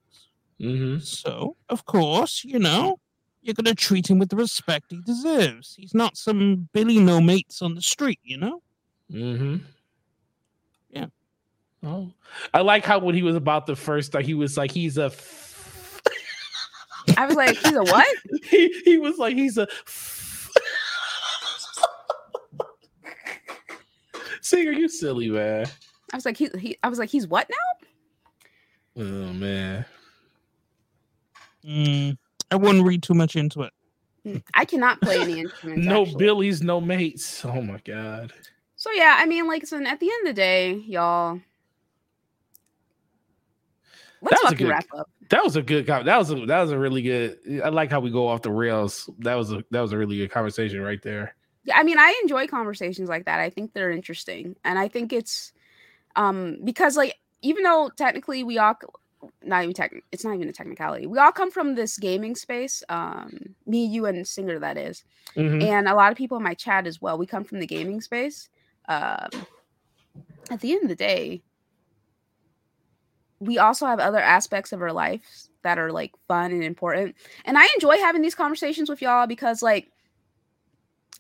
Mm-hmm. 0.61 0.99
So, 1.01 1.57
of 1.69 1.85
course, 1.85 2.45
you 2.45 2.59
know, 2.59 2.99
you're 3.43 3.55
going 3.55 3.67
to 3.67 3.75
treat 3.75 4.09
him 4.09 4.19
with 4.19 4.31
the 4.31 4.37
respect 4.37 4.87
he 4.91 5.01
deserves. 5.03 5.75
He's 5.77 5.95
not 5.95 6.17
some 6.17 6.69
Billy 6.73 6.99
No 6.99 7.21
Mates 7.21 7.61
on 7.61 7.75
the 7.75 7.83
street, 7.83 8.21
you 8.23 8.39
know? 8.39 8.63
Mm-hmm. 9.13 9.57
Yeah. 10.91 11.07
Oh, 11.85 12.13
I 12.55 12.61
like 12.61 12.85
how 12.85 13.01
when 13.01 13.15
he 13.15 13.23
was 13.23 13.37
about 13.37 13.67
the 13.67 13.77
first 13.77 14.07
start, 14.09 14.25
he 14.25 14.35
was 14.35 14.57
like, 14.57 14.71
he's 14.71 14.97
a. 14.97 15.07
f- 15.07 15.51
I 17.17 17.27
was 17.27 17.37
like, 17.37 17.57
he's 17.57 17.73
a 17.73 17.83
what? 17.83 18.17
he, 18.45 18.69
he 18.85 18.99
was 18.99 19.19
like, 19.19 19.35
he's 19.35 19.59
a. 19.59 19.63
f- 19.63 20.51
Singer, 24.41 24.73
you 24.73 24.89
silly 24.89 25.29
man. 25.29 25.67
I 26.13 26.17
was 26.17 26.25
like, 26.25 26.37
he, 26.37 26.49
he 26.59 26.77
I 26.83 26.89
was 26.89 26.99
like, 26.99 27.11
he's 27.11 27.27
what 27.27 27.49
now? 27.49 29.05
Oh 29.05 29.33
man. 29.33 29.85
Mm, 31.65 32.19
I 32.51 32.57
wouldn't 32.57 32.85
read 32.85 33.03
too 33.03 33.15
much 33.15 33.37
into 33.37 33.63
it. 33.63 33.73
Mm, 34.27 34.43
I 34.55 34.65
cannot 34.65 35.01
play 35.01 35.21
any 35.21 35.41
instruments. 35.41 35.87
No 35.87 36.03
actually. 36.03 36.17
Billies, 36.19 36.63
no 36.63 36.81
mates. 36.81 37.45
Oh 37.45 37.63
my 37.63 37.79
god. 37.85 38.33
So 38.77 38.91
yeah, 38.91 39.17
I 39.19 39.27
mean, 39.27 39.47
like, 39.47 39.63
listen, 39.63 39.87
at 39.87 40.01
the 40.01 40.11
end 40.11 40.29
of 40.29 40.35
the 40.35 40.41
day, 40.41 40.73
y'all. 40.75 41.41
Let's 44.21 44.41
fucking 44.43 44.59
good- 44.59 44.69
wrap 44.69 44.87
up. 44.97 45.09
That 45.33 45.43
was 45.43 45.57
a 45.57 45.63
good. 45.63 45.87
That 45.87 46.05
was 46.05 46.31
a 46.31 46.45
that 46.45 46.61
was 46.61 46.73
a 46.73 46.79
really 46.79 47.01
good. 47.01 47.39
I 47.65 47.71
like 47.71 47.91
how 47.91 48.01
we 48.01 48.11
go 48.11 48.29
off 48.29 48.43
the 48.43 48.51
rails. 48.51 49.09
That 49.21 49.35
was 49.35 49.51
a 49.51 49.65
that 49.71 49.81
was 49.81 49.93
a 49.93 49.97
really 49.97 50.19
good 50.19 50.31
conversation 50.31 50.83
right 50.83 51.01
there. 51.01 51.35
Yeah, 51.65 51.79
I 51.79 51.85
mean, 51.85 51.99
I 51.99 52.15
enjoy 52.23 52.47
conversations 52.47 53.09
like 53.09 53.25
that. 53.25 53.41
I 53.41 53.49
think 53.49 53.73
they're 53.73 53.91
interesting, 53.91 54.57
and 54.63 54.79
I 54.79 54.89
think 54.89 55.11
it's 55.11 55.55
um 56.17 56.59
because 56.65 56.99
like 56.99 57.17
even 57.41 57.63
though 57.63 57.91
technically 57.97 58.45
we 58.45 58.59
all 58.59 58.77
not 59.43 59.63
even 59.63 59.73
tech, 59.73 59.95
it's 60.13 60.23
not 60.23 60.35
even 60.35 60.51
a 60.51 60.53
technicality. 60.53 61.07
We 61.07 61.19
all 61.19 61.33
come 61.33 61.51
from 61.51 61.77
this 61.77 61.97
gaming 61.97 62.35
space. 62.35 62.83
Um, 62.91 63.55
me, 63.65 63.87
you, 63.87 64.05
and 64.05 64.29
Singer, 64.29 64.59
that 64.59 64.77
is, 64.77 65.03
Mhm. 65.35 65.63
and 65.63 65.89
a 65.89 65.95
lot 65.95 66.13
of 66.13 66.19
people 66.19 66.37
in 66.37 66.43
my 66.43 66.53
chat 66.53 66.87
as 66.87 67.01
well. 67.01 67.17
We 67.17 67.25
come 67.25 67.45
from 67.45 67.59
the 67.61 67.67
gaming 67.67 68.03
space. 68.03 68.51
Um, 68.87 69.47
at 70.51 70.61
the 70.61 70.73
end 70.73 70.83
of 70.83 70.89
the 70.91 70.95
day, 70.95 71.43
we 73.43 73.59
also 73.59 73.87
have 73.87 73.99
other 73.99 74.21
aspects 74.21 74.73
of 74.73 74.81
our 74.81 74.93
lives 74.93 75.51
that 75.63 75.79
are 75.79 75.91
like 75.91 76.13
fun 76.29 76.53
and 76.53 76.63
important. 76.63 77.17
And 77.45 77.59
I 77.59 77.67
enjoy 77.75 77.97
having 77.99 78.23
these 78.23 78.35
conversations 78.35 78.89
with 78.89 79.03
y'all 79.03 79.27
because 79.27 79.63
like 79.63 79.91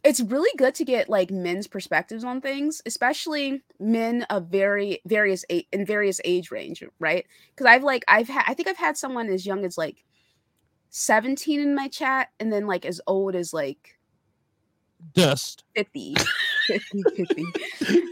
it's 0.05 0.21
really 0.21 0.51
good 0.57 0.75
to 0.77 0.85
get 0.85 1.09
like 1.09 1.31
men's 1.31 1.67
perspectives 1.67 2.25
on 2.25 2.41
things, 2.41 2.81
especially 2.87 3.63
men 3.79 4.23
of 4.31 4.49
very 4.49 5.01
various 5.05 5.45
a- 5.51 5.67
in 5.73 5.85
various 5.85 6.21
age 6.25 6.51
range, 6.51 6.83
right? 6.99 7.27
Because 7.51 7.67
I've 7.67 7.85
like 7.85 8.05
I've 8.09 8.29
had 8.29 8.45
I 8.47 8.55
think 8.55 8.69
I've 8.69 8.77
had 8.77 8.97
someone 8.97 9.29
as 9.29 9.45
young 9.45 9.65
as 9.65 9.77
like 9.77 10.05
17 10.91 11.61
in 11.61 11.75
my 11.75 11.89
chat 11.89 12.29
and 12.39 12.53
then 12.53 12.67
like 12.67 12.85
as 12.85 13.01
old 13.07 13.35
as 13.35 13.53
like 13.53 13.99
Dust. 15.15 15.65
50. 15.75 16.15
50, 16.67 17.03
50. 17.17 17.45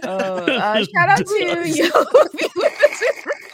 Uh, 0.03 0.07
uh, 0.07 0.83
shout 0.85 1.09
out 1.11 1.27
to 1.27 1.63
you 1.67 1.91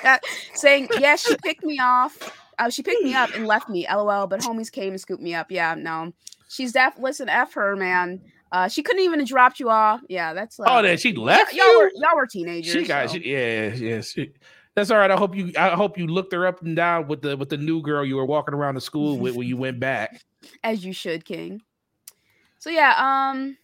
saying, 0.54 0.88
yeah, 0.98 1.16
she 1.16 1.36
picked 1.38 1.64
me 1.64 1.78
off. 1.80 2.16
Uh, 2.58 2.70
she 2.70 2.82
picked 2.82 3.02
me 3.02 3.14
up 3.14 3.34
and 3.34 3.46
left 3.46 3.68
me. 3.68 3.86
LOL. 3.92 4.26
But 4.26 4.40
homies 4.40 4.70
came 4.70 4.90
and 4.90 5.00
scooped 5.00 5.22
me 5.22 5.34
up. 5.34 5.50
Yeah, 5.50 5.74
no. 5.74 6.12
She's 6.48 6.72
def. 6.72 6.94
Listen, 6.98 7.28
F 7.28 7.54
her, 7.54 7.76
man. 7.76 8.20
Uh, 8.52 8.68
she 8.68 8.82
couldn't 8.82 9.02
even 9.02 9.18
have 9.18 9.28
dropped 9.28 9.58
you 9.60 9.70
off. 9.70 10.00
Yeah, 10.08 10.32
that's. 10.34 10.58
Uh, 10.60 10.64
Oh, 10.66 10.82
that 10.82 11.00
she 11.00 11.12
left 11.12 11.52
y- 11.52 11.58
y'all 11.58 11.78
were 11.78 11.90
you? 11.92 12.00
y'all 12.02 12.16
were 12.16 12.26
teenagers. 12.26 12.72
She 12.72 12.84
got 12.84 13.10
so. 13.10 13.18
she, 13.18 13.32
yeah, 13.32 13.74
yeah. 13.74 14.00
She, 14.00 14.32
that's 14.76 14.90
all 14.90 14.98
right. 14.98 15.10
I 15.10 15.16
hope 15.16 15.34
you 15.34 15.52
I 15.58 15.70
hope 15.70 15.98
you 15.98 16.06
looked 16.06 16.32
her 16.32 16.46
up 16.46 16.62
and 16.62 16.76
down 16.76 17.08
with 17.08 17.22
the 17.22 17.36
with 17.36 17.48
the 17.48 17.56
new 17.56 17.82
girl 17.82 18.04
you 18.04 18.16
were 18.16 18.26
walking 18.26 18.54
around 18.54 18.76
the 18.76 18.80
school 18.80 19.18
with 19.18 19.34
when 19.34 19.48
you 19.48 19.56
went 19.56 19.80
back. 19.80 20.20
as 20.62 20.84
you 20.84 20.92
should, 20.92 21.24
King. 21.24 21.60
So 22.58 22.70
yeah, 22.70 22.94
um, 22.98 23.56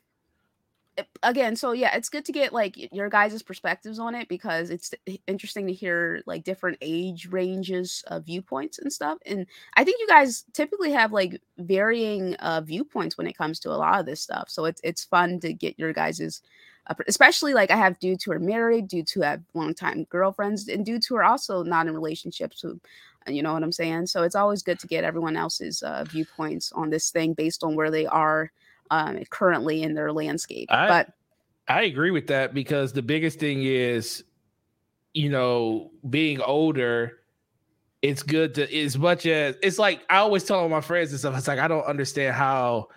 again, 1.23 1.57
so 1.57 1.73
yeah, 1.73 1.97
it's 1.97 2.09
good 2.09 2.25
to 2.27 2.33
get 2.33 2.53
like 2.53 2.93
your 2.93 3.09
guys' 3.09 3.43
perspectives 3.43 3.99
on 3.99 4.15
it 4.15 4.29
because 4.29 4.71
it's 4.71 4.93
interesting 5.27 5.67
to 5.67 5.73
hear 5.73 6.23
like 6.27 6.45
different 6.45 6.79
age 6.83 7.29
ranges 7.31 8.05
of 8.09 8.27
viewpoints 8.27 8.79
and 8.79 8.93
stuff. 8.93 9.19
And 9.25 9.47
I 9.77 9.85
think 9.85 10.01
you 10.01 10.07
guys 10.07 10.45
typically 10.53 10.93
have 10.93 11.13
like 11.13 11.41
varying 11.59 12.35
uh 12.37 12.61
viewpoints 12.61 13.17
when 13.17 13.27
it 13.27 13.37
comes 13.39 13.59
to 13.61 13.71
a 13.71 13.77
lot 13.79 14.01
of 14.01 14.07
this 14.07 14.21
stuff. 14.21 14.51
So 14.51 14.67
it's 14.67 14.81
it's 14.85 15.05
fun 15.05 15.41
to 15.41 15.53
get 15.55 15.79
your 15.79 15.93
guys' 15.93 16.43
uh, 16.89 16.95
especially 17.09 17.55
like 17.55 17.71
I 17.71 17.77
have 17.77 17.99
dudes 17.99 18.25
who 18.25 18.33
are 18.33 18.39
married, 18.39 18.89
dudes 18.89 19.13
who 19.13 19.23
have 19.23 19.43
long 19.55 19.75
time 19.75 20.05
girlfriends, 20.11 20.69
and 20.69 20.85
dudes 20.85 21.07
who 21.07 21.17
are 21.17 21.25
also 21.25 21.63
not 21.63 21.87
in 21.87 21.95
relationships 21.95 22.61
who 22.61 22.81
you 23.29 23.43
know 23.43 23.53
what 23.55 23.63
I'm 23.63 23.73
saying? 23.73 24.07
So 24.09 24.25
it's 24.25 24.35
always 24.35 24.63
good 24.65 24.81
to 24.81 24.87
get 24.89 25.05
everyone 25.05 25.37
else's 25.37 25.83
uh, 25.83 26.05
viewpoints 26.05 26.73
on 26.73 26.91
this 26.91 27.11
thing 27.11 27.35
based 27.35 27.63
on 27.63 27.77
where 27.77 27.91
they 27.91 28.05
are 28.07 28.51
um, 28.93 29.19
currently 29.31 29.83
in 29.83 29.95
their 29.95 30.13
landscape. 30.13 30.69
I- 30.71 30.87
but 30.89 31.09
I 31.67 31.85
agree 31.85 32.11
with 32.11 32.27
that 32.27 32.55
because 32.55 32.93
the 32.93 33.03
biggest 33.03 33.39
thing 33.39 33.63
is, 33.65 34.23
you 35.15 35.31
know, 35.31 35.91
being 36.09 36.41
older. 36.41 37.19
It's 38.03 38.23
good 38.25 38.55
to 38.57 38.77
as 38.77 38.99
much 38.99 39.27
as 39.27 39.55
it's 39.63 39.79
like 39.79 40.03
I 40.11 40.17
always 40.17 40.43
tell 40.43 40.59
all 40.59 40.69
my 40.69 40.81
friends 40.81 41.11
and 41.13 41.21
stuff. 41.21 41.39
It's 41.39 41.47
like 41.47 41.61
I 41.61 41.69
don't 41.69 41.85
understand 41.85 42.35
how 42.35 42.89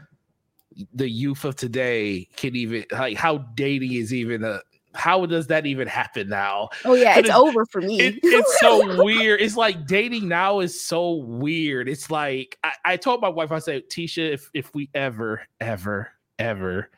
the 0.95 1.07
youth 1.07 1.45
of 1.45 1.55
today 1.55 2.27
can 2.35 2.55
even 2.55 2.85
like 2.91 3.15
how 3.15 3.37
dating 3.37 3.93
is 3.93 4.11
even 4.13 4.43
a 4.43 4.61
how 4.95 5.25
does 5.25 5.47
that 5.47 5.65
even 5.65 5.87
happen 5.87 6.29
now? 6.29 6.69
oh 6.85 6.93
yeah, 6.93 7.11
it's 7.17 7.29
it's- 7.29 7.37
over 7.37 7.65
for 7.65 7.81
me. 7.81 7.99
It, 7.99 8.19
it's 8.23 8.59
so 8.59 9.03
weird. 9.03 9.41
It's 9.41 9.55
like 9.57 9.87
dating 9.87 10.27
now 10.27 10.59
is 10.59 10.83
so 10.83 11.15
weird. 11.15 11.87
It's 11.87 12.09
like 12.09 12.57
I, 12.63 12.73
I 12.85 12.97
told 12.97 13.21
my 13.21 13.29
wife, 13.29 13.51
I 13.51 13.59
said, 13.59 13.89
Tisha, 13.89 14.33
if 14.33 14.49
if 14.53 14.73
we 14.73 14.89
ever, 14.93 15.41
ever, 15.59 16.09
ever 16.39 16.89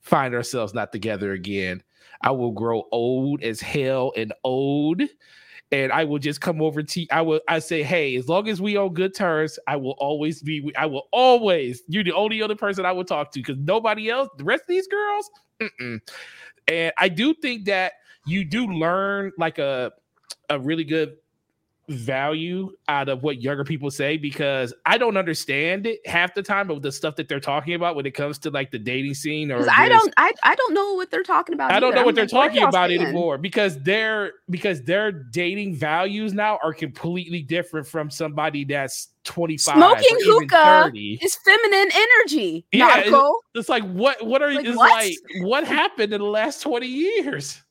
find 0.00 0.34
ourselves 0.34 0.74
not 0.74 0.92
together 0.92 1.32
again, 1.32 1.82
I 2.22 2.30
will 2.32 2.52
grow 2.52 2.84
old 2.92 3.42
as 3.42 3.60
hell 3.60 4.12
and 4.16 4.32
old. 4.44 5.02
And 5.72 5.92
I 5.92 6.02
will 6.02 6.18
just 6.18 6.40
come 6.40 6.60
over 6.60 6.82
to 6.82 7.06
I 7.12 7.22
will 7.22 7.40
I 7.46 7.60
say, 7.60 7.84
hey, 7.84 8.16
as 8.16 8.28
long 8.28 8.48
as 8.48 8.60
we 8.60 8.76
on 8.76 8.92
good 8.92 9.14
terms, 9.14 9.56
I 9.68 9.76
will 9.76 9.94
always 9.98 10.42
be 10.42 10.72
I 10.76 10.86
will 10.86 11.06
always 11.12 11.82
you're 11.86 12.02
the 12.02 12.12
only 12.12 12.42
other 12.42 12.56
person 12.56 12.84
I 12.84 12.90
will 12.90 13.04
talk 13.04 13.30
to 13.32 13.38
because 13.38 13.56
nobody 13.56 14.10
else, 14.10 14.28
the 14.36 14.42
rest 14.42 14.62
of 14.62 14.68
these 14.68 14.88
girls, 14.88 15.30
mm-mm. 15.60 16.00
And 16.70 16.92
I 16.98 17.08
do 17.08 17.34
think 17.34 17.66
that 17.66 17.94
you 18.26 18.44
do 18.44 18.66
learn 18.66 19.32
like 19.36 19.58
a 19.58 19.92
a 20.48 20.58
really 20.58 20.84
good 20.84 21.16
value 21.90 22.70
out 22.88 23.08
of 23.08 23.22
what 23.22 23.42
younger 23.42 23.64
people 23.64 23.90
say 23.90 24.16
because 24.16 24.72
I 24.86 24.96
don't 24.96 25.16
understand 25.16 25.86
it 25.86 26.06
half 26.06 26.34
the 26.34 26.42
time 26.42 26.70
of 26.70 26.82
the 26.82 26.92
stuff 26.92 27.16
that 27.16 27.28
they're 27.28 27.40
talking 27.40 27.74
about 27.74 27.96
when 27.96 28.06
it 28.06 28.12
comes 28.12 28.38
to 28.40 28.50
like 28.50 28.70
the 28.70 28.78
dating 28.78 29.14
scene 29.14 29.50
or 29.50 29.68
I 29.68 29.88
don't, 29.88 30.14
I, 30.16 30.30
I 30.42 30.54
don't 30.54 30.72
know 30.72 30.94
what 30.94 31.10
they're 31.10 31.24
talking 31.24 31.52
about. 31.52 31.72
I 31.72 31.80
don't 31.80 31.94
know 31.94 32.00
I'm 32.00 32.06
what 32.06 32.14
they're 32.14 32.24
like, 32.26 32.32
what 32.32 32.42
are 32.42 32.48
talking 32.48 32.68
about 32.68 32.90
saying? 32.90 33.02
anymore 33.02 33.38
because 33.38 33.82
their 33.82 34.34
because 34.48 34.82
their 34.82 35.10
dating 35.10 35.74
values 35.74 36.32
now 36.32 36.58
are 36.62 36.72
completely 36.72 37.42
different 37.42 37.86
from 37.86 38.08
somebody 38.08 38.64
that's 38.64 39.08
25 39.24 39.74
Smoking 39.76 40.16
hookah 40.22 40.82
30. 40.84 41.18
It's 41.20 41.36
feminine 41.44 41.90
energy. 41.94 42.66
Yeah, 42.72 42.98
it's- 43.00 43.22
It's 43.54 43.68
like 43.68 43.84
what 43.84 44.24
what 44.24 44.42
are 44.42 44.52
Like, 44.52 44.66
it's 44.66 44.76
what? 44.76 44.90
like 44.90 45.14
what 45.42 45.64
happened 45.64 46.12
in 46.12 46.20
the 46.20 46.26
last 46.26 46.62
20 46.62 46.86
years? 46.86 47.62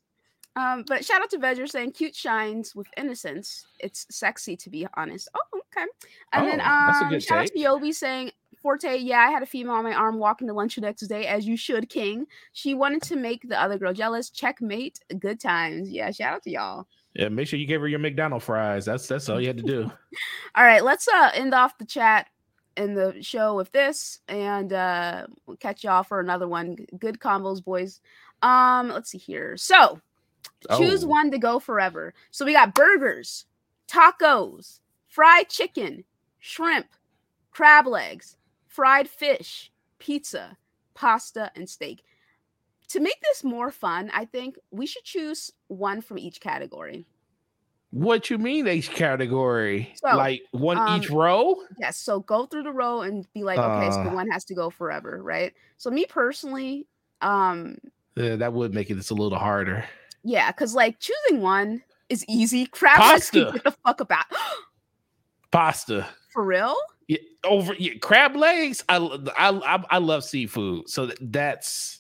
Um, 0.56 0.84
but 0.88 1.06
shout 1.06 1.22
out 1.22 1.30
to 1.30 1.38
Vedger 1.38 1.70
saying 1.70 1.92
cute 1.94 2.16
shines 2.16 2.76
with 2.76 2.88
innocence. 2.98 3.66
It's 3.80 4.06
sexy 4.10 4.58
to 4.58 4.70
be 4.70 4.86
honest. 4.98 5.30
Oh, 5.34 5.60
okay. 5.78 5.88
And 6.34 6.48
then 6.48 6.60
Oh, 6.60 6.64
a 6.64 6.68
um 7.12 7.20
shout 7.20 7.38
out 7.40 7.48
to 7.48 7.54
take. 7.54 7.64
Yobi 7.64 7.94
saying 7.94 8.32
Forte, 8.62 8.98
yeah, 8.98 9.20
I 9.20 9.32
had 9.32 9.42
a 9.42 9.46
female 9.46 9.76
on 9.76 9.86
my 9.86 9.94
arm 9.94 10.18
walking 10.20 10.48
to 10.50 10.54
lunch 10.54 10.76
the 10.76 10.82
next 10.82 11.02
day, 11.08 11.28
as 11.28 11.48
you 11.48 11.56
should, 11.56 11.88
King. 11.88 12.26
She 12.52 12.74
wanted 12.74 13.02
to 13.04 13.16
make 13.16 13.48
the 13.48 13.60
other 13.62 13.78
girl 13.78 13.94
jealous. 13.94 14.30
Checkmate. 14.30 15.00
Good 15.18 15.40
times. 15.40 15.90
Yeah, 15.90 16.12
shout 16.12 16.34
out 16.34 16.44
to 16.44 16.50
y'all. 16.52 16.86
Yeah, 17.15 17.30
make 17.30 17.48
sure 17.48 17.60
you 17.60 17.65
gave 17.65 17.81
her 17.81 17.88
your 17.88 17.99
McDonald 17.99 18.44
fries. 18.44 18.86
That's 18.86 19.07
that's 19.07 19.30
all 19.30 19.41
you 19.41 19.48
had 19.48 19.57
to 19.57 19.64
do. 19.64 19.91
All 20.56 20.64
right, 20.64 20.84
let's 20.84 21.07
uh 21.07 21.31
end 21.34 21.53
off 21.53 21.77
the 21.77 21.86
chat 21.86 22.27
in 22.77 22.94
the 22.94 23.22
show 23.22 23.56
with 23.56 23.72
this, 23.72 24.19
and 24.27 24.72
uh 24.72 25.26
we'll 25.45 25.57
catch 25.57 25.84
y'all 25.84 26.03
for 26.03 26.19
another 26.19 26.48
one. 26.48 26.77
Good 26.99 27.19
combos, 27.19 27.64
boys. 27.64 27.99
Um, 28.41 28.90
let's 28.90 29.10
see 29.10 29.18
here. 29.18 29.57
So 29.57 29.99
choose 30.77 31.03
Oh. 31.03 31.07
one 31.07 31.31
to 31.31 31.38
go 31.40 31.60
forever. 31.60 32.14
So 32.31 32.45
we 32.45 32.53
got 32.53 32.76
burgers, 32.76 33.45
tacos, 33.88 34.80
fried 35.07 35.49
chicken, 35.49 36.03
shrimp, 36.40 36.88
crab 37.52 37.88
legs, 37.88 38.38
fried 38.68 39.10
fish, 39.10 39.72
pizza, 39.98 40.57
pasta, 40.94 41.52
and 41.56 41.68
steak. 41.69 42.03
To 42.90 42.99
make 42.99 43.20
this 43.22 43.44
more 43.44 43.72
fun, 43.72 44.10
I 44.14 44.26
think 44.26 44.57
we 44.72 44.86
should 44.88 45.03
choose 45.03 45.52
one 45.68 46.02
from 46.02 46.18
each 46.18 46.40
category. 46.41 47.06
What 47.91 48.30
you 48.30 48.38
mean 48.38 48.68
each 48.68 48.90
category? 48.91 49.94
So, 49.95 50.16
like 50.16 50.41
one 50.52 50.78
each 50.99 51.10
um, 51.10 51.18
row? 51.18 51.56
Yes. 51.80 51.98
So 51.98 52.20
go 52.20 52.45
through 52.45 52.64
the 52.64 52.72
row 52.72 53.02
and 53.02 53.26
be 53.34 53.44
like, 53.44 53.57
okay, 53.57 53.91
so 53.91 54.02
Uh. 54.02 54.14
one 54.14 54.28
has 54.30 54.45
to 54.45 54.56
go 54.56 54.70
forever, 54.70 55.22
right? 55.24 55.53
So 55.78 55.90
me 55.90 56.06
personally, 56.07 56.88
um, 57.22 57.78
Yeah, 58.16 58.36
that 58.36 58.53
would 58.53 58.74
make 58.74 58.90
it 58.91 58.95
just 58.95 59.10
a 59.11 59.16
little 59.16 59.40
harder. 59.40 59.86
yeah, 60.24 60.52
because 60.52 60.76
like 60.76 60.99
choosing 60.99 61.41
one 61.41 61.84
is 62.10 62.24
easy. 62.28 62.66
Crab 62.72 62.99
legs 62.99 63.30
Pasta. 63.32 63.52
get 63.53 63.64
the 63.64 63.72
fuck 63.86 64.02
about. 64.02 64.26
Pasta. 65.52 66.07
For 66.34 66.44
real? 66.44 66.76
Yeah, 67.07 67.18
over 67.44 67.74
yeah, 67.80 67.94
crab 68.02 68.36
legs. 68.36 68.84
I, 68.88 68.98
I 69.36 69.49
I 69.76 69.84
I 69.90 69.98
love 69.98 70.24
seafood, 70.24 70.88
so 70.90 71.07
th- 71.07 71.18
that's 71.22 71.99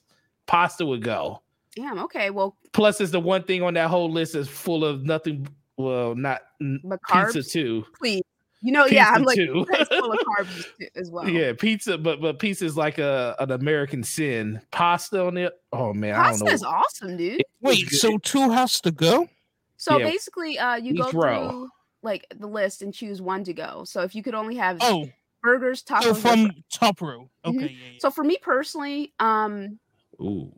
pasta 0.49 0.85
would 0.85 1.03
go. 1.03 1.41
Damn. 1.75 1.99
Okay. 1.99 2.29
Well, 2.31 2.57
Plus, 2.73 2.99
it's 2.99 3.11
the 3.11 3.19
one 3.19 3.43
thing 3.43 3.61
on 3.63 3.75
that 3.75 3.89
whole 3.89 4.11
list 4.11 4.35
is 4.35 4.47
full 4.49 4.83
of 4.83 5.03
nothing. 5.03 5.47
Well, 5.77 6.15
not 6.15 6.41
n- 6.59 6.81
but 6.83 6.99
pizza 7.09 7.41
too. 7.43 7.85
please. 7.97 8.23
You 8.61 8.73
know, 8.73 8.85
yeah, 8.87 9.11
I'm 9.13 9.23
Pizza 9.23 9.25
like 9.25 9.35
too. 9.37 9.65
full 9.99 10.11
of 10.11 10.19
carbs 10.37 10.65
as 10.97 11.09
well. 11.09 11.29
Yeah, 11.29 11.53
pizza, 11.57 11.97
but 11.97 12.19
but 12.19 12.39
pizza 12.39 12.65
is 12.65 12.75
like 12.75 12.97
a 12.97 13.33
an 13.39 13.51
American 13.51 14.03
sin. 14.03 14.59
Pasta 14.71 15.23
on 15.25 15.37
it. 15.37 15.53
Oh 15.71 15.93
man, 15.93 16.15
I 16.15 16.23
Pasta 16.23 16.39
don't 16.39 16.47
know. 16.49 16.53
is 16.55 16.63
awesome, 16.63 17.15
dude. 17.15 17.41
Wait, 17.61 17.87
so 17.89 18.17
two 18.17 18.49
has 18.51 18.81
to 18.81 18.91
go? 18.91 19.29
So 19.77 19.97
Yeah, 19.97 20.05
basically, 20.07 20.59
uh, 20.59 20.75
you 20.75 20.93
go 20.97 21.07
each 21.07 21.13
row. 21.13 21.49
through 21.51 21.69
like 22.03 22.25
the 22.37 22.47
list 22.47 22.81
and 22.81 22.93
choose 22.93 23.21
one 23.21 23.45
to 23.45 23.53
go. 23.53 23.85
So 23.85 24.01
if 24.01 24.13
you 24.13 24.21
could 24.23 24.35
only 24.35 24.55
have 24.57 24.79
Oh, 24.81 25.07
burgers, 25.41 25.81
tacos, 25.81 26.03
so 26.03 26.13
from 26.15 26.51
top 26.73 27.01
row. 27.01 27.29
Okay, 27.45 27.57
Mhm. 27.57 27.61
yeah, 27.61 27.67
yeah. 27.93 27.97
So 27.99 28.11
for 28.11 28.25
me 28.25 28.37
personally, 28.41 29.13
um, 29.21 29.79
Ooh. 30.21 30.51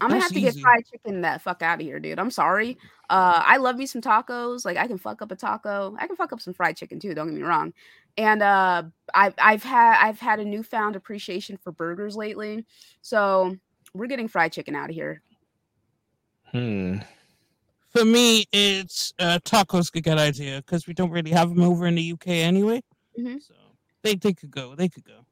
I'm 0.00 0.08
gonna 0.08 0.20
That's 0.20 0.34
have 0.34 0.34
to 0.34 0.40
get 0.40 0.60
fried 0.60 0.86
chicken 0.86 1.22
that 1.22 1.40
fuck 1.40 1.62
out 1.62 1.80
of 1.80 1.86
here, 1.86 1.98
dude. 1.98 2.18
I'm 2.18 2.30
sorry. 2.30 2.76
Uh, 3.08 3.42
I 3.44 3.56
love 3.56 3.76
me 3.76 3.86
some 3.86 4.00
tacos. 4.00 4.64
Like 4.64 4.76
I 4.76 4.86
can 4.86 4.98
fuck 4.98 5.22
up 5.22 5.30
a 5.30 5.36
taco. 5.36 5.96
I 5.98 6.06
can 6.06 6.16
fuck 6.16 6.32
up 6.32 6.40
some 6.40 6.52
fried 6.52 6.76
chicken 6.76 7.00
too. 7.00 7.14
Don't 7.14 7.26
get 7.26 7.34
me 7.34 7.42
wrong. 7.42 7.72
And 8.18 8.42
uh, 8.42 8.84
I've 9.14 9.34
I've 9.38 9.62
had 9.62 9.98
I've 10.00 10.20
had 10.20 10.40
a 10.40 10.44
newfound 10.44 10.96
appreciation 10.96 11.56
for 11.56 11.72
burgers 11.72 12.16
lately. 12.16 12.66
So 13.00 13.56
we're 13.94 14.06
getting 14.06 14.28
fried 14.28 14.52
chicken 14.52 14.74
out 14.74 14.90
of 14.90 14.94
here. 14.94 15.22
Hmm. 16.52 16.98
For 17.90 18.04
me, 18.04 18.44
it's 18.52 19.14
uh, 19.18 19.38
tacos. 19.44 19.94
A 19.94 20.00
good 20.02 20.18
idea 20.18 20.58
because 20.58 20.86
we 20.86 20.92
don't 20.92 21.10
really 21.10 21.30
have 21.30 21.48
them 21.48 21.62
over 21.62 21.86
in 21.86 21.94
the 21.94 22.12
UK 22.12 22.28
anyway. 22.28 22.82
Mhm. 23.18 23.42
So 23.42 23.54
they 24.02 24.16
they 24.16 24.34
could 24.34 24.50
go. 24.50 24.74
They 24.74 24.90
could 24.90 25.04
go. 25.04 25.24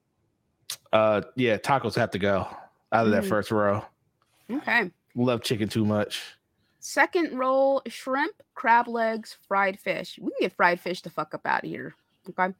Uh, 0.90 1.20
yeah, 1.36 1.59
tacos 1.59 1.97
have 1.97 2.11
to 2.12 2.19
go 2.19 2.48
out 2.95 3.07
of 3.07 3.12
that 3.12 3.25
Mm. 3.25 3.29
first 3.29 3.51
row. 3.51 3.85
Okay. 4.51 4.91
Love 5.15 5.43
chicken 5.43 5.69
too 5.69 5.85
much. 5.85 6.23
Second 6.81 7.37
roll: 7.39 7.83
shrimp, 7.89 8.35
crab 8.55 8.89
legs, 8.89 9.37
fried 9.49 9.79
fish. 9.79 10.19
We 10.21 10.31
can 10.33 10.39
get 10.41 10.53
fried 10.53 10.81
fish 10.81 11.03
to 11.03 11.11
fuck 11.11 11.35
up 11.35 11.47
out 11.47 11.65
of 11.65 11.71
here. 11.71 11.95
Okay. 12.29 12.55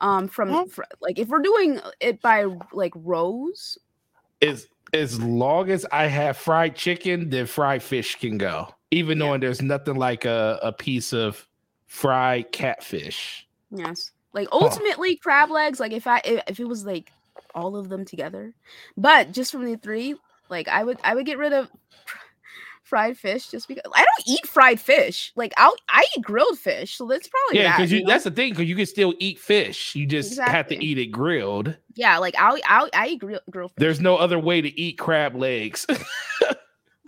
Um, 0.00 0.28
from 0.28 0.68
fr- 0.68 0.82
like 1.00 1.18
if 1.18 1.28
we're 1.28 1.42
doing 1.42 1.80
it 2.00 2.20
by 2.22 2.44
like 2.72 2.92
rows, 2.96 3.78
As 4.42 4.66
as 4.92 5.20
long 5.22 5.70
as 5.70 5.86
I 5.92 6.06
have 6.06 6.36
fried 6.36 6.74
chicken, 6.74 7.30
then 7.30 7.46
fried 7.46 7.82
fish 7.82 8.16
can 8.16 8.38
go. 8.38 8.74
Even 8.90 9.18
Yeah. 9.18 9.26
knowing 9.26 9.40
there's 9.40 9.62
nothing 9.62 9.96
like 9.96 10.24
a, 10.24 10.58
a 10.62 10.72
piece 10.72 11.12
of 11.12 11.46
fried 11.86 12.50
catfish. 12.52 13.46
Yes. 13.70 14.12
Like 14.32 14.48
ultimately 14.52 15.16
crab 15.16 15.50
legs, 15.50 15.78
like 15.80 15.92
if 15.92 16.06
I 16.06 16.20
if, 16.24 16.42
if 16.48 16.60
it 16.60 16.64
was 16.68 16.84
like 16.84 17.12
all 17.54 17.76
of 17.76 17.88
them 17.88 18.04
together. 18.04 18.54
But 18.96 19.32
just 19.32 19.52
from 19.52 19.64
the 19.64 19.76
three, 19.76 20.14
like 20.48 20.68
I 20.68 20.84
would 20.84 20.98
I 21.04 21.14
would 21.14 21.26
get 21.26 21.38
rid 21.38 21.52
of 21.52 21.70
fried 22.82 23.16
fish 23.18 23.48
just 23.48 23.68
because 23.68 23.82
I 23.94 24.04
don't 24.04 24.28
eat 24.28 24.46
fried 24.46 24.80
fish. 24.80 25.32
Like 25.36 25.52
I'll 25.56 25.74
I 25.88 26.04
eat 26.16 26.22
grilled 26.24 26.58
fish. 26.58 26.96
So 26.96 27.06
that's 27.06 27.28
probably 27.28 27.58
Yeah, 27.58 27.70
that, 27.70 27.76
because 27.78 27.92
you 27.92 27.98
you, 27.98 28.04
know? 28.04 28.08
that's 28.10 28.24
the 28.24 28.30
thing, 28.30 28.50
because 28.52 28.68
you 28.68 28.76
can 28.76 28.86
still 28.86 29.14
eat 29.18 29.38
fish. 29.38 29.94
You 29.94 30.06
just 30.06 30.38
have 30.38 30.68
to 30.68 30.84
eat 30.84 30.98
it 30.98 31.06
grilled. 31.06 31.76
yeah, 31.94 32.18
like 32.18 32.34
I'll 32.38 32.58
I'll 32.66 32.88
I 32.94 33.08
eat 33.08 33.20
grill, 33.20 33.40
grilled 33.50 33.72
fish. 33.72 33.80
There's 33.80 34.00
no 34.00 34.16
other 34.16 34.38
way 34.38 34.60
to 34.60 34.80
eat 34.80 34.98
crab 34.98 35.34
legs. 35.34 35.86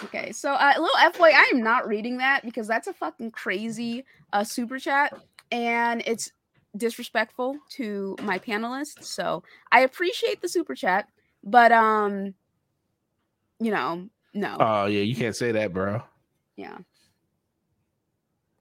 Okay, 0.04 0.32
so 0.32 0.52
uh, 0.52 0.72
a 0.76 0.80
little 0.80 0.96
FYI, 0.96 1.32
I 1.32 1.50
am 1.52 1.62
not 1.62 1.86
reading 1.86 2.16
that 2.16 2.44
because 2.44 2.66
that's 2.66 2.88
a 2.88 2.92
fucking 2.92 3.30
crazy 3.30 4.04
uh, 4.32 4.42
super 4.42 4.78
chat, 4.80 5.14
and 5.52 6.02
it's 6.06 6.32
disrespectful 6.76 7.56
to 7.70 8.16
my 8.22 8.38
panelists. 8.38 9.04
So 9.04 9.42
I 9.70 9.80
appreciate 9.80 10.40
the 10.40 10.48
super 10.48 10.74
chat, 10.74 11.08
but 11.44 11.72
um, 11.72 12.34
you 13.60 13.70
know, 13.70 14.08
no. 14.34 14.56
Oh 14.58 14.86
yeah, 14.86 15.02
you 15.02 15.14
can't 15.14 15.36
say 15.36 15.52
that, 15.52 15.72
bro. 15.72 16.02
yeah. 16.56 16.78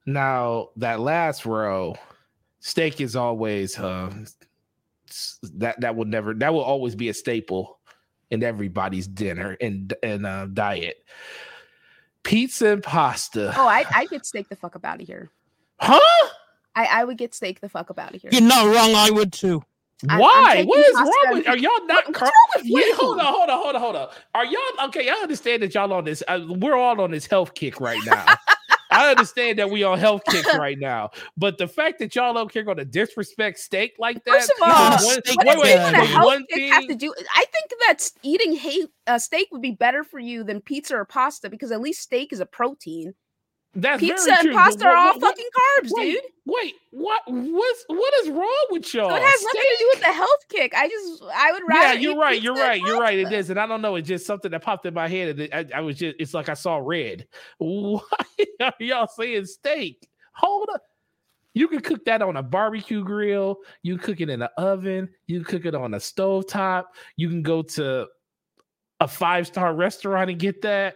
Now 0.05 0.69
that 0.77 0.99
last 0.99 1.45
row, 1.45 1.95
steak 2.59 3.01
is 3.01 3.15
always 3.15 3.77
uh 3.77 4.11
that 5.55 5.79
that 5.81 5.95
will 5.95 6.05
never 6.05 6.33
that 6.35 6.53
will 6.53 6.61
always 6.63 6.95
be 6.95 7.09
a 7.09 7.13
staple 7.13 7.79
in 8.29 8.43
everybody's 8.43 9.07
dinner 9.07 9.57
and 9.61 9.93
and 10.03 10.25
uh, 10.25 10.47
diet. 10.47 11.03
Pizza 12.23 12.69
and 12.69 12.83
pasta. 12.83 13.53
Oh, 13.57 13.67
I 13.67 13.85
I 13.93 14.05
get 14.05 14.25
steak 14.25 14.49
the 14.49 14.55
fuck 14.55 14.75
up 14.75 14.85
out 14.85 15.01
of 15.01 15.07
here. 15.07 15.29
Huh? 15.79 15.99
I 16.75 16.85
I 16.85 17.03
would 17.03 17.17
get 17.17 17.33
steak 17.33 17.59
the 17.61 17.69
fuck 17.69 17.89
up 17.91 17.99
out 17.99 18.15
of 18.15 18.21
here. 18.21 18.31
You're 18.33 18.41
not 18.41 18.65
wrong. 18.65 18.95
I 18.95 19.09
would 19.11 19.33
too. 19.33 19.63
I'm- 20.09 20.15
I'm 20.15 20.19
Why? 20.19 20.63
what 20.63 20.79
is 20.79 20.95
wrong 20.95 21.33
with? 21.33 21.47
Are 21.47 21.57
y'all 21.57 21.85
not? 21.85 22.05
What- 22.07 22.15
car- 22.15 22.31
what's 22.55 22.63
Wait, 22.63 22.85
you? 22.85 22.95
hold 22.95 23.19
on, 23.19 23.25
hold 23.25 23.49
on, 23.49 23.61
hold 23.61 23.75
on, 23.75 23.81
hold 23.81 23.95
on. 23.95 24.09
Are 24.33 24.45
y'all 24.45 24.85
okay? 24.87 25.07
I 25.09 25.13
understand 25.13 25.61
that 25.61 25.73
y'all 25.75 25.93
on 25.93 26.05
this. 26.05 26.23
Uh, 26.27 26.39
we're 26.47 26.75
all 26.75 26.99
on 27.01 27.11
this 27.11 27.27
health 27.27 27.53
kick 27.53 27.79
right 27.79 27.99
now. 28.05 28.25
I 28.91 29.09
understand 29.09 29.57
that 29.59 29.69
we 29.69 29.83
on 29.83 29.97
health 29.99 30.21
kicks 30.29 30.53
right 30.57 30.77
now, 30.77 31.11
but 31.37 31.57
the 31.57 31.67
fact 31.67 31.97
that 31.99 32.13
y'all 32.13 32.33
don't 32.33 32.51
care 32.51 32.63
going 32.63 32.77
to 32.77 32.83
disrespect 32.83 33.59
steak 33.59 33.95
like 33.99 34.21
that. 34.25 34.41
First 34.41 34.51
of 34.51 34.69
all, 34.69 34.91
one, 34.91 35.23
steak, 35.23 35.37
what 35.37 35.59
wait, 35.59 35.75
does 35.75 35.93
wait, 35.93 35.99
wait, 35.99 36.09
health 36.09 36.25
one 36.25 36.45
kick 36.49 36.71
have 36.73 36.87
to 36.87 36.95
do? 36.95 37.13
I 37.33 37.45
think 37.53 37.71
that 37.87 38.11
eating 38.21 38.53
hate 38.53 38.89
uh, 39.07 39.17
steak 39.17 39.47
would 39.53 39.61
be 39.61 39.71
better 39.71 40.03
for 40.03 40.19
you 40.19 40.43
than 40.43 40.59
pizza 40.59 40.95
or 40.95 41.05
pasta 41.05 41.49
because 41.49 41.71
at 41.71 41.79
least 41.79 42.01
steak 42.01 42.33
is 42.33 42.41
a 42.41 42.45
protein. 42.45 43.13
That's 43.73 44.01
Pizza 44.01 44.35
and 44.37 44.51
pasta 44.51 44.85
are 44.85 44.97
all 44.97 45.17
fucking 45.17 45.45
carbs, 45.45 45.89
wait, 45.91 46.11
dude. 46.11 46.21
Wait, 46.45 46.75
what? 46.89 47.21
What's 47.27 47.85
what 47.87 48.13
is 48.21 48.29
wrong 48.29 48.65
with 48.69 48.93
y'all? 48.93 49.09
So 49.09 49.15
it 49.15 49.21
has 49.21 49.43
nothing 49.43 49.61
to 49.61 49.77
do 49.79 49.89
with 49.93 49.99
the 50.01 50.11
health 50.11 50.45
kick. 50.49 50.73
I 50.75 50.89
just 50.89 51.23
I 51.33 51.51
would 51.53 51.63
rather. 51.69 51.93
Yeah, 51.93 51.99
you're 51.99 52.17
right. 52.17 52.41
You're 52.41 52.53
right. 52.53 52.81
You're 52.81 52.99
right. 52.99 53.17
It 53.17 53.31
is, 53.31 53.49
and 53.49 53.57
I 53.57 53.65
don't 53.65 53.81
know. 53.81 53.95
It's 53.95 54.09
just 54.09 54.25
something 54.25 54.51
that 54.51 54.61
popped 54.61 54.85
in 54.85 54.93
my 54.93 55.07
head, 55.07 55.39
and 55.39 55.53
I, 55.53 55.77
I 55.77 55.81
was 55.81 55.97
just. 55.97 56.17
It's 56.19 56.33
like 56.33 56.49
I 56.49 56.53
saw 56.53 56.81
red. 56.83 57.27
Why 57.59 58.01
are 58.59 58.73
y'all 58.79 59.07
saying 59.07 59.45
steak? 59.45 60.09
Hold 60.33 60.67
up. 60.73 60.81
You 61.53 61.69
can 61.69 61.79
cook 61.79 62.03
that 62.05 62.21
on 62.21 62.35
a 62.35 62.43
barbecue 62.43 63.03
grill. 63.03 63.57
You 63.83 63.97
cook 63.97 64.19
it 64.19 64.29
in 64.29 64.41
an 64.41 64.49
oven. 64.57 65.09
You 65.27 65.43
cook 65.45 65.65
it 65.65 65.75
on 65.75 65.93
a 65.93 65.99
stove 65.99 66.47
top. 66.47 66.93
You 67.15 67.29
can 67.29 67.41
go 67.41 67.61
to 67.61 68.07
a 68.99 69.07
five 69.07 69.47
star 69.47 69.73
restaurant 69.73 70.29
and 70.29 70.39
get 70.39 70.61
that. 70.61 70.95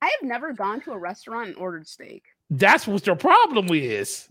I 0.00 0.06
have 0.06 0.28
never 0.28 0.52
gone 0.52 0.80
to 0.82 0.92
a 0.92 0.98
restaurant 0.98 1.48
and 1.48 1.56
ordered 1.56 1.86
steak. 1.88 2.24
That's 2.50 2.86
what 2.86 3.06
your 3.06 3.16
problem 3.16 3.68
is. 3.72 4.28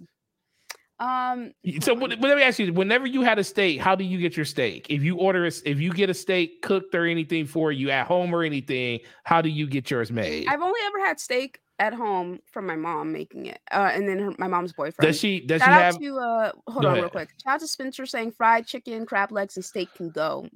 Um, 0.99 1.51
So 1.81 1.93
when- 1.93 2.09
let 2.19 2.37
me 2.37 2.41
ask 2.41 2.57
you: 2.57 2.73
Whenever 2.73 3.05
you 3.05 3.21
had 3.21 3.37
a 3.37 3.43
steak, 3.43 3.79
how 3.79 3.93
do 3.95 4.03
you 4.03 4.17
get 4.17 4.35
your 4.35 4.45
steak? 4.45 4.87
If 4.89 5.03
you 5.03 5.17
order, 5.17 5.45
a, 5.45 5.51
if 5.65 5.79
you 5.79 5.91
get 5.93 6.09
a 6.09 6.13
steak 6.13 6.61
cooked 6.63 6.95
or 6.95 7.05
anything 7.05 7.45
for 7.45 7.71
you 7.71 7.91
at 7.91 8.07
home 8.07 8.33
or 8.33 8.43
anything, 8.43 9.01
how 9.23 9.41
do 9.41 9.49
you 9.49 9.67
get 9.67 9.91
yours 9.91 10.11
made? 10.11 10.47
I've 10.47 10.61
only 10.61 10.79
ever 10.87 11.05
had 11.05 11.19
steak 11.19 11.59
at 11.77 11.93
home 11.93 12.39
from 12.51 12.65
my 12.65 12.75
mom 12.75 13.11
making 13.11 13.45
it, 13.45 13.59
uh, 13.71 13.91
and 13.93 14.07
then 14.09 14.17
her, 14.17 14.31
my 14.39 14.47
mom's 14.47 14.73
boyfriend. 14.73 15.07
Does 15.07 15.19
she? 15.19 15.41
Does 15.41 15.61
Shout 15.61 15.67
she 15.69 15.73
out 15.73 15.81
have? 15.81 15.99
to 15.99 16.17
uh, 16.17 16.51
hold 16.67 16.81
Go 16.83 16.89
on 16.89 16.95
real 16.95 17.09
quick. 17.09 17.29
Shout 17.43 17.53
out 17.55 17.59
to 17.59 17.67
Spencer 17.67 18.07
saying 18.07 18.31
fried 18.31 18.65
chicken, 18.65 19.05
crab 19.05 19.31
legs, 19.31 19.55
and 19.57 19.63
steak 19.63 19.93
can 19.93 20.09
go. 20.09 20.47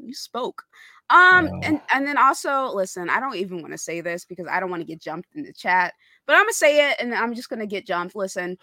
You 0.00 0.14
spoke. 0.14 0.62
Um, 1.10 1.48
Oh. 1.48 1.60
and 1.62 1.80
and 1.92 2.06
then 2.06 2.18
also 2.18 2.66
listen, 2.74 3.08
I 3.08 3.18
don't 3.18 3.36
even 3.36 3.62
want 3.62 3.72
to 3.72 3.78
say 3.78 4.02
this 4.02 4.26
because 4.26 4.46
I 4.46 4.60
don't 4.60 4.70
want 4.70 4.82
to 4.82 4.86
get 4.86 5.00
jumped 5.00 5.30
in 5.34 5.42
the 5.42 5.52
chat, 5.52 5.94
but 6.26 6.36
I'm 6.36 6.42
gonna 6.42 6.52
say 6.52 6.90
it, 6.90 6.96
and 7.00 7.14
I'm 7.14 7.34
just 7.34 7.48
gonna 7.48 7.66
get 7.66 7.86
jumped. 7.86 8.14
Listen, 8.14 8.58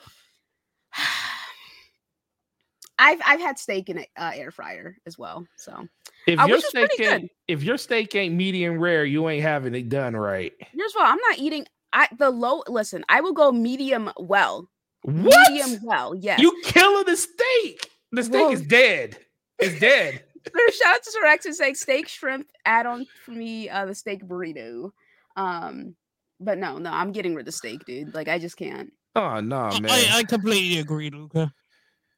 I've 2.99 3.19
I've 3.25 3.39
had 3.39 3.59
steak 3.59 3.89
in 3.89 3.97
an 3.97 4.05
uh, 4.15 4.31
air 4.35 4.51
fryer 4.51 4.95
as 5.05 5.17
well, 5.17 5.45
so 5.57 5.87
If 6.27 6.39
uh, 6.39 6.45
your 6.45 6.59
steak 6.61 6.91
ain't, 6.99 7.31
if 7.47 7.63
your 7.63 7.77
steak 7.77 8.15
ain't 8.15 8.35
medium 8.35 8.79
rare, 8.79 9.05
you 9.05 9.27
ain't 9.27 9.43
having 9.43 9.75
it 9.75 9.89
done 9.89 10.15
right. 10.15 10.53
here's 10.71 10.93
what 10.93 11.09
I'm 11.09 11.19
not 11.29 11.39
eating. 11.39 11.65
I 11.93 12.07
the 12.17 12.29
low. 12.29 12.63
Listen, 12.67 13.03
I 13.09 13.21
will 13.21 13.33
go 13.33 13.51
medium 13.51 14.11
well. 14.17 14.69
What? 15.01 15.51
Medium 15.51 15.79
well, 15.83 16.15
yes. 16.15 16.39
You 16.39 16.61
killing 16.63 17.05
the 17.05 17.17
steak? 17.17 17.91
The 18.11 18.23
steak 18.23 18.41
Whoa. 18.41 18.51
is 18.51 18.61
dead. 18.61 19.17
It's 19.59 19.79
dead. 19.79 20.23
Shout 20.45 20.95
out 20.95 21.03
to 21.03 21.11
Sir 21.11 21.25
X 21.25 21.45
Man 21.45 21.53
saying 21.53 21.75
steak 21.75 22.07
shrimp 22.07 22.47
add 22.65 22.85
on 22.85 23.05
for 23.23 23.31
me 23.31 23.69
uh 23.69 23.85
the 23.85 23.95
steak 23.95 24.23
burrito. 24.23 24.91
Um 25.35 25.95
but 26.39 26.57
no, 26.57 26.77
no, 26.77 26.91
I'm 26.91 27.11
getting 27.11 27.35
rid 27.35 27.47
of 27.47 27.53
steak, 27.53 27.85
dude. 27.85 28.13
Like 28.13 28.27
I 28.27 28.39
just 28.39 28.57
can't. 28.57 28.91
Oh 29.15 29.39
no, 29.39 29.69
man! 29.69 29.89
I, 29.89 30.17
I 30.17 30.23
completely 30.23 30.79
agree, 30.79 31.09
Luca. 31.09 31.53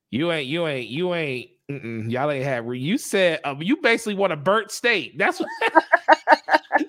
you 0.10 0.32
ain't, 0.32 0.48
you 0.48 0.66
ain't, 0.66 0.90
you 0.90 1.14
ain't. 1.14 1.52
Mm-mm, 1.70 2.10
y'all 2.10 2.32
ain't 2.32 2.46
have. 2.46 2.74
You 2.74 2.98
said 2.98 3.42
um, 3.44 3.62
you 3.62 3.78
basically 3.78 4.16
want 4.16 4.34
a 4.34 4.38
burnt 4.38 4.72
steak. 4.72 5.18
That's 5.18 5.40
what. 5.40 5.50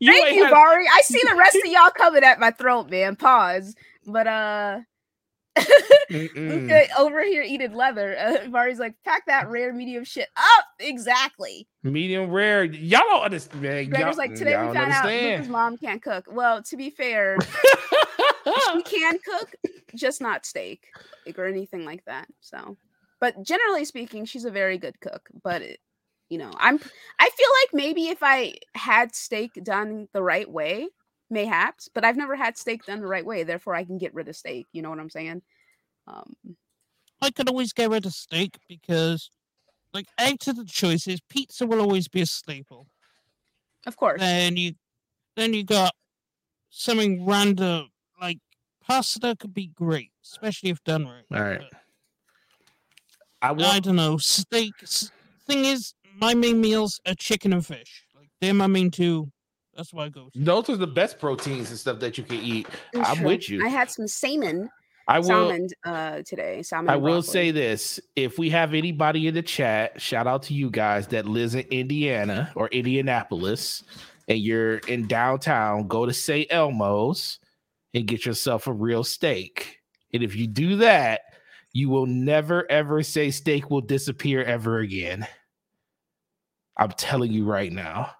you 0.00 0.12
Thank 0.12 0.26
ain't 0.26 0.36
you, 0.36 0.44
had- 0.44 0.52
Bari. 0.52 0.86
I 0.86 1.02
see 1.02 1.20
the 1.28 1.34
rest 1.36 1.56
of 1.56 1.66
y'all 1.66 1.90
coming 1.90 2.24
at 2.24 2.40
my 2.40 2.50
throat, 2.52 2.88
man. 2.90 3.16
Pause. 3.16 3.74
But 4.06 4.26
uh. 4.26 4.80
Luca 6.10 6.86
over 6.98 7.24
here 7.24 7.42
eating 7.42 7.74
leather. 7.74 8.16
Uh, 8.18 8.48
Bari's 8.48 8.78
like, 8.78 8.94
pack 9.04 9.26
that 9.26 9.48
rare 9.50 9.72
medium 9.72 10.04
shit 10.04 10.28
up. 10.36 10.66
Exactly. 10.78 11.66
medium 11.82 12.30
rare. 12.30 12.64
Y'all 12.64 13.00
don't 13.08 13.24
understand. 13.24 13.90
Gregor's 13.90 14.16
like, 14.16 14.34
today 14.34 14.52
y'all 14.52 14.68
we 14.68 14.74
found 14.74 14.92
out 14.92 15.06
Luca's 15.06 15.48
mom 15.48 15.76
can't 15.76 16.02
cook. 16.02 16.26
Well, 16.30 16.62
to 16.64 16.76
be 16.76 16.90
fair, 16.90 17.38
she 18.44 18.82
can 18.84 19.18
cook, 19.18 19.54
just 19.94 20.20
not 20.20 20.46
steak 20.46 20.86
like, 21.26 21.38
or 21.38 21.46
anything 21.46 21.84
like 21.84 22.04
that. 22.06 22.26
So, 22.40 22.76
but 23.20 23.42
generally 23.42 23.84
speaking, 23.84 24.24
she's 24.24 24.44
a 24.44 24.50
very 24.50 24.78
good 24.78 25.00
cook. 25.00 25.28
But 25.42 25.62
it, 25.62 25.80
you 26.28 26.38
know, 26.38 26.50
I'm 26.58 26.78
I 27.18 27.30
feel 27.30 27.48
like 27.62 27.74
maybe 27.74 28.08
if 28.08 28.18
I 28.22 28.54
had 28.74 29.14
steak 29.14 29.52
done 29.62 30.08
the 30.12 30.22
right 30.22 30.50
way, 30.50 30.88
mayhaps, 31.34 31.88
but 31.92 32.04
I've 32.04 32.16
never 32.16 32.34
had 32.34 32.56
steak 32.56 32.86
done 32.86 33.00
the 33.00 33.06
right 33.06 33.24
way. 33.24 33.42
Therefore, 33.42 33.74
I 33.74 33.84
can 33.84 33.98
get 33.98 34.14
rid 34.14 34.28
of 34.28 34.36
steak. 34.36 34.66
You 34.72 34.80
know 34.80 34.88
what 34.88 34.98
I'm 34.98 35.10
saying? 35.10 35.42
Um, 36.06 36.34
I 37.20 37.30
could 37.30 37.48
always 37.48 37.72
get 37.74 37.90
rid 37.90 38.06
of 38.06 38.14
steak 38.14 38.58
because, 38.68 39.30
like, 39.92 40.06
out 40.18 40.46
of 40.48 40.56
the 40.56 40.64
choices, 40.64 41.20
pizza 41.28 41.66
will 41.66 41.80
always 41.80 42.08
be 42.08 42.22
a 42.22 42.26
staple. 42.26 42.86
of 43.86 43.96
course. 43.96 44.20
Then 44.20 44.56
you, 44.56 44.72
then 45.36 45.52
you 45.52 45.64
got 45.64 45.92
something 46.70 47.24
random 47.26 47.90
like 48.20 48.38
pasta 48.86 49.36
could 49.38 49.54
be 49.54 49.68
great, 49.68 50.10
especially 50.24 50.70
if 50.70 50.82
done 50.84 51.06
right. 51.06 51.24
All 51.32 51.42
right. 51.42 51.60
but 51.60 51.80
I 53.42 53.76
I 53.76 53.80
don't 53.80 53.96
know. 53.96 54.16
Steak. 54.16 54.72
Thing 55.46 55.64
is, 55.64 55.94
my 56.18 56.34
main 56.34 56.60
meals 56.60 57.00
are 57.06 57.14
chicken 57.14 57.52
and 57.52 57.64
fish. 57.64 58.04
Like 58.16 58.30
they're 58.40 58.54
my 58.54 58.66
main 58.66 58.90
two. 58.90 59.30
That's 59.76 59.92
what 59.92 60.04
I 60.04 60.08
go. 60.08 60.30
Those 60.34 60.70
are 60.70 60.76
the 60.76 60.86
best 60.86 61.18
proteins 61.18 61.70
and 61.70 61.78
stuff 61.78 61.98
that 62.00 62.16
you 62.18 62.24
can 62.24 62.36
eat. 62.36 62.66
It's 62.92 63.08
I'm 63.08 63.16
true. 63.16 63.26
with 63.26 63.48
you. 63.48 63.64
I 63.64 63.68
had 63.68 63.90
some 63.90 64.06
salmon, 64.06 64.70
I 65.08 65.18
will. 65.18 65.26
salmon 65.26 65.68
uh, 65.84 66.22
today. 66.22 66.62
Salmon. 66.62 66.90
I 66.90 66.96
will 66.96 67.20
broccoli. 67.20 67.32
say 67.32 67.50
this: 67.50 68.00
if 68.16 68.38
we 68.38 68.50
have 68.50 68.74
anybody 68.74 69.26
in 69.26 69.34
the 69.34 69.42
chat, 69.42 70.00
shout 70.00 70.26
out 70.26 70.42
to 70.44 70.54
you 70.54 70.70
guys 70.70 71.08
that 71.08 71.26
lives 71.26 71.54
in 71.54 71.66
Indiana 71.70 72.52
or 72.54 72.68
Indianapolis, 72.68 73.82
and 74.28 74.38
you're 74.38 74.78
in 74.78 75.06
downtown, 75.06 75.88
go 75.88 76.06
to 76.06 76.12
St. 76.12 76.46
Elmo's 76.50 77.38
and 77.92 78.06
get 78.06 78.24
yourself 78.26 78.66
a 78.66 78.72
real 78.72 79.04
steak. 79.04 79.78
And 80.12 80.22
if 80.22 80.34
you 80.36 80.46
do 80.46 80.76
that, 80.76 81.22
you 81.72 81.88
will 81.88 82.06
never 82.06 82.70
ever 82.70 83.02
say 83.02 83.30
steak 83.30 83.70
will 83.70 83.80
disappear 83.80 84.42
ever 84.42 84.78
again. 84.78 85.26
I'm 86.76 86.90
telling 86.90 87.32
you 87.32 87.44
right 87.44 87.72
now. 87.72 88.10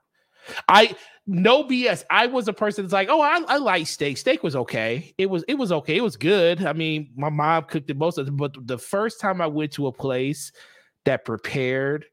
I 0.69 0.95
no 1.27 1.65
BS. 1.65 2.05
I 2.11 2.27
was 2.27 2.49
a 2.49 2.53
person 2.53 2.85
that's 2.85 2.93
like, 2.93 3.09
oh, 3.09 3.21
I, 3.21 3.41
I 3.49 3.57
like 3.57 3.87
steak. 3.87 4.19
Steak 4.19 4.43
was 4.43 4.57
okay. 4.57 5.15
It 5.17 5.27
was 5.27 5.45
it 5.49 5.55
was 5.55 5.73
okay. 5.73 5.97
It 5.97 6.03
was 6.03 6.17
good. 6.17 6.65
I 6.65 6.73
mean, 6.73 7.13
my 7.17 7.31
mom 7.31 7.65
cooked 7.65 7.91
it 7.91 7.97
most 7.97 8.19
of 8.19 8.29
it, 8.29 8.37
but 8.37 8.55
the 8.67 8.79
first 8.79 9.21
time 9.21 9.41
I 9.41 9.47
went 9.47 9.73
to 9.73 9.87
a 9.87 9.93
place 9.93 10.53
that 11.05 11.25
prepared 11.25 12.07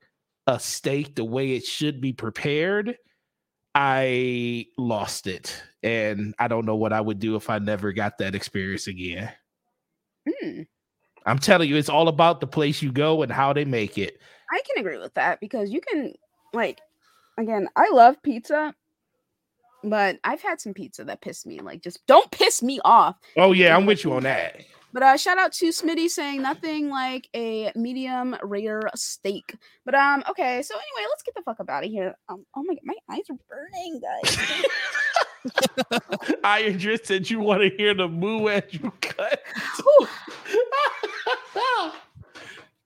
a 0.48 0.60
steak 0.60 1.16
the 1.16 1.26
way 1.26 1.52
it 1.52 1.66
should 1.66 2.02
be 2.02 2.14
prepared, 2.14 2.98
I 3.76 4.68
lost 4.78 5.28
it. 5.28 5.62
And 5.84 6.34
I 6.40 6.48
don't 6.48 6.66
know 6.66 6.76
what 6.76 6.94
I 6.94 7.02
would 7.02 7.20
do 7.20 7.36
if 7.36 7.50
I 7.50 7.60
never 7.60 7.92
got 7.92 8.18
that 8.20 8.36
experience 8.36 8.88
again. 8.88 9.32
Hmm. 10.30 10.62
I'm 11.26 11.40
telling 11.40 11.70
you, 11.70 11.76
it's 11.76 11.90
all 11.90 12.08
about 12.08 12.40
the 12.40 12.48
place 12.48 12.82
you 12.82 12.92
go 12.92 13.22
and 13.22 13.32
how 13.32 13.54
they 13.54 13.66
make 13.66 13.98
it. 13.98 14.20
I 14.52 14.62
can 14.68 14.80
agree 14.80 14.98
with 14.98 15.14
that 15.14 15.40
because 15.40 15.72
you 15.72 15.82
can 15.82 16.14
like 16.54 16.80
again, 17.42 17.68
I 17.76 17.90
love 17.92 18.22
pizza, 18.24 18.74
but 19.84 20.20
I've 20.24 20.42
had 20.42 20.62
some 20.62 20.74
pizza 20.74 21.04
that 21.06 21.22
pissed 21.22 21.46
me 21.46 21.60
like 21.60 21.82
just 21.82 22.06
don't 22.08 22.30
piss 22.32 22.62
me 22.64 22.80
off. 22.86 23.18
Oh 23.38 23.52
yeah, 23.52 23.76
I'm 23.76 23.86
with 23.86 24.04
you 24.04 24.14
on 24.18 24.24
that. 24.24 24.62
But 24.94 25.04
uh 25.04 25.18
shout 25.18 25.38
out 25.38 25.54
to 25.54 25.70
Smitty 25.70 26.10
saying 26.10 26.42
nothing 26.42 26.90
like 26.90 27.30
a 27.36 27.72
medium 27.76 28.36
rare 28.44 28.82
steak. 28.96 29.56
But 29.86 29.96
um 29.96 30.24
okay, 30.30 30.62
so 30.62 30.76
anyway, 30.76 31.08
let's 31.10 31.24
get 31.24 31.36
the 31.36 31.42
fuck 31.44 31.60
up 31.60 31.70
out 31.70 31.84
of 31.84 31.90
here. 31.90 32.16
Um 32.30 32.46
oh 32.56 32.64
my 32.64 32.76
god, 32.76 32.84
my 32.84 32.96
eyes 33.10 33.24
are 33.30 33.38
burning, 33.50 34.02
guys. 34.02 34.38
I 36.44 36.72
just 36.74 37.06
said 37.06 37.30
you 37.30 37.40
want 37.40 37.62
to 37.62 37.70
hear 37.76 37.94
the 37.94 38.08
moo 38.08 38.48
as 38.48 38.64
you 38.72 38.92
cut. 39.02 39.42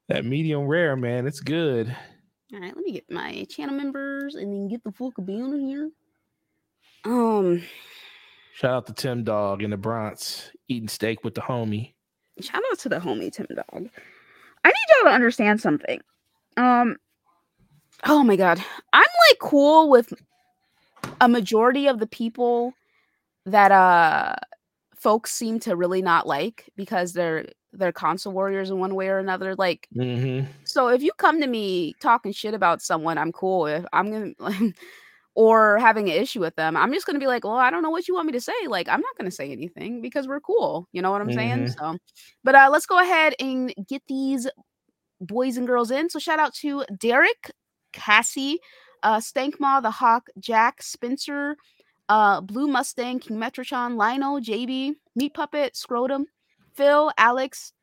That 0.08 0.24
medium 0.24 0.68
rare, 0.68 0.96
man, 0.96 1.26
it's 1.26 1.40
good. 1.40 1.96
All 2.56 2.62
right, 2.62 2.74
let 2.74 2.86
me 2.86 2.94
get 2.94 3.12
my 3.12 3.46
channel 3.50 3.76
members 3.76 4.36
and 4.36 4.54
then 4.54 4.70
get 4.70 4.82
the 4.86 4.92
fuck 4.92 5.14
in 5.18 5.60
here. 5.60 5.90
Um, 7.04 7.62
Shout 8.54 8.72
out 8.74 8.86
to 8.88 8.94
Tim 8.94 9.26
Dog 9.26 9.62
in 9.62 9.72
the 9.72 9.78
Bronx 9.78 10.52
eating 10.70 10.88
steak 10.88 11.26
with 11.26 11.36
the 11.36 11.42
homie. 11.42 11.92
shout 12.40 12.62
out 12.72 12.80
to 12.80 12.90
the 12.90 13.00
homie 13.00 13.30
Tim 13.30 13.48
Dog. 13.54 13.90
I 14.64 14.70
need 14.70 14.76
y'all 14.96 15.10
to 15.10 15.14
understand 15.14 15.60
something. 15.60 16.00
Um, 16.56 16.96
oh 18.06 18.24
my 18.24 18.38
god, 18.38 18.64
I'm 18.94 19.02
like 19.02 19.40
cool 19.40 19.90
with 19.90 20.14
a 21.20 21.28
majority 21.28 21.88
of 21.88 22.00
the 22.00 22.08
people 22.08 22.74
that 23.46 23.74
uh 23.74 24.36
folks 24.96 25.34
seem 25.34 25.60
to 25.60 25.76
really 25.76 26.02
not 26.02 26.26
like 26.26 26.70
because 26.78 27.12
they're 27.12 27.48
they're 27.78 27.92
console 27.92 28.34
warriors 28.34 28.70
in 28.70 28.80
one 28.80 28.96
way 28.96 29.08
or 29.10 29.20
another. 29.20 29.56
Like, 29.56 29.88
Mm-hmm. 29.96 30.48
so 30.64 30.88
if 30.90 31.02
you 31.04 31.12
come 31.18 31.42
to 31.42 31.48
me 31.48 31.96
talking 32.00 32.32
shit 32.32 32.54
about 32.54 32.82
someone, 32.82 33.18
I'm 33.18 33.32
cool. 33.32 33.68
If 33.68 33.86
I'm 33.94 34.12
gonna 34.12 34.74
or 35.36 35.78
having 35.80 36.10
an 36.10 36.16
issue 36.16 36.40
with 36.40 36.56
them, 36.56 36.78
I'm 36.78 36.94
just 36.94 37.06
gonna 37.06 37.20
be 37.20 37.28
like, 37.28 37.44
well, 37.44 37.58
I 37.58 37.70
don't 37.70 37.84
know 37.84 37.90
what 37.90 38.08
you 38.08 38.14
want 38.14 38.28
me 38.28 38.34
to 38.34 38.42
say. 38.42 38.54
Like, 38.68 38.88
I'm 38.88 39.02
not 39.02 39.18
gonna 39.18 39.32
say 39.32 39.52
anything 39.52 40.02
because 40.02 40.28
we're 40.28 40.40
cool. 40.40 40.88
You 40.92 41.02
know 41.02 41.12
what 41.12 41.22
I'm 41.22 41.28
saying? 41.34 41.70
So, 41.70 41.98
but 42.44 42.56
uh, 42.56 42.70
let's 42.72 42.86
go 42.86 43.00
ahead 43.00 43.36
and 43.40 43.74
get 43.88 44.02
these 44.08 44.48
boys 45.22 45.58
and 45.58 45.68
girls 45.68 45.92
in. 45.92 46.10
So 46.10 46.20
shout 46.20 46.40
out 46.40 46.54
to 46.56 46.84
Derek, 47.00 47.52
Cassie, 47.94 48.60
uh, 49.04 49.18
Stankmaw, 49.18 49.82
the 49.82 49.92
Hawk, 49.92 50.28
Jack, 50.40 50.82
Spencer, 50.82 51.56
uh, 52.10 52.42
Blue 52.42 52.68
Mustang, 52.68 53.20
King 53.20 53.38
Metrotron, 53.38 53.98
Lino, 53.98 54.40
JB, 54.40 54.94
Meat 55.16 55.34
Puppet, 55.34 55.76
Scrotum, 55.76 56.26
Phil, 56.76 57.12
Alex, 57.18 57.74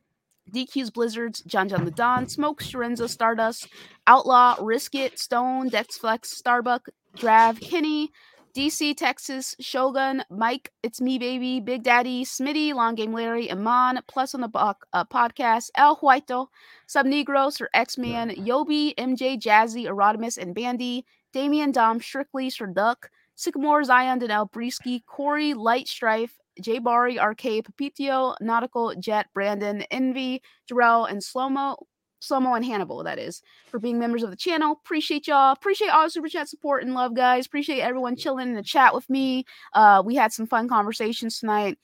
DQ's 0.52 0.90
Blizzards, 0.90 1.40
John 1.42 1.68
John 1.68 1.84
the 1.84 1.90
Don, 1.90 2.28
Smoke, 2.28 2.62
Sharenza, 2.62 3.08
Stardust, 3.08 3.68
Outlaw, 4.06 4.56
Risk 4.60 4.94
It, 4.94 5.18
Stone, 5.18 5.70
Dexflex, 5.70 6.26
Starbuck, 6.26 6.88
Drav, 7.16 7.60
Kenny, 7.60 8.10
DC, 8.54 8.94
Texas, 8.96 9.56
Shogun, 9.60 10.24
Mike, 10.28 10.72
It's 10.82 11.00
Me 11.00 11.18
Baby, 11.18 11.60
Big 11.60 11.82
Daddy, 11.82 12.22
Smitty, 12.22 12.74
Long 12.74 12.94
Game 12.94 13.12
Larry, 13.12 13.50
Iman, 13.50 14.00
Plus 14.06 14.34
on 14.34 14.42
the 14.42 14.48
Buck 14.48 14.86
uh, 14.92 15.04
podcast, 15.06 15.70
El 15.74 15.96
Huito, 15.96 16.48
Sub 16.86 17.06
Negros 17.06 17.60
or 17.62 17.70
X 17.72 17.96
Man, 17.96 18.30
Yobi, 18.30 18.94
MJ, 18.96 19.40
Jazzy, 19.40 19.86
Erodimus, 19.86 20.36
and 20.36 20.54
Bandy, 20.54 21.06
Damian, 21.32 21.72
Dom, 21.72 21.98
Strictly, 21.98 22.50
Sir 22.50 22.66
Duck, 22.66 23.08
Sycamore, 23.34 23.84
Zion, 23.84 24.20
Danelle, 24.20 24.50
Brisky, 24.50 25.00
Corey, 25.06 25.54
Light 25.54 25.88
Strife, 25.88 26.41
J 26.60 26.78
Bari, 26.78 27.16
RK, 27.18 27.64
Papitio, 27.64 28.36
Nautical, 28.40 28.94
Jet, 28.96 29.26
Brandon, 29.34 29.82
Envy, 29.90 30.42
Jarrell, 30.70 31.10
and 31.10 31.20
Slomo. 31.20 31.76
Slomo 32.22 32.54
and 32.54 32.64
Hannibal, 32.64 33.02
that 33.02 33.18
is, 33.18 33.42
for 33.68 33.80
being 33.80 33.98
members 33.98 34.22
of 34.22 34.30
the 34.30 34.36
channel. 34.36 34.72
Appreciate 34.72 35.26
y'all. 35.26 35.52
Appreciate 35.52 35.88
all 35.88 36.04
the 36.04 36.10
super 36.10 36.28
chat 36.28 36.48
support 36.48 36.84
and 36.84 36.94
love, 36.94 37.16
guys. 37.16 37.46
Appreciate 37.46 37.80
everyone 37.80 38.14
chilling 38.14 38.46
in 38.46 38.54
the 38.54 38.62
chat 38.62 38.94
with 38.94 39.10
me. 39.10 39.44
Uh, 39.72 40.04
we 40.06 40.14
had 40.14 40.32
some 40.32 40.46
fun 40.46 40.68
conversations 40.68 41.40
tonight, 41.40 41.78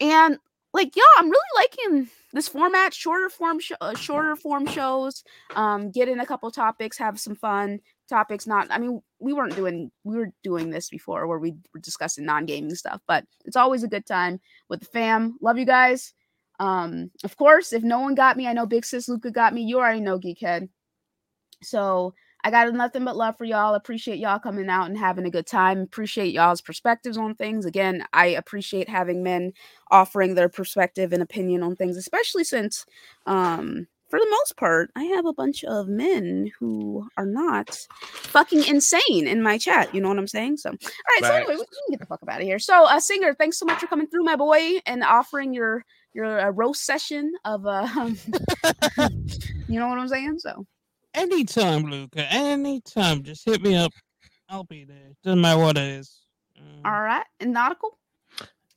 and 0.00 0.38
like, 0.74 0.96
y'all, 0.96 1.04
I'm 1.18 1.30
really 1.30 1.40
liking 1.56 2.10
this 2.32 2.48
format. 2.48 2.92
Shorter 2.92 3.30
form, 3.30 3.60
sh- 3.60 3.72
uh, 3.80 3.94
shorter 3.94 4.34
form 4.34 4.66
shows. 4.66 5.22
Um, 5.54 5.92
get 5.92 6.08
in 6.08 6.18
a 6.18 6.26
couple 6.26 6.50
topics, 6.50 6.98
have 6.98 7.20
some 7.20 7.36
fun 7.36 7.78
topics. 8.08 8.46
Not, 8.46 8.68
I 8.70 8.78
mean, 8.78 9.00
we 9.18 9.32
weren't 9.32 9.56
doing 9.56 9.90
we 10.04 10.16
were 10.16 10.30
doing 10.42 10.70
this 10.70 10.88
before 10.88 11.26
where 11.26 11.38
we 11.38 11.54
were 11.72 11.80
discussing 11.80 12.24
non 12.24 12.46
gaming 12.46 12.74
stuff, 12.74 13.00
but 13.06 13.24
it's 13.44 13.56
always 13.56 13.82
a 13.82 13.88
good 13.88 14.06
time 14.06 14.40
with 14.68 14.80
the 14.80 14.86
fam. 14.86 15.38
Love 15.40 15.58
you 15.58 15.66
guys. 15.66 16.12
Um, 16.60 17.10
of 17.24 17.36
course, 17.36 17.72
if 17.72 17.82
no 17.82 18.00
one 18.00 18.14
got 18.14 18.36
me, 18.36 18.46
I 18.46 18.52
know 18.52 18.66
Big 18.66 18.84
Sis 18.84 19.08
Luca 19.08 19.30
got 19.30 19.54
me. 19.54 19.62
You 19.62 19.78
already 19.78 20.00
know 20.00 20.18
Geekhead. 20.18 20.68
So 21.62 22.14
I 22.44 22.50
got 22.50 22.72
nothing 22.74 23.04
but 23.04 23.16
love 23.16 23.38
for 23.38 23.44
y'all. 23.44 23.74
Appreciate 23.74 24.18
y'all 24.18 24.38
coming 24.38 24.68
out 24.68 24.86
and 24.88 24.98
having 24.98 25.24
a 25.24 25.30
good 25.30 25.46
time. 25.46 25.80
Appreciate 25.80 26.34
y'all's 26.34 26.60
perspectives 26.60 27.16
on 27.16 27.34
things. 27.34 27.64
Again, 27.64 28.04
I 28.12 28.26
appreciate 28.26 28.88
having 28.88 29.22
men 29.22 29.54
offering 29.90 30.34
their 30.34 30.50
perspective 30.50 31.14
and 31.14 31.22
opinion 31.22 31.62
on 31.62 31.74
things, 31.74 31.96
especially 31.96 32.44
since 32.44 32.84
um 33.26 33.86
for 34.14 34.20
the 34.20 34.30
most 34.30 34.56
part, 34.56 34.92
I 34.94 35.02
have 35.04 35.26
a 35.26 35.32
bunch 35.32 35.64
of 35.64 35.88
men 35.88 36.52
who 36.60 37.08
are 37.16 37.26
not 37.26 37.76
fucking 38.02 38.62
insane 38.64 39.26
in 39.26 39.42
my 39.42 39.58
chat. 39.58 39.92
You 39.92 40.00
know 40.00 40.08
what 40.08 40.18
I'm 40.18 40.28
saying? 40.28 40.58
So, 40.58 40.70
all 40.70 40.76
right. 41.08 41.20
So 41.20 41.32
anyway, 41.34 41.54
we 41.54 41.56
can 41.56 41.90
get 41.90 41.98
the 41.98 42.06
fuck 42.06 42.22
up 42.22 42.28
out 42.28 42.40
of 42.40 42.46
here. 42.46 42.60
So, 42.60 42.86
uh, 42.86 43.00
singer, 43.00 43.34
thanks 43.34 43.58
so 43.58 43.66
much 43.66 43.80
for 43.80 43.88
coming 43.88 44.06
through, 44.06 44.22
my 44.22 44.36
boy, 44.36 44.78
and 44.86 45.02
offering 45.02 45.52
your 45.52 45.84
your 46.12 46.38
uh, 46.38 46.50
roast 46.50 46.84
session 46.84 47.32
of 47.44 47.66
uh, 47.66 47.88
you 49.68 49.80
know 49.80 49.88
what 49.88 49.98
I'm 49.98 50.06
saying? 50.06 50.38
So, 50.38 50.64
Anytime, 51.12 51.86
Luca. 51.86 52.32
Anytime. 52.32 53.24
Just 53.24 53.44
hit 53.44 53.62
me 53.62 53.74
up. 53.74 53.90
I'll 54.48 54.62
be 54.62 54.84
there. 54.84 55.10
Doesn't 55.24 55.40
matter 55.40 55.60
what 55.60 55.76
it 55.76 55.82
is. 55.82 56.20
Mm. 56.56 56.88
all 56.88 57.00
right, 57.00 57.26
and 57.40 57.52
nautical. 57.52 57.98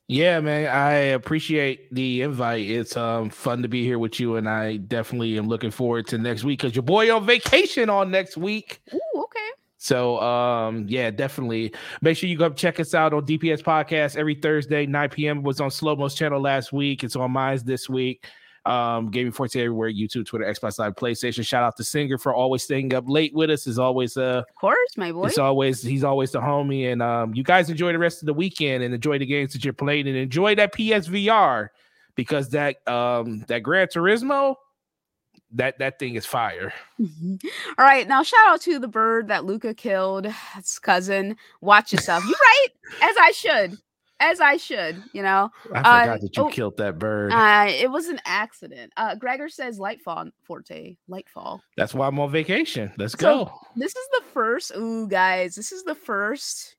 Yeah, 0.09 0.39
man, 0.39 0.73
I 0.73 0.93
appreciate 0.93 1.93
the 1.93 2.21
invite. 2.21 2.69
It's 2.69 2.95
um 2.95 3.29
fun 3.29 3.61
to 3.61 3.67
be 3.67 3.83
here 3.83 3.99
with 3.99 4.21
you, 4.21 4.37
and 4.37 4.47
I 4.47 4.77
definitely 4.77 5.37
am 5.37 5.49
looking 5.49 5.71
forward 5.71 6.07
to 6.07 6.17
next 6.17 6.45
week 6.45 6.61
because 6.61 6.75
your 6.75 6.83
boy 6.83 7.13
on 7.13 7.25
vacation 7.25 7.89
on 7.89 8.09
next 8.09 8.37
week. 8.37 8.79
Ooh, 8.93 9.21
okay. 9.23 9.49
So 9.77 10.17
um 10.21 10.85
yeah, 10.87 11.11
definitely 11.11 11.73
make 12.01 12.15
sure 12.15 12.29
you 12.29 12.37
go 12.37 12.49
check 12.49 12.79
us 12.79 12.93
out 12.93 13.13
on 13.13 13.25
DPS 13.25 13.61
podcast 13.61 14.15
every 14.15 14.35
Thursday, 14.35 14.85
9 14.85 15.09
p.m. 15.09 15.43
was 15.43 15.59
on 15.59 15.69
Slow 15.69 15.93
Mo's 15.97 16.15
channel 16.15 16.39
last 16.39 16.71
week. 16.71 17.03
It's 17.03 17.17
on 17.17 17.31
mine 17.31 17.59
this 17.65 17.89
week. 17.89 18.25
Um, 18.67 19.09
Gaming 19.09 19.31
Forte 19.31 19.55
everywhere, 19.59 19.89
YouTube, 19.91 20.25
Twitter, 20.25 20.45
Xbox 20.45 20.77
Live, 20.77 20.95
PlayStation. 20.95 21.45
Shout 21.45 21.63
out 21.63 21.77
to 21.77 21.83
Singer 21.83 22.17
for 22.17 22.33
always 22.33 22.63
staying 22.63 22.93
up 22.93 23.05
late 23.07 23.33
with 23.33 23.49
us. 23.49 23.65
Is 23.67 23.79
always 23.79 24.17
uh 24.17 24.43
Of 24.49 24.55
course, 24.59 24.97
my 24.97 25.11
boy. 25.11 25.27
it's 25.27 25.37
always 25.37 25.81
he's 25.81 26.03
always 26.03 26.31
the 26.31 26.41
homie. 26.41 26.91
And 26.91 27.01
um, 27.01 27.33
you 27.33 27.43
guys 27.43 27.69
enjoy 27.69 27.91
the 27.93 27.99
rest 27.99 28.21
of 28.21 28.25
the 28.25 28.33
weekend 28.33 28.83
and 28.83 28.93
enjoy 28.93 29.19
the 29.19 29.25
games 29.25 29.53
that 29.53 29.63
you're 29.63 29.73
playing 29.73 30.07
and 30.07 30.17
enjoy 30.17 30.55
that 30.55 30.73
PSVR 30.73 31.69
because 32.15 32.49
that 32.49 32.85
um 32.87 33.45
that 33.47 33.59
Gran 33.59 33.87
Turismo, 33.87 34.55
that 35.53 35.79
that 35.79 35.97
thing 35.99 36.15
is 36.15 36.25
fire. 36.25 36.73
All 36.99 37.05
right, 37.77 38.07
now 38.07 38.21
shout 38.23 38.39
out 38.47 38.61
to 38.61 38.79
the 38.79 38.87
bird 38.87 39.29
that 39.29 39.45
Luca 39.45 39.73
killed. 39.73 40.25
His 40.55 40.77
cousin. 40.79 41.37
Watch 41.61 41.93
yourself. 41.93 42.25
You 42.25 42.33
right, 42.33 42.67
as 43.09 43.15
I 43.17 43.31
should, 43.31 43.77
as 44.19 44.39
I 44.41 44.57
should. 44.57 45.03
You 45.13 45.21
know, 45.23 45.51
I 45.73 45.79
Uh, 45.79 46.01
forgot 46.01 46.21
that 46.21 46.37
you 46.37 46.43
oh, 46.43 46.49
killed 46.49 46.77
that 46.77 46.97
bird. 46.99 47.31
uh, 47.31 47.67
it 47.69 47.89
was 47.91 48.07
an 48.07 48.19
accident. 48.25 48.91
Uh, 48.97 49.15
Gregor 49.15 49.49
says 49.49 49.79
Lightfall 49.79 50.31
Forte, 50.43 50.97
Lightfall. 51.09 51.61
That's 51.77 51.93
why 51.93 52.07
I'm 52.07 52.19
on 52.19 52.31
vacation. 52.31 52.91
Let's 52.97 53.13
So- 53.13 53.45
go. 53.45 53.59
This 53.75 53.95
is 53.95 54.07
the 54.13 54.23
first. 54.33 54.71
Ooh, 54.75 55.07
guys, 55.07 55.55
this 55.55 55.71
is 55.71 55.83
the 55.83 55.95
first. 55.95 56.75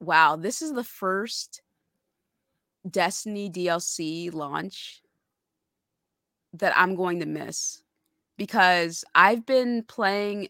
Wow, 0.00 0.36
this 0.36 0.62
is 0.62 0.72
the 0.72 0.84
first 0.84 1.62
Destiny 2.90 3.48
DLC 3.48 4.32
launch 4.32 5.00
that 6.54 6.76
I'm 6.76 6.96
going 6.96 7.20
to 7.20 7.26
miss 7.26 7.82
because 8.36 9.04
I've 9.14 9.46
been 9.46 9.84
playing 9.84 10.48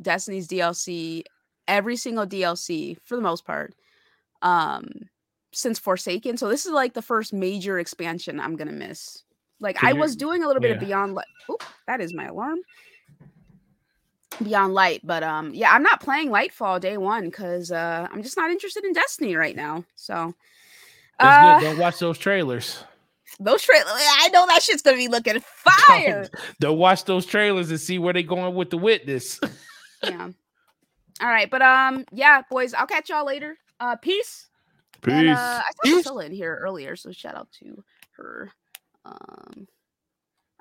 Destiny's 0.00 0.48
DLC 0.48 1.24
every 1.68 1.96
single 1.96 2.26
DLC 2.26 2.96
for 3.04 3.16
the 3.16 3.22
most 3.22 3.44
part 3.44 3.74
um 4.44 4.88
since 5.52 5.78
Forsaken. 5.80 6.36
So 6.36 6.48
this 6.48 6.66
is 6.66 6.72
like 6.72 6.94
the 6.94 7.02
first 7.02 7.32
major 7.32 7.78
expansion 7.80 8.38
I'm 8.38 8.56
to 8.56 8.64
miss. 8.66 9.22
Like 9.60 9.78
So 9.80 9.86
I 9.86 9.90
you're- 9.90 10.00
was 10.00 10.14
doing 10.16 10.42
a 10.44 10.46
little 10.46 10.60
bit 10.62 10.72
of. 10.72 10.80
Beyond 10.80 11.14
Light. 11.14 11.26
Oh, 11.48 11.58
that 11.88 12.00
is 12.00 12.12
my 12.14 12.26
alarm. 12.26 12.58
Beyond 14.42 14.74
Light, 14.74 15.00
but 15.04 15.22
um 15.22 15.54
yeah, 15.54 15.72
I'm 15.72 15.84
not 15.84 16.00
playing 16.00 16.28
Lightfall 16.30 16.80
day 16.80 16.96
1 16.98 17.30
cuz 17.30 17.70
uh 17.70 18.08
I'm 18.10 18.22
just 18.22 18.36
not 18.36 18.50
interested 18.50 18.84
in 18.84 18.92
Destiny 18.92 19.36
right 19.36 19.54
now. 19.54 19.84
So 19.94 20.34
uh, 21.20 21.60
good. 21.60 21.64
Don't 21.66 21.78
watch 21.78 22.00
those 22.00 22.18
trailers. 22.18 22.82
those 23.38 23.62
trailers, 23.62 23.86
I 23.88 24.28
know 24.32 24.44
that 24.48 24.60
shit's 24.62 24.82
gonna 24.82 24.96
be 24.96 25.06
looking 25.06 25.38
fire. 25.40 26.28
Don't 26.60 26.78
watch 26.78 27.04
those 27.04 27.24
trailers 27.26 27.70
and 27.70 27.78
see 27.78 28.00
where 28.00 28.12
they're 28.12 28.22
going 28.24 28.56
with 28.56 28.70
the 28.70 28.78
witness. 28.78 29.38
yeah. 30.02 30.30
All 31.20 31.28
right, 31.28 31.48
but 31.48 31.62
um, 31.62 32.04
yeah, 32.10 32.42
boys, 32.50 32.74
I'll 32.74 32.88
catch 32.88 33.08
y'all 33.10 33.24
later. 33.24 33.56
Uh, 33.84 33.96
peace. 33.96 34.48
And, 35.06 35.28
uh, 35.28 35.32
I 35.32 35.36
saw 35.36 35.62
Peace. 35.82 35.94
Priscilla 35.94 36.24
in 36.24 36.32
here 36.32 36.58
earlier, 36.62 36.96
so 36.96 37.12
shout 37.12 37.34
out 37.34 37.48
to 37.60 37.84
her. 38.16 38.50
Um, 39.04 39.68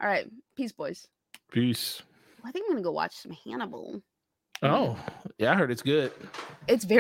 all 0.02 0.08
right, 0.10 0.30
peace, 0.58 0.74
boys. 0.74 1.08
Peace. 1.50 2.02
I 2.44 2.52
think 2.52 2.66
I'm 2.68 2.74
gonna 2.74 2.84
go 2.84 2.92
watch 2.92 3.16
some 3.16 3.32
Hannibal. 3.46 4.02
Oh, 4.62 4.98
yeah, 5.38 5.54
I 5.54 5.56
heard 5.56 5.72
it's 5.72 5.82
good. 5.82 6.12
It's 6.68 6.84
very 6.84 6.92